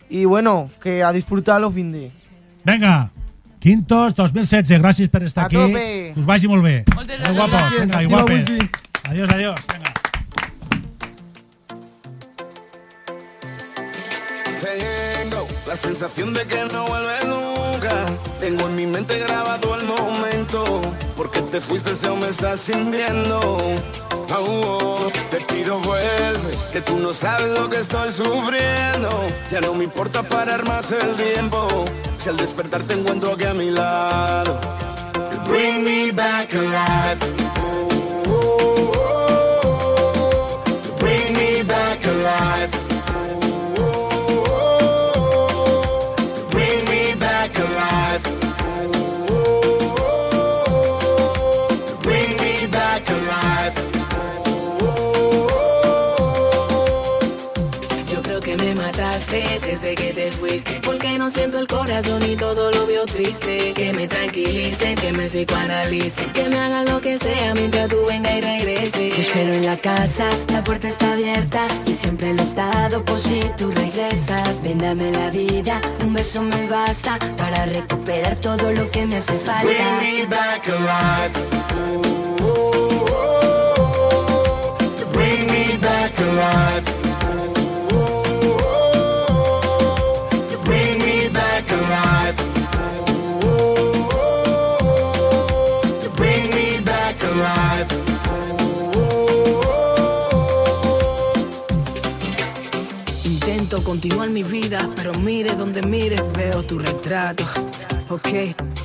[0.09, 2.11] i bueno, que a disfrutar-lo fin de.
[2.65, 3.09] Vinga,
[3.59, 5.55] Quintos 2016, gràcies per estar A aquí.
[5.55, 6.11] tope.
[6.13, 6.83] Que us vagi molt bé.
[6.95, 7.81] Moltes Adéu, guapos, gràcies.
[7.81, 8.49] vinga, i guapes.
[9.09, 9.59] Adiós, adiós.
[9.73, 9.93] Vinga.
[14.61, 18.05] Tengo la sensación de que no vuelves nunca.
[18.39, 20.81] Tengo en mi mente grabado el momento.
[21.15, 23.57] Porque te fuiste, se me está sintiendo.
[24.31, 29.09] Oh, te pido vuelve, que tú no sabes lo que estoy sufriendo.
[29.51, 31.85] Ya no me importa parar más el tiempo.
[32.19, 34.59] Si al despertar te encuentro aquí a mi lado.
[35.47, 37.58] Bring me back alive.
[62.01, 66.85] Corazón y todo lo veo triste Que me tranquilicen, que me psicoanalicen Que me hagan
[66.85, 70.87] lo que sea mientras tú venga y regreses Te espero en la casa, la puerta
[70.87, 74.63] está abierta y siempre lo he estado por si tú regresas.
[74.63, 79.37] Ven, dame la vida, un beso me basta para recuperar todo lo que me hace
[79.39, 79.63] falta.
[79.63, 81.33] Bring me back alive.
[85.11, 86.98] Bring me back alive.
[103.89, 107.43] Continuar mi vida, pero mire donde mire, veo tu retrato.
[108.11, 108.27] Ok,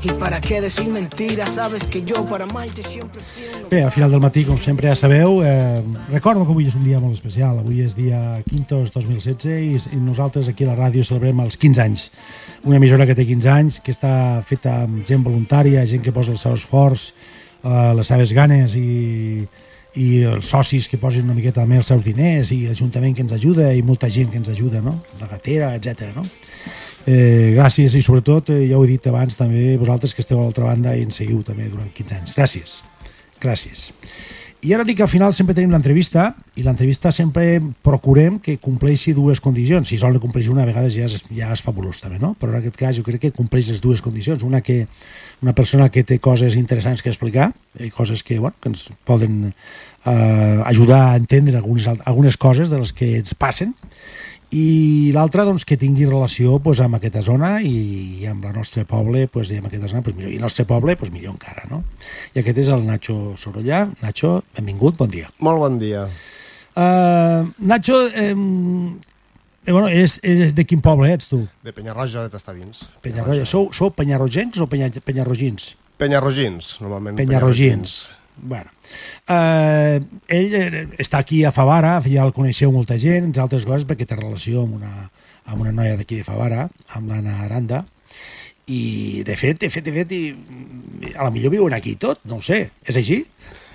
[0.02, 3.42] y para qué decir mentiras, sabes que yo para amarte siempre fui.
[3.70, 6.86] Bé, al final del matí, com sempre ja sabeu, eh, recordo que avui és un
[6.88, 7.60] dia molt especial.
[7.60, 11.84] Avui és dia Quintos 2016 i, i nosaltres aquí a la ràdio celebrem els 15
[11.84, 12.06] anys.
[12.64, 16.32] Una emissora que té 15 anys, que està feta amb gent voluntària, gent que posa
[16.32, 17.10] el seu esforç,
[17.60, 19.44] eh, les seves ganes i,
[20.00, 23.34] i els socis que posen una miqueta també els seus diners i l'Ajuntament que ens
[23.36, 24.96] ajuda i molta gent que ens ajuda, no?
[25.20, 26.10] La gatera, etc.
[26.16, 26.24] no?
[27.06, 30.46] Eh, gràcies i sobretot, eh, ja ho he dit abans també, vosaltres que esteu a
[30.46, 32.34] l'altra banda i ens seguiu també durant 15 anys.
[32.34, 32.78] Gràcies.
[33.44, 33.90] Gràcies.
[34.64, 39.12] I ara dic que al final sempre tenim l'entrevista i l'entrevista sempre procurem que compleixi
[39.12, 39.90] dues condicions.
[39.90, 42.32] Si sol compleix una, a vegades ja és, ja és fabulós també, no?
[42.40, 44.40] Però en aquest cas jo crec que compleix les dues condicions.
[44.42, 44.86] Una que
[45.44, 49.52] una persona que té coses interessants que explicar, eh, coses que, bueno, que ens poden
[49.52, 53.76] eh, ajudar a entendre algunes, algunes coses de les que ens passen
[54.52, 58.84] i l'altra doncs, que tingui relació pues, amb aquesta zona i, i amb la nostre
[58.84, 60.30] poble pues, i amb aquesta zona pues, millor.
[60.32, 61.82] i el nostre poble pues, millor encara no?
[62.34, 66.04] i aquest és el Nacho Sorollà Nacho, benvingut, bon dia Molt bon dia.
[66.76, 71.44] uh, Nacho eh, eh, bueno, és, és de quin poble ets tu?
[71.64, 72.84] De Penyarroja de Tastavins.
[73.02, 73.46] Penyarroja.
[73.48, 75.72] Sou, sou penyarrogents o penya, penyarrogins?
[75.98, 77.16] Penyarrogins, normalment.
[77.16, 78.10] Penyarrogins.
[78.36, 78.70] Bueno.
[79.28, 83.86] Uh, ell eh, està aquí a Favara, ja el coneixeu molta gent, entre altres coses,
[83.88, 85.08] perquè té relació amb una,
[85.46, 87.84] amb una noia d'aquí de Favara, amb l'Anna Aranda,
[88.66, 92.40] i de fet, de fet, de fet, i, a la millor viuen aquí tot, no
[92.40, 93.22] ho sé, és així?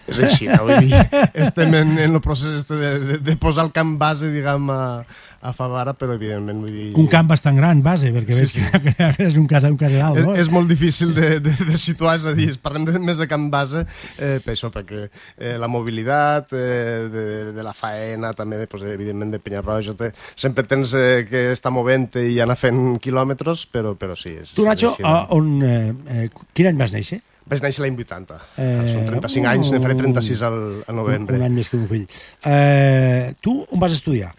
[0.09, 0.63] És així, no?
[0.65, 1.01] Vull dir,
[1.45, 5.03] estem en, en el procés este de, de, de posar el camp base, diguem, a,
[5.42, 6.88] a Favara, però evidentment, vull dir...
[7.00, 8.93] Un camp bastant gran, base, perquè Sí, veig sí.
[9.00, 10.34] que és un casal, un caseral, no?
[10.34, 13.27] És, és molt difícil de, de, de situar, és a dir, parlem de, més de
[13.32, 18.59] camp base eh, per això, perquè eh, la mobilitat eh, de, de la faena, també,
[18.64, 23.00] de, pues, evidentment, de Penyarroja, te, sempre tens eh, que estar movent i anar fent
[23.03, 24.35] quilòmetres, però, però sí.
[24.43, 27.22] És, Tu, Nacho, és així, a, on, eh, eh, quin any vas néixer?
[27.50, 28.35] Vaig néixer l'any 80.
[28.61, 31.34] Eh, Són 35 anys, ne faré 36 al, al novembre.
[31.34, 32.06] Un, un any més que un fill.
[32.45, 34.30] Eh, tu on vas estudiar?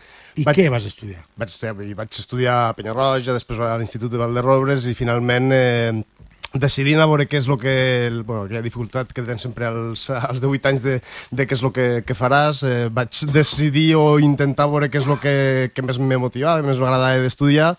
[0.41, 1.20] I Vaig- què vas estudiar?
[1.41, 5.93] Vaig estudiar, vaig estudiar a Penyarroja, després a l'Institut de Valderrobres i finalment eh,
[6.55, 7.75] decidint a veure què és el que...
[8.25, 10.97] Bueno, aquella dificultat que tens sempre als, als 18 anys de,
[11.31, 15.07] de què és el que, que faràs, eh, vaig decidir o intentar veure què és
[15.07, 15.35] el que,
[15.75, 17.75] que més me motivava, més m'agradava d'estudiar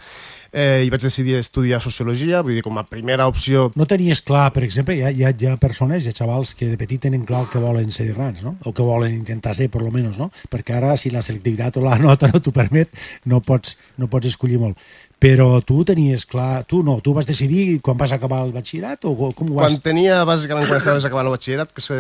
[0.51, 4.50] eh, i vaig decidir estudiar Sociologia, vull dir, com a primera opció No tenies clar,
[4.53, 7.01] per exemple, hi ha, hi ha, hi ha persones, hi ha xavals que de petit
[7.08, 8.58] tenen clar que volen ser grans, no?
[8.66, 10.32] O que volen intentar ser, per lo menos, no?
[10.51, 12.91] Perquè ara, si la selectivitat o la nota no t'ho permet,
[13.25, 14.80] no pots, no pots escollir molt.
[15.22, 16.64] Però tu tenies clar...
[16.66, 19.67] Tu no, tu vas decidir quan vas acabar el batxillerat o com ho vas...
[19.69, 21.98] Quan tenia, bàsicament, quan estaves acabant el batxillerat, que se,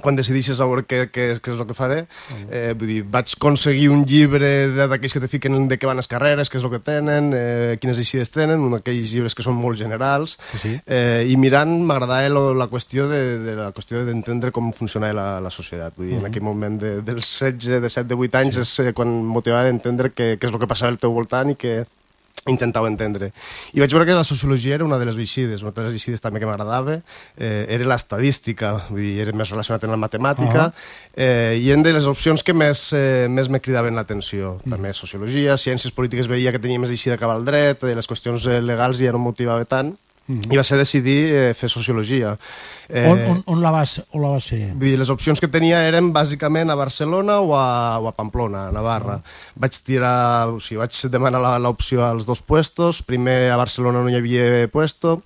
[0.00, 1.98] quan decidixes a veure què, què, què és el que faré,
[2.48, 4.48] eh, vull dir, vaig aconseguir un llibre
[4.88, 7.76] d'aquells que te fiquen de què van les carreres, què és el que tenen, eh,
[7.80, 10.72] quines eixides tenen, un d'aquells llibres que són molt generals, sí, sí.
[10.84, 15.52] Eh, i mirant m'agradava la qüestió de, de la qüestió d'entendre com funcionava la, la
[15.52, 15.92] societat.
[16.00, 16.24] Vull dir, Mhm.
[16.24, 18.64] en aquell moment de, dels 16, de 7, de 8 anys sí.
[18.64, 21.56] és eh, quan motivava d'entendre què, què és el que passava al teu voltant i
[21.60, 21.84] què,
[22.50, 23.32] intentava entendre.
[23.74, 26.20] I vaig veure que la sociologia era una de les eixides, una de les eixides
[26.20, 27.00] també que m'agradava,
[27.36, 30.72] eh, era l'estadística, vull dir, era més relacionat amb la matemàtica, Ah.
[31.16, 34.60] eh, i eren de les opcions que més, eh, més me cridaven l'atenció.
[34.68, 38.46] També sociologia, ciències polítiques veia que tenia més eixida que el dret, eh, les qüestions
[38.46, 39.96] eh, legals ja no em motivava tant,
[40.28, 40.52] Mhm.
[40.52, 42.36] i va ser decidir eh, fer sociologia.
[42.88, 44.72] Eh, On, on, on, la vas, on la vas fer?
[44.72, 48.68] Vull dir, les opcions que tenia eren bàsicament a Barcelona o a, o a Pamplona,
[48.68, 49.20] a Navarra.
[49.54, 53.02] Vaig tirar, o sigui, vaig demanar la- l'opció als dos puestos.
[53.06, 55.22] Primer a Barcelona no hi havia puesto,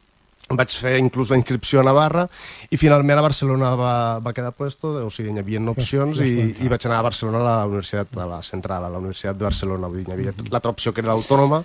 [0.51, 2.25] vaig fer inclús la inscripció a Navarra
[2.71, 6.69] i finalment a Barcelona va, va quedar puesto, o sigui, hi havia opcions i, i
[6.69, 9.87] vaig anar a Barcelona a la Universitat, a la central, a la Universitat de Barcelona.
[9.89, 11.63] Vull dir, hi havia l'altra opció que era l'autònoma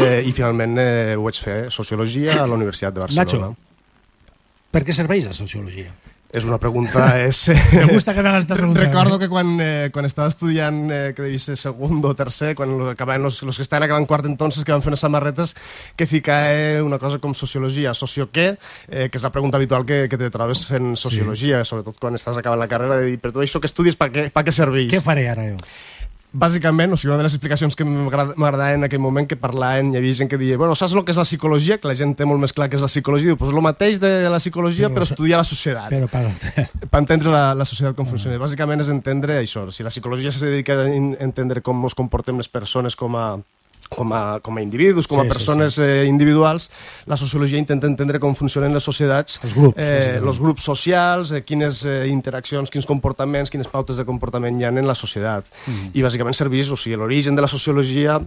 [0.00, 3.52] eh, i finalment eh, ho vaig fer, Sociologia a la Universitat de Barcelona.
[3.52, 4.34] Nacho,
[4.74, 5.94] per què serveix la sociologia?
[6.36, 7.04] És una pregunta...
[7.22, 8.80] És, Me gusta que me hagas esta pregunta.
[8.80, 12.74] Recordo que quan, eh, quan estava estudiant, eh, que devia ser segon o tercer, quan
[12.90, 15.54] acabaven los, los que estaven acabant quart entonces, que van fer unes samarretes
[15.96, 18.50] que ficava una cosa com sociologia, socio què,
[18.90, 21.70] eh, que és la pregunta habitual que, que te trobes fent sociologia, sí.
[21.70, 24.28] sobretot quan estàs acabant la carrera, de dir, però tu això que estudies, per què,
[24.34, 24.90] per què serveix?
[24.92, 25.62] Què faré ara jo?
[26.36, 29.94] Bàsicament, o sigui, una de les explicacions que m'agrada- m'agradava en aquell moment que parlaven,
[29.94, 31.78] hi havia gent que deia, bueno, saps el que és la psicologia?
[31.80, 33.32] Que la gent té molt més clar que és la psicologia.
[33.32, 35.88] Diu, pues el mateix de la psicologia, però, Però- estudiar la societat.
[35.90, 36.26] Però per...
[36.92, 38.36] per entendre la, la societat com funciona.
[38.38, 39.64] Bàsicament és entendre això.
[39.72, 43.38] Si la psicologia se dedica a entendre com ens comportem les persones com a
[43.88, 46.70] com a, com a individus, com Sí, a sí, persones sí, Eh, individuals,
[47.06, 51.42] la sociologia intenta entendre com funcionen les societats, Els grups, eh, els grups socials, eh,
[51.44, 55.44] quines eh, interaccions, quins comportaments, quines pautes de comportament hi ha en la societat.
[55.66, 55.90] Mhm.
[55.94, 58.20] I bàsicament serveix, o sigui, l'origen de la sociologia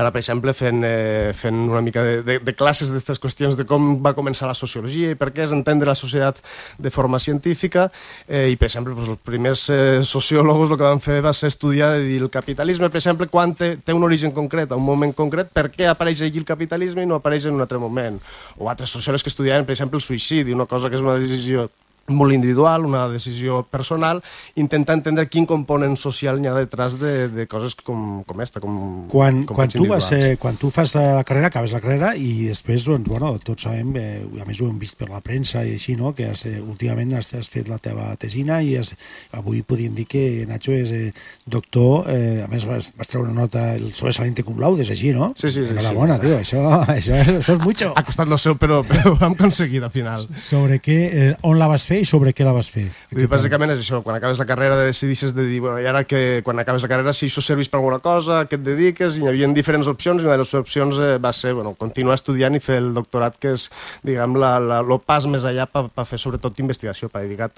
[0.00, 3.66] Ara, per exemple, fent, eh, fent una mica de, de, de classes d'aquestes qüestions de
[3.68, 6.40] com va començar la sociologia i per què és entendre la societat
[6.80, 7.88] de forma científica
[8.26, 11.50] eh, i, per exemple, doncs, els primers eh, sociòlegos el que van fer va ser
[11.52, 15.52] estudiar dir, el capitalisme, per exemple, quan té, té un origen concret, un moment concret,
[15.52, 18.16] per què apareix allí el capitalisme i no apareix en un altre moment.
[18.56, 21.68] O altres sociòlegs que estudiaven, per exemple, el suïcidi, una cosa que és una decisió
[22.10, 24.22] molt individual, una decisió personal,
[24.60, 29.06] intenta entendre quin component social hi ha detrás de, de coses com, com esta, com,
[29.10, 32.46] Quan, com quan, tu vas, eh, quan tu fas la carrera, acabes la carrera i
[32.48, 35.74] després, doncs, bueno, tots sabem, eh, a més ho hem vist per la premsa i
[35.78, 38.92] així, no?, que has, eh, últimament has, has fet la teva tesina i has,
[39.36, 41.12] avui podíem dir que Nacho és eh,
[41.46, 45.12] doctor, eh, a més vas, vas treure una nota el sobresaliente cum laude, és així,
[45.16, 45.32] no?
[45.36, 45.74] Sí, sí, sí.
[45.74, 46.26] Enhorabona, sí.
[46.26, 46.64] tio, això,
[46.96, 47.90] això, això és mucho.
[47.96, 50.26] Ha costat lo seu, però, però ho hem aconseguit al final.
[50.40, 52.86] Sobre què, eh, on la vas fer i sobre què la vas fer?
[53.10, 56.02] Vull dir, bàsicament és això, quan acabes la carrera decidixes de dir, bueno, i ara
[56.08, 59.24] que quan acabes la carrera si això serveix per alguna cosa, què et dediques, i
[59.24, 62.56] hi havia diferents opcions, i una de les opcions eh, va ser, bueno, continuar estudiant
[62.56, 63.68] i fer el doctorat, que és,
[64.06, 64.56] diguem, la,
[64.86, 67.52] lo pas més allà per pa fer sobretot investigació, per dedicar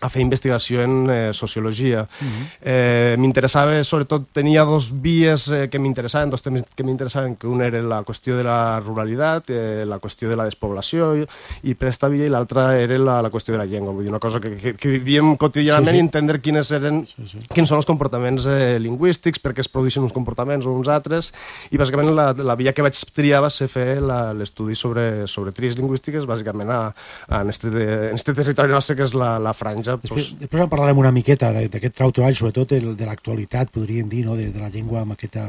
[0.00, 2.06] a fer investigació en eh, sociologia.
[2.20, 2.46] Mhm.
[2.60, 7.62] eh, m'interessava, sobretot, tenia dos vies eh, que m'interessaven, dos temes que m'interessaven, que un
[7.62, 11.26] era la qüestió de la ruralitat, eh, la qüestió de la despoblació i,
[11.70, 14.10] i per esta via, i l'altra era la, la qüestió de la llengua, vull dir,
[14.12, 16.00] una cosa que, que, que vivíem quotidianament Sí, sí.
[16.00, 17.38] i entendre quines eren, sí, sí.
[17.54, 21.32] quins són els comportaments eh, lingüístics, per què es produeixen uns comportaments o uns altres,
[21.70, 25.76] i bàsicament la, la via que vaig triar va ser fer l'estudi sobre, sobre tries
[25.78, 26.80] lingüístiques, bàsicament a,
[27.28, 29.83] a, en, este, en este territori nostre que és la, la franja.
[29.84, 34.24] Després, després en parlarem una miqueta d'aquest trau treball, sobretot el, de l'actualitat, podríem dir,
[34.26, 34.34] no?
[34.36, 35.44] de, de la llengua en aquesta,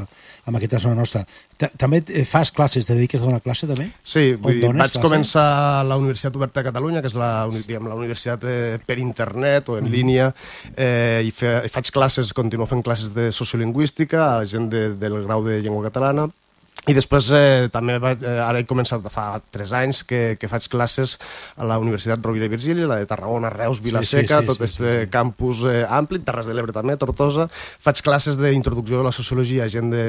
[0.46, 1.24] en aquesta zona nostra.
[1.56, 3.88] Ta- També eh, fas classes, te dediques a donar classe també?
[4.04, 5.00] Sí, vull dir, vaig classe?
[5.02, 5.46] començar
[5.80, 9.68] a la Universitat Oberta de Catalunya, que és la, diguem, la universitat eh, per internet
[9.72, 9.92] o en Mhm.
[9.92, 10.30] línia,
[10.76, 14.94] eh, i, fe, i faig classes, continuo fent classes de sociolingüística a la gent de,
[14.94, 16.28] del grau de llengua catalana,
[16.86, 20.68] i després eh, també vaig, eh, ara he començat fa 3 anys que, que faig
[20.70, 21.16] classes
[21.58, 24.60] a la Universitat Rovira i Virgili, la de Tarragona, Reus, Sí, Vilaseca, sí, sí, tot
[24.62, 27.48] sí, este campus eh, ampli, Terres de l'Ebre també, Tortosa.
[27.82, 30.06] Faig classes d'introducció de la sociologia a gent de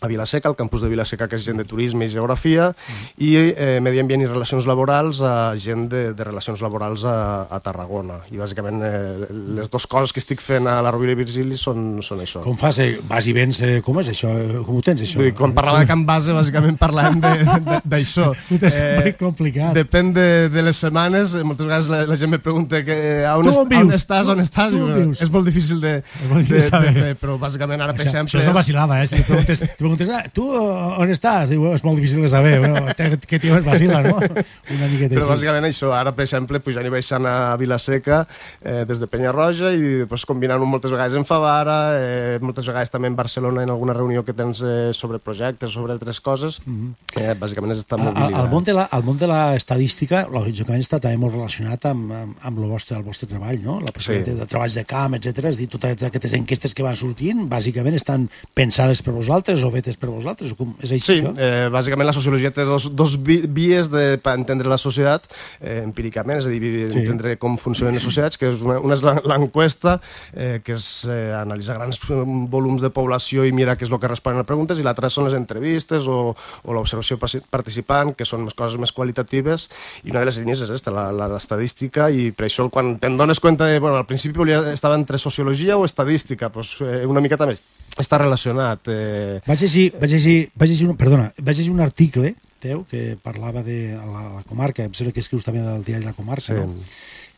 [0.00, 2.70] a Vilaseca, al campus de Vilaseca, que és gent de turisme i geografia,
[3.18, 7.60] i eh, medi ambient i relacions laborals a gent de, de relacions laborals a, a
[7.64, 8.18] Tarragona.
[8.30, 9.26] I bàsicament eh,
[9.56, 12.42] les dues coses que estic fent a la Rovira i Virgili són, són això.
[12.44, 12.78] Com fas?
[12.84, 14.32] Eh, vas i vens, eh, com és això?
[14.36, 15.20] Eh, Com ho tens, això?
[15.20, 18.28] Vull dir, quan parlava de Can Base, bàsicament parlàvem de- de- d'això.
[18.52, 19.72] Ho tens ben complicat.
[19.76, 23.36] Depèn de, de les setmanes, eh, moltes vegades la, la gent me pregunta que, a
[23.38, 23.82] on, Tu est, on vius?
[23.88, 24.72] on estàs, on Tu- estàs?
[24.76, 25.22] tu vius?
[25.24, 25.96] És molt difícil de,
[26.30, 26.92] molt difícil de, saber.
[26.94, 28.30] de fer, però bàsicament ara, per Això, exemple...
[28.36, 29.06] això és una vacilada, eh?
[29.10, 31.48] Si preguntes, preguntes ah, tu eh, on estàs?
[31.54, 32.58] Diu, és molt difícil de saber.
[32.98, 34.16] Te- que tio és vacila, no?
[34.76, 38.24] Una miqueta Però bàsicament això, ara per exemple pujant i baixant a Vilaseca
[38.62, 43.08] eh, des de Penyarroja i després combinant-ho moltes vegades en Favara, eh, moltes vegades també
[43.08, 46.94] en Barcelona en alguna reunió que tens eh, sobre projectes, sobre altres coses, Mhm.
[47.16, 48.40] eh, bàsicament és esta Al, mobilitat.
[48.40, 52.10] al, món de la, al món de la estadística, lògicament, està també molt relacionat amb,
[52.12, 53.78] amb, amb el, vostre, el vostre treball, no?
[53.80, 54.32] La possibilitat Sí.
[54.32, 55.44] de, de treballs de camp, etc.
[55.52, 59.96] És dir, totes aquestes enquestes que van sortint, bàsicament estan pensades per vosaltres o fetes
[60.00, 60.54] per vosaltres?
[60.58, 61.34] Com, és així, Sí, això?
[61.38, 65.28] eh, bàsicament la sociologia té dos, dos vi- vies de, per entendre la societat
[65.60, 66.98] eh, empíricament, és a dir, Sí.
[67.04, 69.98] entendre com funcionen les societats, que és una, una és l'enquesta,
[70.34, 74.00] eh, que és eh, analitzar grans eh, volums de població i mirar què és el
[74.00, 77.18] que responen a preguntes, i l'altra són les entrevistes o, o l'observació
[77.50, 79.68] participant, que són més coses més qualitatives,
[80.04, 83.16] i una de les línies és aquesta, la- la- l'estadística, i per això quan te'n
[83.18, 87.20] dones compte de, bueno, al principi volia, estava entre sociologia o estadística, doncs eh, una
[87.20, 87.62] miqueta més
[87.98, 88.88] està relacionat.
[88.92, 93.16] Eh, Vaig llegir, vaig llegir, vaig llegir un, perdona, vaig llegir un article teu que
[93.22, 96.54] parlava de la, la comarca, em sembla que escrius també del diari La Comarca, Sí.
[96.54, 96.74] no?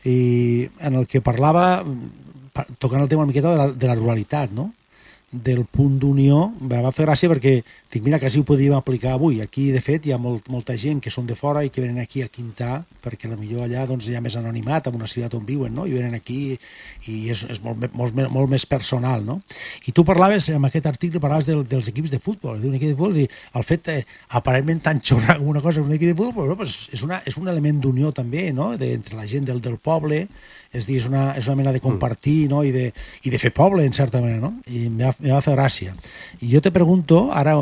[0.07, 1.83] i en el que parlava,
[2.55, 4.69] pa- tocant el tema una miqueta de la, de la ruralitat, no?
[5.31, 9.41] Del punt d'unió, em va fer gràcia perquè dic, mira, quasi ho podríem aplicar avui.
[9.43, 11.99] Aquí, de fet, hi ha molt, molta gent que són de fora i que venen
[12.01, 15.35] aquí a quintar, perquè a millor allà doncs, hi ha més anonimat, en una ciutat
[15.37, 15.85] on viuen, no?
[15.85, 16.57] i venen aquí
[17.07, 19.23] i és, és molt, molt, me- molt més personal.
[19.25, 19.39] No?
[19.85, 22.97] I tu parlaves, en aquest article, parlaves del, dels equips de futbol, d'un equip de
[22.97, 24.05] futbol, i el fet, eh,
[24.37, 26.57] aparentment tan xorra una cosa, un equip de futbol, no?
[26.57, 28.71] pues és, una, és un element d'unió també, no?
[28.77, 30.25] de, entre la gent del, del poble,
[30.71, 32.61] és dir, és una, és una mena de compartir no?
[32.63, 32.89] I, de,
[33.25, 34.61] i de fer poble, en certa manera, no?
[34.69, 35.95] i em va, em va fer gràcia.
[36.41, 37.55] I jo te pregunto, ara,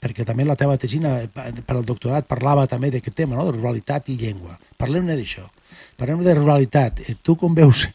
[0.00, 3.50] perquè també la teva tesina per al doctorat parlava també d'aquest tema, no?
[3.50, 4.56] de ruralitat i llengua.
[4.80, 5.44] Parlem-ne d'això.
[6.00, 7.04] Parlem de ruralitat.
[7.04, 7.86] Eh, Tu com veus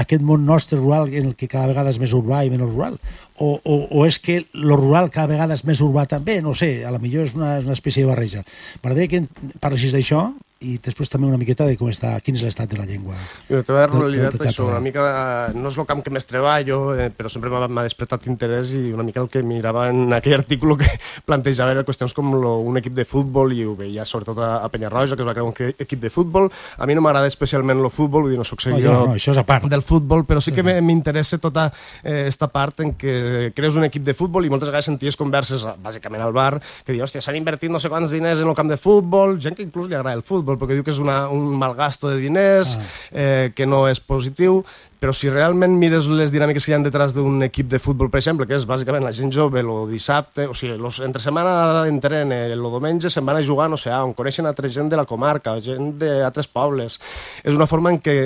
[0.00, 2.98] aquest món nostre rural en el que cada vegada és més urbà i menys rural?
[3.36, 6.40] O, o, o és que lo rural cada vegada és més urbà també?
[6.42, 8.44] No sé, a la millor és una, és una espècie de barreja.
[8.82, 10.30] M'agradaria que parlessis d'això
[10.60, 13.14] i després també una miqueta de com està, quin és l'estat de la llengua.
[13.48, 16.26] I la teva del- ruralitat, del això, una mica, no és el camp que més
[16.26, 20.34] treballo, eh, però sempre m'ha despertat interès i una mica el que mirava en aquell
[20.34, 20.88] article que
[21.28, 24.68] plantejava era qüestions com lo, un equip de futbol i ho veia sobretot a, a
[24.68, 26.50] Penyarroja, que es va crear un equip de futbol.
[26.78, 29.14] A mi no m'agrada especialment el futbol, vull dir, no soc No, seguidor ja, no,
[29.14, 29.68] això és a part.
[29.70, 31.68] del futbol, però sí que m'interessa tota
[32.02, 35.62] eh, esta part en què crees un equip de futbol i moltes vegades senties converses,
[35.82, 38.68] bàsicament al bar, que diuen, hòstia, s'han invertit no sé quants diners en el camp
[38.74, 41.44] de futbol, gent que inclús li agrada el futbol, perquè diu que és una, un
[41.60, 42.76] malgasto de diners,
[43.12, 44.62] eh, que no és positiu,
[44.98, 48.20] però si realment mires les dinàmiques que hi ha detrás d'un equip de futbol, per
[48.22, 52.32] exemple, que és bàsicament la gent jove, el dissabte, o sigui, los, entre setmana entrenen,
[52.32, 55.58] el diumenge se'n van a jugar, no sé, on coneixen altra gent de la comarca,
[55.60, 56.98] gent d'altres pobles.
[57.44, 58.18] És una forma en què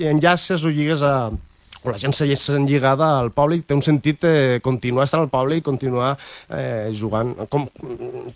[0.00, 1.30] enllaces o lligues a
[1.84, 5.24] on la gent se sent lligada al poble i té un sentit eh, continuar estant
[5.24, 6.14] al poble i continuar
[6.48, 7.66] eh, jugant, com,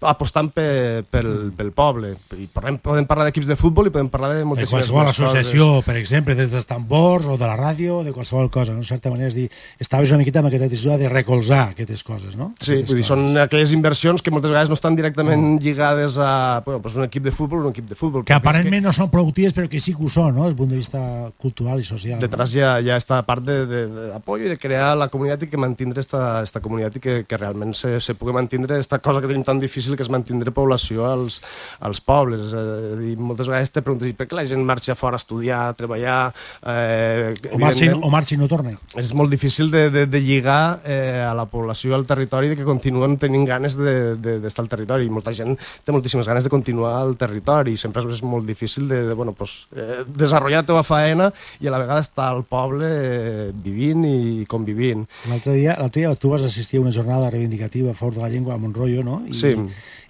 [0.01, 2.15] apostant pe, pel, pel poble.
[2.37, 5.17] I podem, podem parlar d'equips de futbol i podem parlar de De moltíssimes qualsevol més
[5.17, 5.87] associació, coses.
[5.89, 8.73] per exemple, des dels tambors o de la ràdio, de qualsevol cosa.
[8.73, 8.85] No?
[8.85, 9.49] En certa manera, és dir,
[9.81, 12.53] estaves una miqueta amb aquesta decisió de recolzar aquestes coses, no?
[12.61, 16.83] Sí, vull dir, són aquelles inversions que moltes vegades no estan directament lligades a bueno,
[16.83, 18.25] pues un equip de futbol un equip de futbol.
[18.25, 20.45] Que però aparentment no són productives, però que sí que ho són, no?
[20.47, 21.01] Des del punt de vista
[21.39, 22.19] cultural i social.
[22.21, 25.49] detrás ya, ya está part de, de, de apoyo y de crear la comunitat i
[25.51, 29.21] que mantindre esta, esta comunitat i que, que realment se, se pugui mantindre esta cosa
[29.21, 31.41] que tenim tan difícil que és mantindre població als,
[31.81, 32.53] als pobles.
[32.53, 35.69] Eh, dir, moltes vegades te preguntes "I per què la gent marxa fora a estudiar,
[35.69, 36.33] a treballar...
[36.63, 38.73] Eh, O marxi, o marxi i no torna.
[38.97, 42.65] és molt difícil de, de, de lligar eh, a la població al territori de que
[42.67, 45.07] continuen tenint ganes d'estar de, de, al territori.
[45.07, 48.89] I molta gent té moltíssimes ganes de continuar al territori i sempre és molt difícil
[48.89, 52.45] de, de bueno, pues, eh, desenvolupar la teva faena i a la vegada estar al
[52.49, 55.05] poble eh, vivint i convivint.
[55.29, 58.55] L'altre dia, dia tu vas assistir a una jornada reivindicativa a favor de la llengua
[58.55, 59.23] a Montroyo, no?
[59.27, 59.55] I, Sí.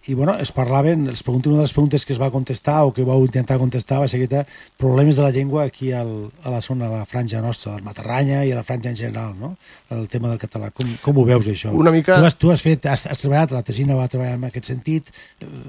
[0.09, 2.95] I, bueno, es parlaven, els pregunto, una de les preguntes que es va contestar o
[2.97, 4.47] que vau intentar contestar va ser aquesta,
[4.81, 8.39] problemes de la llengua aquí al, a la zona, a la franja nostra, del Matarranya
[8.49, 9.51] i a la franja en general, no?
[9.93, 10.70] El tema del català.
[10.73, 11.75] Com, com ho veus, això?
[11.77, 14.49] Una mica- Tu has, tu has fet, has, has treballat, la tesina va treballar en
[14.49, 15.12] aquest sentit,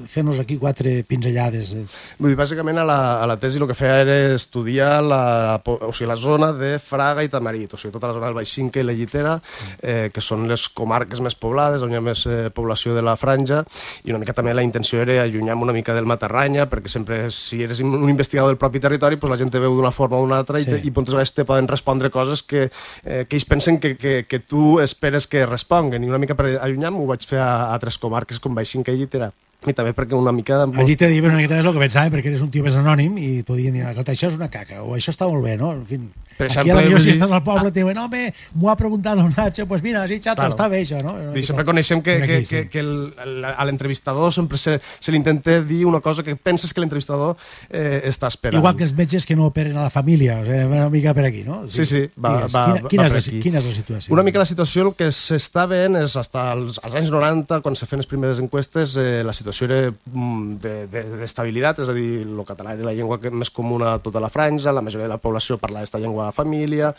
[0.08, 1.74] fent-nos aquí quatre pinzellades.
[1.74, 1.84] eh.
[2.20, 5.92] Vull dir, bàsicament a la, a la tesi el que feia era estudiar la, o
[5.92, 8.80] sigui, la zona de Fraga i Tamarit, o sigui, tota la zona del Baix Cinca
[8.80, 9.36] i la Llitera,
[9.84, 13.18] eh, que són les comarques més poblades, on hi ha més eh, població de la
[13.20, 13.64] franja,
[14.06, 17.64] i una mica també la intenció era allunyar-me una mica del Matarranya, perquè sempre, si
[17.64, 20.38] eres un investigador del propi territori, doncs la gent te veu d'una forma o d'una
[20.44, 20.68] altra Sí.
[20.68, 22.70] i, te, i moltes vegades te poden respondre coses que,
[23.04, 26.58] eh, que ells pensen que, que, que tu esperes que responguen, i una mica per
[26.62, 29.32] allunyar-me ho vaig fer a, a altres comarques com Baix Cinca i Llitera,
[29.68, 30.62] i també perquè una mica...
[30.80, 33.18] Allí te diuen una miqueta més el que pensava, perquè eres un tio més anònim
[33.20, 35.74] i et podien dir, escolta, això és una caca, o això està molt bé, no?
[35.76, 35.98] En fi,
[36.40, 38.22] Per aquí exemple, a la millor vull si estàs al poble te diuen, home,
[38.56, 40.54] m'ho ha preguntat el Nacho, pues mira, sí, xato, Claro.
[40.56, 41.18] està bé això, no?
[41.36, 42.70] I sempre coneixem que, que, aquí, que, sí.
[42.72, 42.94] que el,
[43.26, 47.36] el, a l'entrevistador sempre se, se li intenta dir una cosa que penses que l'entrevistador
[47.68, 48.62] eh, està esperant.
[48.62, 51.28] Igual que els metges que no operen a la família, o sigui, una mica per
[51.28, 51.66] aquí, no?
[51.68, 53.44] Sí, sí, va, Digues, va, quina, va, quina, va és per la, aquí.
[53.44, 54.16] quina és la situació?
[54.16, 57.76] Una mica la situació, el que s'està veient és, fins als, als anys 90, quan
[57.76, 61.94] se feien les primeres enquestes, eh, la situació era mm, de- de- d'estabilitat, és a
[61.96, 65.14] dir, el català era la llengua més comuna a tota la franja, la majoria de
[65.14, 66.94] la població parla aquesta llengua a la família.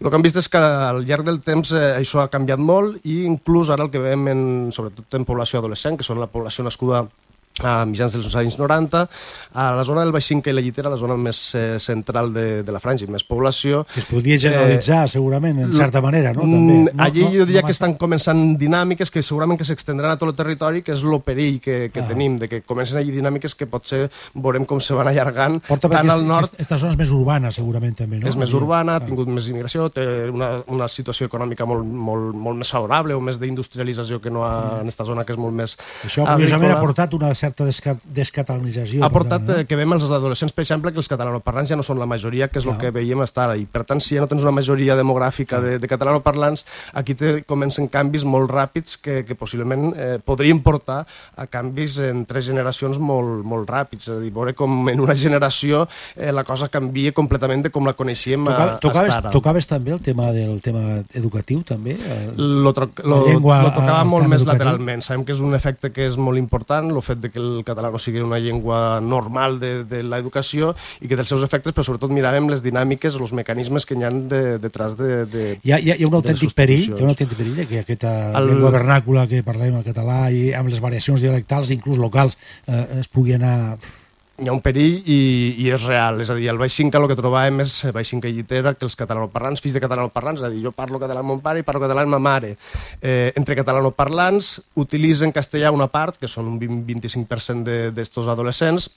[0.00, 3.04] El que hem vist és que al llarg del temps eh, això ha canviat molt
[3.04, 6.64] i inclús ara el que veiem, en, sobretot en població adolescent, que són la població
[6.64, 7.06] nascuda
[7.58, 9.00] a mitjans dels anys 90,
[9.52, 12.62] a la zona del Baix Cinca i la Llitera, la zona més eh, central de,
[12.64, 13.82] de la franja i més població.
[13.92, 16.46] Que es podria generalitzar, segurament, en certa manera, no?
[16.46, 16.52] Mm,
[16.86, 16.94] També.
[16.94, 20.16] No, Allí no, jo diria no que estan començant dinàmiques que segurament que s'extendran a
[20.16, 22.06] tot el territori, que és el perill que, que Ah.
[22.08, 26.08] tenim, de que comencen allí dinàmiques que potser veurem com se van allargant Porta tant
[26.08, 28.28] al nord Aquesta zona és més urbana, segurament, també, no?
[28.30, 32.56] és més urbana, ha tingut més immigració, té una, una situació econòmica molt, molt, molt
[32.62, 35.76] més favorable o més d'industrialització que no ha, en aquesta zona que és molt més
[35.80, 36.06] Mm.
[36.08, 36.78] Això, curiosament, agrícola.
[36.78, 39.02] ha portat una certa desca descatalonització.
[39.04, 41.82] Ha portat tant, eh, que veiem els adolescents, per exemple, que els catalanoparlants ja no
[41.86, 43.56] són la majoria, que és el que veiem estar ara.
[43.56, 46.64] I, per tant, si ja no tens una majoria demogràfica de, de catalanoparlants,
[46.94, 51.04] aquí te comencen canvis molt ràpids que, que possiblement eh, podrien portar
[51.36, 54.08] a canvis en tres generacions molt, molt ràpids.
[54.08, 57.86] És a dir, veure com en una generació eh, la cosa canvia completament de com
[57.86, 59.30] la coneixíem a, Tocava, tocaves, hasta ara.
[59.34, 61.96] tocaves també el tema del tema educatiu, també?
[61.96, 64.64] Eh, Lo, tro la lo, llengua lo tocava molt més educatiu?
[64.64, 65.02] lateralment.
[65.04, 67.90] Sabem que és un efecte que és molt important, el fet de que el català
[67.90, 71.84] no sigui una llengua normal de, de l'educació i que té els seus efectes, però
[71.86, 75.78] sobretot miràvem les dinàmiques, els mecanismes que hi ha de, detrás de, de Hi ha,
[75.78, 78.50] hi ha, hi ha un autèntic perill, hi ha un autèntic perill que aquesta El-
[78.52, 83.08] llengua vernàcula que parlem el català i amb les variacions dialectals, inclús locals, eh, es
[83.08, 83.76] pugui anar...
[84.40, 85.18] hi ha un perill i,
[85.60, 86.20] i és real.
[86.24, 88.86] És a dir, al Baix Cinca el que trobàvem és Baix Cinca i Llitera, que
[88.88, 91.66] els catalanoparlants, fills de catalanoparlants, és a dir, jo parlo català amb mon pare i
[91.66, 92.54] parlo català amb ma mare.
[93.02, 98.90] Eh, entre catalanoparlants utilitzen castellà una part, que són un 20-25% de- d'estos adolescents,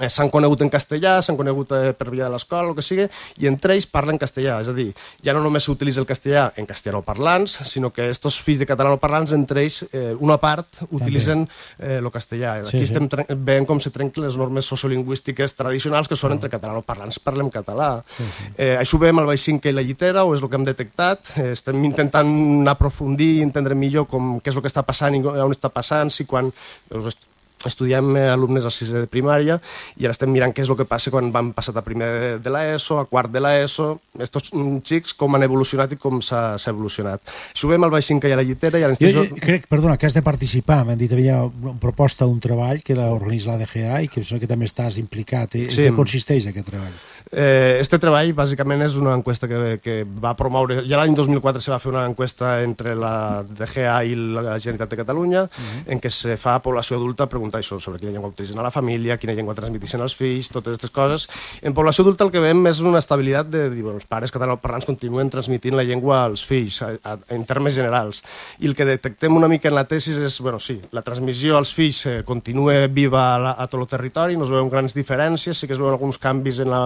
[0.00, 3.06] eh, s'han conegut en castellà, s'han conegut eh, per via de l'escola, el que sigui,
[3.40, 4.58] i entre ells parlen castellà.
[4.62, 4.90] És a dir,
[5.24, 9.64] ja no només s'utilitza el castellà en castellanoparlants, sinó que estos fills de catalanoparlants, entre
[9.64, 11.46] ells, eh, una part, utilitzen
[11.78, 12.56] eh, el castellà.
[12.64, 12.92] Sí, Aquí sí.
[12.92, 13.08] estem
[13.44, 17.96] veient com se trenquen les normes sociolingüístiques tradicionals que són entre catalanoparlants parlem català.
[18.16, 18.48] Sí, sí.
[18.56, 20.66] Eh, això ho veiem al Baix Cinca i la Llitera, o és el que hem
[20.66, 21.34] detectat.
[21.36, 25.22] Eh, estem intentant aprofundir i entendre millor com, què és el que està passant i
[25.24, 26.50] on està passant, si quan
[26.90, 27.24] est
[27.70, 29.58] estudiem eh, alumnes a sisè de primària
[29.98, 32.30] i ara estem mirant què és el que passa quan van passar a primer de,
[32.44, 33.88] de l'ESO, a quart de l'ESO,
[34.20, 37.22] estos mm, xics com han evolucionat i com s'ha evolucionat.
[37.64, 39.96] Veiem al Baix Cinca i a la Llitera i ara ens Jo, jo crec, perdona,
[39.98, 40.82] que has de participar.
[40.86, 44.22] M'han dit que hi havia una proposta d'un treball que l'organitza la DGA i que
[44.24, 45.56] que també estàs implicat.
[45.56, 45.66] Eh?
[45.70, 45.84] Sí.
[45.84, 46.94] En què consisteix aquest treball?
[47.36, 50.84] Eh, este treball, bàsicament, és una enquesta que, que va promoure...
[50.86, 54.98] Ja l'any 2004 se va fer una enquesta entre la DGA i la Generalitat de
[55.00, 55.42] Catalunya,
[55.90, 58.70] en què se fa a població adulta preguntar això sobre quina llengua utilitzen a la
[58.70, 61.26] família, quina llengua transmetixen als fills, totes aquestes coses.
[61.62, 64.86] En població adulta el que veiem és una estabilitat de dir, bueno, els pares catalanoparlants
[64.86, 68.22] continuen transmitint la llengua als fills, a, a, en termes generals.
[68.62, 71.74] I el que detectem una mica en la tesis és, bueno, sí, la transmissió als
[71.74, 75.58] fills eh, continua viva a, la, a tot el territori, no es veuen grans diferències,
[75.58, 76.84] sí que es veuen alguns canvis en la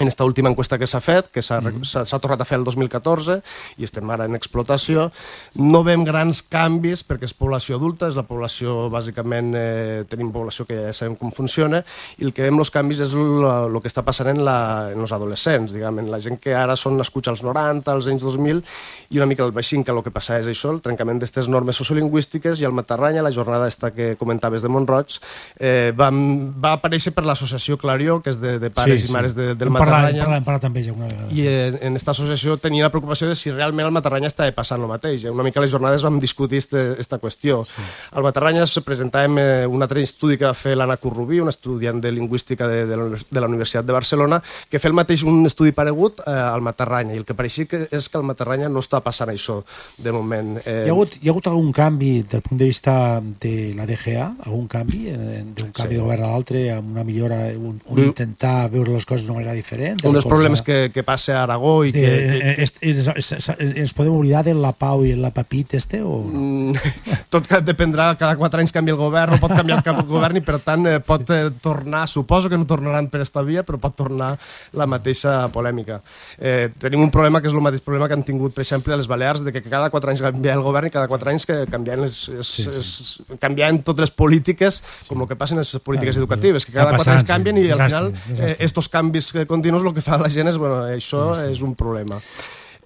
[0.00, 2.20] en esta última enquesta que s'ha fet, que s'ha mm -hmm.
[2.20, 3.42] tornat a fer el 2014
[3.76, 5.10] i estem ara en explotació,
[5.54, 10.64] no veiem grans canvis perquè és població adulta, és la població, bàsicament, eh, tenim població
[10.64, 11.84] que ja sabem com funciona,
[12.18, 15.98] i el que veiem els canvis és el que està passant en, els adolescents, diguem,
[15.98, 18.62] en la gent que ara són nascuts als 90, als anys 2000,
[19.10, 21.76] i una mica el baixín, que el que passa és això, el trencament d'aquestes normes
[21.76, 25.18] sociolingüístiques, i al Matarranya, la jornada esta que comentaves de Montroig,
[25.58, 29.14] eh, va, va aparèixer per l'associació Clarió, que és de, de pares Sí, i sí.
[29.14, 31.28] mares de, del Matarranya, hem parlat- hem parlat amb ella una vegada.
[31.32, 34.80] i en, en esta associació tenia la preocupació de si realment al Matarranya estava passant
[34.82, 35.24] el mateix.
[35.24, 37.64] Eh, Una mica a les jornades vam discutir este, esta qüestió.
[37.64, 37.82] Sí.
[38.12, 42.00] Al Matarranya se presentàvem eh, un altre estudi que va fer l'Anna Corrubí, una estudiant
[42.00, 45.44] de lingüística de, de, la, de la Universitat de Barcelona, que fa el mateix un
[45.46, 48.80] estudi paregut eh, al Matarranya, i el que pareixia que és que al Matarranya no
[48.80, 49.62] està passant això,
[49.98, 50.58] de moment.
[50.66, 53.86] Eh, Hi ha, hagut, hi ha hagut algun canvi del punt de vista de la
[53.86, 54.28] DGA?
[54.46, 55.06] Algun canvi?
[55.08, 55.96] eh, D'un canvi Sí.
[55.96, 59.38] de govern a l'altre, amb una millora, un, un Un- intentar veure les coses d'una
[59.40, 59.71] manera diferent?
[60.04, 63.08] Un dels problemes que, que passa a Aragó i de, que, que, eh, es, es,
[63.08, 66.44] es, es, ens podem oblidar de la Pau i la Papit este o no?
[66.70, 66.92] Mm,
[67.32, 70.44] tot que dependrà, cada quatre anys canvia el govern, o pot canviar el govern i
[70.46, 73.96] per tant eh, pot eh, tornar, suposo que no tornaran per esta via, però pot
[73.98, 74.34] tornar
[74.78, 76.00] la mateixa polèmica.
[76.38, 79.00] Eh, tenim un problema que és el mateix problema que han tingut, per exemple, a
[79.00, 81.62] les Balears, de que cada quatre anys canvia el govern i cada quatre anys que
[81.70, 82.82] canvien, les, és, Sí, sí, sí.
[82.82, 83.22] sí.
[83.28, 86.96] És, canvien totes les polítiques, com el que passa en les polítiques educatives, que cada
[86.96, 87.64] quatre anys canvien sí.
[87.68, 90.82] i al final eh, estos canvis eh, continus el que fa la gent és, bueno,
[90.90, 91.54] això Sí, sí.
[91.54, 92.18] és un problema.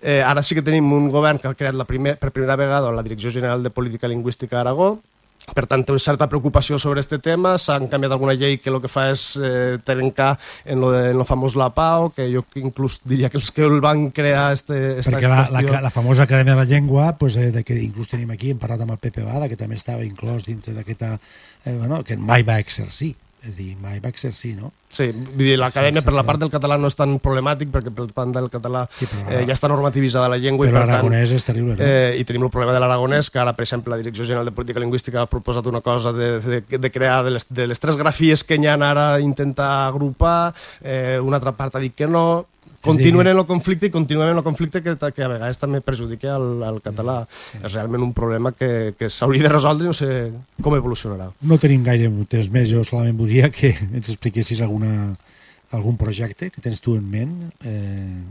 [0.03, 2.93] Eh, ara sí que tenim un govern que ha creat la primer, per primera vegada
[2.93, 4.99] la Direcció General de Política Lingüística a Aragó,
[5.55, 7.55] per tant, té una certa preocupació sobre aquest tema.
[7.57, 10.33] S'han canviat alguna llei que el que fa és eh, trencar
[10.65, 13.63] en lo, de, en lo famós La Pau, que jo inclús diria que els que
[13.63, 17.37] el van crear este, esta perquè la, la, la famosa Acadèmia de la Llengua pues,
[17.37, 20.05] eh, de que inclús tenim aquí, hem parlat amb el Pepe Bada que també estava
[20.05, 24.73] inclòs dintre d'aquesta eh, bueno, que mai va exercir és dir, mai va exercir, no?
[24.91, 27.93] Sí, vull dir, l'acadèmia Sí, per la part del català no és tan problemàtic perquè
[27.95, 30.81] per la part del català Sí, però eh, ja està normativitzada la llengua però i
[30.81, 31.85] per l'aragonès és terrible, no?
[31.85, 34.55] eh, i tenim el problema de l'aragonès que ara per exemple la Direcció General de
[34.57, 37.99] Política Lingüística ha proposat una cosa de, de, de crear de les, de les tres
[38.01, 42.47] grafies que hi ha ara intentar agrupar eh, una altra part ha dit que no
[42.87, 46.37] continuen en el conflicte i continuen en el conflicte que, que a vegades també perjudica
[46.37, 47.19] el, el català.
[47.61, 50.11] És realment un problema que, que s'hauria de resoldre i no sé
[50.63, 51.31] com evolucionarà.
[51.43, 55.15] No tenim gaire temps més, jo solament voldria que ens expliquessis alguna,
[55.75, 57.33] algun projecte que tens tu en ment
[57.67, 58.23] eh,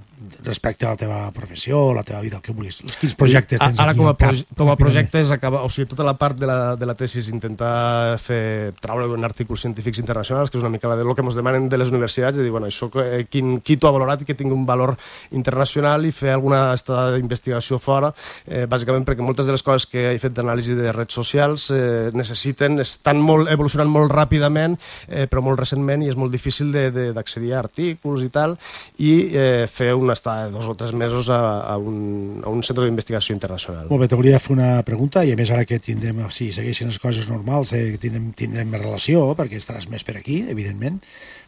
[0.45, 2.79] respecte a la teva professió, la teva vida, el que vulguis.
[2.99, 4.31] Quins projectes tens Ara aquí com a, cap?
[4.31, 4.79] com a ràpidament?
[4.79, 8.17] projecte és acabar, o sigui, tota la part de la, de la tesi és intentar
[8.23, 11.35] fer, traure en articles científics internacionals, que és una mica la de lo que ens
[11.35, 14.25] demanen de les universitats, de dir, bueno, això eh, quin, qui t'ho ha valorat i
[14.29, 14.95] que tingui un valor
[15.35, 18.13] internacional i fer alguna estada d'investigació fora,
[18.47, 22.09] eh, bàsicament perquè moltes de les coses que he fet d'anàlisi de redes socials eh,
[22.15, 26.89] necessiten, estan molt, evolucionant molt ràpidament, eh, però molt recentment, i és molt difícil de-
[26.91, 28.55] de- d'accedir a artículs i tal,
[29.01, 32.63] i eh, fer una estada de dos o tres mesos a, a, un, a un
[32.63, 33.89] centre d'investigació internacional.
[33.89, 36.93] Molt bé, t'hauria de fer una pregunta i a més ara que tindrem, si segueixen
[36.93, 41.01] les coses normals, eh, tindrem, tindrem més relació perquè estaràs més per aquí, evidentment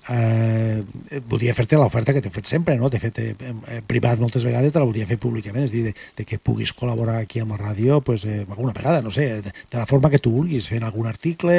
[0.09, 0.83] eh,
[1.27, 2.89] voldria fer-te l'oferta que t'he fet sempre, no?
[2.89, 5.83] T'he fet eh, eh, privat moltes vegades, te la voldria fer públicament, és a dir,
[5.89, 9.27] de, de que puguis col·laborar aquí amb la ràdio pues, eh, alguna vegada, no sé,
[9.41, 11.57] de, de la forma que tu vulguis, fent algun article,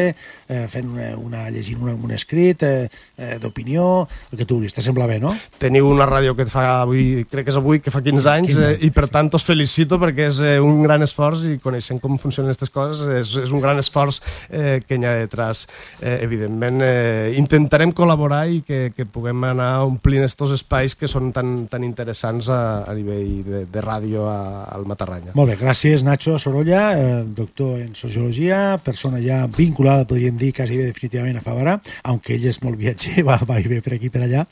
[0.49, 4.77] eh, fent una, una, llegint una, un escrit eh, eh, d'opinió, el que tu vulguis.
[4.77, 5.35] Te sembla bé, no?
[5.61, 8.65] Teniu una ràdio que fa avui, crec que és avui, que fa 15 anys, 15
[8.65, 12.01] eh, anys, i per tant us felicito perquè és eh, un gran esforç i coneixent
[12.03, 15.67] com funcionen aquestes coses és, és un gran esforç eh, que hi ha detrás.
[16.01, 21.33] Eh, evidentment, eh, intentarem col·laborar i que, que puguem anar omplint estos espais que són
[21.35, 25.35] tan, tan interessants a, a nivell de, de ràdio a, al Matarranya.
[25.39, 30.79] Molt bé, gràcies Nacho Sorolla, eh, doctor en Sociologia, persona ja vinculada, podríem dir, quasi
[30.79, 34.13] bé definitivament a Favara, aunque ell és molt viatger, va, va i ve per aquí
[34.13, 34.47] per allà,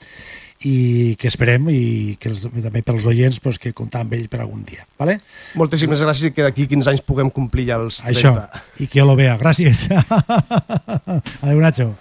[0.65, 4.41] i que esperem i que els, també pels oients pues, que comptar amb ell per
[4.41, 4.87] algun dia.
[4.99, 5.19] Vale?
[5.61, 8.17] Moltíssimes gràcies i que d'aquí 15 anys puguem complir ja els 30.
[8.17, 8.35] Això,
[8.81, 9.37] i que lo vea.
[9.41, 9.87] Gràcies.
[11.43, 11.93] Adéu, Nacho.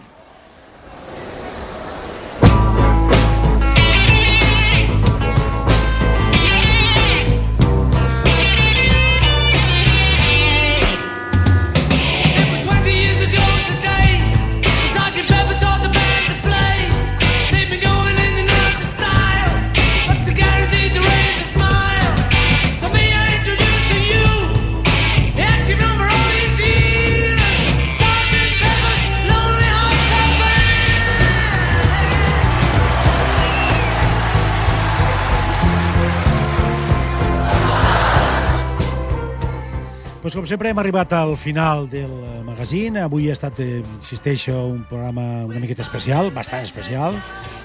[40.26, 43.04] Pues com sempre hem arribat al final del eh, magazine.
[43.06, 47.14] Avui ha estat, eh, insisteixo, un programa una miqueta especial, bastant especial.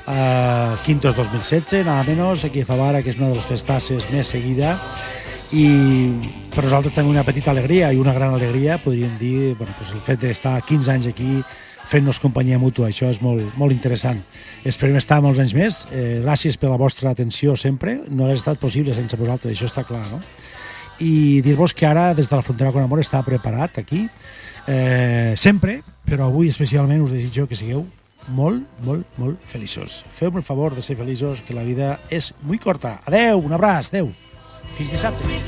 [0.04, 4.28] Uh, Quintos 2016, nada menos, aquí a Favara, que és una de les festasses més
[4.28, 4.74] seguida.
[5.56, 5.64] I
[6.52, 10.04] per nosaltres també una petita alegria i una gran alegria, podríem dir, bueno, pues el
[10.04, 11.40] fet d'estar 15 anys aquí
[11.88, 14.20] fent-nos companyia mútua, això és molt, molt interessant.
[14.68, 15.86] Esperem estar molts anys més.
[15.88, 18.02] Eh, gràcies per la vostra atenció sempre.
[18.10, 20.20] No hauria estat possible sense vosaltres, això està clar, no?
[21.00, 24.06] I dir-vos que ara des de la frontera con amor està preparat aquí
[24.66, 27.86] eh, sempre, però avui especialment us desitjo que sigueu
[28.28, 30.04] molt, molt, molt feliços.
[30.14, 32.98] Feu-me el favor de ser feliços, que la vida és molt corta.
[33.08, 34.12] Adeu, un abraç, adeu.
[34.76, 35.40] Fins dissabte.